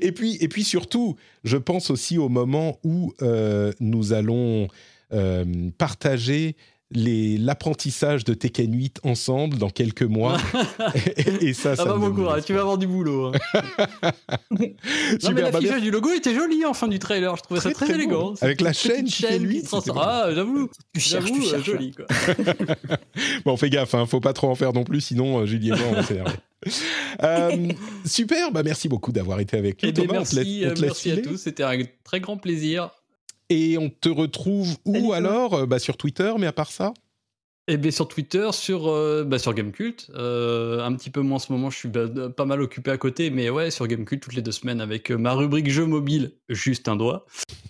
et 0.00 0.12
puis, 0.12 0.38
et 0.40 0.48
puis 0.48 0.64
surtout, 0.64 1.16
je 1.44 1.58
pense 1.58 1.90
aussi 1.90 2.16
au 2.16 2.30
moment 2.30 2.78
où 2.82 3.12
euh, 3.20 3.72
nous 3.80 4.14
allons 4.14 4.68
euh, 5.12 5.70
partager 5.76 6.56
l'apprentissage 6.90 8.24
de 8.24 8.32
Tekken 8.32 8.74
8 8.74 9.00
ensemble 9.04 9.58
dans 9.58 9.68
quelques 9.68 10.02
mois. 10.02 10.38
et, 11.40 11.52
ça, 11.52 11.76
ça, 11.76 11.84
va 11.84 11.96
bon 11.96 12.12
courage, 12.12 12.44
tu 12.44 12.54
vas 12.54 12.60
avoir 12.60 12.78
du 12.78 12.86
boulot. 12.86 13.26
Hein. 13.26 14.12
non, 14.50 15.30
mais 15.34 15.42
l'affichage 15.42 15.82
du 15.82 15.90
logo 15.90 16.10
était 16.12 16.34
joli 16.34 16.64
en 16.64 16.72
fin 16.72 16.88
du 16.88 16.98
trailer, 16.98 17.36
je 17.36 17.42
trouvais 17.42 17.60
ça 17.60 17.70
très, 17.72 17.90
élégant. 17.90 18.34
Avec 18.40 18.60
la 18.60 18.72
chaîne, 18.72 19.08
chaîne 19.08 19.48
qui, 19.48 19.62
Ah, 19.96 20.30
j'avoue, 20.34 20.70
j'avoue, 20.94 21.46
euh, 21.52 21.62
joli. 21.62 21.92
Quoi. 21.92 22.06
bon, 23.44 23.56
fais 23.56 23.70
gaffe, 23.70 23.94
hein, 23.94 24.06
faut 24.06 24.20
pas 24.20 24.32
trop 24.32 24.48
en 24.48 24.54
faire 24.54 24.72
non 24.72 24.84
plus, 24.84 25.00
sinon 25.02 25.40
euh, 25.40 25.46
Julie 25.46 25.68
et 25.68 25.72
moi, 25.72 25.86
on 25.90 25.94
va 25.94 26.02
s'énerver. 26.02 26.36
euh, 27.22 27.68
super, 28.04 28.50
bah 28.50 28.62
merci 28.64 28.88
beaucoup 28.88 29.12
d'avoir 29.12 29.40
été 29.40 29.56
avec 29.56 29.82
nous. 29.82 29.90
Eh 29.90 29.92
ben, 29.92 30.06
Thomas, 30.06 30.18
merci, 30.18 30.64
on 30.64 30.74
te 30.74 30.80
laisse, 30.80 30.80
merci 30.80 31.10
à 31.12 31.16
tous, 31.18 31.36
c'était 31.36 31.62
un 31.62 31.78
très 32.02 32.20
grand 32.20 32.36
plaisir. 32.36 32.90
Et 33.50 33.78
on 33.78 33.88
te 33.88 34.08
retrouve 34.08 34.76
où 34.84 35.12
alors 35.12 35.54
euh, 35.54 35.66
bah, 35.66 35.78
Sur 35.78 35.96
Twitter, 35.96 36.32
mais 36.38 36.46
à 36.46 36.52
part 36.52 36.70
ça? 36.70 36.92
Eh 37.70 37.76
bien, 37.76 37.90
sur 37.90 38.08
Twitter, 38.08 38.48
sur, 38.52 38.88
euh, 38.88 39.24
bah, 39.24 39.38
sur 39.38 39.52
Gamecult. 39.52 40.10
Euh, 40.14 40.82
un 40.82 40.94
petit 40.94 41.10
peu 41.10 41.20
moins 41.20 41.36
en 41.36 41.38
ce 41.38 41.52
moment, 41.52 41.68
je 41.68 41.76
suis 41.76 41.88
bah, 41.90 42.08
pas 42.34 42.46
mal 42.46 42.62
occupé 42.62 42.90
à 42.90 42.96
côté, 42.96 43.28
mais 43.28 43.50
ouais, 43.50 43.70
sur 43.70 43.86
Gamecult 43.86 44.22
toutes 44.22 44.34
les 44.34 44.40
deux 44.40 44.52
semaines 44.52 44.80
avec 44.80 45.10
euh, 45.10 45.18
ma 45.18 45.34
rubrique 45.34 45.68
jeux 45.70 45.84
mobile, 45.84 46.32
juste 46.48 46.88
un 46.88 46.96
doigt. 46.96 47.26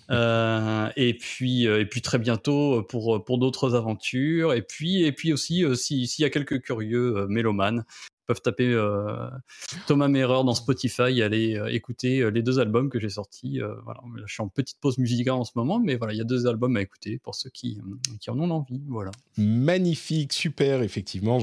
et, 0.09 1.19
puis, 1.19 1.65
et 1.65 1.85
puis 1.87 2.01
très 2.01 2.19
bientôt 2.21 2.85
pour, 2.85 3.25
pour 3.25 3.39
d'autres 3.39 3.75
aventures. 3.75 4.53
Et 4.55 4.63
puis, 4.63 5.03
et 5.03 5.11
puis 5.11 5.33
aussi, 5.33 5.65
s'il 5.77 6.23
y 6.23 6.25
a 6.25 6.31
quelques 6.31 6.63
curieux 6.63 7.27
mélomanes, 7.29 7.85
peuvent 8.29 8.43
taper 8.43 8.67
euh, 8.67 9.31
Thomas 9.87 10.07
Merer 10.07 10.45
dans 10.45 10.55
Spotify 10.55 11.19
et 11.19 11.23
aller 11.23 11.57
euh, 11.57 11.73
écouter 11.73 12.21
euh, 12.21 12.29
les 12.29 12.43
deux 12.43 12.61
albums 12.61 12.91
que 12.91 13.01
j'ai 13.01 13.09
sortis. 13.09 13.61
voilà, 13.85 14.01
je 14.27 14.33
suis 14.33 14.43
en 14.43 14.49
petite 14.49 14.79
pause 14.81 14.99
musicale 14.99 15.35
en 15.35 15.45
ce 15.45 15.53
moment, 15.57 15.81
mais 15.81 15.97
voilà, 15.97 16.13
il 16.13 16.19
y 16.19 16.21
a 16.21 16.25
deux 16.25 16.47
albums 16.47 16.77
à 16.77 16.83
écouter 16.83 17.19
pour 17.19 17.35
ceux 17.35 17.51
qui, 17.51 17.81
qui 18.21 18.31
en 18.31 18.39
ont 18.39 18.51
envie. 18.51 18.83
Voilà. 18.87 19.11
Magnifique, 19.39 20.35
super, 20.35 20.83
effectivement, 20.83 21.39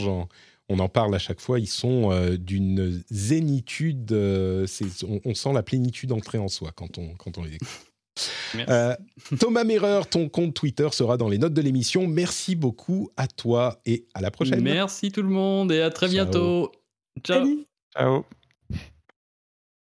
on 0.69 0.79
en 0.79 0.89
parle 0.89 1.13
à 1.15 1.19
chaque 1.19 1.41
fois, 1.41 1.59
ils 1.59 1.67
sont 1.67 2.11
d'une 2.37 3.03
zénitude, 3.09 4.11
on, 4.13 5.33
sent 5.33 5.53
la 5.53 5.63
plénitude 5.63 6.11
entrée 6.11 6.37
en 6.37 6.47
soi 6.47 6.71
quand 6.75 6.99
on, 6.99 7.15
quand 7.15 7.37
on 7.39 7.43
les 7.43 7.55
écoute. 7.55 7.94
Euh, 8.69 8.95
Thomas 9.39 9.63
Merer, 9.63 10.01
ton 10.09 10.29
compte 10.29 10.53
Twitter 10.53 10.87
sera 10.91 11.17
dans 11.17 11.27
les 11.27 11.37
notes 11.37 11.53
de 11.53 11.61
l'émission. 11.61 12.07
Merci 12.07 12.55
beaucoup 12.55 13.09
à 13.17 13.27
toi 13.27 13.79
et 13.85 14.05
à 14.13 14.21
la 14.21 14.31
prochaine. 14.31 14.61
Merci 14.61 15.11
tout 15.11 15.21
le 15.21 15.29
monde 15.29 15.71
et 15.71 15.81
à 15.81 15.89
très 15.89 16.07
bientôt. 16.07 16.71
Ciao. 17.23 17.45
Ciao. 17.95 18.25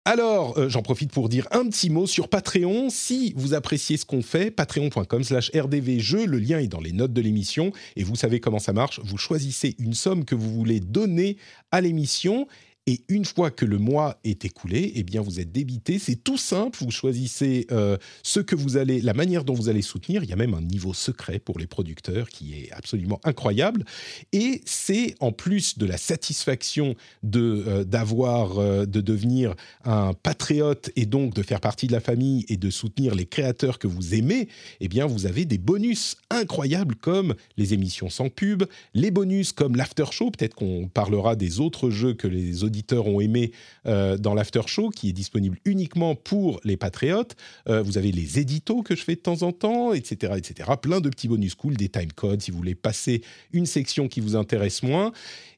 Alors, 0.05 0.59
euh, 0.59 0.69
j'en 0.69 0.83
profite 0.83 1.13
pour 1.13 1.29
dire 1.29 1.47
un 1.53 1.69
petit 1.69 1.89
mot 1.89 2.09
sur 2.09 2.29
Patreon. 2.29 2.91
Si 2.91 3.33
vous 3.37 3.55
appréciez 3.55 3.97
ce 3.97 4.05
qu'on 4.05 4.23
fait, 4.23 4.51
patreon.com 4.51 5.23
slash 5.23 5.53
rdvjeux, 5.55 6.27
le 6.27 6.39
lien 6.39 6.59
est 6.59 6.67
dans 6.67 6.81
les 6.81 6.91
notes 6.91 7.13
de 7.13 7.21
l'émission 7.21 7.71
et 7.95 8.03
vous 8.03 8.17
savez 8.17 8.41
comment 8.41 8.59
ça 8.59 8.73
marche. 8.73 8.99
Vous 9.05 9.17
choisissez 9.17 9.77
une 9.79 9.95
somme 9.95 10.25
que 10.25 10.35
vous 10.35 10.53
voulez 10.53 10.81
donner 10.81 11.37
à 11.71 11.81
l'émission 11.81 12.49
et 12.89 13.05
une 13.09 13.25
fois 13.25 13.53
que 13.53 13.65
le 13.65 13.79
mois 13.79 14.19
est 14.25 14.45
écoulé, 14.45 14.91
eh 14.97 15.05
bien 15.05 15.21
vous 15.21 15.39
êtes 15.39 15.53
débité. 15.53 16.01
C'est 16.01 16.17
tout 16.17 16.37
simple. 16.37 16.79
Vous 16.83 16.91
choisissez 16.91 17.69
euh, 17.71 17.97
ce 18.25 18.41
que 18.41 18.57
vous 18.57 18.77
allez, 18.77 19.01
la 19.01 19.15
manière 19.15 19.45
dont 19.45 19.55
vous 19.55 19.69
allez 19.69 19.83
soutenir. 19.83 20.25
Il 20.25 20.31
y 20.31 20.33
a 20.33 20.37
même 20.37 20.55
un 20.55 20.63
niveau 20.63 20.93
secret 20.93 21.39
pour 21.39 21.61
les 21.61 21.69
producteurs 21.69 22.29
qui 22.29 22.55
est 22.55 22.73
absolument 22.73 23.21
incroyable. 23.23 23.85
Et 24.33 24.63
c'est 24.65 25.15
en 25.21 25.31
plus 25.31 25.79
de 25.79 25.87
la 25.87 25.97
satisfaction 25.97 26.97
de 27.23 27.63
euh, 27.69 27.85
d'avoir, 27.85 28.59
euh, 28.59 28.85
de 28.85 29.01
devenir 29.01 29.55
un 29.85 30.13
patriote 30.13 30.91
et 30.97 31.07
donc 31.07 31.35
de 31.35 31.43
faire 31.43 31.61
partie 31.61 31.87
de 31.87 31.93
la 31.93 32.01
famille 32.01 32.45
et 32.49 32.57
de 32.57 32.71
soutenir 32.71 33.15
les 33.15 33.27
créateurs 33.27 33.79
que 33.79 33.87
vous 33.87 34.17
aimez. 34.17 34.49
Eh 34.81 34.89
bien 34.89 35.07
vous 35.07 35.27
avez 35.27 35.45
des 35.45 35.59
bonus 35.59 36.17
incroyables 36.31 36.97
comme 36.97 37.37
les 37.57 37.75
émissions 37.75 38.11
sans 38.11 38.29
pub, 38.29 38.65
les 38.95 39.13
bonus 39.13 39.53
comme 39.53 39.77
l'after 39.77 40.07
show. 40.11 40.33
Peut-être 40.33 40.57
qu'on 40.57 40.89
parlera 40.93 41.37
des 41.37 41.61
autres 41.61 41.91
jeux 41.91 42.15
que 42.15 42.27
les 42.27 42.65
auditeurs 42.65 42.72
auditeurs 42.73 43.07
ont 43.07 43.20
aimé 43.20 43.53
euh, 43.86 44.16
dans 44.16 44.32
l'after 44.32 44.62
show, 44.66 44.89
qui 44.89 45.11
est 45.11 45.12
disponible 45.12 45.59
uniquement 45.66 46.15
pour 46.15 46.59
les 46.65 46.78
patriotes. 46.78 47.36
Euh, 47.69 47.82
vous 47.82 47.99
avez 47.99 48.12
les 48.12 48.39
éditos 48.39 48.82
que 48.82 48.97
je 48.97 49.05
fais 49.05 49.15
de 49.15 49.20
temps 49.20 49.43
en 49.43 49.53
temps, 49.53 49.93
etc., 49.93 50.32
etc. 50.36 50.70
Plein 50.81 51.01
de 51.01 51.11
petits 51.11 51.28
bonus 51.28 51.55
cool, 51.55 51.77
des 51.77 51.90
time 51.90 52.12
codes 52.12 52.40
si 52.40 52.51
vous 52.51 52.57
voulez 52.57 52.74
passer 52.74 53.23
une 53.53 53.66
section 53.66 54.09
qui 54.09 54.20
vous 54.20 54.36
intéresse 54.36 54.82
moins. 54.82 55.12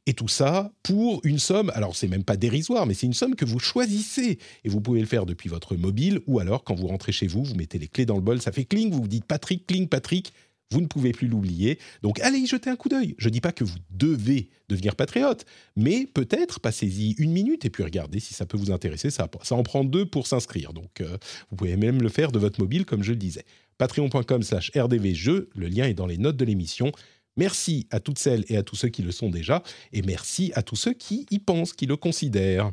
Et 0.06 0.12
tout 0.12 0.28
ça 0.28 0.72
pour 0.82 1.20
une 1.24 1.38
somme, 1.38 1.70
alors 1.74 1.96
c'est 1.96 2.08
même 2.08 2.24
pas 2.24 2.36
dérisoire, 2.36 2.84
mais 2.84 2.92
c'est 2.92 3.06
une 3.06 3.14
somme 3.14 3.36
que 3.36 3.46
vous 3.46 3.58
choisissez. 3.58 4.38
Et 4.64 4.68
vous 4.68 4.80
pouvez 4.80 5.00
le 5.00 5.06
faire 5.06 5.24
depuis 5.24 5.48
votre 5.48 5.76
mobile 5.76 6.20
ou 6.26 6.40
alors 6.40 6.62
quand 6.64 6.74
vous 6.74 6.88
rentrez 6.88 7.12
chez 7.12 7.26
vous, 7.26 7.42
vous 7.42 7.54
mettez 7.54 7.78
les 7.78 7.88
clés 7.88 8.04
dans 8.04 8.16
le 8.16 8.20
bol, 8.20 8.42
ça 8.42 8.52
fait 8.52 8.64
cling, 8.64 8.90
vous 8.90 9.02
vous 9.02 9.08
dites 9.08 9.24
Patrick, 9.24 9.66
cling, 9.66 9.88
Patrick, 9.88 10.34
vous 10.74 10.80
ne 10.80 10.86
pouvez 10.86 11.12
plus 11.12 11.28
l'oublier. 11.28 11.78
Donc 12.02 12.18
allez 12.20 12.38
y 12.38 12.46
jeter 12.48 12.68
un 12.68 12.74
coup 12.74 12.88
d'œil. 12.88 13.14
Je 13.16 13.28
ne 13.28 13.32
dis 13.32 13.40
pas 13.40 13.52
que 13.52 13.62
vous 13.62 13.76
devez 13.90 14.48
devenir 14.68 14.96
patriote, 14.96 15.46
mais 15.76 16.06
peut-être 16.12 16.58
passez-y 16.58 17.12
une 17.12 17.30
minute 17.30 17.64
et 17.64 17.70
puis 17.70 17.84
regardez 17.84 18.18
si 18.18 18.34
ça 18.34 18.44
peut 18.44 18.56
vous 18.56 18.72
intéresser. 18.72 19.10
Ça, 19.10 19.28
en 19.50 19.62
prend 19.62 19.84
deux 19.84 20.04
pour 20.04 20.26
s'inscrire. 20.26 20.72
Donc 20.72 21.00
euh, 21.00 21.16
vous 21.50 21.56
pouvez 21.56 21.76
même 21.76 22.02
le 22.02 22.08
faire 22.08 22.32
de 22.32 22.40
votre 22.40 22.60
mobile, 22.60 22.84
comme 22.84 23.04
je 23.04 23.12
le 23.12 23.18
disais. 23.18 23.44
Patreon.com 23.78 24.42
slash 24.42 24.72
rdvjeux, 24.76 25.48
le 25.54 25.68
lien 25.68 25.86
est 25.86 25.94
dans 25.94 26.06
les 26.06 26.18
notes 26.18 26.36
de 26.36 26.44
l'émission. 26.44 26.90
Merci 27.36 27.86
à 27.90 28.00
toutes 28.00 28.18
celles 28.18 28.44
et 28.48 28.56
à 28.56 28.64
tous 28.64 28.76
ceux 28.76 28.88
qui 28.88 29.02
le 29.02 29.12
sont 29.12 29.28
déjà, 29.28 29.62
et 29.92 30.02
merci 30.02 30.52
à 30.54 30.62
tous 30.62 30.76
ceux 30.76 30.92
qui 30.92 31.26
y 31.30 31.38
pensent, 31.40 31.72
qui 31.72 31.86
le 31.86 31.96
considèrent. 31.96 32.72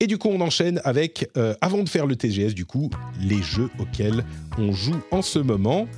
Et 0.00 0.06
du 0.06 0.16
coup, 0.16 0.28
on 0.28 0.40
enchaîne 0.40 0.80
avec, 0.84 1.28
euh, 1.36 1.54
avant 1.60 1.82
de 1.82 1.88
faire 1.88 2.06
le 2.06 2.14
TGS, 2.14 2.54
du 2.54 2.66
coup, 2.66 2.88
les 3.20 3.42
jeux 3.42 3.68
auxquels 3.80 4.24
on 4.56 4.72
joue 4.72 5.00
en 5.10 5.22
ce 5.22 5.40
moment. 5.40 5.88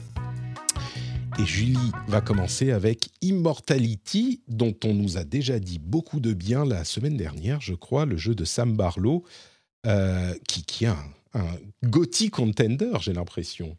Et 1.39 1.45
Julie 1.45 1.93
va 2.09 2.21
commencer 2.23 2.73
avec 2.73 3.11
Immortality, 3.21 4.41
dont 4.49 4.75
on 4.85 4.95
nous 4.95 5.19
a 5.19 5.25
déjà 5.25 5.59
dit 5.59 5.79
beaucoup 5.79 6.19
de 6.19 6.33
bien 6.33 6.65
la 6.65 6.85
semaine 6.85 7.17
dernière, 7.17 7.61
je 7.61 7.75
crois, 7.75 8.07
le 8.07 8.17
jeu 8.17 8.35
de 8.35 8.45
Sam 8.45 8.75
Barlow, 8.75 9.23
euh, 9.87 10.35
qui, 10.49 10.65
qui 10.65 10.87
a 10.87 10.97
un, 11.35 11.41
un 11.41 12.31
contender, 12.31 12.91
j'ai 13.01 13.13
l'impression. 13.13 13.77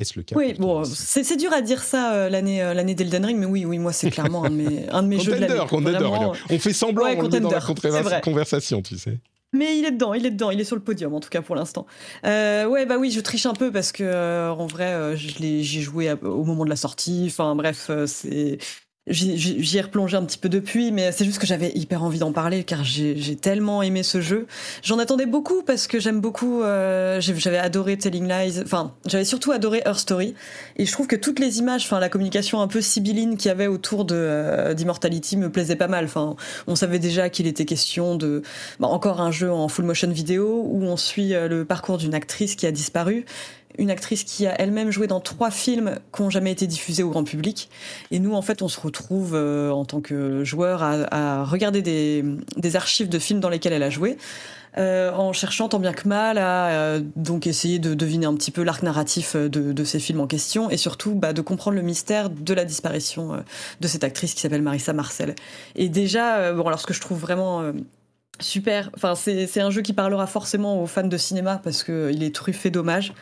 Est-ce 0.00 0.14
le 0.16 0.22
cas 0.22 0.36
Oui, 0.36 0.54
bon, 0.54 0.84
c'est 0.84 1.36
dur 1.36 1.52
à 1.52 1.60
dire 1.60 1.82
ça 1.82 2.14
euh, 2.14 2.28
l'année 2.28 2.62
euh, 2.62 2.72
l'année 2.72 2.94
d'Elden 2.94 3.24
Ring, 3.24 3.38
mais 3.38 3.46
oui, 3.46 3.64
oui, 3.64 3.78
moi 3.78 3.92
c'est 3.92 4.10
clairement 4.10 4.44
un 4.44 4.50
de 4.50 4.54
mes, 4.54 4.88
un 4.88 5.02
de 5.02 5.08
mes 5.08 5.18
jeux 5.18 5.34
de 5.34 5.40
l'année. 5.40 5.60
Contender, 5.68 5.98
on 6.50 6.58
fait 6.58 6.72
semblant, 6.72 7.04
ouais, 7.04 7.16
on 7.18 7.22
le 7.22 7.28
met 7.28 7.40
dans 7.40 7.50
la 7.50 8.20
conversation, 8.20 8.80
tu 8.80 8.96
sais. 8.96 9.18
Mais 9.54 9.78
il 9.78 9.84
est 9.86 9.92
dedans, 9.92 10.12
il 10.12 10.26
est 10.26 10.30
dedans, 10.30 10.50
il 10.50 10.60
est 10.60 10.64
sur 10.64 10.76
le 10.76 10.82
podium 10.82 11.14
en 11.14 11.20
tout 11.20 11.30
cas 11.30 11.40
pour 11.40 11.56
l'instant. 11.56 11.86
Euh, 12.26 12.66
ouais, 12.66 12.84
bah 12.84 12.98
oui, 12.98 13.10
je 13.10 13.20
triche 13.20 13.46
un 13.46 13.54
peu 13.54 13.72
parce 13.72 13.92
que 13.92 14.04
euh, 14.04 14.50
en 14.52 14.66
vrai, 14.66 14.92
euh, 14.92 15.16
j'ai 15.16 15.62
joué 15.80 16.12
au 16.22 16.44
moment 16.44 16.64
de 16.64 16.70
la 16.70 16.76
sortie. 16.76 17.24
Enfin 17.30 17.54
bref, 17.56 17.90
c'est 18.06 18.58
J'y 19.10 19.78
ai 19.78 19.80
replongé 19.80 20.16
un 20.16 20.24
petit 20.24 20.38
peu 20.38 20.48
depuis, 20.48 20.92
mais 20.92 21.12
c'est 21.12 21.24
juste 21.24 21.38
que 21.38 21.46
j'avais 21.46 21.72
hyper 21.74 22.02
envie 22.02 22.18
d'en 22.18 22.32
parler 22.32 22.64
car 22.64 22.84
j'ai 22.84 23.36
tellement 23.36 23.82
aimé 23.82 24.02
ce 24.02 24.20
jeu. 24.20 24.46
J'en 24.82 24.98
attendais 24.98 25.26
beaucoup 25.26 25.62
parce 25.62 25.86
que 25.86 25.98
j'aime 25.98 26.20
beaucoup. 26.20 26.62
Euh, 26.62 27.20
j'avais 27.20 27.58
adoré 27.58 27.96
Telling 27.96 28.28
Lies. 28.28 28.60
Enfin, 28.62 28.94
j'avais 29.06 29.24
surtout 29.24 29.52
adoré 29.52 29.82
Her 29.84 29.98
Story. 29.98 30.34
Et 30.76 30.86
je 30.86 30.92
trouve 30.92 31.06
que 31.06 31.16
toutes 31.16 31.38
les 31.38 31.58
images, 31.58 31.84
enfin 31.84 32.00
la 32.00 32.08
communication 32.08 32.60
un 32.60 32.68
peu 32.68 32.80
sibylline 32.80 33.36
qu'il 33.36 33.48
y 33.48 33.52
avait 33.52 33.66
autour 33.66 34.04
de 34.04 34.14
euh, 34.16 34.74
d'Immortality 34.74 35.36
me 35.36 35.50
plaisait 35.50 35.76
pas 35.76 35.88
mal. 35.88 36.04
Enfin, 36.04 36.36
on 36.66 36.76
savait 36.76 36.98
déjà 36.98 37.28
qu'il 37.30 37.46
était 37.46 37.64
question 37.64 38.16
de 38.16 38.42
bah, 38.80 38.88
encore 38.88 39.20
un 39.20 39.30
jeu 39.30 39.50
en 39.50 39.68
full 39.68 39.84
motion 39.84 40.10
vidéo 40.10 40.64
où 40.66 40.84
on 40.84 40.96
suit 40.96 41.34
euh, 41.34 41.48
le 41.48 41.64
parcours 41.64 41.98
d'une 41.98 42.14
actrice 42.14 42.56
qui 42.56 42.66
a 42.66 42.72
disparu 42.72 43.24
une 43.78 43.90
actrice 43.90 44.24
qui 44.24 44.46
a 44.46 44.60
elle-même 44.60 44.90
joué 44.90 45.06
dans 45.06 45.20
trois 45.20 45.50
films 45.50 45.98
qui 46.14 46.22
n'ont 46.22 46.30
jamais 46.30 46.52
été 46.52 46.66
diffusés 46.66 47.02
au 47.02 47.10
grand 47.10 47.24
public. 47.24 47.70
Et 48.10 48.18
nous, 48.18 48.34
en 48.34 48.42
fait, 48.42 48.62
on 48.62 48.68
se 48.68 48.80
retrouve 48.80 49.34
en 49.34 49.84
tant 49.84 50.00
que 50.00 50.44
joueur 50.44 50.82
à, 50.82 51.44
regarder 51.44 51.82
des, 51.82 52.76
archives 52.76 53.08
de 53.08 53.18
films 53.18 53.40
dans 53.40 53.48
lesquels 53.48 53.72
elle 53.72 53.82
a 53.82 53.90
joué. 53.90 54.18
Euh, 54.76 55.10
en 55.12 55.32
cherchant 55.32 55.68
tant 55.68 55.78
bien 55.80 55.92
que 55.92 56.06
mal 56.06 56.38
à 56.38 56.68
euh, 56.68 57.00
donc 57.16 57.46
essayer 57.46 57.78
de 57.78 57.94
deviner 57.94 58.26
un 58.26 58.34
petit 58.34 58.50
peu 58.50 58.62
l'arc 58.62 58.82
narratif 58.82 59.34
euh, 59.34 59.48
de, 59.48 59.84
ces 59.84 59.98
films 59.98 60.20
en 60.20 60.26
question 60.26 60.70
et 60.70 60.76
surtout 60.76 61.14
bah, 61.14 61.32
de 61.32 61.40
comprendre 61.40 61.76
le 61.76 61.82
mystère 61.82 62.28
de 62.28 62.54
la 62.54 62.64
disparition 62.64 63.42
de 63.80 63.88
cette 63.88 64.04
actrice 64.04 64.34
qui 64.34 64.40
s'appelle 64.40 64.62
Marissa 64.62 64.92
Marcel. 64.92 65.34
Et 65.74 65.88
déjà, 65.88 66.52
bon, 66.52 66.66
alors 66.66 66.78
ce 66.78 66.86
que 66.86 66.92
je 66.92 67.00
trouve 67.00 67.18
vraiment 67.18 67.72
super, 68.40 68.90
c'est 69.16 69.60
un 69.60 69.70
jeu 69.70 69.82
qui 69.82 69.94
parlera 69.94 70.26
forcément 70.26 70.82
aux 70.82 70.86
fans 70.86 71.06
de 71.06 71.16
cinéma 71.16 71.60
parce 71.62 71.82
qu'il 71.82 72.22
est 72.22 72.34
truffé 72.34 72.70
d'hommages 72.70 73.14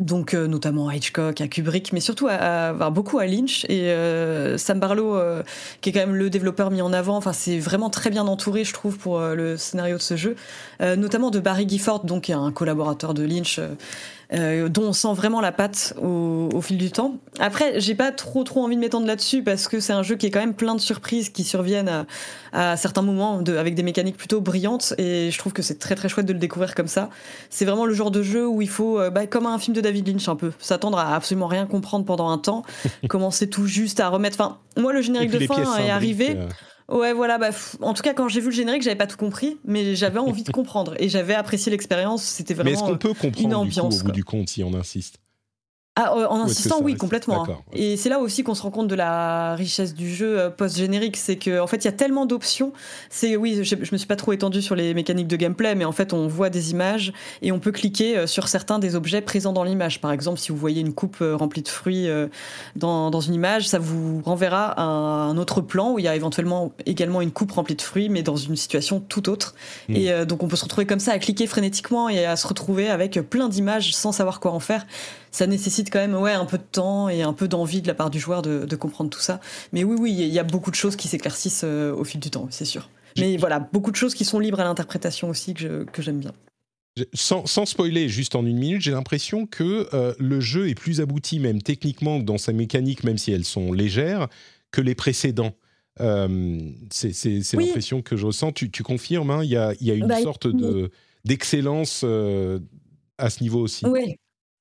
donc 0.00 0.32
euh, 0.32 0.46
notamment 0.46 0.88
à 0.88 0.96
Hitchcock, 0.96 1.40
à 1.40 1.46
Kubrick, 1.46 1.92
mais 1.92 2.00
surtout 2.00 2.26
à, 2.28 2.72
beaucoup 2.90 3.18
à 3.18 3.26
Lynch 3.26 3.64
et 3.68 3.90
euh, 3.90 4.56
Sam 4.58 4.80
Barlow, 4.80 5.14
euh, 5.14 5.42
qui 5.82 5.90
est 5.90 5.92
quand 5.92 6.00
même 6.00 6.16
le 6.16 6.30
développeur 6.30 6.70
mis 6.70 6.82
en 6.82 6.92
avant. 6.92 7.16
Enfin, 7.16 7.32
c'est 7.32 7.58
vraiment 7.58 7.90
très 7.90 8.10
bien 8.10 8.26
entouré, 8.26 8.64
je 8.64 8.72
trouve, 8.72 8.98
pour 8.98 9.20
le 9.20 9.56
scénario 9.56 9.96
de 9.96 10.02
ce 10.02 10.16
jeu, 10.16 10.36
notamment 10.80 11.30
de 11.30 11.38
Barry 11.38 11.68
Gifford, 11.68 12.04
donc 12.04 12.30
un 12.30 12.50
collaborateur 12.50 13.14
de 13.14 13.22
Lynch 13.22 13.60
euh, 14.32 14.68
dont 14.68 14.84
on 14.84 14.92
sent 14.92 15.12
vraiment 15.14 15.40
la 15.40 15.50
patte 15.50 15.94
au, 16.00 16.60
fil 16.60 16.78
du 16.78 16.90
temps. 16.90 17.16
Après, 17.38 17.80
j'ai 17.80 17.94
pas 17.94 18.12
trop 18.12 18.44
trop 18.44 18.62
envie 18.62 18.76
de 18.76 18.80
m'étendre 18.80 19.06
là-dessus 19.06 19.42
parce 19.42 19.66
que 19.66 19.80
c'est 19.80 19.92
un 19.92 20.02
jeu 20.02 20.16
qui 20.16 20.26
est 20.26 20.30
quand 20.30 20.40
même 20.40 20.54
plein 20.54 20.74
de 20.74 20.80
surprises 20.80 21.30
qui 21.30 21.42
surviennent 21.42 22.06
à, 22.52 22.76
certains 22.76 23.02
moments 23.02 23.42
de, 23.42 23.56
avec 23.56 23.74
des 23.74 23.82
mécaniques 23.82 24.16
plutôt 24.16 24.40
brillantes 24.40 24.94
et 24.98 25.30
je 25.30 25.38
trouve 25.38 25.52
que 25.52 25.62
c'est 25.62 25.78
très 25.78 25.94
très 25.94 26.08
chouette 26.08 26.26
de 26.26 26.32
le 26.32 26.38
découvrir 26.38 26.74
comme 26.74 26.86
ça. 26.86 27.10
C'est 27.48 27.64
vraiment 27.64 27.86
le 27.86 27.94
genre 27.94 28.10
de 28.10 28.22
jeu 28.22 28.46
où 28.46 28.62
il 28.62 28.68
faut, 28.68 29.00
euh, 29.00 29.10
bah, 29.10 29.26
comme 29.26 29.46
un 29.46 29.58
film 29.58 29.74
de 29.74 29.80
David 29.80 30.06
Lynch 30.06 30.28
un 30.28 30.36
peu, 30.36 30.52
s'attendre 30.58 30.98
à 30.98 31.14
absolument 31.14 31.46
rien 31.46 31.66
comprendre 31.66 32.04
pendant 32.04 32.28
un 32.28 32.38
temps, 32.38 32.62
commencer 33.08 33.48
tout 33.48 33.66
juste 33.66 34.00
à 34.00 34.08
remettre. 34.08 34.36
Enfin, 34.38 34.58
moi 34.76 34.92
le 34.92 35.00
générique 35.00 35.30
de 35.30 35.40
fin 35.46 35.76
est 35.78 35.90
arrivé. 35.90 36.36
Euh. 36.36 36.46
Ouais, 36.90 37.12
voilà. 37.12 37.38
Bah, 37.38 37.50
en 37.80 37.94
tout 37.94 38.02
cas, 38.02 38.14
quand 38.14 38.28
j'ai 38.28 38.40
vu 38.40 38.46
le 38.46 38.52
générique, 38.52 38.82
j'avais 38.82 38.96
pas 38.96 39.06
tout 39.06 39.16
compris, 39.16 39.58
mais 39.64 39.94
j'avais 39.94 40.18
envie 40.18 40.42
de 40.42 40.50
comprendre 40.52 40.94
et 40.98 41.08
j'avais 41.08 41.34
apprécié 41.34 41.70
l'expérience. 41.70 42.22
C'était 42.22 42.54
vraiment. 42.54 42.70
Mais 42.70 42.74
est-ce 42.74 42.84
qu'on 42.84 42.98
peut 42.98 43.14
comprendre 43.14 43.40
une 43.40 43.54
ambiance, 43.54 44.00
au 44.00 44.04
bout 44.04 44.12
du 44.12 44.24
compte 44.24 44.48
si 44.48 44.64
on 44.64 44.74
insiste? 44.74 45.20
Ah, 45.96 46.14
euh, 46.16 46.26
en 46.28 46.40
insistant, 46.42 46.78
oui, 46.80 46.94
complètement. 46.94 47.44
Hein. 47.44 47.58
Et 47.72 47.96
c'est 47.96 48.08
là 48.08 48.20
aussi 48.20 48.44
qu'on 48.44 48.54
se 48.54 48.62
rend 48.62 48.70
compte 48.70 48.86
de 48.86 48.94
la 48.94 49.56
richesse 49.56 49.92
du 49.92 50.08
jeu 50.08 50.38
euh, 50.38 50.48
post-générique. 50.48 51.16
C'est 51.16 51.36
qu'en 51.36 51.64
en 51.64 51.66
fait, 51.66 51.78
il 51.78 51.84
y 51.86 51.88
a 51.88 51.92
tellement 51.92 52.26
d'options. 52.26 52.72
C'est 53.10 53.36
oui, 53.36 53.64
je, 53.64 53.74
me 53.74 53.98
suis 53.98 54.06
pas 54.06 54.16
trop 54.16 54.32
étendu 54.32 54.62
sur 54.62 54.76
les 54.76 54.94
mécaniques 54.94 55.26
de 55.26 55.34
gameplay, 55.34 55.74
mais 55.74 55.84
en 55.84 55.92
fait, 55.92 56.12
on 56.12 56.28
voit 56.28 56.48
des 56.48 56.70
images 56.70 57.12
et 57.42 57.50
on 57.50 57.58
peut 57.58 57.72
cliquer 57.72 58.16
euh, 58.16 58.26
sur 58.28 58.46
certains 58.46 58.78
des 58.78 58.94
objets 58.94 59.20
présents 59.20 59.52
dans 59.52 59.64
l'image. 59.64 60.00
Par 60.00 60.12
exemple, 60.12 60.38
si 60.38 60.52
vous 60.52 60.58
voyez 60.58 60.80
une 60.80 60.94
coupe 60.94 61.18
remplie 61.20 61.62
de 61.62 61.68
fruits 61.68 62.08
dans, 62.76 63.10
dans 63.10 63.20
une 63.20 63.34
image, 63.34 63.68
ça 63.68 63.80
vous 63.80 64.22
renverra 64.24 64.66
à 64.66 64.82
un 64.82 65.36
autre 65.36 65.60
plan 65.60 65.92
où 65.92 65.98
il 65.98 66.04
y 66.04 66.08
a 66.08 66.14
éventuellement 66.14 66.72
également 66.86 67.20
une 67.20 67.32
coupe 67.32 67.50
remplie 67.52 67.74
de 67.74 67.82
fruits, 67.82 68.08
mais 68.08 68.22
dans 68.22 68.36
une 68.36 68.56
situation 68.56 69.00
tout 69.00 69.28
autre. 69.28 69.54
Hmm. 69.88 69.96
Et 69.96 70.24
donc, 70.24 70.42
on 70.42 70.48
peut 70.48 70.56
se 70.56 70.64
retrouver 70.64 70.86
comme 70.86 71.00
ça 71.00 71.12
à 71.12 71.18
cliquer 71.18 71.46
frénétiquement 71.46 72.08
et 72.08 72.24
à 72.24 72.36
se 72.36 72.46
retrouver 72.46 72.88
avec 72.88 73.20
plein 73.28 73.48
d'images 73.48 73.94
sans 73.94 74.12
savoir 74.12 74.40
quoi 74.40 74.52
en 74.52 74.60
faire 74.60 74.86
ça 75.30 75.46
nécessite 75.46 75.90
quand 75.90 75.98
même 75.98 76.14
ouais, 76.14 76.32
un 76.32 76.44
peu 76.44 76.58
de 76.58 76.62
temps 76.62 77.08
et 77.08 77.22
un 77.22 77.32
peu 77.32 77.48
d'envie 77.48 77.82
de 77.82 77.86
la 77.86 77.94
part 77.94 78.10
du 78.10 78.18
joueur 78.18 78.42
de, 78.42 78.76
comprendre 78.76 79.10
tout 79.10 79.20
ça. 79.20 79.40
Mais 79.72 79.84
oui, 79.84 79.96
oui, 79.98 80.16
il 80.18 80.26
y 80.26 80.38
a 80.38 80.44
beaucoup 80.44 80.70
de 80.70 80.76
choses 80.76 80.96
qui 80.96 81.08
s'éclaircissent 81.08 81.62
euh, 81.64 81.94
au 81.94 82.04
fil 82.04 82.20
du 82.20 82.30
temps, 82.30 82.48
c'est 82.50 82.64
sûr. 82.64 82.88
Mais 83.18 83.36
voilà, 83.36 83.60
beaucoup 83.60 83.90
de 83.90 83.96
choses 83.96 84.14
qui 84.14 84.24
sont 84.24 84.38
libres 84.38 84.60
à 84.60 84.64
l'interprétation 84.64 85.28
aussi 85.28 85.54
que, 85.54 85.86
j'aime 85.98 86.20
bien. 86.20 86.32
Sans, 87.12 87.44
spoiler, 87.66 88.08
juste 88.08 88.34
en 88.34 88.46
une 88.46 88.58
minute, 88.58 88.82
j'ai 88.82 88.92
l'impression 88.92 89.46
que 89.46 89.88
euh, 89.92 90.14
le 90.18 90.40
jeu 90.40 90.68
est 90.68 90.74
plus 90.74 91.00
abouti, 91.00 91.38
même 91.38 91.60
techniquement, 91.60 92.18
dans 92.18 92.38
sa 92.38 92.52
mécanique, 92.52 93.04
même 93.04 93.18
si 93.18 93.32
elles 93.32 93.44
sont 93.44 93.72
légères, 93.72 94.28
que 94.70 94.80
les 94.80 94.94
précédents. 94.94 95.54
Euh, 96.00 96.58
c'est 96.90 97.12
l'impression 97.54 98.00
que 98.00 98.16
je 98.16 98.26
ressens. 98.26 98.52
Tu, 98.52 98.70
confirmes, 98.82 99.30
hein, 99.30 99.44
il 99.44 99.50
y, 99.50 99.56
a, 99.56 99.74
y, 99.80 99.90
a, 99.90 99.94
une 99.94 100.06
bah, 100.06 100.20
sorte 100.22 100.46
d'excellence 101.24 102.04
à 103.18 103.30
ce 103.30 103.42
niveau 103.42 103.60
aussi. 103.60 103.84
Oui, 103.86 104.16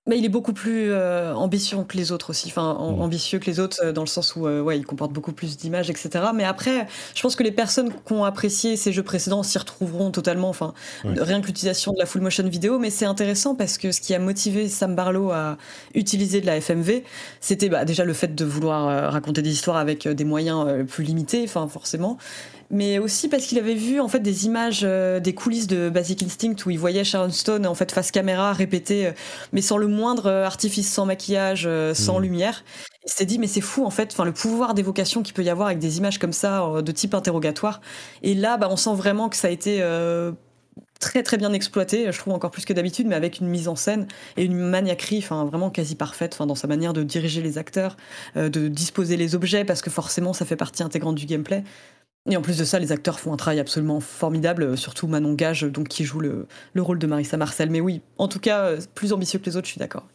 mais 0.10 0.18
il 0.18 0.26
est 0.26 0.30
beaucoup 0.30 0.54
plus 0.54 0.92
euh, 0.92 1.34
ambitieux 1.36 1.78
que 1.88 1.96
les 1.96 2.12
autres 2.12 2.32
aussi, 2.32 2.48
enfin 2.48 2.74
mmh. 2.74 3.02
ambitieux 3.02 3.38
que 3.38 3.46
les 3.46 3.60
autres 3.60 3.78
euh, 3.84 3.92
dans 3.94 4.02
le 4.02 4.08
sens 4.08 4.36
où 4.36 4.48
euh, 4.48 4.60
ouais, 4.60 4.76
il 4.76 4.86
comporte 4.86 5.14
beaucoup 5.14 5.34
plus 5.34 5.56
d'images, 5.56 5.92
etc. 5.92 6.10
Mais 6.34 6.44
après, 6.44 6.88
je 7.14 7.22
pense 7.22 7.36
que 7.36 7.44
les 7.44 7.52
personnes 7.52 7.92
qui 7.94 8.14
ont 8.14 8.24
apprécié 8.24 8.76
ces 8.76 8.92
jeux 8.92 9.04
précédents 9.04 9.44
s'y 9.44 9.60
retrouveront 9.60 10.10
totalement. 10.10 10.50
Enfin, 10.50 10.74
rien 11.04 11.42
que 11.42 11.48
l'utilisation 11.48 11.94
de 11.94 12.00
la 12.00 12.08
full 12.08 12.22
motion 12.22 12.48
vidéo, 12.48 12.80
mais 12.80 12.90
c'est 12.90 13.06
intéressant 13.06 13.54
parce 13.54 13.78
que 13.78 13.92
ce 13.92 14.02
qui 14.02 14.16
a 14.16 14.20
motivé 14.20 14.68
Sam 14.68 14.96
Barlow 14.96 15.30
à 15.32 15.58
utiliser 15.94 16.42
de 16.42 16.48
la 16.48 16.60
FMV, 16.60 17.04
c'était 17.40 17.70
bah, 17.70 17.86
déjà 17.86 18.04
le 18.04 18.14
fait 18.14 18.34
de 18.34 18.46
vouloir 18.46 19.12
raconter 19.12 19.44
des 19.44 19.52
histoires 19.52 19.78
avec 19.78 20.08
des 20.08 20.24
moyens 20.24 20.86
plus 20.88 21.04
limités, 21.04 21.44
enfin 21.44 21.68
forcément, 21.68 22.18
mais 22.72 23.00
aussi 23.00 23.30
parce 23.30 23.46
qu'il 23.46 23.58
avait 23.58 23.76
vu 23.76 24.00
en 24.00 24.08
fait 24.08 24.20
des 24.20 24.46
images 24.46 24.82
euh, 24.84 25.20
des 25.20 25.34
coulisses 25.34 25.68
de 25.68 25.90
Basic 25.90 26.22
Instinct 26.24 26.56
où 26.66 26.70
il 26.70 26.78
voyait 26.78 27.04
Sharon 27.04 27.32
Stone 27.32 27.66
en 27.66 27.74
fait 27.74 27.92
face 27.92 28.12
caméra 28.12 28.54
répéter 28.54 29.08
euh, 29.08 29.12
mais 29.54 29.62
sans 29.62 29.78
le 29.78 29.88
moindre 29.88 30.28
euh, 30.28 30.46
artifice 30.46 30.92
sans 30.92 31.06
maquillage 31.06 31.68
sans 31.94 32.20
hmm. 32.20 32.24
lumière 32.24 32.64
il 33.06 33.12
s'est 33.12 33.26
dit 33.26 33.40
mais 33.40 33.48
c'est 33.48 33.62
fou 33.62 33.86
en 33.86 33.90
fait 33.90 34.12
enfin 34.12 34.26
le 34.26 34.34
pouvoir 34.34 34.74
d'évocation 34.74 35.24
qu'il 35.24 35.34
peut 35.34 35.44
y 35.44 35.50
avoir 35.50 35.68
avec 35.68 35.80
des 35.80 35.98
images 35.98 36.20
comme 36.20 36.34
ça 36.34 36.82
de 36.82 36.92
type 36.92 37.14
interrogatoire 37.14 37.82
et 38.22 38.36
là 38.36 38.58
bah, 38.58 38.68
on 38.70 38.78
sent 38.78 38.94
vraiment 38.94 39.30
que 39.30 39.36
ça 39.36 39.48
a 39.48 39.52
été 39.52 39.82
très 41.00 41.24
très 41.24 41.38
bien 41.38 41.54
exploité, 41.54 42.12
je 42.12 42.20
trouve 42.20 42.34
encore 42.34 42.52
plus 42.52 42.66
que 42.66 42.74
d'habitude, 42.74 43.08
mais 43.08 43.16
avec 43.16 43.40
une 43.40 43.48
mise 43.48 43.70
en 43.70 43.78
scène 43.78 44.06
et 44.36 44.44
une 44.44 44.58
maniaquerie, 44.58 45.20
enfin 45.20 45.46
vraiment 45.46 45.70
quasi 45.70 45.96
parfaite, 45.96 46.34
enfin 46.34 46.46
dans 46.46 46.56
sa 46.56 46.68
manière 46.68 46.92
de 46.92 47.04
diriger 47.04 47.42
les 47.42 47.58
acteurs, 47.58 47.96
de 48.36 48.68
disposer 48.68 49.16
les 49.16 49.34
objets, 49.34 49.64
parce 49.64 49.82
que 49.82 49.90
forcément 49.90 50.34
ça 50.34 50.44
fait 50.44 50.58
partie 50.58 50.84
intégrante 50.84 51.16
du 51.16 51.26
gameplay. 51.26 51.64
Et 52.30 52.38
en 52.38 52.42
plus 52.42 52.58
de 52.58 52.64
ça, 52.64 52.80
les 52.80 52.92
acteurs 52.92 53.20
font 53.20 53.34
un 53.34 53.38
travail 53.38 53.60
absolument 53.60 54.00
formidable, 54.00 54.64
euh, 54.64 54.76
surtout 54.76 55.08
Manon 55.08 55.34
Gage, 55.34 55.64
donc, 55.64 55.88
qui 55.88 56.06
joue 56.06 56.20
le, 56.20 56.48
rôle 56.78 57.00
de 57.00 57.08
Marissa 57.08 57.38
Marcel. 57.38 57.72
Mais 57.72 57.82
oui, 57.82 58.02
en 58.18 58.28
tout 58.28 58.40
cas, 58.40 58.66
euh, 58.66 58.82
plus 58.94 59.14
ambitieux 59.14 59.40
que 59.40 59.46
les 59.46 59.58
autres, 59.58 59.66
je 59.66 59.72
suis 59.72 59.80
d'accord. 59.80 60.08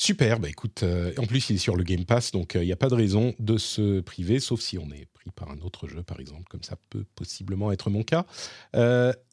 Super, 0.00 0.38
bah 0.38 0.48
écoute, 0.48 0.84
euh, 0.84 1.12
en 1.18 1.26
plus 1.26 1.50
il 1.50 1.56
est 1.56 1.58
sur 1.58 1.74
le 1.74 1.82
Game 1.82 2.04
Pass, 2.04 2.30
donc 2.30 2.54
il 2.54 2.60
n'y 2.60 2.70
a 2.70 2.76
pas 2.76 2.88
de 2.88 2.94
raison 2.94 3.34
de 3.40 3.58
se 3.58 3.98
priver, 3.98 4.38
sauf 4.38 4.60
si 4.60 4.78
on 4.78 4.88
est 4.92 5.08
pris 5.12 5.32
par 5.34 5.50
un 5.50 5.58
autre 5.58 5.88
jeu, 5.88 6.04
par 6.04 6.20
exemple, 6.20 6.44
comme 6.48 6.62
ça 6.62 6.76
peut 6.88 7.04
possiblement 7.16 7.72
être 7.72 7.90
mon 7.90 8.04
cas. 8.04 8.24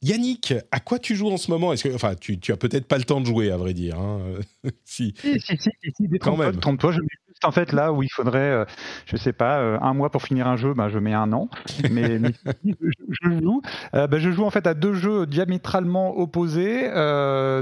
Yannick, 0.01 0.55
à 0.71 0.79
quoi 0.79 0.97
tu 0.97 1.15
joues 1.15 1.29
en 1.29 1.37
ce 1.37 1.51
moment? 1.51 1.71
Est-ce 1.71 1.83
que, 1.83 1.93
enfin, 1.93 2.15
tu, 2.15 2.39
tu 2.39 2.51
as 2.51 2.57
peut-être 2.57 2.87
pas 2.87 2.97
le 2.97 3.03
temps 3.03 3.21
de 3.21 3.27
jouer, 3.27 3.51
à 3.51 3.57
vrai 3.57 3.75
dire. 3.75 3.99
Hein 3.99 4.39
si. 4.85 5.13
Si, 5.19 5.39
si, 5.39 5.57
si, 5.59 5.91
si, 5.95 6.09
quand 6.19 6.35
même. 6.35 6.59
Trompe-toi, 6.59 6.93
je 6.93 6.99
en 7.43 7.51
fait 7.51 7.71
là 7.71 7.91
où 7.91 8.03
il 8.03 8.09
faudrait, 8.09 8.39
euh, 8.39 8.65
je 9.05 9.17
sais 9.17 9.33
pas, 9.33 9.59
euh, 9.59 9.77
un 9.81 9.93
mois 9.93 10.09
pour 10.09 10.21
finir 10.21 10.47
un 10.47 10.55
jeu, 10.55 10.73
ben, 10.73 10.89
je 10.89 10.99
mets 10.99 11.13
un 11.13 11.31
an. 11.33 11.49
Mais, 11.91 12.19
je, 12.65 13.29
joue, 13.41 13.61
euh, 13.93 14.07
ben, 14.07 14.19
je 14.19 14.31
joue 14.31 14.43
en 14.43 14.49
fait 14.49 14.67
à 14.67 14.73
deux 14.73 14.93
jeux 14.93 15.25
diamétralement 15.25 16.17
opposés. 16.17 16.89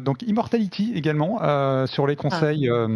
donc 0.02 0.22
Immortality 0.24 0.94
également 0.96 1.40
sur 1.88 2.08
les 2.08 2.16
conseils. 2.16 2.70
Ah 2.70 2.88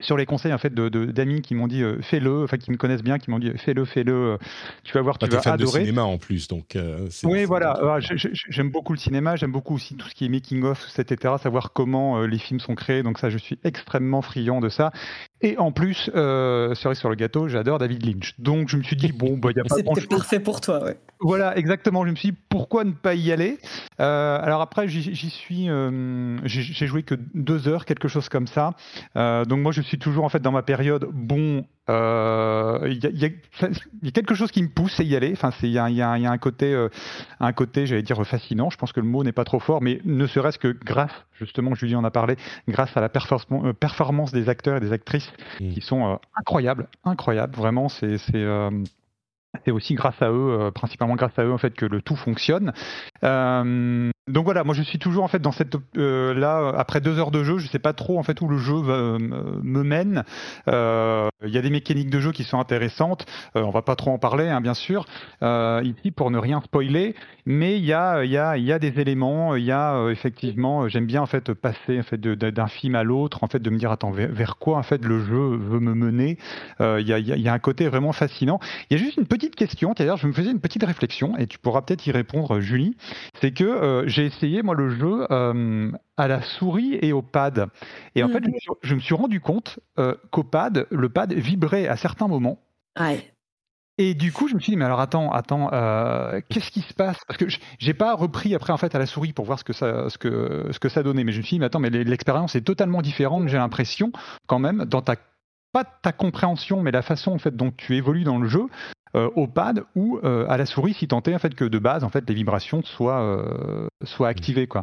sur 0.00 0.16
les 0.16 0.26
conseils 0.26 0.52
en 0.52 0.58
fait 0.58 0.72
de 0.72 0.88
d'amis 0.88 1.42
qui 1.42 1.54
m'ont 1.54 1.66
dit 1.66 1.82
euh, 1.82 2.00
fais-le, 2.02 2.44
enfin 2.44 2.56
qui 2.56 2.70
me 2.70 2.76
connaissent 2.76 3.02
bien, 3.02 3.18
qui 3.18 3.30
m'ont 3.30 3.38
dit 3.38 3.50
fais-le, 3.56 3.84
fais-le, 3.84 4.12
euh, 4.12 4.36
tu 4.84 4.94
vas 4.94 5.02
voir, 5.02 5.18
tu 5.18 5.26
vas 5.26 5.42
fan 5.42 5.54
adorer. 5.54 5.80
de 5.80 5.84
cinéma 5.86 6.02
en 6.04 6.18
plus, 6.18 6.46
donc. 6.46 6.76
Euh, 6.76 7.08
oui, 7.24 7.44
voilà. 7.44 7.98
j'aime 8.00 8.70
beaucoup 8.70 8.92
le 8.92 8.98
cinéma, 8.98 9.36
j'aime 9.36 9.52
beaucoup 9.52 9.74
aussi 9.74 9.96
tout 9.96 10.08
ce 10.08 10.14
qui 10.14 10.24
est 10.24 10.28
making 10.28 10.62
of, 10.62 10.86
etc. 10.98 11.34
Savoir 11.42 11.72
comment 11.72 12.22
les 12.22 12.38
films 12.38 12.60
sont 12.60 12.74
créés, 12.74 13.02
donc 13.02 13.18
ça, 13.18 13.28
je 13.28 13.38
suis 13.38 13.58
extrêmement 13.64 14.22
friand 14.22 14.60
de 14.60 14.68
ça. 14.68 14.92
Et 15.40 15.56
en 15.58 15.72
plus, 15.72 16.10
cerise 16.14 16.98
sur 16.98 17.08
le 17.08 17.14
gâteau, 17.14 17.48
j'adore 17.48 17.78
David 17.78 18.04
Lynch. 18.04 18.34
Donc 18.38 18.68
je 18.68 18.76
me 18.76 18.82
suis 18.82 18.96
dit 18.96 19.12
bon, 19.12 19.38
bah 19.38 19.50
il 19.52 19.56
y 19.56 19.60
a 19.60 19.64
pas 19.64 19.80
grand-chose. 19.82 20.06
parfait 20.06 20.40
pour 20.40 20.60
toi, 20.60 20.84
ouais. 20.84 20.96
Voilà, 21.20 21.56
exactement. 21.56 22.04
Je 22.04 22.10
me 22.10 22.16
suis 22.16 22.30
dit 22.30 22.38
pourquoi 22.48 22.84
ne 22.84 22.92
pas 22.92 23.14
y 23.14 23.32
aller? 23.32 23.58
alors 23.98 24.60
après, 24.60 24.88
j'y 24.88 25.30
suis, 25.30 25.68
j'ai 26.44 26.86
joué 26.86 27.02
que 27.02 27.14
deux 27.34 27.68
heures, 27.68 27.84
quelque 27.84 28.08
chose 28.08 28.28
comme 28.28 28.46
ça. 28.46 28.74
donc 29.14 29.60
moi, 29.60 29.72
je 29.72 29.82
suis 29.82 29.98
toujours 29.98 30.24
en 30.24 30.28
fait 30.28 30.40
dans 30.40 30.52
ma 30.52 30.62
période 30.62 31.08
bon. 31.12 31.64
Euh, 31.88 32.78
il 32.86 33.18
y, 33.18 34.08
a 34.08 34.10
quelque 34.10 34.34
chose 34.34 34.50
qui 34.50 34.62
me 34.62 34.68
pousse 34.68 35.00
à 35.00 35.02
y 35.02 35.16
aller. 35.16 35.32
Enfin, 35.32 35.50
il 35.62 35.70
y, 35.70 35.78
a 35.78 36.10
un 36.10 36.38
côté, 36.38 36.72
euh, 36.72 36.88
un 37.40 37.52
côté, 37.52 37.86
j'allais 37.86 38.02
dire 38.02 38.22
fascinant. 38.26 38.70
Je 38.70 38.76
pense 38.76 38.92
que 38.92 39.00
le 39.00 39.06
mot 39.06 39.24
n'est 39.24 39.32
pas 39.32 39.44
trop 39.44 39.60
fort, 39.60 39.82
mais 39.82 40.00
ne 40.04 40.26
serait-ce 40.26 40.58
que 40.58 40.68
grâce, 40.68 41.12
justement, 41.34 41.74
Julie 41.74 41.96
en 41.96 42.04
a 42.04 42.10
parlé, 42.10 42.36
grâce 42.68 42.96
à 42.96 43.00
la 43.00 43.10
euh, 43.10 43.72
performance 43.72 44.32
des 44.32 44.48
acteurs 44.48 44.76
et 44.76 44.80
des 44.80 44.92
actrices 44.92 45.30
mmh. 45.60 45.70
qui 45.70 45.80
sont 45.80 46.18
incroyables, 46.36 46.88
incroyables. 47.04 47.54
Vraiment, 47.54 47.88
c'est 47.88 48.18
c'est 49.64 49.70
aussi 49.70 49.94
grâce 49.94 50.20
à 50.20 50.30
eux, 50.30 50.70
principalement 50.74 51.14
grâce 51.14 51.38
à 51.38 51.44
eux 51.44 51.52
en 51.52 51.58
fait 51.58 51.74
que 51.74 51.86
le 51.86 52.02
tout 52.02 52.16
fonctionne. 52.16 52.72
donc 53.22 54.44
voilà, 54.44 54.64
moi 54.64 54.74
je 54.74 54.82
suis 54.82 54.98
toujours 54.98 55.24
en 55.24 55.28
fait 55.28 55.40
dans 55.40 55.52
cette 55.52 55.76
là 55.94 56.72
après 56.76 57.00
deux 57.00 57.18
heures 57.18 57.30
de 57.30 57.44
jeu, 57.44 57.58
je 57.58 57.68
sais 57.68 57.78
pas 57.78 57.92
trop 57.92 58.18
en 58.18 58.22
fait 58.22 58.40
où 58.40 58.48
le 58.48 58.58
jeu 58.58 58.74
me 58.74 59.82
mène. 59.82 60.24
Il 60.66 61.50
y 61.54 61.58
a 61.58 61.62
des 61.62 61.70
mécaniques 61.70 62.10
de 62.10 62.20
jeu 62.20 62.32
qui 62.32 62.44
sont 62.44 62.58
intéressantes. 62.58 63.26
on 63.54 63.70
va 63.70 63.82
pas 63.82 63.96
trop 63.96 64.10
en 64.10 64.18
parler, 64.18 64.48
hein, 64.48 64.60
bien 64.60 64.74
sûr, 64.74 65.06
ici 65.42 66.10
pour 66.10 66.30
ne 66.30 66.38
rien 66.38 66.60
spoiler. 66.60 67.14
Mais 67.46 67.78
il 67.78 67.84
y 67.84 67.92
a, 67.92 68.24
il 68.24 68.30
y 68.30 68.36
a, 68.36 68.56
il 68.56 68.64
y 68.64 68.72
a 68.72 68.78
des 68.78 69.00
éléments. 69.00 69.56
Il 69.56 69.64
y 69.64 69.72
a 69.72 70.08
effectivement, 70.10 70.88
j'aime 70.88 71.06
bien 71.06 71.22
en 71.22 71.26
fait 71.26 71.52
passer 71.54 71.98
en 71.98 72.02
fait 72.02 72.20
d'un 72.20 72.66
film 72.66 72.94
à 72.94 73.04
l'autre, 73.04 73.44
en 73.44 73.46
fait 73.46 73.60
de 73.60 73.70
me 73.70 73.78
dire 73.78 73.90
attends 73.90 74.10
vers, 74.10 74.56
quoi 74.56 74.78
en 74.78 74.82
fait 74.82 75.04
le 75.04 75.24
jeu 75.24 75.56
veut 75.56 75.80
me 75.80 75.94
mener. 75.94 76.38
Il 76.80 77.06
y, 77.06 77.12
a, 77.12 77.18
il 77.18 77.40
y 77.40 77.48
a 77.48 77.52
un 77.52 77.58
côté 77.58 77.88
vraiment 77.88 78.12
fascinant. 78.12 78.60
Il 78.90 78.98
y 78.98 79.00
a 79.00 79.04
juste 79.04 79.16
une 79.16 79.26
petite 79.26 79.47
question, 79.54 79.94
d'ailleurs, 79.96 80.16
je 80.16 80.26
me 80.26 80.32
faisais 80.32 80.50
une 80.50 80.60
petite 80.60 80.84
réflexion, 80.84 81.36
et 81.36 81.46
tu 81.46 81.58
pourras 81.58 81.82
peut-être 81.82 82.06
y 82.06 82.10
répondre, 82.10 82.60
Julie. 82.60 82.96
C'est 83.40 83.52
que 83.52 83.64
euh, 83.64 84.06
j'ai 84.06 84.26
essayé, 84.26 84.62
moi, 84.62 84.74
le 84.74 84.90
jeu 84.90 85.26
euh, 85.30 85.90
à 86.16 86.28
la 86.28 86.42
souris 86.42 86.98
et 87.00 87.12
au 87.12 87.22
pad. 87.22 87.68
Et 88.14 88.22
en 88.22 88.28
fait, 88.28 88.42
je 88.82 88.94
me, 88.94 89.00
suis, 89.00 89.14
rendu 89.14 89.40
compte 89.40 89.80
euh, 89.98 90.14
qu'au 90.30 90.44
pad, 90.44 90.86
le 90.90 91.08
pad 91.08 91.32
vibrait 91.32 91.88
à 91.88 91.96
certains 91.96 92.28
moments. 92.28 92.58
Et 94.00 94.14
du 94.14 94.32
coup, 94.32 94.46
je 94.46 94.54
me 94.54 94.60
suis 94.60 94.72
dit, 94.72 94.76
mais 94.76 94.84
alors 94.84 95.00
attends, 95.00 95.32
attends, 95.32 95.70
qu'est-ce 96.48 96.70
qui 96.70 96.82
se 96.82 96.94
passe? 96.94 97.18
Parce 97.26 97.36
que 97.36 97.46
j'ai 97.78 97.94
pas 97.94 98.14
repris 98.14 98.54
après 98.54 98.72
en 98.72 98.76
fait 98.76 98.94
à 98.94 98.98
la 98.98 99.06
souris 99.06 99.32
pour 99.32 99.44
voir 99.44 99.58
ce 99.58 99.64
que 99.64 99.72
ça, 99.72 100.08
ce 100.08 100.18
que, 100.18 100.68
ce 100.70 100.78
que 100.78 100.88
ça 100.88 101.02
donnait. 101.02 101.24
Mais 101.24 101.32
je 101.32 101.38
me 101.38 101.42
suis 101.42 101.56
dit, 101.56 101.60
mais 101.60 101.66
attends, 101.66 101.80
mais 101.80 101.90
l'expérience 101.90 102.54
est 102.54 102.60
totalement 102.60 103.02
différente. 103.02 103.48
J'ai 103.48 103.56
l'impression, 103.56 104.12
quand 104.46 104.60
même, 104.60 104.84
dans 104.84 105.02
ta 105.02 105.16
pas 105.72 105.84
ta 105.84 106.12
compréhension, 106.12 106.82
mais 106.82 106.90
la 106.90 107.02
façon 107.02 107.32
en 107.32 107.38
fait 107.38 107.54
dont 107.54 107.70
tu 107.70 107.96
évolues 107.96 108.24
dans 108.24 108.38
le 108.38 108.48
jeu 108.48 108.66
euh, 109.14 109.30
au 109.36 109.46
pad 109.46 109.84
ou 109.96 110.18
euh, 110.22 110.46
à 110.48 110.56
la 110.56 110.66
souris, 110.66 110.94
si 110.94 111.06
est 111.06 111.12
en 111.12 111.22
fait 111.38 111.54
que 111.54 111.64
de 111.64 111.78
base 111.78 112.04
en 112.04 112.08
fait 112.08 112.28
les 112.28 112.34
vibrations 112.34 112.82
soient 112.82 113.22
euh, 113.22 113.86
soient 114.04 114.28
activées 114.28 114.66
quoi. 114.66 114.82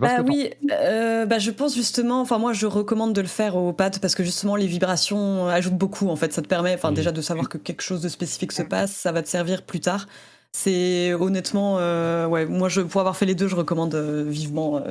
Bah 0.00 0.22
oui, 0.26 0.50
bah 0.68 1.38
je 1.38 1.52
pense 1.52 1.74
justement, 1.74 2.20
enfin 2.20 2.38
moi 2.38 2.52
je 2.52 2.66
recommande 2.66 3.12
de 3.12 3.20
le 3.20 3.28
faire 3.28 3.54
au 3.54 3.72
pad 3.72 4.00
parce 4.00 4.16
que 4.16 4.24
justement 4.24 4.56
les 4.56 4.66
vibrations 4.66 5.46
ajoutent 5.46 5.78
beaucoup 5.78 6.08
en 6.08 6.16
fait, 6.16 6.32
ça 6.32 6.42
te 6.42 6.48
permet 6.48 6.74
enfin 6.74 6.90
déjà 6.90 7.12
de 7.12 7.20
savoir 7.20 7.48
que 7.48 7.58
quelque 7.58 7.82
chose 7.82 8.02
de 8.02 8.08
spécifique 8.08 8.50
se 8.50 8.62
passe, 8.62 8.90
ça 8.90 9.12
va 9.12 9.22
te 9.22 9.28
servir 9.28 9.62
plus 9.62 9.78
tard. 9.78 10.08
C'est 10.50 11.14
honnêtement, 11.14 11.76
ouais, 11.76 12.46
moi 12.46 12.68
je 12.68 12.80
pour 12.80 13.00
avoir 13.00 13.16
fait 13.16 13.26
les 13.26 13.36
deux, 13.36 13.46
je 13.46 13.54
recommande 13.54 13.94
vivement 13.94 14.82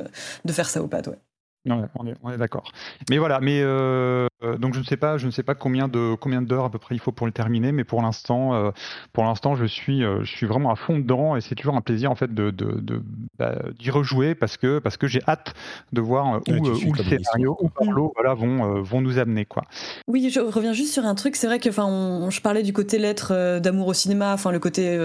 de 0.44 0.52
faire 0.52 0.70
ça 0.70 0.82
au 0.82 0.88
pad, 0.88 1.08
ouais. 1.08 1.18
Ouais, 1.66 1.76
on 1.98 2.06
est, 2.06 2.14
on 2.22 2.30
est 2.30 2.36
d'accord. 2.36 2.70
Mais 3.08 3.16
voilà, 3.16 3.40
mais 3.40 3.60
euh, 4.44 4.58
donc 4.58 4.74
je 4.74 4.80
ne 4.80 4.84
sais 4.84 4.98
pas, 4.98 5.16
je 5.16 5.26
ne 5.26 5.30
sais 5.30 5.42
pas 5.42 5.54
combien 5.54 5.88
de 5.88 6.14
combien 6.14 6.42
d'heures 6.42 6.66
à 6.66 6.70
peu 6.70 6.78
près 6.78 6.94
il 6.94 6.98
faut 6.98 7.12
pour 7.12 7.26
le 7.26 7.32
terminer, 7.32 7.72
mais 7.72 7.84
pour 7.84 8.02
l'instant, 8.02 8.54
euh, 8.54 8.70
pour 9.14 9.24
l'instant, 9.24 9.56
je 9.56 9.64
suis, 9.64 10.04
euh, 10.04 10.22
je 10.24 10.30
suis 10.30 10.46
vraiment 10.46 10.70
à 10.70 10.76
fond 10.76 10.98
dedans 10.98 11.36
et 11.36 11.40
c'est 11.40 11.54
toujours 11.54 11.74
un 11.74 11.80
plaisir 11.80 12.10
en 12.10 12.16
fait 12.16 12.34
de, 12.34 12.50
de, 12.50 12.80
de 12.80 13.02
bah, 13.38 13.56
d'y 13.78 13.90
rejouer 13.90 14.34
parce 14.34 14.58
que 14.58 14.78
parce 14.78 14.98
que 14.98 15.06
j'ai 15.06 15.22
hâte 15.26 15.54
de 15.92 16.02
voir 16.02 16.42
où, 16.46 16.52
où 16.52 16.92
le 16.92 17.02
scénario, 17.02 17.56
où 17.60 17.70
Parlo, 17.70 18.12
voilà, 18.14 18.34
vont 18.34 18.82
vont 18.82 19.00
nous 19.00 19.18
amener 19.18 19.46
quoi. 19.46 19.64
Oui, 20.06 20.28
je 20.30 20.40
reviens 20.40 20.74
juste 20.74 20.92
sur 20.92 21.06
un 21.06 21.14
truc. 21.14 21.34
C'est 21.34 21.46
vrai 21.46 21.60
que 21.60 21.70
enfin, 21.70 22.28
je 22.28 22.40
parlais 22.42 22.62
du 22.62 22.74
côté 22.74 22.98
lettre 22.98 23.58
d'amour 23.60 23.86
au 23.88 23.94
cinéma, 23.94 24.34
enfin 24.34 24.52
le 24.52 24.58
côté 24.58 24.98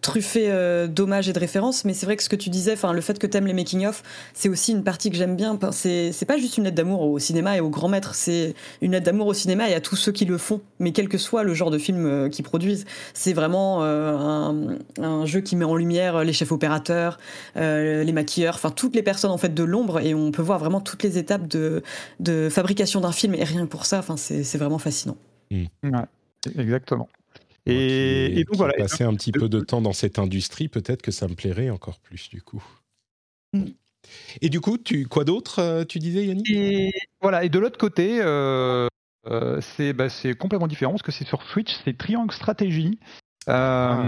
truffé 0.00 0.86
d'hommages 0.88 1.28
et 1.28 1.32
de 1.32 1.40
références, 1.40 1.84
mais 1.84 1.92
c'est 1.92 2.06
vrai 2.06 2.16
que 2.16 2.22
ce 2.22 2.28
que 2.28 2.36
tu 2.36 2.50
disais, 2.50 2.74
enfin 2.74 2.92
le 2.92 3.00
fait 3.00 3.18
que 3.18 3.26
tu 3.26 3.36
aimes 3.36 3.46
les 3.48 3.52
making 3.52 3.86
of, 3.86 4.04
c'est 4.32 4.48
aussi 4.48 4.70
une 4.70 4.84
partie 4.84 5.10
que 5.10 5.16
j'aime 5.16 5.34
bien. 5.34 5.58
C'est 5.72 6.03
c'est 6.12 6.26
pas 6.26 6.36
juste 6.36 6.58
une 6.58 6.64
lettre 6.64 6.76
d'amour 6.76 7.02
au 7.02 7.18
cinéma 7.18 7.56
et 7.56 7.60
aux 7.60 7.70
grands 7.70 7.88
maîtres, 7.88 8.14
c'est 8.14 8.54
une 8.80 8.92
lettre 8.92 9.06
d'amour 9.06 9.26
au 9.26 9.34
cinéma 9.34 9.68
et 9.68 9.74
à 9.74 9.80
tous 9.80 9.96
ceux 9.96 10.12
qui 10.12 10.24
le 10.24 10.38
font, 10.38 10.60
mais 10.78 10.92
quel 10.92 11.08
que 11.08 11.18
soit 11.18 11.42
le 11.42 11.54
genre 11.54 11.70
de 11.70 11.78
film 11.78 12.06
euh, 12.06 12.28
qu'ils 12.28 12.44
produisent. 12.44 12.84
C'est 13.12 13.32
vraiment 13.32 13.82
euh, 13.82 14.76
un, 15.00 15.26
jeu 15.26 15.40
qui 15.40 15.56
met 15.56 15.64
en 15.64 15.76
lumière 15.76 16.24
les 16.24 16.32
chefs 16.32 16.52
opérateurs, 16.52 17.18
euh, 17.56 18.04
les 18.04 18.12
maquilleurs, 18.12 18.54
enfin 18.54 18.70
toutes 18.70 18.94
les 18.94 19.02
personnes 19.02 19.30
en 19.30 19.38
fait 19.38 19.54
de 19.54 19.64
l'ombre 19.64 20.00
et 20.00 20.14
on 20.14 20.30
peut 20.30 20.42
voir 20.42 20.58
vraiment 20.58 20.80
toutes 20.80 21.02
les 21.02 21.18
étapes 21.18 21.46
de, 21.48 21.82
de 22.20 22.48
fabrication 22.50 23.00
d'un 23.00 23.12
film 23.12 23.34
et 23.34 23.44
rien 23.44 23.64
que 23.64 23.70
pour 23.70 23.86
ça, 23.86 23.98
enfin 23.98 24.16
c'est 24.16 24.58
vraiment 24.58 24.78
fascinant. 24.78 25.16
Hmm. 25.50 25.66
exactement. 26.58 27.08
Et, 27.66 28.40
et, 28.40 28.44
donc 28.44 28.56
voilà. 28.56 28.74
Passer 28.74 29.04
un 29.04 29.14
petit 29.14 29.32
peu 29.32 29.48
de 29.48 29.60
temps 29.60 29.80
dans 29.80 29.92
cette 29.92 30.18
industrie, 30.18 30.68
peut-être 30.68 31.00
que 31.00 31.10
ça 31.10 31.28
me 31.28 31.34
plairait 31.34 31.70
encore 31.70 31.98
plus 31.98 32.28
du 32.28 32.42
coup. 32.42 32.62
Hmm. 33.52 33.64
Et 34.40 34.48
du 34.48 34.60
coup, 34.60 34.78
tu, 34.78 35.06
quoi 35.06 35.24
d'autre, 35.24 35.60
euh, 35.60 35.84
tu 35.84 35.98
disais, 35.98 36.26
Yannick? 36.26 36.50
Et, 36.50 36.92
Voilà, 37.20 37.44
et 37.44 37.48
de 37.48 37.58
l'autre 37.58 37.78
côté, 37.78 38.18
euh, 38.20 38.88
euh, 39.26 39.60
bah, 39.94 40.08
c'est 40.08 40.34
complètement 40.34 40.66
différent 40.66 40.92
parce 40.92 41.02
que 41.02 41.12
c'est 41.12 41.26
sur 41.26 41.42
Switch, 41.42 41.74
c'est 41.84 41.96
Triangle 41.96 42.32
Stratégie. 42.32 42.98
Ah. 43.46 44.02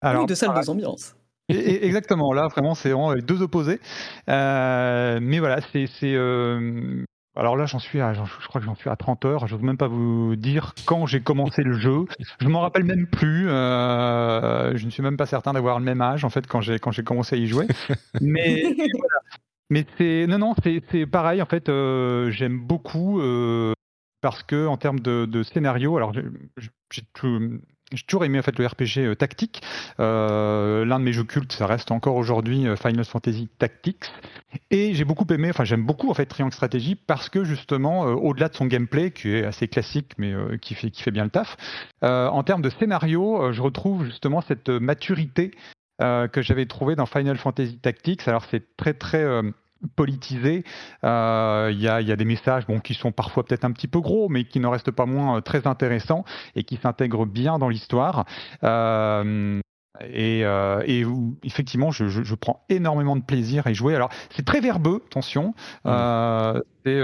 Alors, 0.00 0.26
de 0.26 0.34
salles, 0.34 0.54
deux 0.54 0.70
ambiances. 0.70 1.14
exactement, 1.48 2.32
là 2.32 2.48
vraiment 2.48 2.74
c'est 2.74 2.90
vraiment 2.90 3.12
les 3.12 3.22
deux 3.22 3.42
opposés. 3.42 3.80
mais 4.26 5.38
voilà, 5.38 5.60
c'est 5.72 6.16
alors 7.36 7.56
là, 7.56 7.64
j'en 7.64 7.78
suis 7.78 8.00
à, 8.00 8.12
je 8.12 8.48
crois 8.48 8.60
que 8.60 8.66
j'en 8.66 8.74
suis 8.74 8.90
à 8.90 8.96
30 8.96 9.24
heures. 9.24 9.46
Je 9.46 9.54
ne 9.54 9.60
veux 9.60 9.66
même 9.66 9.76
pas 9.76 9.86
vous 9.86 10.34
dire 10.34 10.74
quand 10.84 11.06
j'ai 11.06 11.20
commencé 11.20 11.62
le 11.62 11.78
jeu. 11.78 12.04
Je 12.40 12.48
m'en 12.48 12.60
rappelle 12.60 12.84
même 12.84 13.06
plus. 13.06 13.48
Euh, 13.48 14.76
je 14.76 14.84
ne 14.84 14.90
suis 14.90 15.02
même 15.02 15.16
pas 15.16 15.26
certain 15.26 15.52
d'avoir 15.52 15.78
le 15.78 15.84
même 15.84 16.00
âge 16.00 16.24
en 16.24 16.30
fait 16.30 16.46
quand 16.46 16.60
j'ai 16.60 16.78
quand 16.78 16.90
j'ai 16.90 17.04
commencé 17.04 17.36
à 17.36 17.38
y 17.38 17.46
jouer. 17.46 17.68
Mais 18.20 18.64
mais 19.72 19.86
c'est 19.96 20.26
non 20.28 20.38
non 20.38 20.54
c'est 20.64 21.06
pareil 21.06 21.40
en 21.40 21.46
fait. 21.46 21.68
Euh, 21.68 22.32
j'aime 22.32 22.58
beaucoup 22.58 23.20
euh, 23.20 23.72
parce 24.20 24.42
que 24.42 24.66
en 24.66 24.76
termes 24.76 24.98
de, 24.98 25.24
de 25.26 25.42
scénario, 25.44 25.96
alors 25.96 26.12
j'ai 26.12 27.02
j'ai 27.92 28.04
toujours 28.04 28.24
aimé 28.24 28.38
en 28.38 28.42
fait 28.42 28.58
le 28.58 28.66
RPG 28.66 28.98
euh, 28.98 29.14
tactique. 29.14 29.62
Euh, 29.98 30.84
L'un 30.84 30.98
de 30.98 31.04
mes 31.04 31.12
jeux 31.12 31.24
cultes, 31.24 31.52
ça 31.52 31.66
reste 31.66 31.90
encore 31.90 32.16
aujourd'hui 32.16 32.66
euh, 32.66 32.76
Final 32.76 33.04
Fantasy 33.04 33.48
Tactics. 33.58 34.04
Et 34.70 34.94
j'ai 34.94 35.04
beaucoup 35.04 35.26
aimé, 35.32 35.50
enfin 35.50 35.64
j'aime 35.64 35.84
beaucoup 35.84 36.10
en 36.10 36.14
fait 36.14 36.26
Triangle 36.26 36.52
Strategy 36.52 36.94
parce 36.94 37.28
que 37.28 37.44
justement, 37.44 38.06
euh, 38.06 38.12
au-delà 38.12 38.48
de 38.48 38.54
son 38.54 38.66
gameplay 38.66 39.10
qui 39.10 39.34
est 39.34 39.44
assez 39.44 39.68
classique 39.68 40.12
mais 40.18 40.32
euh, 40.32 40.56
qui 40.56 40.74
fait 40.74 40.90
qui 40.90 41.02
fait 41.02 41.10
bien 41.10 41.24
le 41.24 41.30
taf, 41.30 41.56
en 42.02 42.42
termes 42.42 42.62
de 42.62 42.70
scénario, 42.70 43.52
je 43.52 43.60
retrouve 43.62 44.04
justement 44.04 44.40
cette 44.40 44.68
maturité 44.68 45.52
que 45.98 46.40
j'avais 46.40 46.66
trouvé 46.66 46.96
dans 46.96 47.06
Final 47.06 47.36
Fantasy 47.36 47.78
Tactics. 47.78 48.26
Alors 48.26 48.44
c'est 48.50 48.76
très 48.76 48.94
très 48.94 49.22
politisé. 49.96 50.64
Euh, 51.04 51.70
il 51.72 51.80
y, 51.80 51.88
a, 51.88 52.02
des 52.02 52.24
messages 52.24 52.66
bon, 52.66 52.80
qui 52.80 52.94
sont 52.94 53.12
parfois 53.12 53.44
peut-être 53.44 53.64
un 53.64 53.72
petit 53.72 53.88
peu 53.88 54.00
gros, 54.00 54.28
mais 54.28 54.44
qui 54.44 54.60
ne 54.60 54.66
restent 54.66 54.90
pas 54.90 55.06
moins 55.06 55.38
euh, 55.38 55.40
très 55.40 55.66
intéressants 55.66 56.24
et 56.54 56.64
qui 56.64 56.76
s'intègrent 56.76 57.26
bien 57.26 57.58
dans 57.58 57.68
l'histoire. 57.68 58.24
Euh, 58.64 59.60
et, 60.08 60.44
effectivement, 61.44 61.90
je, 61.90 62.34
prends 62.34 62.64
énormément 62.68 63.16
de 63.16 63.22
plaisir 63.22 63.66
à 63.66 63.70
y 63.70 63.74
jouer. 63.74 63.94
Alors, 63.94 64.08
c'est 64.30 64.44
très 64.44 64.60
verbeux, 64.60 65.02
attention. 65.06 65.54
Mmh. 65.84 66.60
c'est 66.84 67.00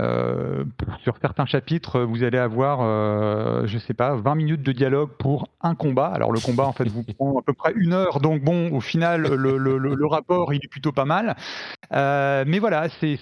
euh, 0.00 0.64
sur 1.02 1.16
certains 1.20 1.46
chapitres, 1.46 2.00
vous 2.00 2.24
allez 2.24 2.38
avoir, 2.38 2.80
euh, 2.82 3.66
je 3.66 3.78
sais 3.78 3.94
pas, 3.94 4.16
20 4.16 4.34
minutes 4.34 4.62
de 4.62 4.72
dialogue 4.72 5.10
pour 5.18 5.48
un 5.60 5.76
combat. 5.76 6.08
Alors 6.08 6.32
le 6.32 6.40
combat, 6.40 6.64
en 6.64 6.72
fait, 6.72 6.88
vous 6.88 7.04
prend 7.18 7.38
à 7.38 7.42
peu 7.42 7.52
près 7.52 7.72
une 7.76 7.92
heure. 7.92 8.20
Donc 8.20 8.42
bon, 8.42 8.72
au 8.72 8.80
final, 8.80 9.22
le, 9.22 9.56
le, 9.56 9.78
le, 9.78 10.06
rapport, 10.06 10.52
il 10.52 10.60
est 10.64 10.68
plutôt 10.68 10.92
pas 10.92 11.04
mal. 11.04 11.36
Euh, 11.92 12.44
mais 12.46 12.58
voilà, 12.58 12.88
c'est 12.88 13.18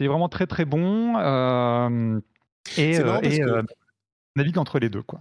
vraiment 0.00 0.28
très 0.28 0.46
très 0.46 0.64
bon. 0.64 1.18
Euh, 1.18 2.18
et, 2.78 2.96
et 2.96 2.98
que... 3.40 3.64
navigue 4.34 4.58
entre 4.58 4.78
les 4.78 4.88
deux, 4.88 5.02
quoi. 5.02 5.20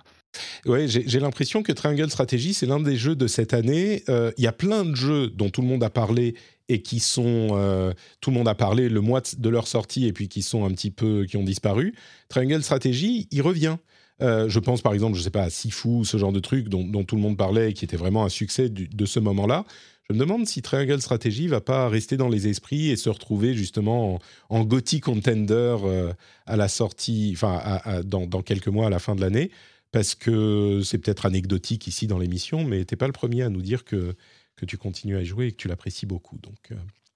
Ouais, 0.66 0.88
j'ai 0.88 1.20
l'impression 1.20 1.62
que 1.62 1.72
Triangle 1.72 2.10
Strategy, 2.10 2.54
c'est 2.54 2.66
l'un 2.66 2.80
des 2.80 2.96
jeux 2.96 3.16
de 3.16 3.28
cette 3.28 3.54
année. 3.54 4.04
Il 4.08 4.44
y 4.44 4.48
a 4.48 4.52
plein 4.52 4.84
de 4.86 4.96
jeux 4.96 5.30
dont 5.30 5.50
tout 5.50 5.62
le 5.62 5.68
monde 5.68 5.84
a 5.84 5.90
parlé 5.90 6.36
et 6.70 6.82
qui 6.82 7.00
sont 7.00 7.50
euh, 7.52 7.94
tout 8.22 8.32
le 8.32 8.38
monde 8.38 8.48
a 8.48 8.56
parlé 8.56 8.90
le 8.90 9.02
mois 9.02 9.22
de 9.38 9.50
leur 9.50 9.68
sortie 9.68 10.06
et 10.06 10.14
puis 10.14 10.28
qui 10.28 10.42
sont 10.42 10.66
un 10.66 10.72
petit 10.72 10.92
peu 10.92 11.26
qui 11.26 11.38
ont 11.38 11.44
disparu. 11.44 11.94
Triangle 12.30 12.64
Strategy, 12.64 13.28
il 13.32 13.42
revient. 13.42 13.78
Euh, 14.22 14.48
je 14.48 14.60
pense 14.60 14.82
par 14.82 14.94
exemple, 14.94 15.18
je 15.18 15.22
sais 15.22 15.32
pas, 15.32 15.44
à 15.44 15.50
Sifu, 15.50 16.06
ce 16.06 16.18
genre 16.18 16.32
de 16.32 16.40
truc 16.40 16.70
dont, 16.70 17.04
tout 17.04 17.16
le 17.16 17.22
monde 17.22 17.38
parlait 17.38 17.72
et 17.72 17.74
qui 17.74 17.84
était 17.84 17.98
vraiment 17.98 18.24
un 18.24 18.30
succès 18.30 18.70
de 18.70 19.06
ce 19.06 19.20
moment-là. 19.20 19.66
Je 20.10 20.14
me 20.14 20.20
demande 20.20 20.46
si 20.46 20.62
Triangle 20.62 21.02
Strategy 21.02 21.48
va 21.48 21.62
pas 21.62 21.88
rester 21.88 22.18
dans 22.18 22.28
les 22.28 22.48
esprits 22.48 22.90
et 22.90 22.98
se 22.98 23.10
retrouver 23.10 23.54
justement 23.54 24.20
en, 24.50 24.60
en 24.60 24.68
Contender 25.02 25.78
euh, 25.84 26.14
à 26.46 26.58
la 26.58 26.68
sortie, 26.68 27.32
enfin 27.36 27.80
dans, 28.04 28.42
quelques 28.42 28.68
mois 28.68 28.88
à 28.88 28.90
la 28.90 29.00
fin 29.00 29.16
de 29.16 29.22
l'année, 29.22 29.50
parce 29.94 30.16
que 30.16 30.82
c'est 30.84 30.98
peut-être 30.98 31.28
anecdotique 31.28 31.88
ici 31.88 32.08
dans 32.08 32.18
l'émission, 32.18 32.66
mais 32.66 32.84
t'es 32.84 32.96
pas 32.96 33.06
le 33.06 33.14
premier 33.14 33.44
à 33.44 33.50
nous 33.50 33.62
dire 33.62 33.86
que 33.86 34.16
que 34.56 34.66
tu 34.66 34.78
continues 34.78 35.18
à 35.18 35.24
jouer 35.24 35.48
et 35.48 35.52
que 35.52 35.58
tu 35.58 35.68
l'apprécies 35.68 36.06
beaucoup. 36.06 36.38
Donc, 36.38 36.72
euh, 36.72 36.76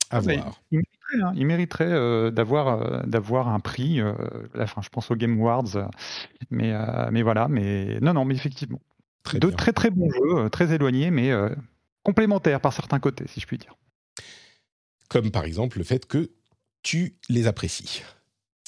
à 0.09 0.19
voir. 0.19 0.61
Il 0.71 1.45
mériterait, 1.45 1.85
hein, 1.85 1.95
euh, 1.95 2.31
d'avoir 2.31 2.67
euh, 2.67 3.03
d'avoir 3.05 3.49
un 3.49 3.59
prix. 3.59 3.99
enfin, 4.57 4.81
je 4.81 4.89
pense 4.89 5.11
aux 5.11 5.15
Game 5.15 5.39
Awards, 5.39 5.89
mais 6.51 6.71
mais 7.11 7.23
voilà. 7.23 7.47
Mais 7.47 7.99
non, 7.99 8.13
non, 8.13 8.25
mais 8.25 8.35
effectivement, 8.35 8.81
très 9.23 9.39
de 9.39 9.49
très 9.49 9.73
très 9.73 9.89
bons 9.89 10.09
jeux, 10.11 10.49
très 10.51 10.71
éloignés, 10.71 11.09
mais 11.09 11.31
complémentaires 12.03 12.61
par 12.61 12.73
certains 12.73 12.99
côtés, 12.99 13.25
si 13.27 13.39
je 13.39 13.47
puis 13.47 13.57
dire. 13.57 13.75
Comme 15.09 15.31
par 15.31 15.45
exemple 15.45 15.79
le 15.79 15.83
fait 15.83 16.05
que 16.05 16.29
tu 16.83 17.17
les 17.27 17.47
apprécies. 17.47 18.03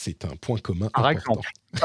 C'est 0.02 0.24
un 0.24 0.38
point 0.40 0.60
commun. 0.60 0.88
Par 0.94 1.08
important. 1.08 1.42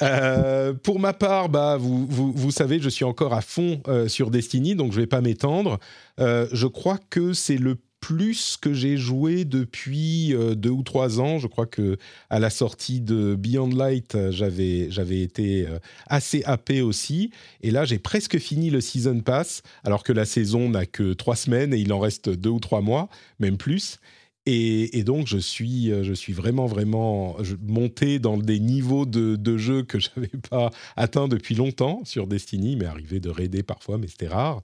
euh, 0.00 0.72
pour 0.72 0.98
ma 0.98 1.12
part, 1.12 1.50
bah, 1.50 1.76
vous, 1.76 2.06
vous, 2.06 2.32
vous, 2.32 2.50
savez, 2.50 2.80
je 2.80 2.88
suis 2.88 3.04
encore 3.04 3.34
à 3.34 3.42
fond 3.42 3.82
euh, 3.88 4.08
sur 4.08 4.30
Destiny, 4.30 4.74
donc 4.74 4.92
je 4.92 4.96
ne 4.96 5.02
vais 5.02 5.06
pas 5.06 5.20
m'étendre. 5.20 5.78
Euh, 6.20 6.48
je 6.50 6.66
crois 6.66 6.98
que 7.10 7.34
c'est 7.34 7.58
le 7.58 7.76
plus 8.00 8.56
que 8.56 8.72
j'ai 8.72 8.96
joué 8.96 9.44
depuis 9.44 10.34
deux 10.56 10.70
ou 10.70 10.82
trois 10.82 11.20
ans. 11.20 11.38
Je 11.38 11.46
crois 11.46 11.66
que 11.66 11.98
à 12.30 12.38
la 12.38 12.48
sortie 12.48 13.02
de 13.02 13.34
Beyond 13.34 13.68
Light, 13.68 14.16
j'avais 14.30 14.90
j'avais 14.90 15.20
été 15.22 15.66
assez 16.06 16.42
happé 16.44 16.82
aussi. 16.82 17.30
Et 17.62 17.70
là, 17.70 17.86
j'ai 17.86 17.98
presque 17.98 18.38
fini 18.38 18.68
le 18.68 18.82
season 18.82 19.20
pass, 19.20 19.62
alors 19.84 20.02
que 20.02 20.12
la 20.12 20.26
saison 20.26 20.68
n'a 20.68 20.84
que 20.84 21.14
trois 21.14 21.36
semaines 21.36 21.72
et 21.72 21.78
il 21.78 21.94
en 21.94 21.98
reste 21.98 22.28
deux 22.28 22.50
ou 22.50 22.60
trois 22.60 22.82
mois, 22.82 23.08
même 23.38 23.56
plus. 23.56 23.98
Et, 24.46 25.04
donc, 25.04 25.26
je 25.26 25.38
suis, 25.38 25.90
euh, 25.90 26.04
je 26.04 26.12
suis 26.12 26.34
vraiment, 26.34 26.66
vraiment 26.66 27.36
monté 27.62 28.18
dans 28.18 28.36
des 28.36 28.60
niveaux 28.60 29.06
de, 29.06 29.36
de 29.36 29.56
jeu 29.56 29.82
que 29.82 29.98
je 30.00 30.10
n'avais 30.16 30.28
pas 30.50 30.70
atteint 30.96 31.28
depuis 31.28 31.54
longtemps 31.54 32.02
sur 32.04 32.26
Destiny, 32.26 32.76
mais 32.76 32.84
arrivé 32.84 33.20
de 33.20 33.30
raider 33.30 33.62
parfois, 33.62 33.96
mais 33.96 34.06
c'était 34.06 34.28
rare. 34.28 34.62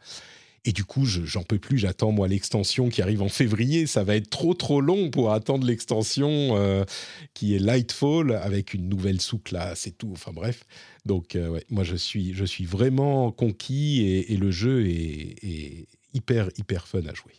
Et 0.67 0.73
du 0.73 0.85
coup, 0.85 1.07
j'en 1.07 1.43
peux 1.43 1.59
plus, 1.59 1.79
j'attends 1.79 2.13
moi 2.13 2.29
l'extension 2.29 2.91
qui 2.91 3.01
arrive 3.01 3.23
en 3.23 3.31
février. 3.31 3.87
Ça 3.87 4.05
va 4.05 4.17
être 4.17 4.29
trop 4.29 4.53
trop 4.53 4.83
long 4.83 5.11
pour 5.11 5.33
attendre 5.33 5.67
l'extension 5.67 6.57
euh, 6.57 6.85
qui 7.33 7.55
est 7.55 7.59
Lightfall 7.59 8.33
avec 8.33 8.75
une 8.75 8.89
nouvelle 8.89 9.23
sous-classe 9.23 9.87
et 9.87 9.93
tout. 9.93 10.11
Enfin 10.13 10.33
bref. 10.33 10.67
Donc 11.07 11.35
euh, 11.35 11.61
moi 11.71 11.83
je 11.83 11.97
suis, 11.97 12.35
je 12.35 12.45
suis 12.45 12.67
vraiment 12.67 13.33
conquis 13.33 14.03
et, 14.03 14.37
le 14.37 14.51
jeu 14.51 14.87
est, 14.87 15.87
hyper 16.13 16.51
hyper 16.59 16.87
fun 16.87 17.07
à 17.07 17.15
jouer. 17.15 17.33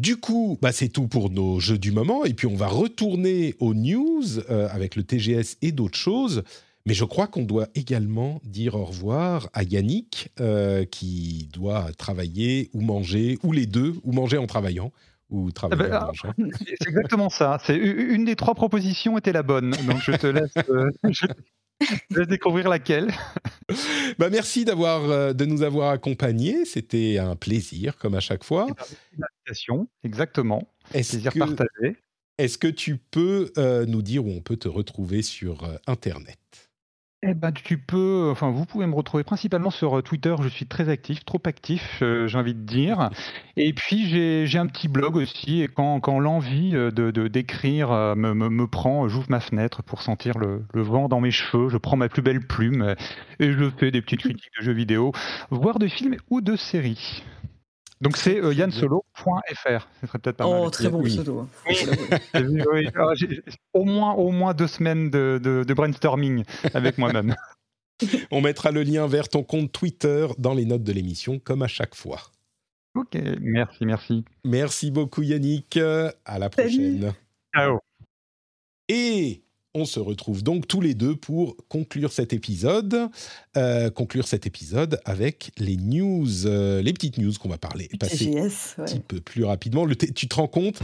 Du 0.00 0.16
coup, 0.16 0.58
bah 0.60 0.72
c'est 0.72 0.88
tout 0.88 1.06
pour 1.06 1.30
nos 1.30 1.60
jeux 1.60 1.78
du 1.78 1.92
moment. 1.92 2.24
Et 2.24 2.34
puis 2.34 2.46
on 2.46 2.56
va 2.56 2.66
retourner 2.66 3.54
aux 3.60 3.74
news 3.74 4.40
euh, 4.50 4.68
avec 4.70 4.96
le 4.96 5.04
TGS 5.04 5.56
et 5.62 5.72
d'autres 5.72 5.98
choses. 5.98 6.42
Mais 6.86 6.94
je 6.94 7.04
crois 7.04 7.26
qu'on 7.26 7.44
doit 7.44 7.68
également 7.74 8.40
dire 8.44 8.74
au 8.74 8.84
revoir 8.84 9.48
à 9.54 9.62
Yannick, 9.62 10.28
euh, 10.38 10.84
qui 10.84 11.48
doit 11.52 11.86
travailler 11.96 12.68
ou 12.74 12.82
manger, 12.82 13.38
ou 13.42 13.52
les 13.52 13.64
deux, 13.64 13.94
ou 14.02 14.12
manger 14.12 14.36
en 14.36 14.46
travaillant, 14.46 14.92
ou 15.30 15.50
travailler 15.50 15.84
Eh 15.86 15.90
ben, 15.90 16.02
en 16.02 16.06
mangeant. 16.06 16.32
C'est 16.58 16.88
exactement 16.88 17.30
ça. 17.30 17.58
C'est 17.64 17.76
une 17.76 18.26
des 18.26 18.36
trois 18.36 18.54
propositions 18.54 19.16
était 19.16 19.32
la 19.32 19.42
bonne. 19.42 19.70
Donc 19.70 20.00
je 20.02 20.12
te 20.12 20.26
laisse, 20.26 20.52
euh, 20.68 20.90
je 22.10 22.20
découvrir 22.22 22.68
laquelle. 22.68 23.12
Bah, 24.18 24.28
merci 24.30 24.64
d'avoir, 24.64 25.10
euh, 25.10 25.32
de 25.32 25.46
nous 25.46 25.62
avoir 25.62 25.90
accompagnés. 25.90 26.66
C'était 26.66 27.18
un 27.18 27.34
plaisir, 27.34 27.96
comme 27.96 28.14
à 28.14 28.20
chaque 28.20 28.44
fois. 28.44 28.66
L'invitation, 29.46 29.88
exactement. 30.02 30.68
Est-ce 30.92 31.10
Plaisir 31.10 31.32
que, 31.32 31.38
partagé. 31.38 31.96
est-ce 32.38 32.58
que 32.58 32.68
tu 32.68 32.98
peux 32.98 33.52
euh, 33.58 33.86
nous 33.86 34.02
dire 34.02 34.26
où 34.26 34.30
on 34.30 34.40
peut 34.42 34.56
te 34.56 34.68
retrouver 34.68 35.22
sur 35.22 35.64
euh, 35.64 35.76
Internet? 35.86 36.70
Eh 37.26 37.32
ben, 37.32 37.52
tu 37.52 37.78
peux, 37.78 38.28
enfin, 38.30 38.50
vous 38.50 38.66
pouvez 38.66 38.84
me 38.86 38.94
retrouver 38.94 39.24
principalement 39.24 39.70
sur 39.70 39.96
euh, 39.98 40.02
Twitter. 40.02 40.34
Je 40.42 40.48
suis 40.48 40.66
très 40.66 40.90
actif, 40.90 41.24
trop 41.24 41.40
actif, 41.46 42.00
euh, 42.02 42.26
j'ai 42.26 42.36
envie 42.36 42.52
de 42.54 42.60
dire. 42.60 43.08
Et 43.56 43.72
puis 43.72 44.06
j'ai 44.10 44.46
j'ai 44.46 44.58
un 44.58 44.66
petit 44.66 44.88
blog 44.88 45.16
aussi. 45.16 45.62
Et 45.62 45.68
quand, 45.68 46.00
quand 46.00 46.20
l'envie 46.20 46.72
de 46.72 46.90
de- 46.90 47.28
d'écrire 47.28 47.90
me, 48.14 48.34
me, 48.34 48.50
me 48.50 48.66
prend, 48.66 49.08
j'ouvre 49.08 49.30
ma 49.30 49.40
fenêtre 49.40 49.82
pour 49.82 50.02
sentir 50.02 50.36
le, 50.36 50.64
le 50.74 50.82
vent 50.82 51.08
dans 51.08 51.20
mes 51.22 51.30
cheveux. 51.30 51.70
Je 51.70 51.78
prends 51.78 51.96
ma 51.96 52.10
plus 52.10 52.20
belle 52.20 52.46
plume 52.46 52.94
et 53.40 53.52
je 53.52 53.70
fais 53.70 53.90
des 53.90 54.02
petites 54.02 54.20
critiques 54.20 54.50
de 54.58 54.62
jeux 54.64 54.72
vidéo, 54.74 55.12
voire 55.50 55.78
de 55.78 55.88
films 55.88 56.16
ou 56.28 56.42
de 56.42 56.56
séries. 56.56 57.24
Donc 58.00 58.16
c'est 58.16 58.38
euh, 58.42 58.52
yansolo.fr. 58.52 59.88
Ce 60.00 60.06
serait 60.06 60.18
peut-être 60.18 60.36
pas 60.36 60.48
mal. 60.48 60.60
Oh, 60.62 60.70
très 60.70 60.88
bon 60.88 61.00
Oui. 61.02 61.10
pseudo. 61.14 61.40
hein. 61.40 61.48
Oui. 61.68 61.76
Oui. 62.72 62.88
Alors, 62.94 63.12
au 63.72 63.84
moins 63.84 64.12
au 64.14 64.30
moins 64.30 64.52
deux 64.54 64.66
semaines 64.66 65.10
de, 65.10 65.40
de, 65.42 65.64
de 65.64 65.74
brainstorming 65.74 66.44
avec 66.74 66.98
moi-même. 66.98 67.34
On 68.32 68.40
mettra 68.40 68.72
le 68.72 68.82
lien 68.82 69.06
vers 69.06 69.28
ton 69.28 69.44
compte 69.44 69.70
Twitter 69.70 70.26
dans 70.36 70.52
les 70.52 70.64
notes 70.64 70.82
de 70.82 70.90
l'émission, 70.92 71.38
comme 71.38 71.62
à 71.62 71.68
chaque 71.68 71.94
fois. 71.94 72.20
Ok, 72.96 73.16
merci, 73.40 73.86
merci. 73.86 74.24
Merci 74.44 74.90
beaucoup 74.90 75.22
Yannick. 75.22 75.76
À 75.76 76.38
la 76.38 76.50
Salut. 76.50 76.50
prochaine. 76.50 77.12
Ciao. 77.54 77.78
Et 78.88 79.43
on 79.74 79.84
se 79.84 79.98
retrouve 79.98 80.42
donc 80.42 80.68
tous 80.68 80.80
les 80.80 80.94
deux 80.94 81.16
pour 81.16 81.56
conclure 81.68 82.12
cet 82.12 82.32
épisode. 82.32 83.08
Euh, 83.56 83.90
conclure 83.90 84.26
cet 84.28 84.46
épisode 84.46 85.00
avec 85.04 85.50
les 85.58 85.76
news, 85.76 86.46
euh, 86.46 86.80
les 86.80 86.92
petites 86.92 87.18
news 87.18 87.32
qu'on 87.40 87.48
va 87.48 87.58
parler, 87.58 87.88
passer 87.98 88.26
TGS, 88.30 88.76
un 88.78 88.84
petit 88.84 89.00
peu 89.00 89.20
plus 89.20 89.44
rapidement. 89.44 89.84
Le 89.84 89.96
tu 89.96 90.28
te 90.28 90.34
rends 90.36 90.46
compte 90.48 90.80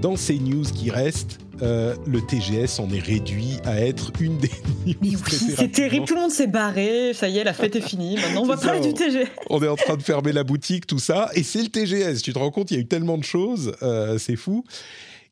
dans 0.00 0.16
ces 0.16 0.38
news 0.38 0.62
qui 0.64 0.90
restent, 0.90 1.38
euh, 1.60 1.94
le 2.06 2.20
TGS 2.24 2.78
en 2.80 2.88
est 2.92 2.98
réduit 3.00 3.56
à 3.64 3.80
être 3.80 4.12
une 4.20 4.38
des 4.38 4.48
news. 4.86 4.94
Mais 5.02 5.08
oui, 5.10 5.54
c'est 5.56 5.72
terrible, 5.72 6.06
tout 6.06 6.14
le 6.14 6.20
monde 6.20 6.30
s'est 6.30 6.46
barré, 6.46 7.12
ça 7.14 7.28
y 7.28 7.36
est, 7.38 7.44
la 7.44 7.52
fête 7.52 7.74
est 7.76 7.80
finie, 7.80 8.14
maintenant 8.16 8.42
on 8.42 8.46
va 8.46 8.56
ça, 8.56 8.66
parler 8.68 8.80
du 8.80 8.88
on- 8.88 8.92
TG. 8.92 9.24
On 9.50 9.62
est 9.62 9.68
en 9.68 9.76
train 9.76 9.96
de 9.96 10.02
fermer 10.02 10.32
la 10.32 10.44
boutique, 10.44 10.86
tout 10.86 11.00
ça, 11.00 11.30
et 11.34 11.42
c'est 11.42 11.62
le 11.62 11.68
TGS. 11.68 12.22
Tu 12.22 12.32
te 12.32 12.38
rends 12.38 12.50
compte, 12.52 12.70
il 12.70 12.74
y 12.74 12.76
a 12.76 12.80
eu 12.80 12.86
tellement 12.86 13.18
de 13.18 13.24
choses, 13.24 13.72
euh, 13.82 14.18
c'est 14.18 14.36
fou. 14.36 14.64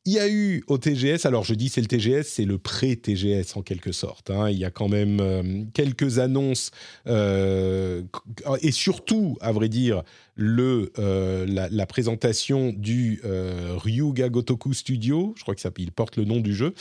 Il 0.08 0.12
y 0.12 0.20
a 0.20 0.28
eu 0.28 0.62
au 0.68 0.78
TGS, 0.78 1.26
alors 1.26 1.42
je 1.44 1.52
dis 1.54 1.68
c'est 1.68 1.80
le 1.80 1.88
TGS, 1.88 2.22
c'est 2.28 2.44
le 2.44 2.58
pré-TGS 2.58 3.56
en 3.56 3.62
quelque 3.62 3.90
sorte. 3.90 4.30
hein. 4.30 4.48
Il 4.48 4.56
y 4.56 4.64
a 4.64 4.70
quand 4.70 4.88
même 4.88 5.18
euh, 5.20 5.64
quelques 5.74 6.20
annonces 6.20 6.70
euh, 7.08 8.02
et 8.62 8.70
surtout, 8.70 9.36
à 9.40 9.50
vrai 9.50 9.68
dire, 9.68 10.04
le, 10.36 10.92
euh, 11.00 11.44
la, 11.48 11.68
la 11.70 11.86
présentation 11.86 12.72
du 12.76 13.20
Ryuga 13.24 14.28
Gotoku 14.28 14.74
Studio, 14.74 15.34
je 15.36 15.42
crois 15.42 15.54
que 15.56 15.60
ça 15.60 15.70
il 15.78 15.90
porte 15.90 16.16
le 16.16 16.24
nom 16.24 16.38
du 16.40 16.54
jeu, 16.54 16.72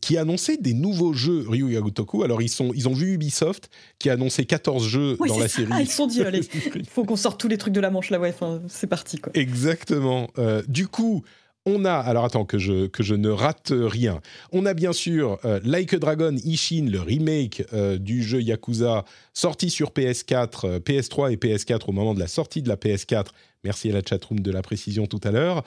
qui 0.00 0.16
a 0.16 0.20
annoncé 0.20 0.56
des 0.58 0.74
nouveaux 0.74 1.12
jeux 1.14 1.44
Ryuga 1.48 1.80
Gotoku. 1.80 2.22
Alors 2.22 2.42
ils, 2.42 2.48
sont, 2.48 2.72
ils 2.74 2.88
ont 2.88 2.92
vu 2.94 3.12
Ubisoft 3.14 3.70
qui 3.98 4.08
a 4.08 4.12
annoncé 4.12 4.44
14 4.44 4.86
jeux 4.86 5.16
Oui, 5.18 5.28
dans 5.28 5.38
la 5.38 5.48
ça. 5.48 5.56
série. 5.56 5.72
Ah, 5.72 5.80
ils 5.82 5.88
se 5.88 5.96
sont 5.96 6.06
dit, 6.06 6.22
allez, 6.22 6.42
il 6.76 6.86
faut 6.88 7.04
qu'on 7.04 7.16
sorte 7.16 7.40
tous 7.40 7.48
les 7.48 7.58
trucs 7.58 7.74
de 7.74 7.80
la 7.80 7.90
manche 7.90 8.10
là, 8.10 8.20
ouais, 8.20 8.34
c'est 8.68 8.86
parti 8.86 9.18
quoi. 9.18 9.32
Exactement. 9.34 10.28
Du 10.68 10.86
coup, 10.88 11.24
on 11.66 11.84
a, 11.84 11.92
alors 11.92 12.24
attends 12.24 12.44
que 12.44 12.58
je, 12.58 12.86
que 12.86 13.02
je 13.02 13.14
ne 13.14 13.28
rate 13.28 13.72
rien, 13.74 14.20
on 14.52 14.64
a 14.64 14.72
bien 14.72 14.92
sûr 14.92 15.38
euh, 15.44 15.60
Like 15.64 15.92
a 15.92 15.98
Dragon 15.98 16.34
Ishin, 16.44 16.88
le 16.90 17.00
remake 17.00 17.64
euh, 17.72 17.98
du 17.98 18.22
jeu 18.22 18.40
Yakuza, 18.40 19.04
sorti 19.34 19.68
sur 19.68 19.90
PS4, 19.90 20.66
euh, 20.66 20.78
PS3 20.78 21.32
et 21.32 21.36
PS4 21.36 21.88
au 21.88 21.92
moment 21.92 22.14
de 22.14 22.20
la 22.20 22.28
sortie 22.28 22.62
de 22.62 22.68
la 22.68 22.76
PS4. 22.76 23.26
Merci 23.64 23.90
à 23.90 23.94
la 23.94 24.00
chatroom 24.00 24.40
de 24.40 24.52
la 24.52 24.62
précision 24.62 25.06
tout 25.06 25.20
à 25.24 25.32
l'heure, 25.32 25.64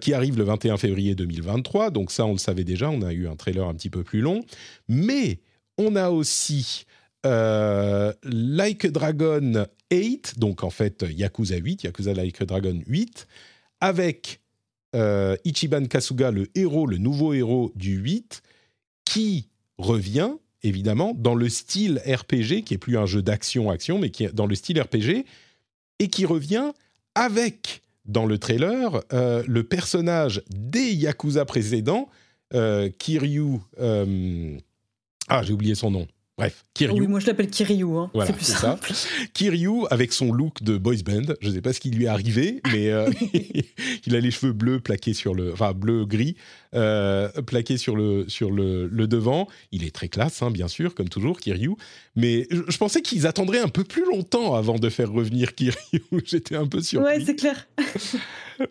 qui 0.00 0.14
arrive 0.14 0.38
le 0.38 0.44
21 0.44 0.76
février 0.76 1.16
2023. 1.16 1.90
Donc 1.90 2.12
ça, 2.12 2.24
on 2.24 2.32
le 2.32 2.38
savait 2.38 2.62
déjà, 2.62 2.88
on 2.88 3.02
a 3.02 3.12
eu 3.12 3.26
un 3.26 3.34
trailer 3.34 3.66
un 3.66 3.74
petit 3.74 3.90
peu 3.90 4.04
plus 4.04 4.20
long. 4.20 4.44
Mais 4.88 5.40
on 5.76 5.96
a 5.96 6.10
aussi 6.10 6.84
Like 7.24 8.84
a 8.84 8.90
Dragon 8.90 9.66
8, 9.90 10.38
donc 10.38 10.62
en 10.62 10.70
fait 10.70 11.04
Yakuza 11.10 11.56
8, 11.56 11.82
Yakuza 11.82 12.14
Like 12.14 12.40
a 12.42 12.44
Dragon 12.44 12.78
8, 12.86 13.26
avec 13.80 14.41
euh, 14.94 15.36
Ichiban 15.44 15.84
Kasuga, 15.84 16.30
le 16.30 16.48
héros, 16.54 16.86
le 16.86 16.98
nouveau 16.98 17.32
héros 17.32 17.72
du 17.74 17.96
8, 17.96 18.42
qui 19.04 19.48
revient 19.78 20.32
évidemment 20.62 21.14
dans 21.16 21.34
le 21.34 21.48
style 21.48 22.00
RPG, 22.06 22.62
qui 22.64 22.74
est 22.74 22.78
plus 22.78 22.96
un 22.96 23.06
jeu 23.06 23.22
d'action-action, 23.22 23.98
mais 23.98 24.10
qui 24.10 24.24
est 24.24 24.34
dans 24.34 24.46
le 24.46 24.54
style 24.54 24.80
RPG, 24.80 25.24
et 25.98 26.08
qui 26.08 26.24
revient 26.24 26.72
avec, 27.14 27.82
dans 28.04 28.26
le 28.26 28.38
trailer, 28.38 29.02
euh, 29.12 29.42
le 29.46 29.64
personnage 29.64 30.42
des 30.50 30.92
Yakuza 30.92 31.44
précédents, 31.44 32.08
euh, 32.54 32.90
Kiryu... 32.98 33.58
ah, 35.28 35.42
j'ai 35.42 35.52
oublié 35.52 35.74
son 35.74 35.90
nom. 35.90 36.06
Bref, 36.42 36.64
Kiryu. 36.74 37.00
Oui, 37.02 37.06
moi 37.06 37.20
je 37.20 37.26
l'appelle 37.26 37.48
Kiryu, 37.50 37.84
hein. 37.96 38.10
Voilà, 38.14 38.26
c'est 38.30 38.36
plus 38.36 38.44
c'est 38.44 38.52
ça. 38.52 38.58
simple. 38.58 38.92
Kiryu 39.34 39.86
avec 39.90 40.12
son 40.12 40.32
look 40.32 40.62
de 40.62 40.76
boys 40.76 40.96
band. 41.04 41.34
Je 41.40 41.48
ne 41.48 41.54
sais 41.54 41.60
pas 41.60 41.72
ce 41.72 41.80
qui 41.80 41.90
lui 41.90 42.04
est 42.04 42.08
arrivé, 42.08 42.60
mais 42.72 42.90
euh, 42.90 43.10
il 44.06 44.16
a 44.16 44.20
les 44.20 44.30
cheveux 44.30 44.52
bleus 44.52 44.80
plaqués 44.80 45.14
sur 45.14 45.34
le, 45.34 45.52
enfin 45.52 45.72
bleu 45.72 46.04
gris 46.04 46.36
euh, 46.74 47.28
plaqués 47.46 47.76
sur 47.76 47.94
le 47.96 48.24
sur 48.28 48.50
le, 48.50 48.86
le 48.88 49.06
devant. 49.06 49.46
Il 49.72 49.84
est 49.84 49.94
très 49.94 50.08
classe, 50.08 50.42
hein, 50.42 50.50
bien 50.50 50.68
sûr, 50.68 50.94
comme 50.94 51.08
toujours, 51.08 51.38
Kiryu. 51.40 51.72
Mais 52.16 52.46
je, 52.50 52.62
je 52.68 52.76
pensais 52.78 53.02
qu'ils 53.02 53.26
attendraient 53.26 53.60
un 53.60 53.68
peu 53.68 53.84
plus 53.84 54.04
longtemps 54.04 54.54
avant 54.54 54.78
de 54.78 54.88
faire 54.88 55.10
revenir 55.12 55.54
Kiryu. 55.54 55.74
J'étais 56.24 56.56
un 56.56 56.66
peu 56.66 56.82
surpris. 56.82 57.18
Ouais, 57.18 57.24
c'est 57.24 57.36
clair. 57.36 57.68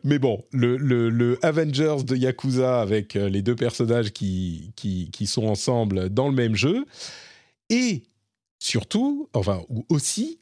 Mais 0.04 0.20
bon, 0.20 0.44
le, 0.52 0.78
le- 0.78 1.10
le 1.10 1.38
Avengers 1.42 1.98
de 2.06 2.16
Yakuza 2.16 2.82
avec 2.82 3.16
euh, 3.16 3.30
les 3.30 3.42
deux 3.42 3.56
personnages 3.56 4.12
qui, 4.12 4.72
qui, 4.76 5.10
qui 5.12 5.28
sont 5.28 5.46
ensemble 5.48 6.10
dans 6.10 6.28
le 6.30 6.36
même 6.36 6.56
jeu. 6.56 6.86
Et 7.72 8.04
surtout, 8.60 9.28
enfin, 9.34 9.64
ou 9.70 9.84
aussi, 9.90 10.38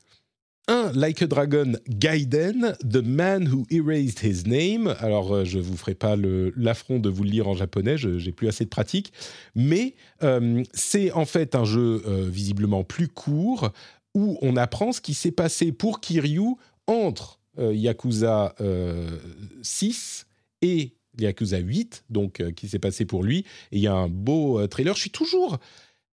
un 0.67 0.91
Like 0.93 1.21
a 1.23 1.27
Dragon 1.27 1.73
Gaiden, 1.87 2.75
The 2.87 2.97
Man 2.97 3.47
Who 3.47 3.65
Erased 3.71 4.21
His 4.23 4.43
Name. 4.47 4.93
Alors, 4.99 5.33
euh, 5.33 5.43
je 5.45 5.57
vous 5.57 5.75
ferai 5.77 5.95
pas 5.95 6.15
l'affront 6.15 6.99
de 6.99 7.09
vous 7.09 7.23
le 7.23 7.29
lire 7.31 7.47
en 7.47 7.55
japonais, 7.55 7.97
je- 7.97 8.19
j'ai 8.19 8.31
plus 8.31 8.47
assez 8.47 8.65
de 8.65 8.69
pratique. 8.69 9.11
Mais 9.55 9.95
euh, 10.21 10.63
c'est 10.73 11.11
en 11.13 11.25
fait 11.25 11.55
un 11.55 11.65
jeu 11.65 12.03
euh, 12.05 12.27
visiblement 12.29 12.83
plus 12.83 13.07
court 13.07 13.71
où 14.13 14.37
on 14.41 14.57
apprend 14.57 14.91
ce 14.91 15.01
qui 15.01 15.13
s'est 15.13 15.31
passé 15.31 15.71
pour 15.71 16.01
Kiryu 16.01 16.55
entre 16.87 17.39
Yakuza 17.57 18.55
euh, 18.61 19.19
6 19.63 20.25
et 20.61 20.93
Yakuza 21.19 21.57
8, 21.57 22.05
donc 22.09 22.41
qui 22.55 22.67
s'est 22.69 22.79
passé 22.79 23.05
pour 23.05 23.23
lui. 23.23 23.39
Et 23.71 23.77
il 23.77 23.81
y 23.81 23.87
a 23.87 23.93
un 23.93 24.07
beau 24.07 24.65
trailer. 24.67 24.95
Je 24.95 25.01
suis 25.01 25.09
toujours 25.09 25.57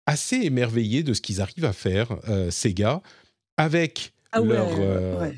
assez 0.06 0.36
émerveillé 0.36 1.02
de 1.02 1.12
ce 1.14 1.20
qu'ils 1.20 1.40
arrivent 1.40 1.64
à 1.64 1.72
faire, 1.72 2.16
Sega, 2.50 3.02
avec 3.56 4.12
Ah 4.32 4.40
ouais, 4.42 4.48
leur, 4.54 4.68
euh, 4.78 5.20
ouais. 5.20 5.34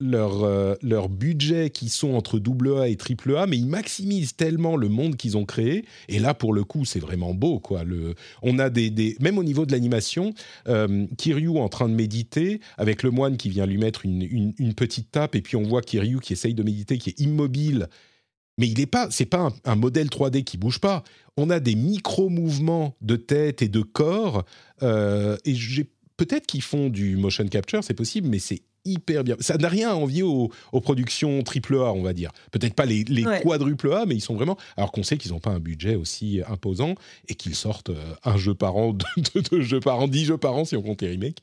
leur, 0.00 0.42
euh, 0.42 0.74
leur 0.82 1.08
budget 1.08 1.70
qui 1.70 1.88
sont 1.88 2.14
entre 2.14 2.38
AA 2.40 2.88
et 2.88 2.96
AAA, 2.98 3.46
mais 3.46 3.56
ils 3.56 3.66
maximisent 3.68 4.34
tellement 4.34 4.76
le 4.76 4.88
monde 4.88 5.16
qu'ils 5.16 5.36
ont 5.36 5.44
créé. 5.44 5.84
Et 6.08 6.18
là, 6.18 6.34
pour 6.34 6.52
le 6.52 6.64
coup, 6.64 6.84
c'est 6.84 6.98
vraiment 6.98 7.34
beau. 7.34 7.60
Quoi. 7.60 7.84
Le, 7.84 8.14
on 8.42 8.58
a 8.58 8.68
des, 8.68 8.90
des- 8.90 9.16
même 9.20 9.38
au 9.38 9.44
niveau 9.44 9.64
de 9.64 9.72
l'animation, 9.72 10.34
euh, 10.68 11.06
Kiryu 11.16 11.50
en 11.58 11.68
train 11.68 11.88
de 11.88 11.94
méditer, 11.94 12.60
avec 12.78 13.02
le 13.04 13.10
moine 13.10 13.36
qui 13.36 13.48
vient 13.48 13.64
lui 13.66 13.78
mettre 13.78 14.04
une, 14.04 14.22
une- 14.22 14.54
une 14.58 14.74
petite 14.74 15.10
tape, 15.12 15.36
et 15.36 15.40
puis 15.42 15.56
on 15.56 15.62
voit 15.62 15.82
Kiryu 15.82 16.18
qui 16.20 16.32
essaye 16.32 16.54
de 16.54 16.62
méditer, 16.64 16.98
qui 16.98 17.10
est 17.10 17.20
immobile. 17.20 17.88
Mais 18.62 18.68
il 18.68 18.78
est 18.80 18.86
pas, 18.86 19.08
c'est 19.10 19.26
pas 19.26 19.40
un, 19.40 19.52
un 19.64 19.74
modèle 19.74 20.06
3D 20.06 20.44
qui 20.44 20.56
bouge 20.56 20.78
pas. 20.78 21.02
On 21.36 21.50
a 21.50 21.58
des 21.58 21.74
micro-mouvements 21.74 22.94
de 23.00 23.16
tête 23.16 23.60
et 23.60 23.68
de 23.68 23.80
corps, 23.82 24.44
euh, 24.84 25.36
et 25.44 25.54
j'ai 25.56 25.90
peut-être 26.16 26.46
qu'ils 26.46 26.62
font 26.62 26.88
du 26.88 27.16
motion 27.16 27.44
capture, 27.48 27.82
c'est 27.82 27.94
possible, 27.94 28.28
mais 28.28 28.38
c'est 28.38 28.62
hyper 28.84 29.24
bien. 29.24 29.34
Ça 29.40 29.56
n'a 29.58 29.68
rien 29.68 29.90
à 29.90 29.94
envier 29.94 30.22
aux, 30.22 30.50
aux 30.70 30.80
productions 30.80 31.42
AAA, 31.42 31.92
on 31.92 32.02
va 32.02 32.12
dire. 32.12 32.30
Peut-être 32.52 32.74
pas 32.74 32.84
les, 32.86 33.02
les 33.04 33.24
Ouais. 33.26 33.40
quadruple 33.42 33.92
A, 33.92 34.06
mais 34.06 34.14
ils 34.14 34.20
sont 34.20 34.34
vraiment. 34.36 34.56
Alors 34.76 34.92
qu'on 34.92 35.02
sait 35.02 35.18
qu'ils 35.18 35.32
n'ont 35.32 35.40
pas 35.40 35.50
un 35.50 35.58
budget 35.60 35.96
aussi 35.96 36.40
imposant 36.48 36.94
et 37.28 37.34
qu'ils 37.34 37.56
sortent 37.56 37.90
euh, 37.90 38.14
un 38.24 38.36
jeu 38.36 38.54
par 38.54 38.76
an, 38.76 38.92
deux, 39.34 39.42
deux 39.50 39.62
jeux 39.62 39.80
par 39.80 39.98
an, 40.00 40.06
dix 40.06 40.24
jeux 40.26 40.38
par 40.38 40.54
an 40.54 40.64
si 40.64 40.76
on 40.76 40.82
compte 40.82 41.02
les 41.02 41.10
remakes. 41.12 41.38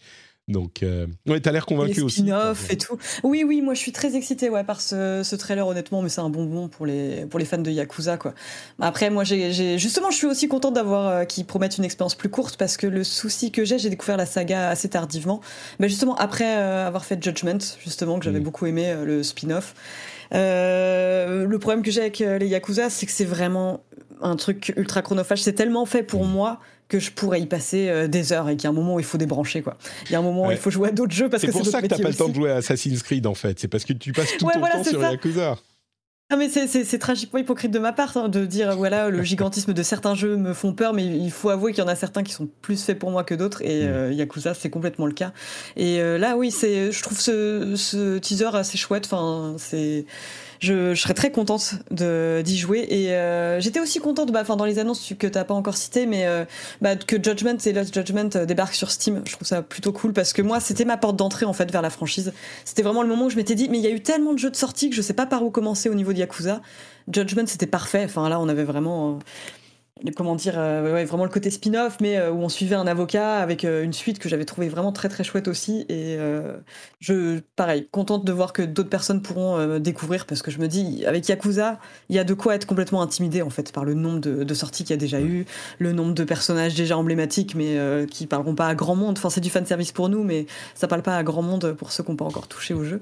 Donc, 0.50 0.84
euh... 0.84 1.08
ouais, 1.28 1.40
t'as 1.40 1.52
l'air 1.52 1.66
convaincu 1.66 2.02
aussi. 2.02 2.22
spin-offs 2.22 2.72
et 2.72 2.78
tout. 2.78 2.98
Oui, 3.24 3.44
oui, 3.48 3.62
moi 3.62 3.76
je 3.76 3.80
suis 3.80 3.92
très 3.92 4.16
excitée 4.16 4.50
ouais, 4.50 4.64
par 4.64 4.82
ce, 4.82 5.22
ce 5.24 5.36
trailer, 5.36 5.66
honnêtement, 5.66 6.02
mais 6.02 6.10
c'est 6.10 6.22
un 6.22 6.30
bonbon 6.30 6.68
pour 6.68 6.86
les, 6.86 7.26
pour 7.28 7.40
les 7.40 7.46
fans 7.46 7.60
de 7.60 7.70
Yakuza. 7.72 8.18
Quoi. 8.18 8.34
Après, 8.80 9.10
moi, 9.12 9.24
j'ai, 9.24 9.78
justement, 9.78 10.10
je 10.12 10.18
suis 10.18 10.28
aussi 10.28 10.48
contente 10.48 10.74
d'avoir 10.74 11.08
euh, 11.08 11.24
qu'ils 11.26 11.46
promettent 11.46 11.78
une 11.78 11.86
expérience 11.86 12.16
plus 12.16 12.30
courte 12.30 12.58
parce 12.58 12.76
que 12.78 12.88
le 12.88 13.04
souci 13.04 13.52
que 13.52 13.64
j'ai, 13.64 13.78
j'ai 13.80 13.90
découvert 13.90 14.18
la 14.18 14.26
saga 14.26 14.70
assez 14.70 14.90
tardivement. 14.90 15.40
Ben, 15.80 15.88
justement, 15.88 16.16
après 16.16 16.58
euh, 16.58 16.88
avoir 16.88 17.06
fait 17.06 17.24
Judgment, 17.24 17.60
justement, 17.84 18.18
que 18.20 18.26
j'avais 18.26 18.40
Mm. 18.40 18.44
beaucoup 18.44 18.66
aimé, 18.66 18.90
euh, 18.90 19.06
le 19.06 19.24
spin-off. 19.24 19.76
Le 20.32 21.58
problème 21.58 21.84
que 21.84 21.92
j'ai 21.92 22.02
avec 22.02 22.20
les 22.20 22.48
Yakuza, 22.48 22.90
c'est 22.90 23.06
que 23.06 23.12
c'est 23.12 23.26
vraiment 23.26 23.82
un 24.22 24.36
truc 24.36 24.74
ultra 24.76 25.02
chronophage. 25.02 25.42
C'est 25.44 25.54
tellement 25.54 25.86
fait 25.86 26.04
pour 26.04 26.26
Mm. 26.26 26.32
moi 26.32 26.60
que 26.90 27.00
je 27.00 27.12
pourrais 27.12 27.40
y 27.40 27.46
passer 27.46 27.88
euh, 27.88 28.08
des 28.08 28.34
heures 28.34 28.50
et 28.50 28.58
qu'il 28.58 28.66
y 28.66 28.68
a 28.68 28.72
un 28.72 28.74
moment 28.74 28.96
où 28.96 29.00
il 29.00 29.06
faut 29.06 29.18
débrancher. 29.18 29.62
Quoi. 29.62 29.78
Il 30.08 30.12
y 30.12 30.16
a 30.16 30.20
un 30.20 30.24
moment 30.24 30.44
où 30.44 30.48
Ouais. 30.48 30.56
il 30.56 30.60
faut 30.60 30.72
jouer 30.72 30.90
à 30.90 30.92
d'autres 30.92 31.14
jeux 31.14 31.30
parce 31.30 31.40
C'est 31.42 31.48
que 31.48 31.52
pour 31.54 31.64
c'est 31.64 31.72
ça 31.72 31.82
que 31.82 31.88
t'as 31.88 31.98
pas 32.00 32.10
le 32.10 32.16
temps 32.16 32.28
de 32.30 32.36
jouer 32.36 32.52
à 32.52 32.56
Assassin's 32.58 33.02
Creed 33.04 33.26
en 33.28 33.36
fait. 33.36 33.58
C'est 33.60 33.68
parce 33.70 33.86
que 33.86 33.94
tu 33.94 34.12
passes 34.12 34.36
tout 34.38 34.46
Ouais, 34.46 34.54
ton 34.54 34.60
voilà, 34.60 34.76
temps 34.76 34.84
sur 34.84 35.00
ça. 35.00 35.12
Yakuza. 35.12 35.58
Ah 36.32 36.36
mais 36.36 36.48
c'est- 36.48 36.68
c'est 36.68 36.84
c'est 36.86 37.00
tragiquement 37.00 37.40
hypocrite 37.40 37.72
de 37.72 37.80
ma 37.80 37.92
part 37.92 38.16
hein, 38.16 38.30
de 38.30 38.46
dire 38.46 38.78
voilà 38.78 39.10
le 39.10 39.24
gigantisme 39.24 39.74
de 39.74 39.82
certains 39.82 40.14
jeux 40.14 40.36
me 40.38 40.54
font 40.54 40.74
peur 40.74 40.94
mais 40.94 41.04
il 41.04 41.32
faut 41.32 41.50
avouer 41.50 41.74
qu'il 41.74 41.84
y 41.84 41.86
en 41.86 41.90
a 41.90 41.96
certains 41.96 42.22
qui 42.22 42.34
sont 42.34 42.48
plus 42.62 42.84
faits 42.86 43.00
pour 43.00 43.10
moi 43.10 43.24
que 43.24 43.34
d'autres 43.34 43.64
et 43.64 43.84
Mm. 43.84 43.88
euh, 43.88 44.14
Yakuza 44.14 44.54
c'est 44.54 44.70
complètement 44.70 45.08
le 45.08 45.14
cas 45.14 45.34
et 45.76 46.00
euh, 46.00 46.20
là 46.20 46.38
oui 46.38 46.52
c'est 46.52 46.92
je 46.92 47.02
trouve 47.02 47.20
ce, 47.20 47.74
ce 47.76 48.20
teaser 48.20 48.50
assez 48.54 48.78
chouette 48.78 49.06
enfin 49.12 49.56
c'est 49.58 50.06
je, 50.60 50.94
serais 50.96 51.14
très 51.14 51.32
contente 51.32 51.76
d'y 51.92 52.58
jouer. 52.58 52.86
Et 52.90 53.14
euh, 53.14 53.60
j'étais 53.60 53.80
aussi 53.80 54.00
contente 54.00 54.32
bah 54.32 54.44
dans 54.44 54.66
les 54.66 54.80
annonces 54.80 55.14
que 55.18 55.28
t'as 55.28 55.44
pas 55.44 55.54
encore 55.54 55.78
cité 55.78 56.06
mais 56.06 56.26
euh, 56.26 56.46
bah, 56.82 56.96
que 56.96 57.16
Judgment 57.16 57.58
et 57.66 57.74
Lost 57.74 57.94
Judgment 57.94 58.30
euh, 58.36 58.46
débarquent 58.46 58.76
sur 58.76 58.92
Steam. 58.92 59.22
Je 59.26 59.34
trouve 59.34 59.48
ça 59.48 59.62
plutôt 59.62 59.92
cool 59.92 60.14
parce 60.14 60.34
que 60.34 60.42
moi 60.42 60.60
c'était 60.60 60.86
ma 60.86 60.98
porte 60.98 61.16
d'entrée 61.16 61.46
en 61.46 61.54
fait 61.54 61.72
vers 61.72 61.82
la 61.82 61.90
franchise. 61.90 62.34
C'était 62.66 62.82
vraiment 62.82 63.04
le 63.04 63.10
moment 63.10 63.26
où 63.26 63.30
je 63.30 63.36
m'étais 63.36 63.56
dit 63.56 63.70
mais 63.70 63.78
il 63.78 63.84
y 63.84 63.88
a 63.88 63.92
eu 63.92 64.02
tellement 64.02 64.34
de 64.34 64.40
jeux 64.40 64.52
de 64.52 64.56
sortie 64.56 64.90
que 64.90 64.96
je 64.96 65.02
sais 65.02 65.14
pas 65.14 65.26
par 65.26 65.44
où 65.44 65.50
commencer 65.50 65.90
au 65.90 65.96
niveau 65.96 66.14
de 66.14 66.18
Yakuza. 66.18 66.62
Judgment 67.12 67.48
c'était 67.48 67.68
parfait. 67.68 68.04
Enfin 68.06 68.28
là 68.28 68.40
on 68.40 68.50
avait 68.50 68.64
vraiment 68.64 69.20
comment 70.16 70.36
dire 70.36 70.56
euh, 70.58 70.94
ouais, 70.94 71.06
vraiment 71.06 71.26
le 71.26 71.30
côté 71.30 71.50
spin-off 71.50 71.98
mais 72.02 72.18
euh, 72.18 72.32
où 72.32 72.38
on 72.38 72.50
suivait 72.50 72.76
un 72.76 72.88
avocat 72.88 73.40
avec 73.40 73.66
euh, 73.66 73.84
une 73.84 73.94
suite 73.94 74.20
que 74.20 74.30
j'avais 74.30 74.46
trouvé 74.46 74.70
vraiment 74.70 74.92
très 74.92 75.10
très 75.10 75.24
chouette 75.24 75.48
aussi. 75.48 75.86
Et 75.90 76.18
je 77.00 77.40
pareil 77.56 77.88
contente 77.92 78.26
de 78.26 78.32
voir 78.32 78.54
que 78.54 78.62
d'autres 78.62 78.90
personnes 78.90 79.22
pourront 79.22 79.80
découvrir 79.80 80.26
parce 80.26 80.42
que 80.42 80.52
je 80.52 80.60
me 80.60 80.68
dis 80.68 81.06
avec 81.06 81.28
Yakuza 81.28 81.80
il 82.10 82.16
y 82.16 82.20
a 82.20 82.24
de 82.24 82.34
quoi 82.34 82.56
être 82.56 82.66
complètement 82.66 83.02
intimidé 83.02 83.42
en 83.42 83.50
fait 83.50 83.72
par 83.72 83.86
le 83.86 83.94
nombre 83.94 84.20
de, 84.20 84.44
de 84.44 84.54
sorties 84.54 84.84
qu'il 84.84 84.92
y 84.92 84.94
a 84.94 84.98
déjà 84.98 85.22
eu 85.22 85.46
le 85.80 85.92
nombre 85.94 86.14
de 86.14 86.24
personnages 86.24 86.76
déjà 86.76 86.98
emblématiques 86.98 87.56
mais 87.56 87.78
qui 88.10 88.28
parleront 88.28 88.56
pas 88.56 88.68
à 88.68 88.76
grand 88.76 88.96
monde. 88.96 89.18
Enfin 89.18 89.30
c'est 89.30 89.42
du 89.42 89.50
fan 89.50 89.66
service 89.66 89.92
pour 89.92 90.10
nous 90.10 90.24
mais 90.24 90.46
ça 90.76 90.88
parle 90.88 91.04
pas 91.04 91.18
à 91.18 91.24
grand 91.24 91.42
monde 91.42 91.74
pour 91.74 91.92
ceux 91.92 92.04
qui 92.04 92.12
n'ont 92.12 92.18
pas 92.18 92.26
encore 92.26 92.48
touché 92.48 92.74
au 92.74 92.84
jeu. 92.84 93.02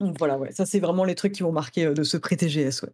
Donc 0.00 0.16
voilà 0.18 0.38
ouais 0.38 0.52
ça 0.52 0.66
c'est 0.66 0.80
vraiment 0.80 1.04
les 1.04 1.14
trucs 1.14 1.32
qui 1.32 1.42
vont 1.42 1.52
marquer 1.52 1.86
euh, 1.86 1.94
de 1.94 2.02
ce 2.04 2.16
pré-TGS 2.16 2.82
ouais. 2.82 2.90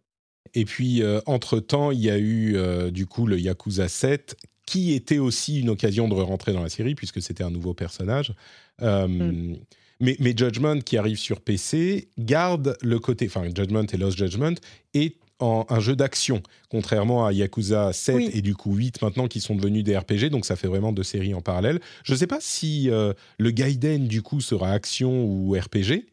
Et 0.55 0.65
puis, 0.65 1.03
euh, 1.03 1.19
entre-temps, 1.25 1.91
il 1.91 1.99
y 1.99 2.09
a 2.09 2.17
eu 2.17 2.55
euh, 2.55 2.89
du 2.91 3.05
coup 3.05 3.27
le 3.27 3.37
Yakuza 3.39 3.87
7, 3.87 4.35
qui 4.65 4.93
était 4.93 5.19
aussi 5.19 5.59
une 5.59 5.69
occasion 5.69 6.07
de 6.07 6.15
rentrer 6.15 6.53
dans 6.53 6.63
la 6.63 6.69
série, 6.69 6.95
puisque 6.95 7.21
c'était 7.21 7.43
un 7.43 7.51
nouveau 7.51 7.73
personnage. 7.73 8.33
Euh, 8.81 9.07
Mm. 9.07 9.57
mais, 9.99 10.15
mais 10.19 10.33
Judgment, 10.35 10.79
qui 10.81 10.97
arrive 10.97 11.17
sur 11.17 11.39
PC, 11.41 12.07
garde 12.17 12.75
le 12.81 12.99
côté... 12.99 13.27
Enfin, 13.27 13.45
Judgment 13.45 13.85
et 13.93 13.97
Lost 13.97 14.17
Judgment 14.17 14.55
est 14.93 15.15
en, 15.39 15.65
un 15.69 15.79
jeu 15.81 15.95
d'action, 15.97 16.41
contrairement 16.69 17.25
à 17.25 17.33
Yakuza 17.33 17.91
7 17.93 18.15
Oui. 18.15 18.29
et 18.33 18.41
du 18.41 18.55
coup 18.55 18.73
8 18.73 19.01
maintenant, 19.01 19.27
qui 19.27 19.41
sont 19.41 19.53
devenus 19.55 19.83
des 19.83 19.97
RPG, 19.97 20.29
donc 20.31 20.45
ça 20.45 20.55
fait 20.55 20.67
vraiment 20.69 20.93
deux 20.93 21.03
séries 21.03 21.33
en 21.33 21.41
parallèle. 21.41 21.79
Je 22.05 22.13
ne 22.13 22.17
sais 22.17 22.27
pas 22.27 22.39
si 22.39 22.89
euh, 22.89 23.13
le 23.37 23.51
Gaiden, 23.51 24.07
du 24.07 24.21
coup, 24.21 24.39
sera 24.41 24.71
action 24.71 25.25
ou 25.25 25.51
RPG. 25.53 26.05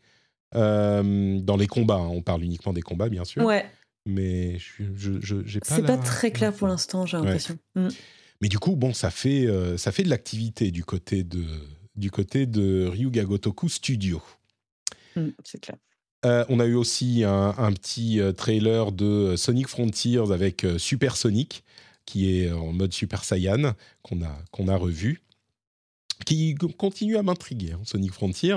euh, 0.55 1.39
dans 1.41 1.57
les 1.57 1.67
combats, 1.67 1.95
hein. 1.97 2.09
on 2.13 2.21
parle 2.23 2.43
uniquement 2.45 2.73
des 2.73 2.83
combats, 2.83 3.09
bien 3.09 3.25
sûr 3.25 3.45
ouais 3.45 3.65
mais 4.07 4.59
je 4.59 4.85
je 5.21 5.43
je- 5.45 5.59
pas 5.61 5.67
c'est 5.77 5.83
pas 5.83 5.97
très 5.97 6.31
clair 6.31 6.53
pour 6.53 6.69
l'instant 6.69 7.07
j'ai 7.07 7.17
Ouais. 7.17 7.25
l'impression. 7.25 7.57
Mm. 7.77 7.89
mais 8.41 8.49
du 8.49 8.59
coup 8.59 8.75
bon 8.77 8.93
ça 8.93 9.11
fait 9.11 9.47
euh, 9.47 9.77
ça 9.77 9.93
fait 9.93 10.03
de 10.03 10.09
l'activité 10.11 10.71
du 10.71 10.85
côté 10.85 11.23
de 11.25 11.45
du 11.95 12.11
côté 12.11 12.47
de 12.47 12.87
Ryuga 12.87 13.23
Gotoku 13.25 13.69
Studio. 13.69 14.23
Mm, 15.15 15.29
c'est 15.45 15.61
clair. 15.61 15.77
Euh, 16.25 16.45
on 16.49 16.59
a 16.61 16.65
eu 16.67 16.75
aussi 16.75 17.23
un, 17.25 17.55
un 17.59 17.73
petit 17.73 18.19
euh, 18.21 18.33
trailer 18.33 18.93
de 18.93 19.35
Sonic 19.37 19.67
Frontiers 19.69 20.33
avec 20.33 20.65
Super 20.79 21.17
Sonic 21.17 21.65
qui 22.07 22.39
est 22.41 22.51
en 22.51 22.73
mode 22.73 22.93
Super 22.93 23.25
Saiyan 23.25 23.75
qu'on 24.03 24.23
a 24.25 24.39
qu'on 24.53 24.69
a 24.69 24.77
revu 24.77 25.21
qui 26.25 26.55
continue 26.77 27.17
à 27.17 27.23
m'intriguer, 27.23 27.73
hein, 27.73 27.81
Sonic 27.85 28.13
Frontier. 28.13 28.57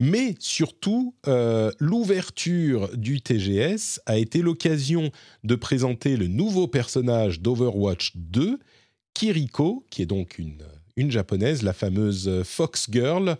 Mais 0.00 0.34
surtout, 0.38 1.14
euh, 1.26 1.70
l'ouverture 1.78 2.90
du 2.96 3.20
TGS 3.20 4.00
a 4.06 4.18
été 4.18 4.42
l'occasion 4.42 5.10
de 5.44 5.54
présenter 5.54 6.16
le 6.16 6.26
nouveau 6.26 6.66
personnage 6.66 7.40
d'Overwatch 7.40 8.12
2, 8.16 8.58
Kiriko, 9.14 9.84
qui 9.90 10.02
est 10.02 10.06
donc 10.06 10.38
une, 10.38 10.62
une 10.96 11.10
japonaise, 11.10 11.62
la 11.62 11.72
fameuse 11.72 12.42
Fox 12.44 12.88
Girl. 12.90 13.36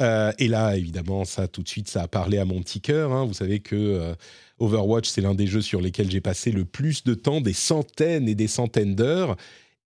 Euh, 0.00 0.32
et 0.38 0.48
là, 0.48 0.76
évidemment, 0.76 1.24
ça, 1.24 1.46
tout 1.48 1.62
de 1.62 1.68
suite, 1.68 1.88
ça 1.88 2.02
a 2.02 2.08
parlé 2.08 2.38
à 2.38 2.44
mon 2.44 2.60
petit 2.60 2.80
cœur. 2.80 3.12
hein. 3.12 3.24
Vous 3.24 3.34
savez 3.34 3.60
que 3.60 3.76
euh, 3.76 4.14
Overwatch, 4.58 5.08
c'est 5.08 5.20
l'un 5.20 5.34
des 5.34 5.46
jeux 5.46 5.62
sur 5.62 5.80
lesquels 5.80 6.10
j'ai 6.10 6.20
passé 6.20 6.50
le 6.50 6.64
plus 6.64 7.04
de 7.04 7.14
temps, 7.14 7.40
des 7.40 7.52
centaines 7.52 8.28
et 8.28 8.34
des 8.34 8.48
centaines 8.48 8.94
d'heures. 8.94 9.36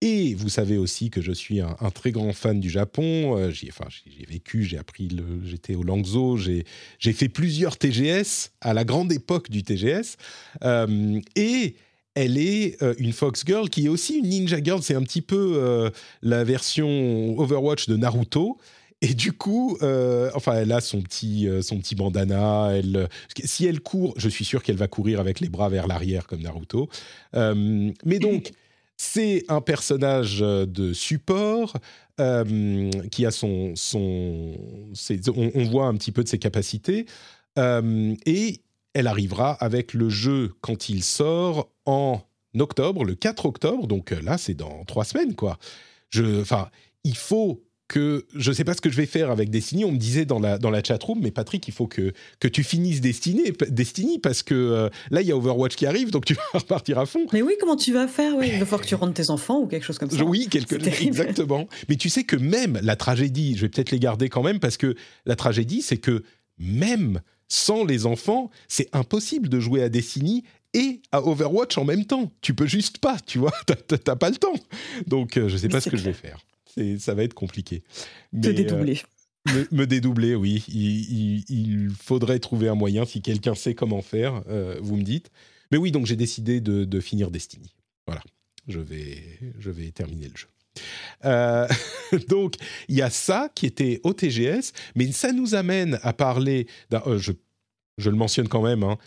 Et 0.00 0.34
vous 0.34 0.48
savez 0.48 0.78
aussi 0.78 1.10
que 1.10 1.20
je 1.20 1.32
suis 1.32 1.60
un, 1.60 1.76
un 1.80 1.90
très 1.90 2.12
grand 2.12 2.32
fan 2.32 2.60
du 2.60 2.70
Japon. 2.70 3.36
Euh, 3.36 3.50
j'y- 3.50 3.68
enfin, 3.68 3.86
j'ai 3.88 4.12
j'ai 4.16 4.26
vécu, 4.26 4.62
j'ai 4.62 4.78
appris, 4.78 5.08
j'étais 5.44 5.74
au 5.74 5.82
Langzhou, 5.82 6.36
j'ai 6.36 6.64
fait 7.12 7.28
plusieurs 7.28 7.76
TGS 7.76 8.50
à 8.60 8.74
la 8.74 8.84
grande 8.84 9.10
époque 9.12 9.50
du 9.50 9.64
TGS. 9.64 10.16
Euh, 10.62 11.20
et 11.34 11.74
elle 12.14 12.38
est 12.38 12.80
euh, 12.82 12.94
une 12.98 13.12
Fox 13.12 13.42
Girl 13.44 13.68
qui 13.68 13.86
est 13.86 13.88
aussi 13.88 14.18
une 14.18 14.28
Ninja 14.28 14.62
Girl. 14.62 14.82
C'est 14.82 14.94
un 14.94 15.02
petit 15.02 15.22
peu 15.22 15.54
euh, 15.56 15.90
la 16.22 16.44
version 16.44 17.36
Overwatch 17.38 17.88
de 17.88 17.96
Naruto. 17.96 18.56
Et 19.00 19.14
du 19.14 19.32
coup, 19.32 19.78
euh, 19.82 20.30
enfin, 20.34 20.54
elle 20.54 20.72
a 20.72 20.80
son 20.80 21.02
petit, 21.02 21.48
euh, 21.48 21.60
son 21.62 21.78
petit 21.78 21.94
bandana. 21.96 22.70
Elle, 22.72 22.96
euh, 22.96 23.06
si 23.44 23.66
elle 23.66 23.80
court, 23.80 24.14
je 24.16 24.28
suis 24.28 24.44
sûr 24.44 24.62
qu'elle 24.62 24.76
va 24.76 24.86
courir 24.88 25.18
avec 25.20 25.40
les 25.40 25.48
bras 25.48 25.68
vers 25.68 25.86
l'arrière 25.88 26.26
comme 26.28 26.42
Naruto. 26.42 26.88
Mais 27.34 28.18
donc, 28.20 28.50
c'est 28.98 29.44
un 29.48 29.60
personnage 29.60 30.42
euh, 30.42 30.66
de 30.66 30.92
support 30.92 31.74
euh, 32.20 32.90
qui 33.10 33.24
a 33.24 33.30
son, 33.30 33.72
on, 33.94 35.64
voit 35.64 35.86
un 35.86 35.94
petit 35.94 36.12
peu 36.12 36.22
de 36.22 36.28
ses 36.28 36.38
capacités 36.38 37.06
Euh, 37.58 38.14
et 38.24 38.60
elle 38.94 39.08
arrivera 39.08 39.52
avec 39.54 39.92
le 39.92 40.08
jeu 40.08 40.52
quand 40.60 40.88
il 40.88 41.02
sort 41.02 41.72
en 41.86 42.20
octobre, 42.56 43.04
le 43.04 43.16
4 43.16 43.46
octobre. 43.46 43.88
Donc 43.88 44.10
là, 44.10 44.38
c'est 44.38 44.54
dans 44.54 44.84
trois 44.84 45.04
semaines, 45.04 45.34
quoi. 45.34 45.58
Enfin, 46.40 46.70
il 47.02 47.16
faut 47.16 47.64
que 47.88 48.26
je 48.34 48.52
sais 48.52 48.64
pas 48.64 48.74
ce 48.74 48.80
que 48.80 48.90
je 48.90 48.96
vais 48.96 49.06
faire 49.06 49.30
avec 49.30 49.50
Destiny. 49.50 49.84
On 49.84 49.92
me 49.92 49.98
disait 49.98 50.26
dans 50.26 50.38
la 50.38 50.58
dans 50.58 50.70
la 50.70 50.82
chatroom, 50.82 51.18
mais 51.22 51.30
Patrick, 51.30 51.66
il 51.66 51.74
faut 51.74 51.86
que 51.86 52.12
que 52.38 52.46
tu 52.46 52.62
finisses 52.62 53.00
Destiny, 53.00 53.52
Destiny 53.68 54.18
parce 54.18 54.42
que 54.42 54.54
euh, 54.54 54.88
là 55.10 55.22
il 55.22 55.28
y 55.28 55.32
a 55.32 55.36
Overwatch 55.36 55.74
qui 55.74 55.86
arrive, 55.86 56.10
donc 56.10 56.26
tu 56.26 56.34
vas 56.34 56.42
repartir 56.58 56.98
à 56.98 57.06
fond. 57.06 57.26
mais 57.32 57.42
oui 57.42 57.54
comment 57.58 57.76
tu 57.76 57.92
vas 57.92 58.06
faire? 58.06 58.34
Il 58.44 58.58
va 58.58 58.66
falloir 58.66 58.82
que 58.82 58.86
tu 58.86 58.94
rentres 58.94 59.14
tes 59.14 59.30
enfants 59.30 59.60
ou 59.60 59.66
quelque 59.66 59.84
chose 59.84 59.98
comme 59.98 60.10
ça 60.10 60.22
Oui, 60.22 60.48
quelque 60.48 60.74
exactement. 61.02 61.66
Mais 61.88 61.96
tu 61.96 62.10
sais 62.10 62.24
que 62.24 62.36
même 62.36 62.78
la 62.82 62.94
tragédie, 62.94 63.56
je 63.56 63.62
vais 63.62 63.68
peut-être 63.68 63.90
les 63.90 63.98
garder 63.98 64.28
quand 64.28 64.42
même 64.42 64.60
parce 64.60 64.76
que 64.76 64.94
la 65.24 65.34
tragédie, 65.34 65.82
c'est 65.82 65.96
que 65.96 66.22
même 66.58 67.20
sans 67.48 67.84
les 67.84 68.04
enfants, 68.04 68.50
c'est 68.68 68.94
impossible 68.94 69.48
de 69.48 69.58
jouer 69.58 69.82
à 69.82 69.88
Destiny 69.88 70.44
et 70.74 71.00
à 71.12 71.26
Overwatch 71.26 71.78
en 71.78 71.84
même 71.84 72.04
temps. 72.04 72.30
Tu 72.42 72.52
peux 72.52 72.66
juste 72.66 72.98
pas, 72.98 73.16
tu 73.24 73.38
vois, 73.38 73.52
t'as 74.04 74.16
pas 74.16 74.28
le 74.28 74.36
temps. 74.36 74.52
Donc, 75.06 75.38
je 75.38 75.56
sais 75.56 75.68
pas 75.68 75.80
ce 75.80 75.88
que 75.88 75.96
je 75.96 76.04
vais 76.04 76.12
faire. 76.12 76.38
Ça 76.98 77.14
va 77.14 77.22
être 77.22 77.34
compliqué. 77.34 77.82
Te 78.32 78.48
dédoubler. 78.48 79.02
Me, 79.72 79.86
dédoubler, 79.86 80.34
oui. 80.34 80.64
Il, 80.68 81.90
faudrait 81.98 82.38
trouver 82.38 82.68
un 82.68 82.74
moyen. 82.74 83.04
Si 83.06 83.22
quelqu'un 83.22 83.54
sait 83.54 83.74
comment 83.74 84.02
faire, 84.02 84.42
vous 84.80 84.96
me 84.96 85.02
dites. 85.02 85.30
Mais 85.70 85.78
oui, 85.78 85.92
donc 85.92 86.06
j'ai 86.06 86.16
décidé 86.16 86.60
de, 86.60 87.00
finir 87.00 87.30
Destiny. 87.30 87.74
Voilà, 88.06 88.22
je 88.66 88.80
vais, 88.80 89.22
je 89.58 89.70
vais 89.70 89.90
terminer 89.90 90.28
le 90.28 90.36
jeu. 90.36 90.48
Euh, 91.24 91.66
donc, 92.28 92.54
il 92.88 92.96
y 92.96 93.02
a 93.02 93.10
ça 93.10 93.50
qui 93.54 93.66
était 93.66 94.00
au 94.04 94.12
TGS, 94.12 94.72
mais 94.94 95.10
ça 95.12 95.32
nous 95.32 95.54
amène 95.54 95.98
à 96.02 96.12
parler. 96.12 96.66
Euh, 96.92 97.18
je, 97.18 97.32
je, 97.98 98.10
le 98.10 98.16
mentionne 98.16 98.48
quand 98.48 98.62
même. 98.62 98.82
Hein, 98.82 98.98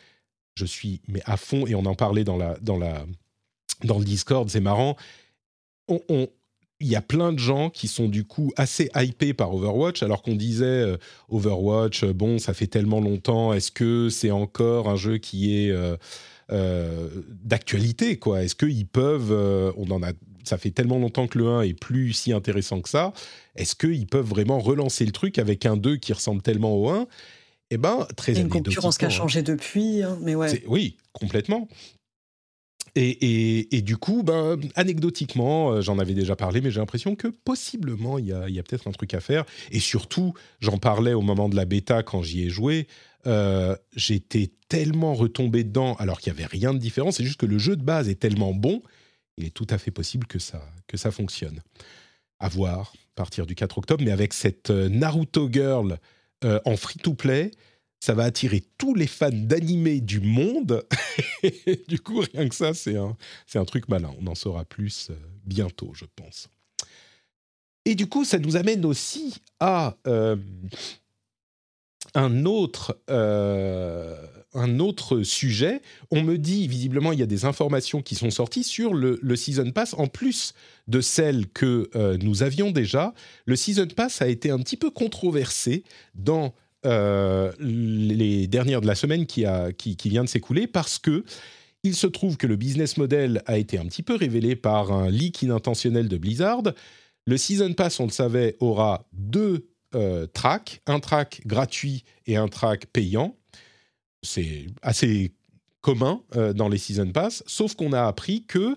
je 0.56 0.66
suis 0.66 1.02
mais 1.08 1.22
à 1.26 1.38
fond 1.38 1.66
et 1.66 1.76
on 1.76 1.86
en 1.86 1.96
parlait 1.96 2.24
dans 2.24 2.38
la 2.38 2.58
dans 2.60 2.78
la 2.78 3.06
dans 3.84 3.98
le 3.98 4.06
Discord. 4.06 4.50
C'est 4.50 4.60
marrant. 4.60 4.96
On, 5.88 6.28
il 6.82 6.88
y 6.88 6.96
a 6.96 7.02
plein 7.02 7.32
de 7.32 7.40
gens 7.40 7.70
qui 7.70 7.88
sont 7.88 8.10
du 8.10 8.26
coup 8.26 8.52
assez 8.58 8.90
hypés 8.96 9.34
par 9.34 9.54
Overwatch, 9.54 10.04
alors 10.04 10.22
qu'on 10.22 10.36
disait 10.36 10.66
euh, 10.66 10.98
Overwatch, 11.30 12.06
bon, 12.06 12.40
ça 12.40 12.54
fait 12.54 12.68
tellement 12.68 13.00
longtemps, 13.00 13.54
est-ce 13.54 13.72
que 13.72 14.10
c'est 14.10 14.32
encore 14.32 14.90
un 14.90 14.96
jeu 14.96 15.18
qui 15.18 15.56
est 15.56 15.72
euh, 16.52 17.08
d'actualité, 17.46 18.18
quoi? 18.18 18.44
Est-ce 18.44 18.56
qu'ils 18.56 18.86
peuvent, 18.86 19.32
euh, 19.32 19.72
on 19.78 19.90
en 19.90 20.04
a, 20.04 20.12
ça 20.44 20.58
fait 20.58 20.72
tellement 20.72 21.00
longtemps 21.00 21.28
que 21.28 21.38
le 21.38 21.48
1 21.48 21.62
est 21.62 21.74
plus 21.74 22.12
si 22.12 22.34
intéressant 22.34 22.82
que 22.82 22.90
ça, 22.90 23.14
est-ce 23.56 23.74
qu'ils 23.74 24.06
peuvent 24.06 24.28
vraiment 24.28 24.60
relancer 24.60 25.06
le 25.06 25.14
truc 25.14 25.40
avec 25.40 25.66
un 25.66 25.78
2 25.78 25.96
qui 25.96 26.12
ressemble 26.12 26.42
tellement 26.42 26.76
au 26.76 26.90
1 26.90 27.08
Eh 27.70 27.78
ben, 27.78 28.06
très 28.18 28.38
Une 28.38 28.50
concurrence 28.50 28.98
qui 28.98 29.06
a 29.06 29.10
changé 29.10 29.40
hein. 29.40 29.44
depuis, 29.44 30.04
hein, 30.04 30.18
mais 30.22 30.36
ouais. 30.36 30.62
Oui, 30.68 30.98
complètement. 31.14 31.70
Et, 32.96 33.76
et, 33.78 33.82
du 33.82 33.96
coup, 33.96 34.22
ben, 34.24 34.60
anecdotiquement, 34.76 35.72
euh, 35.72 35.82
j'en 35.82 35.98
avais 36.00 36.14
déjà 36.14 36.36
parlé, 36.36 36.60
mais 36.60 36.72
j'ai 36.72 36.80
l'impression 36.80 37.16
que 37.16 37.28
possiblement, 37.28 38.18
il 38.18 38.28
y 38.28 38.34
a, 38.34 38.44
a 38.44 38.64
peut-être 38.64 38.88
un 38.88 38.92
truc 38.92 39.14
à 39.14 39.22
faire. 39.22 39.46
Et 39.72 39.80
surtout, 39.80 40.34
j'en 40.60 40.78
parlais 40.78 41.14
au 41.14 41.22
moment 41.22 41.48
de 41.48 41.56
la 41.56 41.66
bêta 41.66 42.04
quand 42.04 42.22
j'y 42.22 42.44
ai 42.44 42.50
joué. 42.50 42.88
Euh, 43.28 43.76
j'étais 43.96 44.52
tellement 44.68 45.14
retombé 45.14 45.64
dedans 45.64 45.96
alors 45.96 46.20
qu'il 46.20 46.34
n'y 46.34 46.40
avait 46.40 46.48
rien 46.48 46.74
de 46.74 46.80
différent. 46.80 47.12
C'est 47.12 47.24
juste 47.24 47.40
que 47.40 47.46
le 47.46 47.60
jeu 47.60 47.78
de 47.78 47.84
base 47.84 48.10
est 48.10 48.20
tellement 48.20 48.54
bon, 48.54 48.82
il 49.38 49.46
est 49.46 49.52
tout 49.52 49.68
à 49.70 49.78
fait 49.78 49.92
possible 49.92 50.28
que 50.28 50.40
ça, 50.40 50.62
que 50.88 50.98
ça 50.98 51.12
fonctionne. 51.12 51.62
À 52.40 52.50
voir, 52.50 52.94
à 52.96 53.16
partir 53.16 53.46
du 53.46 53.56
4 53.56 53.78
octobre, 53.78 54.04
mais 54.04 54.12
avec 54.12 54.34
cette 54.34 54.70
euh, 54.70 54.90
Naruto 54.90 55.50
Girl 55.52 55.98
en 56.66 56.76
free-to-play, 56.76 57.52
ça 58.02 58.16
va 58.16 58.24
attirer 58.24 58.64
tous 58.80 58.96
les 58.96 59.06
fans 59.08 59.30
d'animé 59.32 60.02
du 60.02 60.20
monde. 60.20 60.84
du 61.88 62.00
coup, 62.00 62.24
rien 62.34 62.50
que 62.50 62.56
ça, 62.56 62.74
c'est 62.74 62.98
un, 62.98 63.16
un 63.54 63.66
truc 63.66 63.88
malin. 63.90 64.12
On 64.20 64.26
en 64.26 64.36
saura 64.36 64.66
plus 64.66 65.12
euh, 65.12 65.16
bientôt, 65.46 65.92
je 65.94 66.06
pense. 66.16 66.50
Et 67.86 67.94
du 67.94 68.08
coup, 68.08 68.26
ça 68.26 68.40
nous 68.40 68.56
amène 68.56 68.86
aussi 68.86 69.36
à 69.60 69.98
euh, 70.08 70.36
un, 72.16 72.46
autre, 72.46 73.00
euh, 73.12 74.18
un 74.56 74.80
autre 74.80 75.22
sujet. 75.22 75.84
On 76.10 76.24
me 76.24 76.40
dit, 76.40 76.68
visiblement, 76.68 77.12
il 77.12 77.20
y 77.20 77.24
a 77.24 77.28
des 77.28 77.46
informations 77.46 78.02
qui 78.02 78.16
sont 78.16 78.32
sorties 78.32 78.64
sur 78.64 78.96
le 78.96 79.36
Season 79.36 79.72
Pass, 79.72 79.94
en 79.94 80.08
plus 80.08 80.54
de 80.88 81.02
celles 81.02 81.48
que 81.48 81.90
nous 82.22 82.44
avions 82.44 82.72
déjà. 82.72 83.14
Le 83.46 83.56
Season 83.56 83.88
Pass 83.88 84.22
a 84.22 84.28
été 84.28 84.52
un 84.52 84.60
petit 84.60 84.78
peu 84.78 84.92
controversé 84.92 85.84
dans 86.14 86.54
euh, 86.86 87.52
les 87.60 88.48
dernières 88.48 88.82
de 88.82 88.88
la 88.88 88.96
semaine 88.96 89.26
qui, 89.26 89.46
vient 90.06 90.24
de 90.24 90.30
s'écouler 90.30 90.68
parce 90.68 90.98
que 90.98 91.24
il 91.84 91.96
se 91.96 92.08
trouve 92.08 92.38
que 92.38 92.48
le 92.48 92.56
business 92.56 92.98
model 92.98 93.42
a 93.48 93.58
été 93.58 93.78
un 93.80 93.86
petit 93.86 94.04
peu 94.04 94.16
révélé 94.16 94.56
par 94.56 94.92
un 94.92 95.10
leak 95.10 95.42
inintentionnel 95.42 96.08
de 96.08 96.18
Blizzard. 96.18 96.64
Le 97.26 97.38
Season 97.38 97.74
Pass, 97.74 98.00
on 98.00 98.06
le 98.06 98.12
savait, 98.12 98.56
aura 98.60 99.08
deux 99.14 99.68
euh, 99.96 100.28
tracks, 100.28 100.82
un 100.86 101.00
track 101.00 101.42
gratuit 101.46 102.04
et 102.28 102.36
un 102.36 102.48
track 102.48 102.86
payant. 102.88 103.36
C'est 104.22 104.68
assez 104.82 105.34
commun 105.82 106.22
euh, 106.36 106.54
dans 106.54 106.70
les 106.70 106.78
Season 106.78 107.12
Pass, 107.12 107.44
sauf 107.48 107.76
qu'on 107.76 107.94
a 107.94 108.04
appris 108.04 108.44
que 108.46 108.76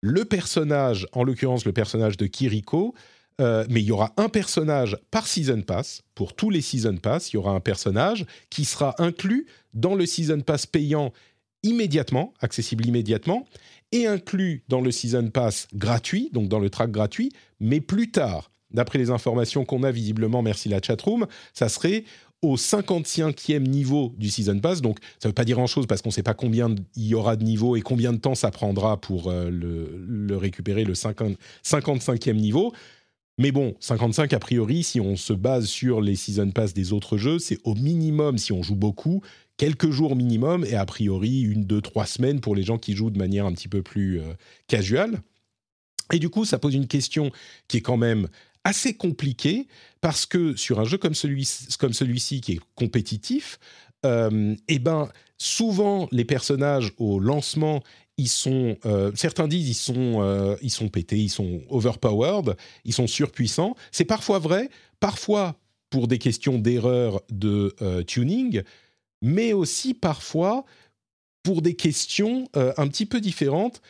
le 0.00 0.24
personnage, 0.24 1.06
en 1.12 1.24
l'occurrence 1.24 1.64
le 1.64 1.72
personnage 1.72 2.16
de 2.16 2.26
Kiriko, 2.26 2.94
euh, 3.40 3.64
mais 3.70 3.80
il 3.80 3.86
y 3.86 3.92
aura 3.92 4.12
un 4.16 4.28
personnage 4.28 4.96
par 5.10 5.26
Season 5.26 5.62
Pass. 5.62 6.02
Pour 6.14 6.34
tous 6.34 6.50
les 6.50 6.60
Season 6.60 6.96
Pass, 6.96 7.32
il 7.32 7.36
y 7.36 7.38
aura 7.38 7.52
un 7.52 7.60
personnage 7.60 8.26
qui 8.50 8.64
sera 8.64 8.94
inclus 8.98 9.46
dans 9.74 9.94
le 9.94 10.06
Season 10.06 10.40
Pass 10.40 10.66
payant 10.66 11.12
immédiatement, 11.62 12.34
accessible 12.40 12.86
immédiatement, 12.86 13.46
et 13.92 14.06
inclus 14.06 14.64
dans 14.68 14.80
le 14.80 14.90
Season 14.90 15.30
Pass 15.30 15.68
gratuit, 15.74 16.30
donc 16.32 16.48
dans 16.48 16.58
le 16.58 16.70
track 16.70 16.90
gratuit, 16.90 17.32
mais 17.60 17.80
plus 17.80 18.10
tard. 18.10 18.50
D'après 18.70 18.98
les 18.98 19.10
informations 19.10 19.64
qu'on 19.64 19.82
a 19.82 19.90
visiblement, 19.90 20.42
merci 20.42 20.68
la 20.68 20.80
chatroom, 20.82 21.26
ça 21.54 21.68
serait 21.68 22.04
au 22.42 22.56
55e 22.56 23.60
niveau 23.60 24.14
du 24.16 24.30
Season 24.30 24.58
Pass. 24.60 24.80
Donc, 24.80 24.98
ça 25.18 25.28
ne 25.28 25.30
veut 25.30 25.34
pas 25.34 25.44
dire 25.44 25.56
grand-chose 25.56 25.86
parce 25.86 26.02
qu'on 26.02 26.10
ne 26.10 26.14
sait 26.14 26.22
pas 26.22 26.34
combien 26.34 26.74
il 26.94 27.06
y 27.06 27.14
aura 27.14 27.36
de 27.36 27.44
niveaux 27.44 27.76
et 27.76 27.80
combien 27.80 28.12
de 28.12 28.18
temps 28.18 28.34
ça 28.34 28.50
prendra 28.50 29.00
pour 29.00 29.28
euh, 29.28 29.50
le, 29.50 30.36
récupérer, 30.36 30.84
le 30.84 30.94
50, 30.94 31.36
55e 31.64 32.34
niveau. 32.34 32.72
Mais 33.38 33.52
bon, 33.52 33.76
55 33.78 34.32
a 34.32 34.38
priori, 34.40 34.82
si 34.82 35.00
on 35.00 35.16
se 35.16 35.32
base 35.32 35.66
sur 35.66 36.00
les 36.00 36.16
season 36.16 36.50
pass 36.50 36.74
des 36.74 36.92
autres 36.92 37.16
jeux, 37.16 37.38
c'est 37.38 37.58
au 37.62 37.74
minimum, 37.74 38.36
si 38.36 38.52
on 38.52 38.64
joue 38.64 38.74
beaucoup, 38.74 39.22
quelques 39.56 39.90
jours 39.90 40.16
minimum, 40.16 40.64
et 40.64 40.74
a 40.74 40.84
priori 40.84 41.42
une, 41.42 41.64
deux, 41.64 41.80
trois 41.80 42.06
semaines 42.06 42.40
pour 42.40 42.56
les 42.56 42.64
gens 42.64 42.78
qui 42.78 42.94
jouent 42.94 43.10
de 43.10 43.18
manière 43.18 43.46
un 43.46 43.52
petit 43.52 43.68
peu 43.68 43.82
plus 43.82 44.20
euh, 44.20 44.32
casual. 44.66 45.22
Et 46.12 46.18
du 46.18 46.30
coup, 46.30 46.44
ça 46.44 46.58
pose 46.58 46.74
une 46.74 46.88
question 46.88 47.30
qui 47.68 47.76
est 47.76 47.82
quand 47.82 47.96
même 47.96 48.28
assez 48.64 48.94
compliquée, 48.94 49.68
parce 50.00 50.26
que 50.26 50.56
sur 50.56 50.80
un 50.80 50.84
jeu 50.84 50.98
comme 50.98 51.14
celui-ci, 51.14 51.68
comme 51.78 51.92
celui 51.92 52.18
qui 52.18 52.52
est 52.52 52.60
compétitif, 52.74 53.60
euh, 54.04 54.56
eh 54.66 54.78
ben, 54.80 55.08
souvent 55.38 56.08
les 56.10 56.24
personnages 56.24 56.92
au 56.98 57.20
lancement 57.20 57.82
ils 58.18 58.28
sont, 58.28 58.76
euh, 58.84 59.12
certains 59.14 59.48
disent 59.48 59.68
ils 59.68 59.74
sont, 59.74 60.20
euh, 60.20 60.56
ils 60.60 60.70
sont 60.70 60.88
pétés, 60.88 61.18
ils 61.18 61.30
sont 61.30 61.62
overpowered, 61.70 62.56
ils 62.84 62.92
sont 62.92 63.06
surpuissants. 63.06 63.76
C'est 63.92 64.04
parfois 64.04 64.40
vrai, 64.40 64.68
parfois 65.00 65.56
pour 65.88 66.08
des 66.08 66.18
questions 66.18 66.58
d'erreur 66.58 67.22
de 67.30 67.74
euh, 67.80 68.02
tuning, 68.02 68.62
mais 69.22 69.52
aussi 69.52 69.94
parfois 69.94 70.64
pour 71.42 71.62
des 71.62 71.74
questions 71.74 72.46
un 72.54 72.88
petit 72.88 73.06
peu 73.06 73.20
différentes. 73.20 73.80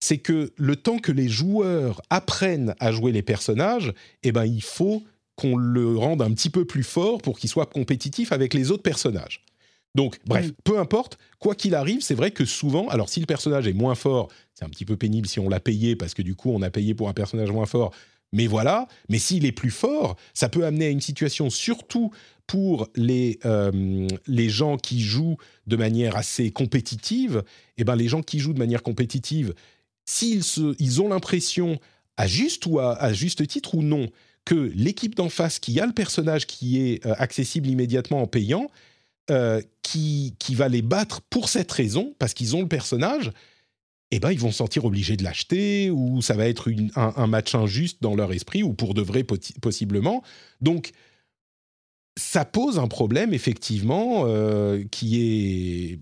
C'est 0.00 0.18
que 0.18 0.52
le 0.56 0.76
temps 0.76 0.98
que 0.98 1.10
les 1.10 1.28
joueurs 1.28 2.00
apprennent 2.08 2.76
à 2.78 2.92
jouer 2.92 3.10
les 3.10 3.22
personnages, 3.22 3.92
eh 4.22 4.30
ben, 4.30 4.44
il 4.44 4.62
faut 4.62 5.02
qu'on 5.34 5.56
le 5.56 5.96
rende 5.96 6.22
un 6.22 6.32
petit 6.32 6.50
peu 6.50 6.64
plus 6.64 6.84
fort 6.84 7.20
pour 7.20 7.38
qu'il 7.38 7.50
soit 7.50 7.66
compétitif 7.66 8.30
avec 8.30 8.54
les 8.54 8.70
autres 8.70 8.84
personnages. 8.84 9.44
Donc, 9.98 10.20
bref, 10.26 10.52
peu 10.62 10.78
importe, 10.78 11.18
quoi 11.40 11.56
qu'il 11.56 11.74
arrive, 11.74 12.02
c'est 12.02 12.14
vrai 12.14 12.30
que 12.30 12.44
souvent, 12.44 12.86
alors 12.86 13.08
si 13.08 13.18
le 13.18 13.26
personnage 13.26 13.66
est 13.66 13.72
moins 13.72 13.96
fort, 13.96 14.28
c'est 14.54 14.64
un 14.64 14.68
petit 14.68 14.84
peu 14.84 14.96
pénible 14.96 15.26
si 15.26 15.40
on 15.40 15.48
l'a 15.48 15.58
payé, 15.58 15.96
parce 15.96 16.14
que 16.14 16.22
du 16.22 16.36
coup, 16.36 16.52
on 16.52 16.62
a 16.62 16.70
payé 16.70 16.94
pour 16.94 17.08
un 17.08 17.12
personnage 17.12 17.50
moins 17.50 17.66
fort, 17.66 17.92
mais 18.32 18.46
voilà, 18.46 18.86
mais 19.08 19.18
s'il 19.18 19.44
est 19.44 19.50
plus 19.50 19.72
fort, 19.72 20.14
ça 20.34 20.48
peut 20.48 20.64
amener 20.64 20.86
à 20.86 20.90
une 20.90 21.00
situation, 21.00 21.50
surtout 21.50 22.12
pour 22.46 22.86
les, 22.94 23.40
euh, 23.44 24.06
les 24.28 24.48
gens 24.48 24.76
qui 24.76 25.00
jouent 25.00 25.36
de 25.66 25.74
manière 25.74 26.14
assez 26.14 26.52
compétitive, 26.52 27.42
et 27.76 27.80
eh 27.80 27.84
ben 27.84 27.96
les 27.96 28.06
gens 28.06 28.22
qui 28.22 28.38
jouent 28.38 28.54
de 28.54 28.60
manière 28.60 28.84
compétitive, 28.84 29.52
s'ils 30.04 30.44
ils 30.78 31.02
ont 31.02 31.08
l'impression, 31.08 31.80
à 32.16 32.28
juste 32.28 32.66
ou 32.66 32.78
à, 32.78 33.12
juste 33.12 33.44
titre 33.48 33.74
ou 33.74 33.82
non, 33.82 34.08
que 34.44 34.70
l'équipe 34.76 35.16
d'en 35.16 35.28
face 35.28 35.58
qui 35.58 35.80
a 35.80 35.86
le 35.86 35.92
personnage 35.92 36.46
qui 36.46 36.78
est 36.78 37.04
euh, 37.04 37.14
accessible 37.18 37.66
immédiatement 37.66 38.22
en 38.22 38.28
payant, 38.28 38.70
euh, 39.30 39.60
qui, 39.82 40.34
va 40.50 40.68
les 40.68 40.82
battre 40.82 41.22
pour 41.22 41.48
cette 41.48 41.72
raison, 41.72 42.14
parce 42.18 42.34
qu'ils 42.34 42.54
ont 42.56 42.60
le 42.60 42.68
personnage, 42.68 43.32
eh 44.10 44.20
ben, 44.20 44.32
ils 44.32 44.38
vont 44.38 44.50
se 44.50 44.58
sentir 44.58 44.84
obligés 44.84 45.16
de 45.16 45.24
l'acheter, 45.24 45.90
ou 45.90 46.20
ça 46.20 46.34
va 46.34 46.46
être 46.46 46.70
un, 46.96 47.26
match 47.26 47.54
injuste 47.54 47.98
dans 48.02 48.14
leur 48.14 48.32
esprit, 48.32 48.62
ou 48.62 48.74
pour 48.74 48.92
de 48.92 49.00
vrai 49.00 49.24
possiblement. 49.24 50.22
Donc, 50.60 50.92
ça 52.18 52.44
pose 52.44 52.78
un 52.78 52.88
problème, 52.88 53.32
effectivement, 53.32 54.24
euh, 54.26 54.84
qui 54.90 55.22
est 55.22 56.00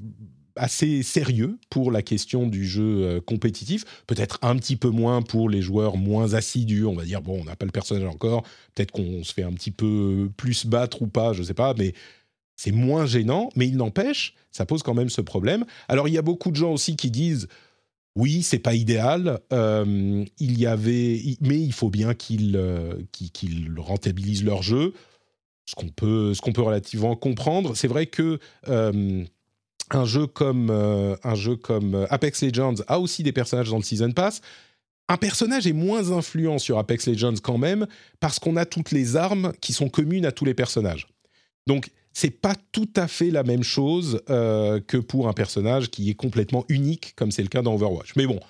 assez 0.57 1.03
sérieux 1.03 1.59
pour 1.70 1.90
la 1.90 2.03
question 2.03 2.47
du 2.47 2.66
jeu 2.66 3.05
euh, 3.05 3.20
compétitif, 3.20 3.85
peut-être 4.07 4.39
un 4.43 4.57
petit 4.57 4.77
peu 4.77 4.89
moins 4.89 5.23
pour 5.23 5.48
les 5.48 5.62
joueurs 5.62 5.97
moins 5.97 6.35
assidus, 6.35 6.86
on 6.86 6.94
va 6.94 7.05
dire, 7.05 7.23
bon, 7.23 7.40
on 7.40 7.44
n'a 7.44 7.57
pas 7.57 7.66
le 7.66 7.73
personnage 7.73 8.09
encore, 8.09 8.43
peut-être 8.74 8.90
qu'on 8.90 9.23
se 9.23 9.32
fait 9.32 9.43
un 9.43 9.53
petit 9.53 9.70
peu 9.70 10.31
plus 10.36 10.66
battre 10.66 11.03
ou 11.03 11.07
pas, 11.07 11.32
je 11.32 11.40
ne 11.40 11.47
sais 11.47 11.55
pas, 11.55 11.74
mais 11.74 11.93
c'est 12.57 12.73
moins 12.73 13.07
gênant, 13.07 13.51
mais 13.55 13.69
il 13.69 13.77
n'empêche, 13.77 14.35
ça 14.51 14.66
pose 14.66 14.83
quand 14.83 14.95
même 14.95 15.11
ce 15.11 15.20
problème. 15.20 15.65
Alors 15.89 16.09
il 16.09 16.15
y 16.15 16.19
a 16.19 16.23
beaucoup 16.23 16.51
de 16.51 16.57
gens 16.57 16.73
aussi 16.73 16.97
qui 16.97 17.11
disent 17.11 17.49
oui, 18.16 18.43
c'est 18.43 18.59
pas 18.59 18.74
idéal. 18.74 19.41
Euh, 19.53 20.24
il 20.39 20.59
y 20.59 20.66
avait, 20.66 21.20
mais 21.43 21.61
il 21.61 21.73
faut 21.73 21.91
bien 21.91 22.15
qu'ils 22.15 22.57
euh, 22.57 22.95
rentabilisent 23.77 24.43
leur 24.43 24.62
jeu. 24.62 24.95
Ce 25.66 25.74
qu'on 25.74 25.89
peut, 25.89 26.33
ce 26.33 26.41
qu'on 26.41 26.53
peut 26.53 26.62
relativement 26.62 27.15
comprendre. 27.15 27.77
C'est 27.77 27.89
vrai 27.89 28.07
que 28.07 28.39
euh, 28.69 29.24
un 29.91 30.05
jeu 30.05 30.27
comme, 30.27 30.70
un 30.70 31.35
jeu 31.35 31.57
comme 31.57 32.07
Apex 32.09 32.43
Legends 32.43 32.77
a 32.87 33.01
aussi 33.01 33.23
des 33.23 33.33
personnages 33.33 33.70
dans 33.70 33.77
le 33.77 33.83
Season 33.83 34.12
Pass. 34.12 34.41
Un 35.09 35.16
personnage 35.16 35.66
est 35.66 35.73
moins 35.73 36.12
influent 36.12 36.59
sur 36.59 36.78
Apex 36.78 37.09
Legends 37.09 37.35
quand 37.43 37.59
même 37.59 37.87
parce 38.20 38.39
qu'on 38.39 38.57
a 38.57 38.65
toutes 38.65 38.93
les 38.93 39.16
armes 39.16 39.53
qui 39.61 39.73
sont 39.73 39.89
communes 39.89 40.24
à 40.24 40.33
tous 40.33 40.45
les 40.45 40.55
personnages. 40.55 41.09
Donc, 41.66 41.91
c'est 42.16 42.30
pas 42.30 42.55
tout 42.72 42.88
à 42.97 43.09
fait 43.09 43.28
la 43.28 43.43
même 43.43 43.62
chose 43.62 44.22
euh, 44.30 44.80
que 44.80 44.97
pour 44.97 45.28
un 45.28 45.34
personnage 45.34 45.90
qui 45.90 46.09
est 46.09 46.14
complètement 46.14 46.64
unique, 46.70 47.12
comme 47.14 47.30
c'est 47.30 47.43
le 47.43 47.48
cas 47.48 47.60
dans 47.60 47.74
Overwatch. 47.74 48.14
Mais 48.16 48.26
bon, 48.26 48.40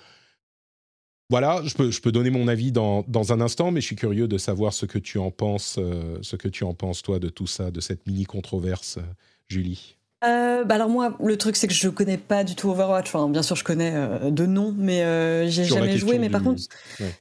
voilà, 1.29 1.61
je 1.65 1.75
peux, 1.75 1.91
je 1.91 1.99
peux 1.99 2.13
donner 2.13 2.29
mon 2.29 2.47
avis 2.47 2.71
dans, 2.71 3.03
dans, 3.09 3.33
un 3.33 3.41
instant, 3.41 3.71
mais 3.71 3.81
je 3.81 3.87
suis 3.87 3.97
curieux 3.97 4.29
de 4.29 4.37
savoir 4.37 4.71
ce 4.71 4.85
que 4.85 4.97
tu 4.97 5.17
en 5.17 5.31
penses, 5.31 5.75
euh, 5.79 6.17
ce 6.21 6.37
que 6.37 6.47
tu 6.47 6.63
en 6.63 6.73
penses 6.73 7.01
toi 7.01 7.19
de 7.19 7.27
tout 7.27 7.45
ça, 7.45 7.69
de 7.69 7.81
cette 7.81 8.07
mini 8.07 8.23
controverse, 8.23 8.99
euh, 8.99 9.13
Julie. 9.49 9.97
bah 10.21 10.63
alors 10.69 10.87
moi, 10.87 11.17
le 11.21 11.37
truc 11.37 11.57
c'est 11.57 11.67
que 11.67 11.73
je 11.73 11.89
connais 11.89 12.17
pas 12.17 12.45
du 12.45 12.55
tout 12.55 12.69
Overwatch. 12.69 13.13
Enfin, 13.13 13.27
bien 13.27 13.43
sûr, 13.43 13.57
je 13.57 13.65
connais 13.65 14.31
de 14.31 14.45
nom, 14.45 14.73
mais 14.77 15.51
j'ai 15.51 15.65
jamais 15.65 15.97
joué. 15.97 16.19
Mais 16.19 16.29
par 16.29 16.41
contre, 16.41 16.61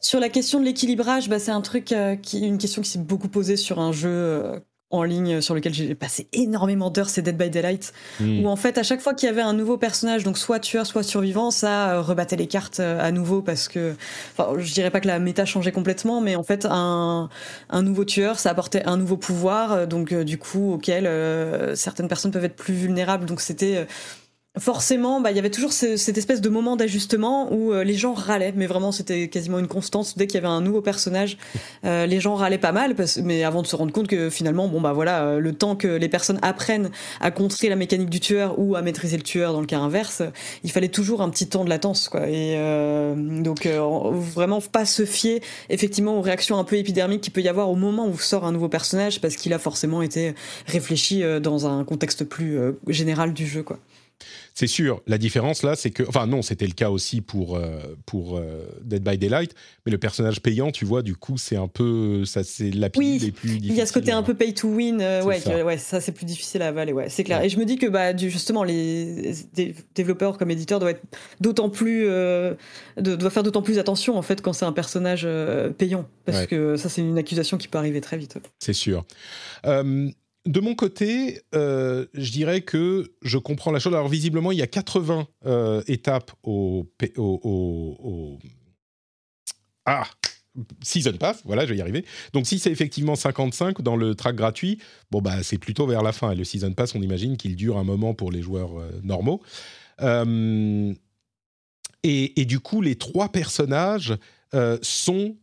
sur 0.00 0.20
la 0.20 0.28
question 0.28 0.60
de 0.60 0.64
l'équilibrage, 0.64 1.28
bah, 1.28 1.40
c'est 1.40 1.50
un 1.50 1.60
truc 1.60 1.92
qui, 2.22 2.38
une 2.38 2.58
question 2.58 2.82
qui 2.82 2.90
s'est 2.90 3.00
beaucoup 3.00 3.28
posée 3.28 3.56
sur 3.56 3.80
un 3.80 3.90
jeu 3.90 4.62
en 4.90 5.02
ligne 5.02 5.40
sur 5.40 5.54
lequel 5.54 5.74
j'ai 5.74 5.94
passé 5.96 6.28
énormément 6.32 6.90
d'heures, 6.90 7.08
c'est 7.08 7.22
Dead 7.22 7.36
by 7.36 7.50
Daylight, 7.50 7.92
hmm. 8.20 8.44
où 8.44 8.48
en 8.48 8.54
fait 8.54 8.78
à 8.78 8.84
chaque 8.84 9.00
fois 9.00 9.14
qu'il 9.14 9.26
y 9.26 9.30
avait 9.30 9.42
un 9.42 9.52
nouveau 9.52 9.76
personnage, 9.76 10.22
donc 10.22 10.38
soit 10.38 10.60
tueur, 10.60 10.86
soit 10.86 11.02
survivant, 11.02 11.50
ça 11.50 11.90
euh, 11.90 12.02
rebattait 12.02 12.36
les 12.36 12.46
cartes 12.46 12.78
euh, 12.78 13.00
à 13.00 13.10
nouveau 13.10 13.42
parce 13.42 13.66
que, 13.66 13.96
enfin, 14.36 14.52
je 14.58 14.72
dirais 14.72 14.90
pas 14.90 15.00
que 15.00 15.08
la 15.08 15.18
méta 15.18 15.44
changeait 15.44 15.72
complètement, 15.72 16.20
mais 16.20 16.36
en 16.36 16.44
fait 16.44 16.66
un, 16.70 17.28
un 17.68 17.82
nouveau 17.82 18.04
tueur, 18.04 18.38
ça 18.38 18.50
apportait 18.50 18.84
un 18.84 18.96
nouveau 18.96 19.16
pouvoir, 19.16 19.72
euh, 19.72 19.86
donc 19.86 20.14
du 20.14 20.38
coup 20.38 20.74
auquel 20.74 21.10
certaines 21.76 22.08
personnes 22.08 22.30
peuvent 22.30 22.44
être 22.44 22.56
plus 22.56 22.74
vulnérables, 22.74 23.26
donc 23.26 23.40
c'était 23.40 23.86
forcément, 24.58 25.20
bah, 25.20 25.30
il 25.30 25.36
y 25.36 25.38
avait 25.38 25.50
toujours 25.50 25.72
cette 25.72 26.16
espèce 26.16 26.40
de 26.40 26.48
moment 26.48 26.76
d'ajustement 26.76 27.52
où 27.52 27.72
euh, 27.72 27.84
les 27.84 27.94
gens 27.94 28.14
râlaient, 28.14 28.54
mais 28.56 28.66
vraiment 28.66 28.92
c'était 28.92 29.28
quasiment 29.28 29.58
une 29.58 29.66
constante. 29.66 30.14
Dès 30.16 30.26
qu'il 30.26 30.36
y 30.36 30.38
avait 30.38 30.52
un 30.52 30.60
nouveau 30.60 30.80
personnage, 30.80 31.36
euh, 31.84 32.06
les 32.06 32.20
gens 32.20 32.34
râlaient 32.34 32.58
pas 32.58 32.72
mal, 32.72 32.94
mais 33.22 33.44
avant 33.44 33.62
de 33.62 33.66
se 33.66 33.76
rendre 33.76 33.92
compte 33.92 34.08
que 34.08 34.30
finalement, 34.30 34.68
bon 34.68 34.80
bah 34.80 34.92
voilà, 34.92 35.24
euh, 35.24 35.40
le 35.40 35.52
temps 35.52 35.76
que 35.76 35.88
les 35.88 36.08
personnes 36.08 36.38
apprennent 36.42 36.90
à 37.20 37.30
contrer 37.30 37.68
la 37.68 37.76
mécanique 37.76 38.10
du 38.10 38.20
tueur 38.20 38.58
ou 38.58 38.76
à 38.76 38.82
maîtriser 38.82 39.16
le 39.16 39.22
tueur 39.22 39.52
dans 39.52 39.60
le 39.60 39.66
cas 39.66 39.78
inverse, 39.78 40.22
il 40.64 40.70
fallait 40.70 40.88
toujours 40.88 41.20
un 41.20 41.28
petit 41.28 41.48
temps 41.48 41.64
de 41.64 41.70
latence, 41.70 42.08
quoi. 42.08 42.28
Et 42.28 42.56
donc 43.16 43.66
vraiment 43.66 44.60
pas 44.60 44.84
se 44.84 45.04
fier 45.04 45.40
effectivement 45.68 46.18
aux 46.18 46.22
réactions 46.22 46.58
un 46.58 46.64
peu 46.64 46.76
épidermiques 46.76 47.20
qu'il 47.20 47.32
peut 47.32 47.40
y 47.40 47.48
avoir 47.48 47.70
au 47.70 47.76
moment 47.76 48.06
où 48.06 48.18
sort 48.18 48.44
un 48.44 48.52
nouveau 48.52 48.68
personnage, 48.68 49.20
parce 49.20 49.36
qu'il 49.36 49.52
a 49.52 49.58
forcément 49.58 50.02
été 50.02 50.34
réfléchi 50.66 51.22
dans 51.40 51.66
un 51.66 51.84
contexte 51.84 52.24
plus 52.24 52.58
général 52.88 53.32
du 53.32 53.46
jeu, 53.46 53.62
quoi. 53.62 53.78
C'est 54.58 54.68
sûr, 54.68 55.02
la 55.06 55.18
différence 55.18 55.62
là, 55.62 55.76
c'est 55.76 55.90
que, 55.90 56.02
enfin 56.08 56.26
non, 56.26 56.40
c'était 56.40 56.66
le 56.66 56.72
cas 56.72 56.88
aussi 56.88 57.20
pour, 57.20 57.56
euh, 57.56 57.78
pour 58.06 58.38
euh, 58.38 58.64
Dead 58.82 59.02
by 59.06 59.18
Daylight, 59.18 59.54
mais 59.84 59.92
le 59.92 59.98
personnage 59.98 60.40
payant, 60.40 60.70
tu 60.70 60.86
vois, 60.86 61.02
du 61.02 61.14
coup, 61.14 61.36
c'est 61.36 61.56
un 61.56 61.68
peu, 61.68 62.24
ça 62.24 62.42
c'est 62.42 62.70
la 62.70 62.88
oui, 62.96 63.18
les 63.18 63.32
plus 63.32 63.56
Il 63.56 63.74
y 63.74 63.82
a 63.82 63.84
ce 63.84 63.92
côté 63.92 64.12
un 64.12 64.22
peu 64.22 64.32
pay 64.32 64.54
to 64.54 64.68
win, 64.68 65.02
euh, 65.02 65.22
ouais, 65.24 65.40
ça. 65.40 65.62
ouais, 65.62 65.76
ça 65.76 66.00
c'est 66.00 66.12
plus 66.12 66.24
difficile 66.24 66.62
à 66.62 66.68
avaler, 66.68 66.94
ouais, 66.94 67.10
c'est 67.10 67.22
clair. 67.22 67.42
Et 67.42 67.50
je 67.50 67.58
me 67.58 67.66
dis 67.66 67.76
que 67.76 67.86
bah, 67.86 68.16
justement, 68.16 68.64
les 68.64 69.34
développeurs 69.94 70.38
comme 70.38 70.50
éditeurs 70.50 70.80
doivent 70.80 70.92
être 70.92 71.04
d'autant 71.38 71.68
plus, 71.68 72.06
doivent 72.06 73.30
faire 73.30 73.42
d'autant 73.42 73.60
plus 73.62 73.78
attention 73.78 74.16
en 74.16 74.22
fait 74.22 74.40
quand 74.40 74.54
c'est 74.54 74.64
un 74.64 74.72
personnage 74.72 75.28
payant, 75.76 76.08
parce 76.24 76.46
que 76.46 76.76
ça 76.76 76.88
c'est 76.88 77.02
une 77.02 77.18
accusation 77.18 77.58
qui 77.58 77.68
peut 77.68 77.76
arriver 77.76 78.00
très 78.00 78.16
vite. 78.16 78.38
C'est 78.58 78.72
sûr 78.72 79.04
de 80.46 80.60
mon 80.60 80.74
côté, 80.74 81.42
euh, 81.54 82.06
je 82.14 82.30
dirais 82.30 82.60
que 82.60 83.12
je 83.22 83.36
comprends 83.36 83.72
la 83.72 83.80
chose. 83.80 83.92
Alors 83.94 84.08
visiblement, 84.08 84.52
il 84.52 84.58
y 84.58 84.62
a 84.62 84.66
80 84.66 85.26
euh, 85.44 85.82
étapes 85.88 86.32
au, 86.42 86.86
Ah 89.84 90.04
Season 90.82 91.12
Pass, 91.18 91.42
voilà, 91.44 91.66
je 91.66 91.72
vais 91.72 91.76
y 91.76 91.82
arriver. 91.82 92.06
Donc 92.32 92.46
si 92.46 92.58
c'est 92.58 92.70
effectivement 92.70 93.14
55 93.14 93.82
dans 93.82 93.96
le 93.96 94.14
track 94.14 94.36
gratuit, 94.36 94.78
bon 95.10 95.20
bah 95.20 95.42
c'est 95.42 95.58
plutôt 95.58 95.86
vers 95.86 96.02
la 96.02 96.12
fin. 96.12 96.30
Et 96.30 96.34
le 96.34 96.44
Season 96.44 96.72
Pass, 96.72 96.94
on 96.94 97.02
imagine 97.02 97.36
qu'il 97.36 97.56
dure 97.56 97.76
un 97.76 97.84
moment 97.84 98.14
pour 98.14 98.32
les 98.32 98.40
joueurs 98.40 98.78
euh, 98.78 98.90
normaux. 99.02 99.42
Et, 102.02 102.40
et, 102.40 102.44
du 102.44 102.60
coup, 102.60 102.82
les 102.82 102.94
trois 102.94 103.30
personnages 103.30 104.14
sont 104.80 105.36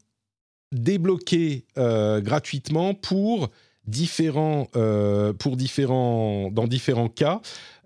débloqués 0.71 1.65
gratuitement 1.75 2.93
pour 2.93 3.49
différents, 3.88 4.69
euh, 4.76 5.34
pour 5.34 5.57
différents, 5.57 6.49
dans 6.51 6.68
différents 6.68 7.10
cas. 7.10 7.41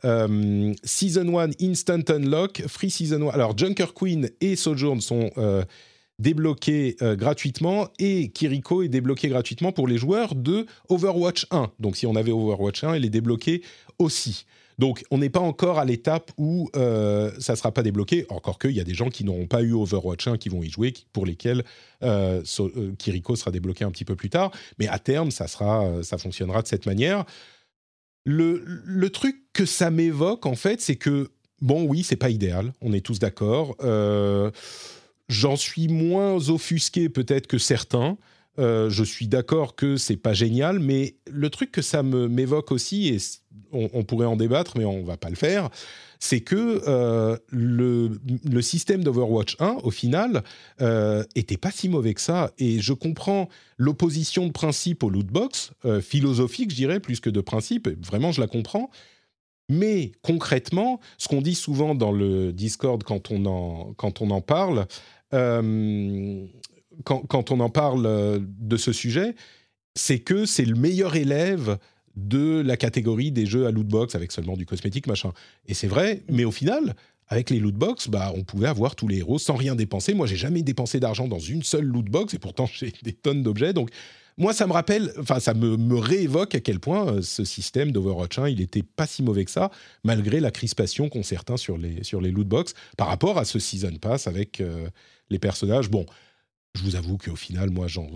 Euh, 0.05 0.73
season 0.83 1.39
1 1.39 1.49
Instant 1.61 2.01
Unlock, 2.09 2.63
Free 2.67 2.89
Season 2.89 3.29
1. 3.29 3.31
Alors, 3.31 3.57
Junker 3.57 3.93
Queen 3.95 4.29
et 4.41 4.55
Sojourn 4.55 5.01
sont 5.01 5.31
euh, 5.37 5.63
débloqués 6.19 6.95
gratuitement 7.01 7.89
et 7.99 8.29
Kiriko 8.29 8.83
est 8.83 8.89
débloqué 8.89 9.27
gratuitement 9.29 9.71
pour 9.71 9.87
les 9.87 9.97
joueurs 9.97 10.35
de 10.35 10.65
Overwatch 10.89 11.47
1. 11.51 11.71
Donc, 11.79 11.95
si 11.95 12.05
on 12.05 12.15
avait 12.15 12.31
Overwatch 12.31 12.83
1, 12.83 12.93
elle 12.93 13.05
est 13.05 13.09
débloquée 13.09 13.61
aussi. 13.99 14.45
Donc, 14.77 15.03
on 15.09 15.17
n'est 15.17 15.29
pas 15.29 15.39
encore 15.39 15.79
à 15.79 15.85
l'étape 15.85 16.31
où 16.37 16.69
euh, 16.75 17.31
ça 17.39 17.53
ne 17.53 17.57
sera 17.57 17.71
pas 17.71 17.81
débloqué, 17.81 18.25
encore 18.29 18.59
qu'il 18.59 18.71
y 18.71 18.79
a 18.79 18.83
des 18.83 18.93
gens 18.93 19.09
qui 19.09 19.23
n'auront 19.23 19.47
pas 19.47 19.63
eu 19.63 19.73
Overwatch 19.73 20.27
1 20.27 20.37
qui 20.37 20.49
vont 20.49 20.61
y 20.61 20.69
jouer, 20.69 20.93
pour 21.13 21.25
lesquels 21.25 21.63
euh, 22.03 22.43
euh, 22.59 22.91
Kiriko 22.97 23.35
sera 23.35 23.51
débloqué 23.51 23.83
un 23.85 23.91
petit 23.91 24.05
peu 24.05 24.15
plus 24.15 24.29
tard. 24.29 24.51
Mais 24.77 24.87
à 24.87 24.99
terme, 24.99 25.31
ça, 25.31 25.47
sera, 25.47 26.03
ça 26.03 26.17
fonctionnera 26.17 26.61
de 26.61 26.67
cette 26.67 26.85
manière. 26.85 27.25
Le, 28.23 28.63
le 28.65 29.09
truc 29.09 29.37
que 29.53 29.65
ça 29.65 29.89
m'évoque, 29.89 30.45
en 30.45 30.55
fait, 30.55 30.79
c'est 30.79 30.97
que, 30.97 31.31
bon, 31.61 31.83
oui, 31.85 32.03
c'est 32.03 32.15
pas 32.15 32.29
idéal, 32.29 32.73
on 32.81 32.93
est 32.93 33.05
tous 33.05 33.19
d'accord. 33.19 33.75
J'en 35.29 35.55
suis 35.57 35.87
moins 35.87 36.49
offusqué 36.49 37.09
peut-être 37.09 37.47
que 37.47 37.57
certains. 37.57 38.17
Je 38.57 39.03
suis 39.03 39.27
d'accord 39.27 39.75
que 39.75 39.97
c'est 39.97 40.17
pas 40.17 40.33
génial, 40.33 40.79
mais 40.79 41.15
le 41.29 41.49
truc 41.49 41.71
que 41.71 41.81
ça 41.81 42.03
m'évoque 42.03 42.71
aussi, 42.71 43.07
et 43.09 43.19
on, 43.71 44.03
pourrait 44.03 44.25
en 44.25 44.35
débattre, 44.35 44.77
mais 44.77 44.85
on 44.85 45.03
va 45.03 45.17
pas 45.17 45.29
le 45.29 45.35
faire, 45.35 45.69
c'est 46.19 46.41
que 46.41 46.81
euh, 46.87 47.37
le, 47.49 48.61
système 48.61 49.03
d'Overwatch 49.03 49.57
1, 49.59 49.77
au 49.83 49.91
final, 49.91 50.43
euh, 50.81 51.23
était 51.35 51.57
pas 51.57 51.71
si 51.71 51.89
mauvais 51.89 52.13
que 52.13 52.21
ça. 52.21 52.51
Et 52.57 52.79
je 52.79 52.93
comprends 52.93 53.49
l'opposition 53.77 54.47
de 54.47 54.51
principe 54.51 55.03
au 55.03 55.09
lootbox, 55.09 55.71
euh, 55.85 56.01
philosophique, 56.01 56.71
je 56.71 56.75
dirais, 56.75 56.99
plus 56.99 57.19
que 57.19 57.29
de 57.29 57.41
principe. 57.41 57.87
Vraiment, 58.05 58.31
je 58.31 58.41
la 58.41 58.47
comprends. 58.47 58.89
Mais 59.69 60.13
concrètement, 60.21 60.99
ce 61.17 61.27
qu'on 61.27 61.41
dit 61.41 61.55
souvent 61.55 61.93
dans 61.93 62.13
le 62.13 62.53
Discord 62.53 63.03
quand 63.03 63.31
on 63.31 63.45
en, 63.45 63.93
quand 63.95 64.21
on 64.21 64.31
en 64.31 64.41
parle, 64.41 64.87
euh, 65.33 66.45
quand, 67.03 67.51
on 67.51 67.59
en 67.59 67.69
parle 67.69 68.41
de 68.59 68.77
ce 68.77 68.91
sujet, 68.91 69.35
c'est 69.95 70.19
que 70.19 70.45
c'est 70.45 70.65
le 70.65 70.75
meilleur 70.75 71.15
élève 71.15 71.77
de 72.15 72.61
la 72.61 72.77
catégorie 72.77 73.31
des 73.31 73.45
jeux 73.45 73.67
à 73.67 73.71
loot 73.71 73.87
box 73.87 74.15
avec 74.15 74.31
seulement 74.31 74.57
du 74.57 74.65
cosmétique, 74.65 75.07
machin. 75.07 75.33
Et 75.67 75.73
c'est 75.73 75.87
vrai, 75.87 76.23
mais 76.29 76.45
au 76.45 76.51
final, 76.51 76.95
avec 77.27 77.49
les 77.49 77.59
loot 77.59 77.75
box, 77.75 78.07
bah, 78.07 78.33
on 78.35 78.43
pouvait 78.43 78.67
avoir 78.67 78.95
tous 78.95 79.07
les 79.07 79.17
héros 79.17 79.37
sans 79.37 79.55
rien 79.55 79.75
dépenser. 79.75 80.13
Moi, 80.13 80.27
j'ai 80.27 80.35
jamais 80.35 80.63
dépensé 80.63 80.99
d'argent 80.99 81.27
dans 81.27 81.39
une 81.39 81.63
seule 81.63 81.85
loot 81.85 82.05
box 82.05 82.33
et 82.33 82.39
pourtant 82.39 82.67
j'ai 82.73 82.93
des 83.03 83.13
tonnes 83.13 83.43
d'objets. 83.43 83.73
Donc, 83.73 83.89
moi, 84.39 84.53
ça 84.53 84.67
me 84.67 84.73
rappelle, 84.73 85.11
enfin, 85.19 85.39
ça 85.39 85.55
me, 85.55 85.95
réévoque 85.95 86.53
à 86.53 86.59
quel 86.59 86.79
point 86.79 87.07
euh, 87.07 87.21
ce 87.23 87.43
système 87.43 87.91
d'Overwatch 87.91 88.37
1, 88.37 88.49
il 88.49 88.61
était 88.61 88.83
pas 88.83 89.07
si 89.07 89.23
mauvais 89.23 89.45
que 89.45 89.51
ça, 89.51 89.71
malgré 90.03 90.39
la 90.39 90.51
crispation 90.51 91.09
qu'ont 91.09 91.23
certains 91.23 91.57
sur 91.57 91.77
les, 91.77 92.03
sur 92.03 92.21
les 92.21 92.29
loot 92.29 92.47
box 92.47 92.75
par 92.97 93.07
rapport 93.07 93.39
à 93.39 93.45
ce 93.45 93.57
Season 93.57 93.95
Pass 93.99 94.27
avec 94.27 94.61
euh, 94.61 94.89
les 95.31 95.39
personnages. 95.39 95.89
Bon, 95.89 96.05
je 96.75 96.83
vous 96.83 96.95
avoue 96.95 97.17
qu'au 97.17 97.35
final, 97.35 97.69
moi, 97.69 97.87
j'en 97.87 98.09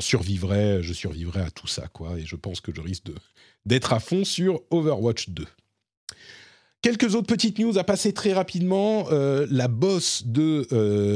survivrai, 0.00 0.82
je 0.82 0.92
survivrai 0.92 1.40
à 1.40 1.50
tout 1.50 1.66
ça, 1.66 1.88
quoi. 1.88 2.18
Et 2.18 2.26
je 2.26 2.36
pense 2.36 2.60
que 2.60 2.74
je 2.74 2.80
risque 2.80 3.06
d'être 3.64 3.92
à 3.92 4.00
fond 4.00 4.24
sur 4.24 4.60
Overwatch 4.70 5.30
2. 5.30 5.46
Quelques 6.80 7.16
autres 7.16 7.26
petites 7.26 7.58
news 7.58 7.76
à 7.76 7.82
passer 7.82 8.12
très 8.12 8.32
rapidement. 8.32 9.06
Euh, 9.10 9.48
la 9.50 9.66
boss 9.66 10.22
de 10.24 10.62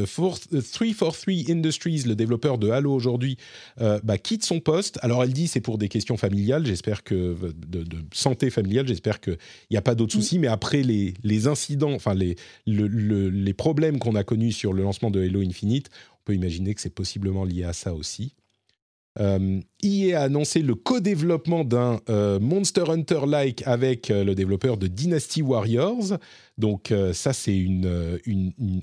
343 0.05 1.13
euh, 1.29 1.53
Industries, 1.53 2.03
le 2.05 2.17
développeur 2.17 2.59
de 2.59 2.71
Halo 2.71 2.93
aujourd'hui, 2.93 3.37
euh, 3.81 4.01
bah, 4.03 4.19
quitte 4.19 4.45
son 4.45 4.59
poste. 4.59 4.99
Alors 5.03 5.23
elle 5.23 5.33
dit 5.33 5.47
c'est 5.47 5.61
pour 5.61 5.79
des 5.79 5.89
questions 5.89 6.17
familiales, 6.17 6.67
j'espère 6.67 7.05
que 7.05 7.37
de, 7.69 7.87
santé 8.13 8.51
familiale, 8.51 8.89
j'espère 8.89 9.21
qu'il 9.21 9.39
n'y 9.71 9.77
a 9.77 9.83
pas 9.83 9.95
d'autres 9.95 10.15
soucis. 10.15 10.41
Mais 10.41 10.49
après 10.49 10.83
les, 10.83 11.47
incidents, 11.47 11.93
enfin 11.93 12.15
les, 12.15 12.35
les 12.67 13.55
problèmes 13.55 14.01
qu'on 14.01 14.17
a 14.17 14.25
connus 14.25 14.53
sur 14.53 14.73
le 14.73 14.83
lancement 14.83 15.13
de 15.13 15.23
Halo 15.23 15.43
Infinite, 15.43 15.91
peut 16.25 16.35
imaginer 16.35 16.75
que 16.75 16.81
c'est 16.81 16.95
possiblement 16.95 17.45
lié 17.45 17.65
à 17.65 17.73
ça 17.73 17.95
aussi. 17.95 18.35
Euh, 19.21 19.61
EA 19.83 20.21
a 20.21 20.23
annoncé 20.23 20.63
le 20.63 20.75
co-développement 20.75 21.65
d'un 21.65 22.01
euh, 22.09 22.41
Monster 22.41 22.85
Hunter-like 22.89 23.63
avec 23.67 24.11
euh, 24.11 24.25
le 24.25 24.35
développeur 24.35 24.79
de 24.79 24.87
Dynasty 24.87 25.43
Warriors. 25.43 26.19
Donc 26.57 26.95
ça, 27.13 27.33
c'est 27.33 27.57
une, 27.57 28.13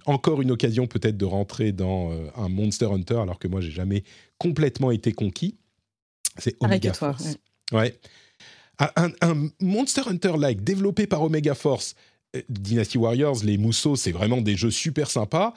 encore 0.05 0.41
une 0.41 0.51
occasion 0.51 0.85
peut-être 0.85 1.17
de 1.17 1.25
rentrer 1.25 1.71
dans 1.71 2.11
un 2.35 2.49
Monster 2.49 2.87
Hunter, 2.87 3.19
alors 3.19 3.39
que 3.39 3.47
moi, 3.47 3.61
j'ai 3.61 3.71
jamais 3.71 4.03
complètement 4.37 4.91
été 4.91 5.13
conquis. 5.13 5.55
C'est 6.37 6.57
Omega 6.59 6.93
Force. 6.93 7.37
Ouais. 7.71 7.97
Un, 8.79 9.11
un 9.21 9.49
Monster 9.61 10.01
Hunter-like 10.07 10.63
développé 10.63 11.07
par 11.07 11.21
Omega 11.21 11.53
Force, 11.53 11.95
euh, 12.35 12.41
Dynasty 12.49 12.97
Warriors, 12.97 13.43
les 13.43 13.57
mousseaux, 13.57 13.95
c'est 13.95 14.11
vraiment 14.11 14.41
des 14.41 14.55
jeux 14.55 14.71
super 14.71 15.09
sympas. 15.09 15.53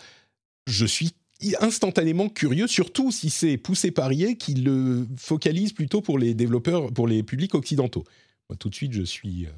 Je 0.67 0.87
suis 0.87 1.13
instantanément 1.61 2.29
curieux, 2.29 2.67
surtout 2.67 3.11
si 3.11 3.31
c'est 3.31 3.57
poussé 3.57 3.91
par 3.91 4.13
EA 4.13 4.35
qui 4.35 4.55
le 4.55 5.07
focalise 5.17 5.73
plutôt 5.73 6.01
pour 6.01 6.19
les 6.19 6.35
développeurs, 6.35 6.93
pour 6.93 7.07
les 7.07 7.23
publics 7.23 7.55
occidentaux. 7.55 8.05
Moi, 8.49 8.57
tout 8.59 8.69
de 8.69 8.75
suite, 8.75 8.93
je 8.93 9.03
suis, 9.03 9.47
euh, 9.47 9.51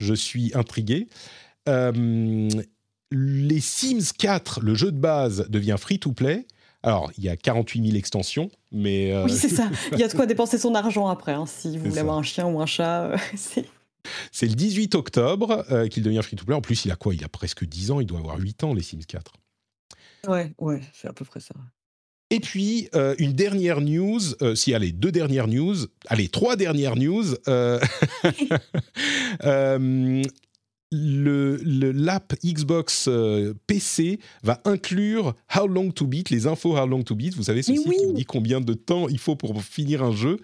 je 0.00 0.14
suis 0.14 0.52
intrigué. 0.54 1.08
Euh, 1.68 2.48
les 3.10 3.60
Sims 3.60 4.12
4, 4.18 4.60
le 4.60 4.74
jeu 4.74 4.92
de 4.92 4.98
base, 4.98 5.46
devient 5.48 5.76
free-to-play. 5.78 6.46
Alors, 6.82 7.10
il 7.18 7.24
y 7.24 7.28
a 7.28 7.36
48 7.36 7.86
000 7.86 7.96
extensions, 7.96 8.50
mais... 8.70 9.16
Oui, 9.24 9.32
c'est 9.32 9.48
ça. 9.48 9.68
Il 9.92 9.98
y 9.98 10.04
a 10.04 10.08
de 10.08 10.12
quoi 10.12 10.26
dépenser 10.26 10.58
son 10.58 10.76
argent 10.76 11.08
après. 11.08 11.32
Hein, 11.32 11.44
si 11.46 11.76
vous 11.76 11.88
voulez 11.88 11.98
avoir 11.98 12.16
un 12.16 12.22
chien 12.22 12.46
ou 12.46 12.60
un 12.60 12.66
chat, 12.66 13.16
c'est... 13.36 13.64
C'est 14.32 14.46
le 14.46 14.54
18 14.54 14.94
octobre 14.94 15.64
euh, 15.70 15.88
qu'il 15.88 16.02
devient 16.02 16.20
free-to-play. 16.22 16.54
En 16.54 16.60
plus, 16.60 16.84
il 16.84 16.90
a 16.90 16.96
quoi? 16.96 17.14
Il 17.14 17.24
a 17.24 17.28
presque 17.28 17.64
10 17.64 17.90
ans, 17.90 18.00
il 18.00 18.06
doit 18.06 18.18
avoir 18.18 18.38
8 18.38 18.64
ans, 18.64 18.74
les 18.74 18.82
Sims 18.82 19.04
4. 19.06 19.32
Ouais, 20.26 20.52
ouais, 20.58 20.80
c'est 20.92 21.08
à 21.08 21.12
peu 21.12 21.24
près 21.24 21.40
ça. 21.40 21.54
Et 22.30 22.40
puis, 22.40 22.88
euh, 22.94 23.14
une 23.18 23.32
dernière 23.32 23.80
news, 23.80 24.20
euh, 24.42 24.54
si, 24.54 24.74
allez, 24.74 24.92
deux 24.92 25.10
dernières 25.10 25.48
news, 25.48 25.74
allez, 26.08 26.28
trois 26.28 26.56
dernières 26.56 26.96
news. 26.96 27.24
Euh, 27.48 27.80
le, 30.90 31.92
l'app 31.92 32.34
Xbox 32.44 33.08
PC 33.66 34.20
va 34.42 34.60
inclure 34.64 35.34
How 35.54 35.66
Long 35.66 35.90
to 35.90 36.06
Beat, 36.06 36.28
les 36.28 36.46
infos 36.46 36.76
How 36.76 36.86
Long 36.86 37.02
to 37.02 37.14
Beat. 37.14 37.34
Vous 37.34 37.44
savez, 37.44 37.62
ceci 37.62 37.82
qui 37.82 38.04
vous 38.04 38.12
dit 38.12 38.24
combien 38.24 38.60
de 38.60 38.74
temps 38.74 39.08
il 39.08 39.18
faut 39.18 39.36
pour 39.36 39.62
finir 39.62 40.02
un 40.02 40.12
jeu. 40.12 40.38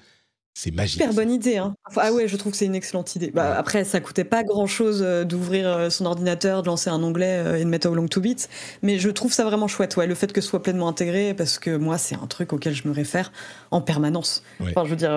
C'est 0.56 0.72
magique. 0.72 1.02
Super 1.02 1.12
bonne 1.12 1.32
idée. 1.32 1.56
Hein. 1.56 1.74
ah 1.96 2.12
ouais, 2.12 2.28
je 2.28 2.36
trouve 2.36 2.52
que 2.52 2.58
c'est 2.58 2.66
une 2.66 2.76
excellente 2.76 3.16
idée. 3.16 3.32
Bah, 3.34 3.56
après, 3.58 3.82
ça 3.82 4.00
coûtait 4.00 4.22
pas 4.22 4.44
grand 4.44 4.68
chose 4.68 5.02
euh, 5.04 5.24
d'ouvrir 5.24 5.66
euh, 5.66 5.90
son 5.90 6.06
ordinateur, 6.06 6.62
de 6.62 6.68
lancer 6.68 6.88
un 6.90 7.02
onglet 7.02 7.38
euh, 7.44 7.56
et 7.56 7.64
de 7.64 7.68
mettre 7.68 7.90
au 7.90 7.94
long 7.96 8.06
to 8.06 8.20
bit. 8.20 8.48
Mais 8.80 9.00
je 9.00 9.10
trouve 9.10 9.32
ça 9.32 9.44
vraiment 9.44 9.66
chouette. 9.66 9.96
Ouais, 9.96 10.06
le 10.06 10.14
fait 10.14 10.32
que 10.32 10.40
ce 10.40 10.46
soit 10.46 10.62
pleinement 10.62 10.86
intégré, 10.86 11.34
parce 11.34 11.58
que 11.58 11.76
moi, 11.76 11.98
c'est 11.98 12.14
un 12.14 12.28
truc 12.28 12.52
auquel 12.52 12.72
je 12.72 12.86
me 12.86 12.94
réfère 12.94 13.32
en 13.72 13.80
permanence. 13.80 14.44
enfin, 14.60 14.84
je 14.84 14.90
veux 14.90 14.96
dire, 14.96 15.10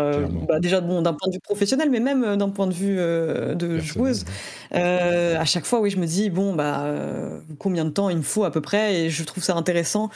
bah, 0.47 0.59
déjà 0.59 0.81
bon, 0.81 1.03
d'un 1.03 1.13
point 1.13 1.29
de 1.29 1.35
vue 1.35 1.39
professionnel, 1.39 1.91
mais 1.91 1.99
même 1.99 2.35
d'un 2.35 2.49
point 2.49 2.65
de 2.65 2.73
vue 2.73 2.95
de 2.97 3.77
joueuse. 3.77 4.25
à 4.71 5.45
chaque 5.45 5.65
fois, 5.65 5.81
oui, 5.81 5.91
je 5.91 5.97
me 5.97 6.07
dis 6.07 6.31
bon, 6.31 6.55
bah, 6.55 6.83
combien 7.59 7.85
de 7.85 7.91
temps 7.91 8.09
il 8.09 8.17
me 8.17 8.23
faut 8.23 8.43
à 8.43 8.51
peu 8.51 8.61
près, 8.61 9.01
et 9.01 9.09
je 9.11 9.23
trouve 9.23 9.43
ça 9.43 9.55
intéressant 9.55 10.09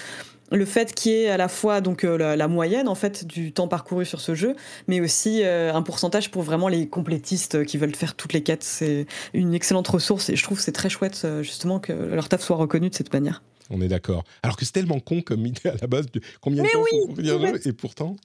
le 0.51 0.65
fait 0.65 0.93
qu'il 0.93 1.13
y 1.13 1.15
ait 1.15 1.29
à 1.29 1.37
la 1.37 1.47
fois 1.47 1.81
donc 1.81 2.03
euh, 2.03 2.35
la, 2.35 2.47
moyenne 2.47 2.87
en 2.87 2.95
fait 2.95 3.25
du 3.25 3.53
temps 3.53 3.67
parcouru 3.67 4.05
sur 4.05 4.21
ce 4.21 4.35
jeu, 4.35 4.55
mais 4.87 4.99
aussi 4.99 5.43
euh, 5.43 5.73
un 5.73 5.81
pourcentage 5.81 6.29
pour 6.29 6.43
vraiment 6.43 6.67
les 6.67 6.87
complétistes 6.87 7.65
qui 7.65 7.77
veulent 7.77 7.95
faire 7.95 8.15
toutes 8.15 8.33
les 8.33 8.43
quêtes. 8.43 8.63
C'est 8.63 9.07
une 9.33 9.53
excellente 9.53 9.87
ressource 9.87 10.29
et 10.29 10.35
je 10.35 10.43
trouve 10.43 10.59
c'est 10.59 10.71
très 10.71 10.89
chouette 10.89 11.21
euh, 11.23 11.41
justement 11.41 11.79
que 11.79 11.93
leur 11.93 12.29
taf 12.29 12.41
soit 12.41 12.57
reconnu 12.57 12.89
de 12.89 12.95
cette 12.95 13.13
manière. 13.13 13.41
On 13.69 13.81
est 13.81 13.87
d'accord. 13.87 14.25
Alors 14.43 14.57
que 14.57 14.65
c'est 14.65 14.73
tellement 14.73 14.99
con 14.99 15.21
comme 15.21 15.45
idée 15.45 15.69
à 15.69 15.75
la 15.79 15.87
base. 15.87 16.07
Combien 16.41 16.63
de 16.63 16.69
temps 16.69 16.83
oui, 16.83 17.15
faut 17.15 17.69
Et 17.69 17.73
pourtant, 17.73 18.17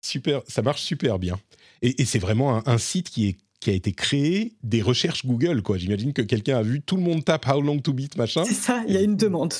super, 0.00 0.42
ça 0.46 0.62
marche 0.62 0.82
super 0.82 1.18
bien. 1.18 1.38
Et, 1.82 2.04
c'est 2.04 2.18
vraiment 2.18 2.66
un, 2.66 2.78
site 2.78 3.10
qui 3.10 3.28
est 3.28 3.36
qui 3.60 3.70
a 3.70 3.72
été 3.72 3.92
créé 3.92 4.54
des 4.62 4.82
recherches 4.82 5.24
Google, 5.24 5.62
quoi. 5.62 5.78
J'imagine 5.78 6.12
que 6.12 6.22
quelqu'un 6.22 6.58
a 6.58 6.62
vu 6.62 6.80
tout 6.80 6.96
le 6.96 7.02
monde 7.02 7.24
tape 7.24 7.46
How 7.46 7.60
long 7.60 7.78
to 7.78 7.92
beat, 7.92 8.16
machin. 8.16 8.44
C'est 8.44 8.54
ça, 8.54 8.82
il 8.86 8.94
y 8.94 8.96
a 8.96 9.02
une 9.02 9.16
demande. 9.16 9.54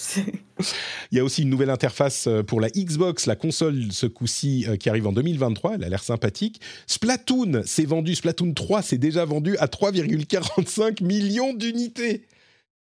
il 1.10 1.16
y 1.16 1.20
a 1.20 1.24
aussi 1.24 1.42
une 1.42 1.50
nouvelle 1.50 1.70
interface 1.70 2.26
euh, 2.26 2.42
pour 2.42 2.60
la 2.60 2.68
Xbox, 2.70 3.26
la 3.26 3.36
console 3.36 3.90
ce 3.90 4.06
coup-ci 4.06 4.66
euh, 4.68 4.76
qui 4.76 4.88
arrive 4.88 5.06
en 5.06 5.12
2023, 5.12 5.74
elle 5.74 5.84
a 5.84 5.88
l'air 5.88 6.02
sympathique. 6.02 6.60
Splatoon 6.86 7.62
s'est 7.64 7.84
vendu, 7.84 8.14
Splatoon 8.14 8.52
3 8.52 8.82
s'est 8.82 8.98
déjà 8.98 9.24
vendu 9.24 9.56
à 9.58 9.66
3,45 9.66 11.02
millions 11.02 11.54
d'unités. 11.54 12.26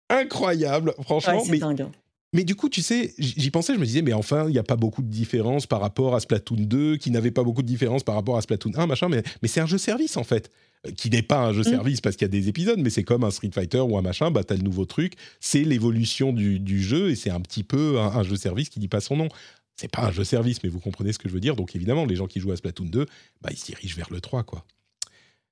Incroyable, 0.09 0.95
franchement. 1.03 1.43
mais 1.49 1.59
dingue. 1.59 1.83
Hein. 1.83 1.93
Mais 2.33 2.45
du 2.45 2.55
coup, 2.55 2.69
tu 2.69 2.83
sais, 2.83 3.15
j'y 3.19 3.51
pensais, 3.51 3.75
je 3.75 3.79
me 3.79 3.87
disais, 3.87 4.03
mais 4.03 4.13
enfin, 4.13 4.45
il 4.49 4.53
n'y 4.53 4.59
a 4.59 4.63
pas 4.63 4.77
beaucoup 4.77 5.01
de 5.01 5.09
différence 5.09 5.67
par 5.67 5.81
rapport 5.81 6.15
à 6.15 6.21
Splatoon 6.21 6.57
2, 6.59 6.97
qui 6.97 7.11
n'avait 7.11 7.31
pas 7.31 7.43
beaucoup 7.43 7.63
de 7.63 7.67
différence 7.67 8.03
par 8.03 8.15
rapport 8.15 8.37
à 8.37 8.43
Splatoon 8.43 8.73
1, 8.77 8.87
machin, 8.87 9.09
mais, 9.09 9.23
mais 9.41 9.49
c'est 9.49 9.61
un 9.61 9.67
jeu 9.67 9.79
service 9.79 10.17
en 10.17 10.25
fait, 10.25 10.51
qui 10.97 11.11
n'est 11.11 11.23
pas 11.23 11.39
un 11.39 11.53
jeu 11.53 11.61
mm. 11.61 11.65
service 11.65 12.01
parce 12.01 12.17
qu'il 12.17 12.25
y 12.25 12.31
a 12.31 12.33
des 12.41 12.49
épisodes, 12.49 12.79
mais 12.79 12.91
c'est 12.91 13.05
comme 13.05 13.25
un 13.25 13.31
Street 13.31 13.51
Fighter 13.53 13.81
ou 13.81 13.97
un 13.97 14.03
machin, 14.03 14.31
bah 14.31 14.45
t'as 14.45 14.57
le 14.57 14.63
nouveau 14.63 14.85
truc, 14.85 15.15
c'est 15.41 15.63
l'évolution 15.63 16.33
du, 16.33 16.59
du, 16.59 16.83
jeu 16.83 17.11
et 17.11 17.17
c'est 17.17 17.31
un 17.31 17.41
petit 17.41 17.65
peu 17.65 17.99
un, 17.99 18.23
jeu 18.23 18.37
service 18.37 18.69
qui 18.69 18.81
dit 18.81 18.89
pas 18.89 19.01
son 19.01 19.17
nom. 19.17 19.29
C'est 19.77 19.91
pas 19.91 20.07
un 20.07 20.11
jeu 20.11 20.25
service, 20.25 20.63
mais 20.63 20.71
vous 20.71 20.81
comprenez 20.81 21.13
ce 21.13 21.19
que 21.19 21.29
je 21.29 21.35
veux 21.35 21.41
dire. 21.41 21.55
Donc 21.55 21.77
évidemment, 21.77 22.07
les 22.07 22.17
gens 22.17 22.27
qui 22.27 22.41
jouent 22.41 22.53
à 22.53 22.57
Splatoon 22.57 22.87
2, 22.87 23.07
bah, 23.43 23.51
ils 23.51 23.59
se 23.59 23.67
dirigent 23.67 23.97
vers 23.97 24.11
le 24.11 24.21
3, 24.21 24.43
quoi. 24.43 24.65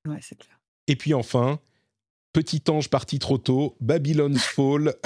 Ouais, 0.09 0.19
c'est 0.23 0.39
clair. 0.39 0.59
Et 0.87 0.97
puis 0.97 1.13
enfin, 1.13 1.59
petit 2.33 2.63
ange 2.69 2.89
parti 2.89 3.19
trop 3.19 3.39
tôt, 3.39 3.77
Babylon's 3.81 4.43
Fall. 4.43 4.95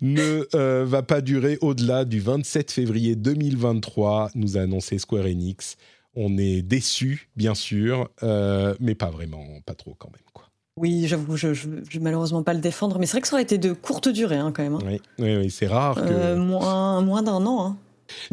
ne 0.00 0.46
euh, 0.54 0.84
va 0.84 1.02
pas 1.02 1.20
durer 1.20 1.58
au-delà 1.60 2.04
du 2.04 2.20
27 2.20 2.70
février 2.70 3.16
2023, 3.16 4.30
nous 4.34 4.56
a 4.56 4.62
annoncé 4.62 4.98
Square 4.98 5.26
Enix. 5.26 5.76
On 6.16 6.38
est 6.38 6.62
déçus, 6.62 7.28
bien 7.36 7.54
sûr, 7.54 8.08
euh, 8.22 8.74
mais 8.80 8.94
pas 8.94 9.10
vraiment, 9.10 9.44
pas 9.64 9.74
trop 9.74 9.94
quand 9.98 10.10
même. 10.10 10.24
Quoi. 10.32 10.48
Oui, 10.78 11.06
j'avoue, 11.06 11.36
je 11.36 11.48
ne 11.48 11.80
vais 11.80 11.98
malheureusement 12.00 12.42
pas 12.42 12.54
le 12.54 12.60
défendre, 12.60 12.98
mais 12.98 13.06
c'est 13.06 13.12
vrai 13.12 13.20
que 13.20 13.28
ça 13.28 13.34
aurait 13.34 13.42
été 13.42 13.58
de 13.58 13.72
courte 13.72 14.08
durée 14.08 14.36
hein, 14.36 14.52
quand 14.54 14.62
même. 14.62 14.74
Hein. 14.74 14.98
Oui, 15.18 15.36
oui, 15.36 15.50
c'est 15.50 15.66
rare. 15.66 15.96
Que... 15.96 16.00
Euh, 16.02 16.36
moins, 16.36 17.00
moins 17.02 17.22
d'un 17.22 17.44
an. 17.46 17.66
Hein. 17.66 17.76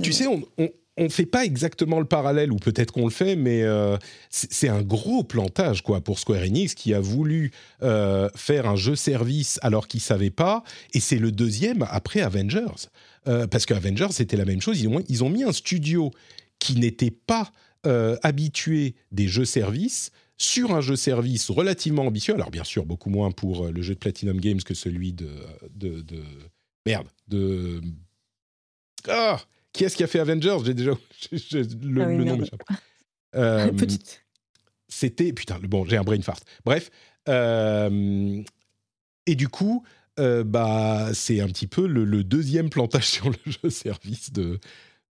Tu 0.01 0.13
sais, 0.13 0.27
on, 0.27 0.41
on 0.97 1.03
ne 1.05 1.09
fait 1.09 1.25
pas 1.25 1.45
exactement 1.45 1.99
le 1.99 2.05
parallèle, 2.05 2.51
ou 2.51 2.57
peut-être 2.57 2.91
qu'on 2.91 3.05
le 3.05 3.11
fait, 3.11 3.35
mais 3.35 3.63
euh, 3.63 3.97
c'est 4.29 4.69
un 4.69 4.81
gros 4.81 5.23
plantage 5.23 5.81
quoi 5.81 6.01
pour 6.01 6.19
Square 6.19 6.43
Enix 6.43 6.75
qui 6.75 6.93
a 6.93 6.99
voulu 6.99 7.51
euh, 7.81 8.29
faire 8.35 8.67
un 8.67 8.75
jeu 8.75 8.95
service 8.95 9.59
alors 9.63 9.87
qu'il 9.87 10.01
savait 10.01 10.29
pas, 10.29 10.63
et 10.93 10.99
c'est 10.99 11.17
le 11.17 11.31
deuxième 11.31 11.85
après 11.89 12.21
Avengers, 12.21 12.89
euh, 13.27 13.47
parce 13.47 13.65
que 13.65 13.73
Avengers 13.73 14.11
c'était 14.11 14.37
la 14.37 14.45
même 14.45 14.61
chose. 14.61 14.79
Ils 14.81 14.87
ont, 14.87 15.01
ils 15.07 15.23
ont 15.23 15.29
mis 15.29 15.43
un 15.43 15.51
studio 15.51 16.11
qui 16.59 16.75
n'était 16.75 17.11
pas 17.11 17.51
habitué 17.83 18.95
des 19.11 19.27
jeux 19.27 19.45
services 19.45 20.11
sur 20.37 20.73
un 20.73 20.81
jeu 20.81 20.95
service 20.95 21.49
relativement 21.49 22.03
ambitieux. 22.03 22.33
Alors 22.33 22.51
bien 22.51 22.63
sûr 22.63 22.85
beaucoup 22.85 23.09
moins 23.09 23.31
pour 23.31 23.67
le 23.67 23.81
jeu 23.81 23.93
de 23.93 23.99
Platinum 23.99 24.39
Games 24.39 24.61
que 24.61 24.73
celui 24.73 25.13
de, 25.13 25.29
de, 25.75 26.01
de 26.01 26.23
merde 26.85 27.07
de 27.27 27.81
ah 29.07 29.39
qui 29.73 29.83
est-ce 29.83 29.97
qui 29.97 30.03
a 30.03 30.07
fait 30.07 30.19
Avengers? 30.19 30.57
J'ai 30.63 30.73
déjà 30.75 30.91
le, 31.31 32.01
ah 32.01 32.05
nom 32.05 32.41
euh, 33.35 33.71
Petite. 33.77 34.23
C'était 34.87 35.33
putain. 35.33 35.59
Bon, 35.63 35.85
j'ai 35.85 35.97
un 35.97 36.03
brain 36.03 36.21
fart. 36.21 36.39
Bref. 36.63 36.91
Euh, 37.27 38.41
et 39.25 39.35
du 39.35 39.47
coup, 39.47 39.83
euh, 40.19 40.43
bah, 40.43 41.09
c'est 41.13 41.41
un 41.41 41.47
petit 41.47 41.65
peu 41.65 41.87
le, 41.87 42.23
deuxième 42.23 42.69
plantage 42.69 43.07
sur 43.09 43.29
le 43.29 43.37
jeu 43.45 43.69
service 43.69 44.31
de, 44.31 44.59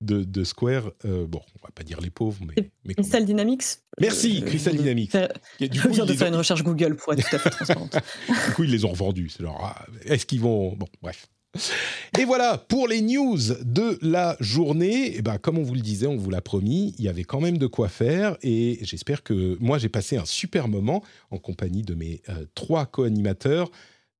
de, 0.03 0.43
Square. 0.43 0.91
bon, 1.03 1.41
on 1.61 1.65
va 1.65 1.71
pas 1.73 1.83
dire 1.83 2.01
les 2.01 2.09
pauvres, 2.09 2.39
mais. 2.45 2.71
mais 2.85 2.93
Crystal 2.93 3.25
Dynamics 3.25 3.63
Merci, 3.99 4.41
Crystal 4.45 4.75
Dynamics. 4.75 5.11
je 5.59 5.89
viens 5.89 6.05
de 6.05 6.13
faire 6.13 6.27
une 6.27 6.35
recherche 6.35 6.63
Google 6.63 6.95
pour 6.95 7.13
être 7.13 7.27
tout 7.27 7.35
à 7.35 7.39
fait 7.39 7.49
transparente. 7.49 7.95
du 8.27 8.53
coup, 8.53 8.63
ils 8.63 8.71
les 8.71 8.85
ont 8.85 8.91
revendus. 8.91 9.29
C'est 9.29 9.43
ah, 9.47 9.85
est-ce 10.05 10.25
qu'ils 10.25 10.41
vont. 10.41 10.75
Bon, 10.75 10.87
bref. 11.01 11.27
Et 12.17 12.25
voilà, 12.25 12.57
pour 12.57 12.87
les 12.87 13.01
news 13.01 13.37
de 13.61 13.99
la 14.01 14.35
journée, 14.39 15.07
et 15.07 15.17
eh 15.17 15.21
ben, 15.21 15.37
comme 15.37 15.59
on 15.59 15.63
vous 15.63 15.75
le 15.75 15.81
disait, 15.81 16.07
on 16.07 16.17
vous 16.17 16.31
l'a 16.31 16.41
promis, 16.41 16.95
il 16.97 17.05
y 17.05 17.07
avait 17.07 17.23
quand 17.23 17.39
même 17.39 17.59
de 17.59 17.67
quoi 17.67 17.89
faire 17.89 18.37
et 18.41 18.79
j'espère 18.81 19.21
que 19.21 19.55
moi 19.59 19.77
j'ai 19.77 19.89
passé 19.89 20.17
un 20.17 20.25
super 20.25 20.67
moment 20.67 21.03
en 21.29 21.37
compagnie 21.37 21.83
de 21.83 21.93
mes 21.93 22.23
euh, 22.29 22.45
trois 22.55 22.87
co-animateurs 22.87 23.69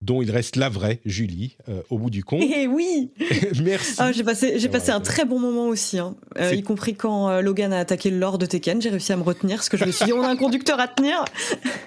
dont 0.03 0.21
il 0.21 0.29
reste 0.31 0.57
la 0.57 0.69
vraie 0.69 0.99
Julie 1.05 1.55
euh, 1.69 1.81
au 1.89 1.97
bout 1.97 2.09
du 2.09 2.23
compte. 2.23 2.43
Eh 2.43 2.67
oui 2.67 3.11
Merci. 3.63 3.95
Ah, 3.97 4.11
j'ai 4.11 4.23
passé, 4.23 4.59
j'ai 4.59 4.69
passé 4.69 4.91
un 4.91 4.99
très 4.99 5.25
bon 5.25 5.39
moment 5.39 5.67
aussi, 5.67 5.97
hein. 5.97 6.15
euh, 6.37 6.53
y 6.53 6.61
compris 6.61 6.95
quand 6.95 7.29
euh, 7.29 7.41
Logan 7.41 7.71
a 7.71 7.79
attaqué 7.79 8.09
le 8.09 8.19
Lord 8.19 8.37
de 8.37 8.45
Tekken. 8.45 8.81
J'ai 8.81 8.89
réussi 8.89 9.13
à 9.13 9.17
me 9.17 9.23
retenir 9.23 9.57
parce 9.57 9.69
que 9.69 9.77
je 9.77 9.85
me 9.85 9.91
suis 9.91 10.05
dit, 10.05 10.13
on 10.13 10.21
a 10.21 10.27
un 10.27 10.35
conducteur 10.35 10.79
à 10.79 10.87
tenir. 10.89 11.23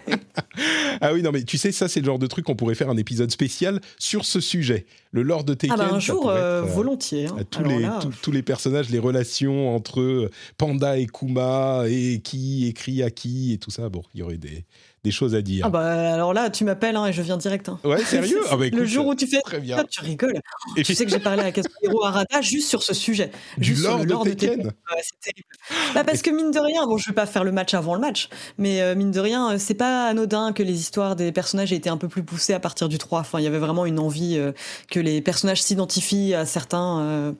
ah 1.01 1.13
oui, 1.13 1.23
non, 1.23 1.31
mais 1.31 1.43
tu 1.43 1.59
sais, 1.59 1.73
ça, 1.73 1.89
c'est 1.89 2.01
le 2.01 2.07
genre 2.07 2.19
de 2.19 2.27
truc 2.27 2.47
qu'on 2.47 2.57
pourrait 2.57 2.75
faire 2.75 2.89
un 2.89 2.97
épisode 2.97 3.31
spécial 3.31 3.81
sur 3.99 4.25
ce 4.25 4.41
sujet. 4.41 4.87
Le 5.13 5.23
Lord 5.23 5.45
de 5.45 5.55
Tekken. 5.55 5.77
Ah 5.79 5.89
bah 5.89 5.95
un 5.95 6.01
jour, 6.01 6.33
volontiers. 6.65 7.27
Hein. 7.27 7.45
Tous, 7.51 7.65
les, 7.65 7.87
tous 8.23 8.33
les 8.33 8.43
personnages, 8.43 8.89
les 8.91 8.99
relations 8.99 9.75
entre 9.75 10.31
Panda 10.57 10.99
et 10.99 11.07
Kuma 11.07 11.85
et 11.87 12.21
qui 12.23 12.67
écrit 12.67 13.03
à 13.03 13.11
qui 13.11 13.53
et 13.53 13.59
tout 13.59 13.71
ça. 13.71 13.89
Bon, 13.89 14.03
il 14.15 14.21
y 14.21 14.23
aurait 14.23 14.39
des 14.39 14.65
des 15.07 15.13
choses 15.13 15.37
à 15.37 15.41
dire. 15.41 15.67
Ah 15.67 15.71
bah 15.71 16.15
alors 16.15 16.35
là, 16.35 16.51
tu 16.51 16.65
m'appelles 16.65 16.97
hein, 16.97 17.07
et 17.07 17.13
je 17.13 17.23
viens 17.23 17.37
direct. 17.37 17.69
Hein. 17.69 17.79
Ouais, 17.85 18.05
sérieux 18.05 18.41
ah 18.51 18.57
bah 18.57 18.65
Le 18.73 18.85
jour 18.85 19.07
où 19.07 19.15
tu 19.15 19.29
fais 19.29 19.41
très 19.41 19.61
bien. 19.61 19.85
tu 19.89 20.01
rigoles. 20.01 20.41
Et 20.77 20.83
tu 20.83 20.97
sais 20.97 21.05
que 21.05 21.13
j'ai 21.13 21.21
parlé 21.21 21.45
à 21.45 21.53
Casero 21.53 22.05
Arata 22.05 22.41
juste 22.41 22.69
sur 22.69 22.83
ce 22.83 22.93
sujet. 22.93 23.31
Du 23.57 23.69
juste 23.69 23.85
lore 23.85 24.01
sur 24.01 24.25
le 24.25 24.31
de 24.31 24.35
Tekken. 24.35 24.73
c'est 25.01 25.21
terrible. 25.21 25.49
Bah 25.95 26.03
parce 26.03 26.23
que 26.23 26.31
mine 26.31 26.51
de 26.51 26.59
rien, 26.59 26.87
bon, 26.87 26.99
je 26.99 27.09
vais 27.09 27.15
pas 27.15 27.27
faire 27.27 27.45
le 27.45 27.53
match 27.53 27.73
avant 27.75 27.95
le 27.95 28.01
match, 28.01 28.29
mais 28.59 28.83
euh, 28.83 28.97
mine 28.97 29.13
de 29.13 29.21
rien, 29.21 29.53
euh, 29.53 29.59
c'est 29.59 29.75
pas 29.75 30.09
anodin 30.09 30.53
que 30.53 30.65
les 30.65 30.81
histoires 30.81 31.15
des 31.15 31.31
personnages 31.31 31.73
aient 31.73 31.77
été 31.77 31.89
un 31.89 31.99
peu 31.99 32.09
plus 32.09 32.25
poussées 32.25 32.53
à 32.53 32.61
partir 32.61 32.89
du 32.89 32.99
3. 32.99 33.21
Enfin, 33.21 33.39
il 33.39 33.45
y 33.45 33.49
avait 33.49 33.59
vraiment 33.59 33.87
une 33.87 34.01
envie 34.01 34.37
euh, 34.37 34.51
que 34.91 34.99
les 34.99 35.21
personnages 35.21 35.63
s'identifient 35.63 36.35
à 36.35 36.47
certains. 36.47 37.35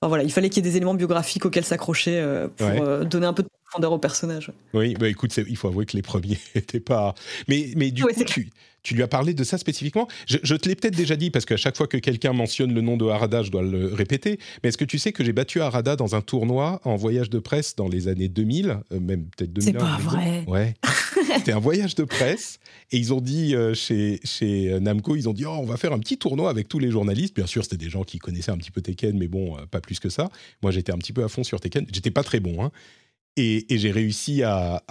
Enfin, 0.00 0.08
voilà, 0.08 0.22
il 0.22 0.30
fallait 0.30 0.48
qu'il 0.48 0.64
y 0.64 0.68
ait 0.68 0.70
des 0.70 0.76
éléments 0.76 0.94
biographiques 0.94 1.44
auxquels 1.44 1.64
s'accrocher 1.64 2.22
pour 2.56 3.04
donner 3.04 3.26
un 3.26 3.32
peu 3.32 3.42
de 3.42 3.48
profondeur 3.74 3.92
au 3.92 3.98
personnage. 3.98 4.52
Oui, 4.72 4.94
bah 4.94 5.08
écoute, 5.08 5.36
il 5.36 5.56
faut 5.56 5.68
avouer 5.68 5.84
que 5.86 5.96
les 5.96 6.02
premiers 6.02 6.38
n'étaient 6.54 6.80
pas. 6.80 7.14
Mais, 7.48 7.70
mais 7.76 7.90
du 7.90 8.02
coup, 8.02 8.24
tu, 8.24 8.50
tu, 8.82 8.94
lui 8.94 9.02
as 9.02 9.08
parlé 9.08 9.34
de 9.34 9.42
ça 9.42 9.58
spécifiquement. 9.58 10.06
Je, 10.26 10.54
te 10.54 10.68
l'ai 10.68 10.76
peut-être 10.76 10.94
déjà 10.94 11.16
dit, 11.16 11.30
parce 11.30 11.44
qu'à 11.44 11.56
chaque 11.56 11.76
fois 11.76 11.88
que 11.88 11.96
quelqu'un 11.96 12.32
mentionne 12.32 12.72
le 12.72 12.80
nom 12.80 12.96
de 12.96 13.06
Harada, 13.06 13.42
je 13.42 13.50
dois 13.50 13.62
le 13.62 13.92
répéter. 13.92 14.38
Mais 14.62 14.68
est-ce 14.68 14.78
que 14.78 14.84
tu 14.84 14.98
sais 14.98 15.12
que 15.12 15.24
j'ai 15.24 15.32
battu 15.32 15.60
Harada 15.60 15.96
dans 15.96 16.14
un 16.14 16.20
tournoi 16.20 16.80
en 16.84 16.94
voyage 16.94 17.30
de 17.30 17.38
presse 17.40 17.74
dans 17.74 17.88
les 17.88 18.06
années 18.06 18.28
2000, 18.28 18.78
euh, 18.92 19.00
même 19.00 19.26
peut-être 19.36 19.52
2001 19.52 19.72
C'est 19.72 19.78
pas 19.78 19.98
vrai. 19.98 20.44
Ouais. 20.46 20.74
C'était 21.38 21.52
un 21.52 21.60
voyage 21.60 21.94
de 21.96 22.04
presse. 22.04 22.60
Et 22.92 22.98
ils 22.98 23.12
ont 23.12 23.20
dit 23.20 23.56
euh, 23.56 23.74
chez, 23.74 24.20
chez 24.22 24.78
Namco, 24.80 25.16
ils 25.16 25.28
ont 25.28 25.32
dit 25.32 25.46
oh, 25.46 25.56
on 25.58 25.64
va 25.64 25.76
faire 25.76 25.92
un 25.92 25.98
petit 25.98 26.18
tournoi 26.18 26.48
avec 26.50 26.68
tous 26.68 26.78
les 26.78 26.90
journalistes. 26.90 27.34
Bien 27.34 27.46
sûr, 27.46 27.64
c'était 27.64 27.76
des 27.76 27.90
gens 27.90 28.04
qui 28.04 28.18
connaissaient 28.18 28.52
un 28.52 28.58
petit 28.58 28.70
peu 28.70 28.82
Tekken, 28.82 29.18
mais 29.18 29.28
bon, 29.28 29.56
euh, 29.56 29.66
pas 29.66 29.80
plus 29.80 29.98
que 29.98 30.10
ça. 30.10 30.28
Moi, 30.62 30.70
j'étais 30.70 30.92
un 30.92 30.98
petit 30.98 31.12
peu 31.12 31.24
à 31.24 31.28
fond 31.28 31.42
sur 31.42 31.60
Tekken. 31.60 31.86
J'étais 31.92 32.10
pas 32.10 32.22
très 32.22 32.40
bon, 32.40 32.62
hein. 32.62 32.70
Et, 33.36 33.66
j'ai 33.68 33.90
réussi 33.90 34.42
à, 34.44 34.82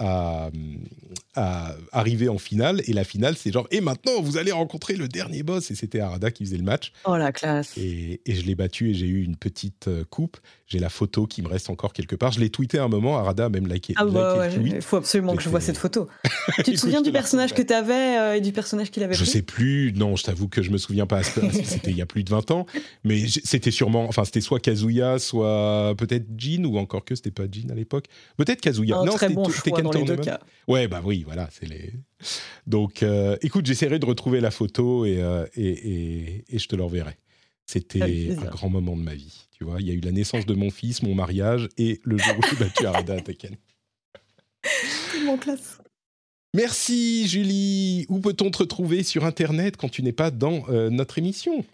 arriver 1.92 2.28
en 2.28 2.38
finale. 2.38 2.82
Et 2.86 2.92
la 2.92 3.04
finale, 3.04 3.36
c'est 3.36 3.52
genre, 3.52 3.66
et 3.70 3.80
maintenant, 3.80 4.20
vous 4.20 4.36
allez 4.36 4.52
rencontrer 4.52 4.94
le 4.96 5.08
dernier 5.08 5.42
boss. 5.42 5.70
Et 5.70 5.74
c'était 5.74 6.00
Arada 6.00 6.30
qui 6.30 6.44
faisait 6.44 6.56
le 6.56 6.62
match. 6.62 6.92
Oh 7.04 7.16
la 7.16 7.32
classe. 7.32 7.76
Et, 7.76 8.20
je 8.26 8.42
l'ai 8.42 8.54
battu 8.54 8.90
et 8.90 8.94
j'ai 8.94 9.06
eu 9.06 9.22
une 9.22 9.36
petite 9.36 9.88
euh, 9.88 10.04
coupe. 10.08 10.36
J'ai 10.66 10.78
la 10.78 10.88
photo 10.88 11.26
qui 11.26 11.42
me 11.42 11.48
reste 11.48 11.70
encore 11.70 11.92
quelque 11.92 12.16
part. 12.16 12.32
Je 12.32 12.40
l'ai 12.40 12.50
tweeté 12.50 12.78
un 12.78 12.88
moment. 12.88 13.18
Arada 13.18 13.46
a 13.46 13.48
même 13.48 13.66
liké. 13.66 13.94
Ah 13.96 14.04
bah 14.04 14.48
il 14.48 14.80
faut 14.80 14.96
absolument 14.96 15.36
que 15.36 15.42
je 15.42 15.48
vois 15.48 15.60
cette 15.60 15.76
photo. 15.76 16.08
tu 16.64 16.72
te 16.72 16.76
souviens 16.76 17.02
du 17.02 17.12
personnage 17.12 17.54
que 17.54 17.62
tu 17.62 17.72
avais 17.72 18.18
euh, 18.18 18.36
et 18.36 18.40
du 18.40 18.52
personnage 18.52 18.90
qu'il 18.90 19.02
avait 19.02 19.14
Je 19.14 19.24
sais 19.24 19.42
plus. 19.42 19.92
Non, 19.94 20.16
je 20.16 20.24
t'avoue 20.24 20.48
que 20.48 20.62
je 20.62 20.70
me 20.70 20.78
souviens 20.78 21.06
pas. 21.06 21.22
c'était 21.22 21.90
il 21.90 21.96
y 21.96 22.02
a 22.02 22.06
plus 22.06 22.24
de 22.24 22.30
20 22.30 22.50
ans. 22.50 22.66
Mais 23.04 23.26
c'était 23.26 23.70
sûrement, 23.70 24.04
enfin, 24.08 24.24
c'était 24.24 24.40
soit 24.40 24.60
Kazuya, 24.60 25.18
soit 25.18 25.94
peut-être 25.96 26.26
Jin 26.36 26.64
ou 26.64 26.78
encore 26.78 27.04
que 27.04 27.14
c'était 27.14 27.30
pas 27.30 27.44
Jin 27.50 27.70
à 27.70 27.74
l'époque. 27.74 28.06
Peut-être 28.36 28.60
Kazuya. 28.60 28.98
Un 28.98 29.04
non, 29.04 29.12
très 29.14 29.28
bon 29.28 29.48
choix 29.48 29.80
dans 29.80 29.92
les 29.92 30.04
deux 30.04 30.16
cas. 30.16 30.40
Ouais, 30.66 30.88
bah 30.88 31.02
oui, 31.04 31.22
voilà, 31.24 31.48
c'est 31.52 31.66
les. 31.66 31.92
Donc, 32.66 33.02
euh, 33.02 33.36
écoute, 33.42 33.66
j'essaierai 33.66 33.98
de 33.98 34.06
retrouver 34.06 34.40
la 34.40 34.50
photo 34.50 35.04
et, 35.04 35.20
euh, 35.22 35.46
et, 35.54 36.44
et, 36.48 36.58
je 36.58 36.66
te 36.66 36.74
l'enverrai. 36.74 37.16
C'était 37.66 38.36
un 38.36 38.50
grand 38.50 38.68
moment 38.68 38.96
de 38.96 39.02
ma 39.02 39.14
vie. 39.14 39.46
Tu 39.56 39.64
vois, 39.64 39.80
il 39.80 39.86
y 39.86 39.90
a 39.90 39.94
eu 39.94 40.00
la 40.00 40.12
naissance 40.12 40.46
de 40.46 40.54
mon 40.54 40.70
fils, 40.70 41.02
mon 41.02 41.14
mariage 41.14 41.68
et 41.78 42.00
le 42.04 42.18
jour 42.18 42.34
où 42.38 42.42
j'ai 42.50 42.56
battu 42.56 42.86
Arada 42.86 43.14
à 43.14 43.20
Tekken. 43.20 43.56
Mon 45.24 45.38
classe. 45.38 45.78
Merci 46.54 47.26
Julie. 47.26 48.06
Où 48.08 48.20
peut-on 48.20 48.50
te 48.50 48.58
retrouver 48.58 49.02
sur 49.02 49.24
Internet 49.24 49.76
quand 49.76 49.88
tu 49.88 50.02
n'es 50.02 50.12
pas 50.12 50.30
dans 50.30 50.64
euh, 50.68 50.90
notre 50.90 51.18
émission? 51.18 51.64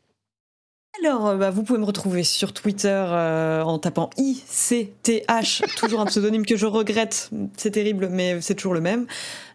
Alors, 1.02 1.28
euh, 1.28 1.36
bah, 1.36 1.50
vous 1.50 1.62
pouvez 1.62 1.78
me 1.78 1.84
retrouver 1.84 2.24
sur 2.24 2.52
Twitter 2.52 2.88
euh, 2.88 3.62
en 3.62 3.78
tapant 3.78 4.10
ICTH, 4.18 5.62
toujours 5.76 6.00
un 6.00 6.06
pseudonyme 6.06 6.44
que 6.44 6.56
je 6.56 6.66
regrette, 6.66 7.30
c'est 7.56 7.70
terrible, 7.70 8.08
mais 8.10 8.40
c'est 8.40 8.54
toujours 8.54 8.74
le 8.74 8.80
même. 8.80 9.06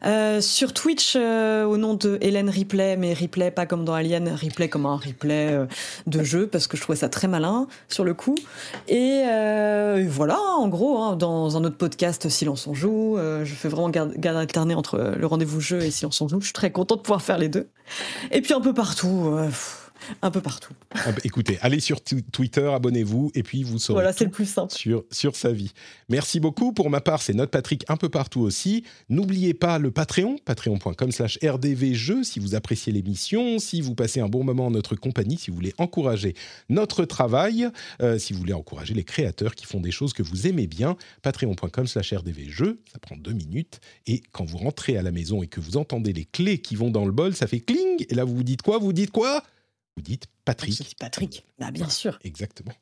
Euh, 0.05 0.41
sur 0.41 0.73
Twitch, 0.73 1.15
au 1.15 1.77
nom 1.77 1.93
de 1.93 2.17
Hélène 2.21 2.49
Ripley, 2.49 2.97
mais 2.97 3.13
Ripley 3.13 3.51
pas 3.51 3.65
comme 3.65 3.85
dans 3.85 3.93
Alien, 3.93 4.29
Ripley 4.29 4.69
comme 4.69 4.85
un 4.85 4.95
replay 4.95 5.67
de 6.07 6.23
jeu, 6.23 6.47
parce 6.47 6.67
que 6.67 6.77
je 6.77 6.81
trouvais 6.81 6.97
ça 6.97 7.09
très 7.09 7.27
malin 7.27 7.67
sur 7.89 8.03
le 8.03 8.13
coup. 8.13 8.35
Et, 8.87 9.23
voilà, 10.07 10.39
en 10.57 10.67
gros, 10.67 10.97
hein, 10.99 11.15
dans 11.15 11.57
un 11.57 11.63
autre 11.63 11.77
podcast, 11.77 12.29
Silence 12.29 12.67
on 12.67 12.73
joue, 12.73 13.17
je 13.17 13.53
fais 13.53 13.69
vraiment 13.69 13.89
garde, 13.89 14.13
garde 14.17 14.37
alternée 14.37 14.75
entre 14.75 15.13
le 15.17 15.27
rendez-vous 15.27 15.61
jeu 15.61 15.81
et 15.81 15.91
Silence 15.91 16.21
on 16.21 16.27
joue. 16.27 16.39
Je 16.39 16.45
suis 16.45 16.53
très 16.53 16.71
contente 16.71 16.99
de 16.99 17.03
pouvoir 17.03 17.21
faire 17.21 17.37
les 17.37 17.49
deux. 17.49 17.67
Et 18.31 18.41
puis 18.41 18.53
un 18.53 18.61
peu 18.61 18.73
partout 18.73 19.37
un 20.21 20.31
peu 20.31 20.41
partout. 20.41 20.73
Ah 20.93 21.11
bah, 21.11 21.17
écoutez, 21.23 21.57
allez 21.61 21.79
sur 21.79 22.01
Twitter, 22.01 22.71
abonnez-vous 22.73 23.31
et 23.35 23.43
puis 23.43 23.63
vous 23.63 23.79
saurez 23.79 23.95
voilà, 23.95 24.13
c'est 24.13 24.25
le 24.25 24.31
plus 24.31 24.45
simple. 24.45 24.73
Sur, 24.73 25.03
sur 25.11 25.35
sa 25.35 25.51
vie. 25.51 25.71
Merci 26.09 26.39
beaucoup. 26.39 26.73
Pour 26.73 26.89
ma 26.89 27.01
part, 27.01 27.21
c'est 27.21 27.33
notre 27.33 27.51
Patrick 27.51 27.85
un 27.87 27.97
peu 27.97 28.09
partout 28.09 28.41
aussi. 28.41 28.83
N'oubliez 29.09 29.53
pas 29.53 29.79
le 29.79 29.91
Patreon, 29.91 30.37
patreon.com 30.43 31.11
slash 31.11 31.39
rdvjeux 31.43 32.23
si 32.23 32.39
vous 32.39 32.55
appréciez 32.55 32.91
l'émission, 32.91 33.59
si 33.59 33.81
vous 33.81 33.95
passez 33.95 34.19
un 34.19 34.29
bon 34.29 34.43
moment 34.43 34.67
en 34.67 34.71
notre 34.71 34.95
compagnie, 34.95 35.37
si 35.37 35.49
vous 35.49 35.55
voulez 35.55 35.73
encourager 35.77 36.35
notre 36.69 37.05
travail, 37.05 37.69
euh, 38.01 38.17
si 38.19 38.33
vous 38.33 38.39
voulez 38.39 38.53
encourager 38.53 38.93
les 38.93 39.03
créateurs 39.03 39.55
qui 39.55 39.65
font 39.65 39.79
des 39.79 39.91
choses 39.91 40.13
que 40.13 40.23
vous 40.23 40.47
aimez 40.47 40.67
bien, 40.67 40.97
patreon.com 41.21 41.87
slash 41.87 42.13
rdvjeux, 42.13 42.79
ça 42.91 42.99
prend 42.99 43.15
deux 43.15 43.33
minutes. 43.33 43.79
Et 44.07 44.21
quand 44.31 44.45
vous 44.45 44.57
rentrez 44.57 44.97
à 44.97 45.01
la 45.01 45.11
maison 45.11 45.43
et 45.43 45.47
que 45.47 45.59
vous 45.59 45.77
entendez 45.77 46.13
les 46.13 46.25
clés 46.25 46.59
qui 46.59 46.75
vont 46.75 46.91
dans 46.91 47.05
le 47.05 47.11
bol, 47.11 47.35
ça 47.35 47.47
fait 47.47 47.59
cling. 47.59 48.05
Et 48.09 48.15
là, 48.15 48.23
vous 48.23 48.35
vous 48.35 48.43
dites 48.43 48.61
quoi? 48.61 48.77
Vous 48.77 48.93
dites 48.93 49.11
quoi? 49.11 49.43
Vous 49.95 50.03
dites 50.03 50.27
Patrick. 50.43 50.95
Patrick, 50.99 51.45
bah, 51.57 51.71
bien 51.71 51.89
sûr. 51.89 52.19
Exactement. 52.23 52.73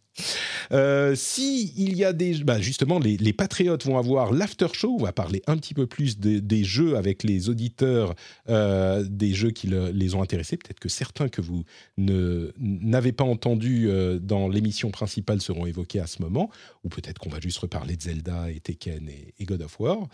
Euh, 0.72 1.16
si 1.16 1.74
il 1.76 1.96
y 1.96 2.04
a 2.04 2.14
des, 2.14 2.44
bah 2.44 2.60
justement, 2.60 3.00
les, 3.00 3.34
patriotes 3.34 3.86
vont 3.86 3.98
avoir 3.98 4.32
l'after 4.32 4.68
show. 4.74 4.96
On 5.00 5.04
va 5.04 5.12
parler 5.12 5.42
un 5.48 5.58
petit 5.58 5.74
peu 5.74 5.88
plus 5.88 6.20
des 6.20 6.64
jeux 6.64 6.98
avec 6.98 7.24
les 7.24 7.50
auditeurs, 7.50 8.14
euh, 8.50 9.04
des 9.08 9.34
jeux 9.34 9.52
qui 9.52 9.68
les 9.68 10.16
ont 10.16 10.22
intéressés. 10.22 10.58
Peut-être 10.58 10.80
que 10.80 10.90
certains 10.90 11.30
que 11.30 11.42
vous 11.42 11.64
n'avez 11.98 13.12
pas 13.12 13.24
entendus 13.24 13.90
euh, 13.90 14.20
dans 14.20 14.48
l'émission 14.48 14.92
principale 14.92 15.42
seront 15.42 15.66
évoqués 15.66 16.00
à 16.00 16.08
ce 16.08 16.22
moment, 16.22 16.50
ou 16.84 16.90
peut-être 16.90 17.20
qu'on 17.20 17.30
va 17.30 17.40
juste 17.40 17.58
reparler 17.60 17.96
de 17.96 18.02
Zelda 18.02 18.52
et 18.52 18.60
Tekken 18.60 19.10
et, 19.10 19.34
et, 19.40 19.46
God 19.46 19.62
of 19.62 19.80
War. 19.80 20.08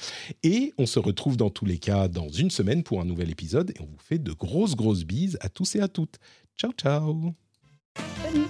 Et 0.44 0.74
on 0.78 0.86
se 0.86 1.00
retrouve 1.00 1.36
dans 1.36 1.50
tous 1.50 1.66
les 1.66 1.78
cas 1.78 2.08
dans 2.08 2.30
une 2.30 2.52
semaine 2.52 2.84
pour 2.84 3.02
un 3.02 3.06
nouvel 3.06 3.30
épisode. 3.30 3.72
Et 3.72 3.82
on 3.82 3.86
vous 3.86 4.00
fait 4.00 4.20
de 4.20 4.32
grosses 4.32 4.76
grosses 4.76 5.04
bises 5.04 5.38
à 5.42 5.50
tous 5.50 5.76
et 5.76 5.82
à 5.82 5.88
toutes. 5.88 6.20
Ciao 6.60 6.74
ciao. 6.74 7.36
Salut. 8.22 8.50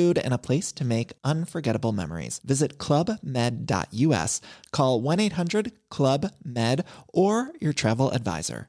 food, 0.00 0.18
and 0.18 0.32
a 0.32 0.38
place 0.38 0.72
to 0.72 0.84
make 0.84 1.12
unforgettable 1.24 1.92
memories. 1.92 2.40
Visit 2.44 2.78
clubmed.us, 2.78 4.40
call 4.72 5.00
1 5.00 5.20
800 5.20 5.72
Club 5.90 6.32
Med, 6.42 6.84
or 7.08 7.52
your 7.60 7.72
travel 7.72 8.10
advisor. 8.10 8.68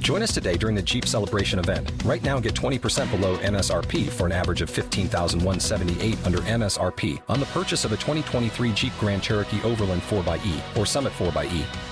Join 0.00 0.22
us 0.22 0.34
today 0.34 0.56
during 0.56 0.74
the 0.74 0.82
Jeep 0.82 1.06
Celebration 1.06 1.60
event. 1.60 1.92
Right 2.04 2.22
now, 2.24 2.40
get 2.40 2.54
20% 2.54 3.08
below 3.12 3.36
MSRP 3.36 4.08
for 4.08 4.26
an 4.26 4.32
average 4.32 4.60
of 4.60 4.68
15178 4.68 6.26
under 6.26 6.38
MSRP 6.38 7.22
on 7.28 7.38
the 7.38 7.46
purchase 7.46 7.84
of 7.84 7.92
a 7.92 7.96
2023 7.96 8.72
Jeep 8.72 8.92
Grand 8.98 9.22
Cherokee 9.22 9.62
Overland 9.62 10.02
4xE 10.02 10.76
or 10.76 10.86
Summit 10.86 11.12
4xE. 11.12 11.91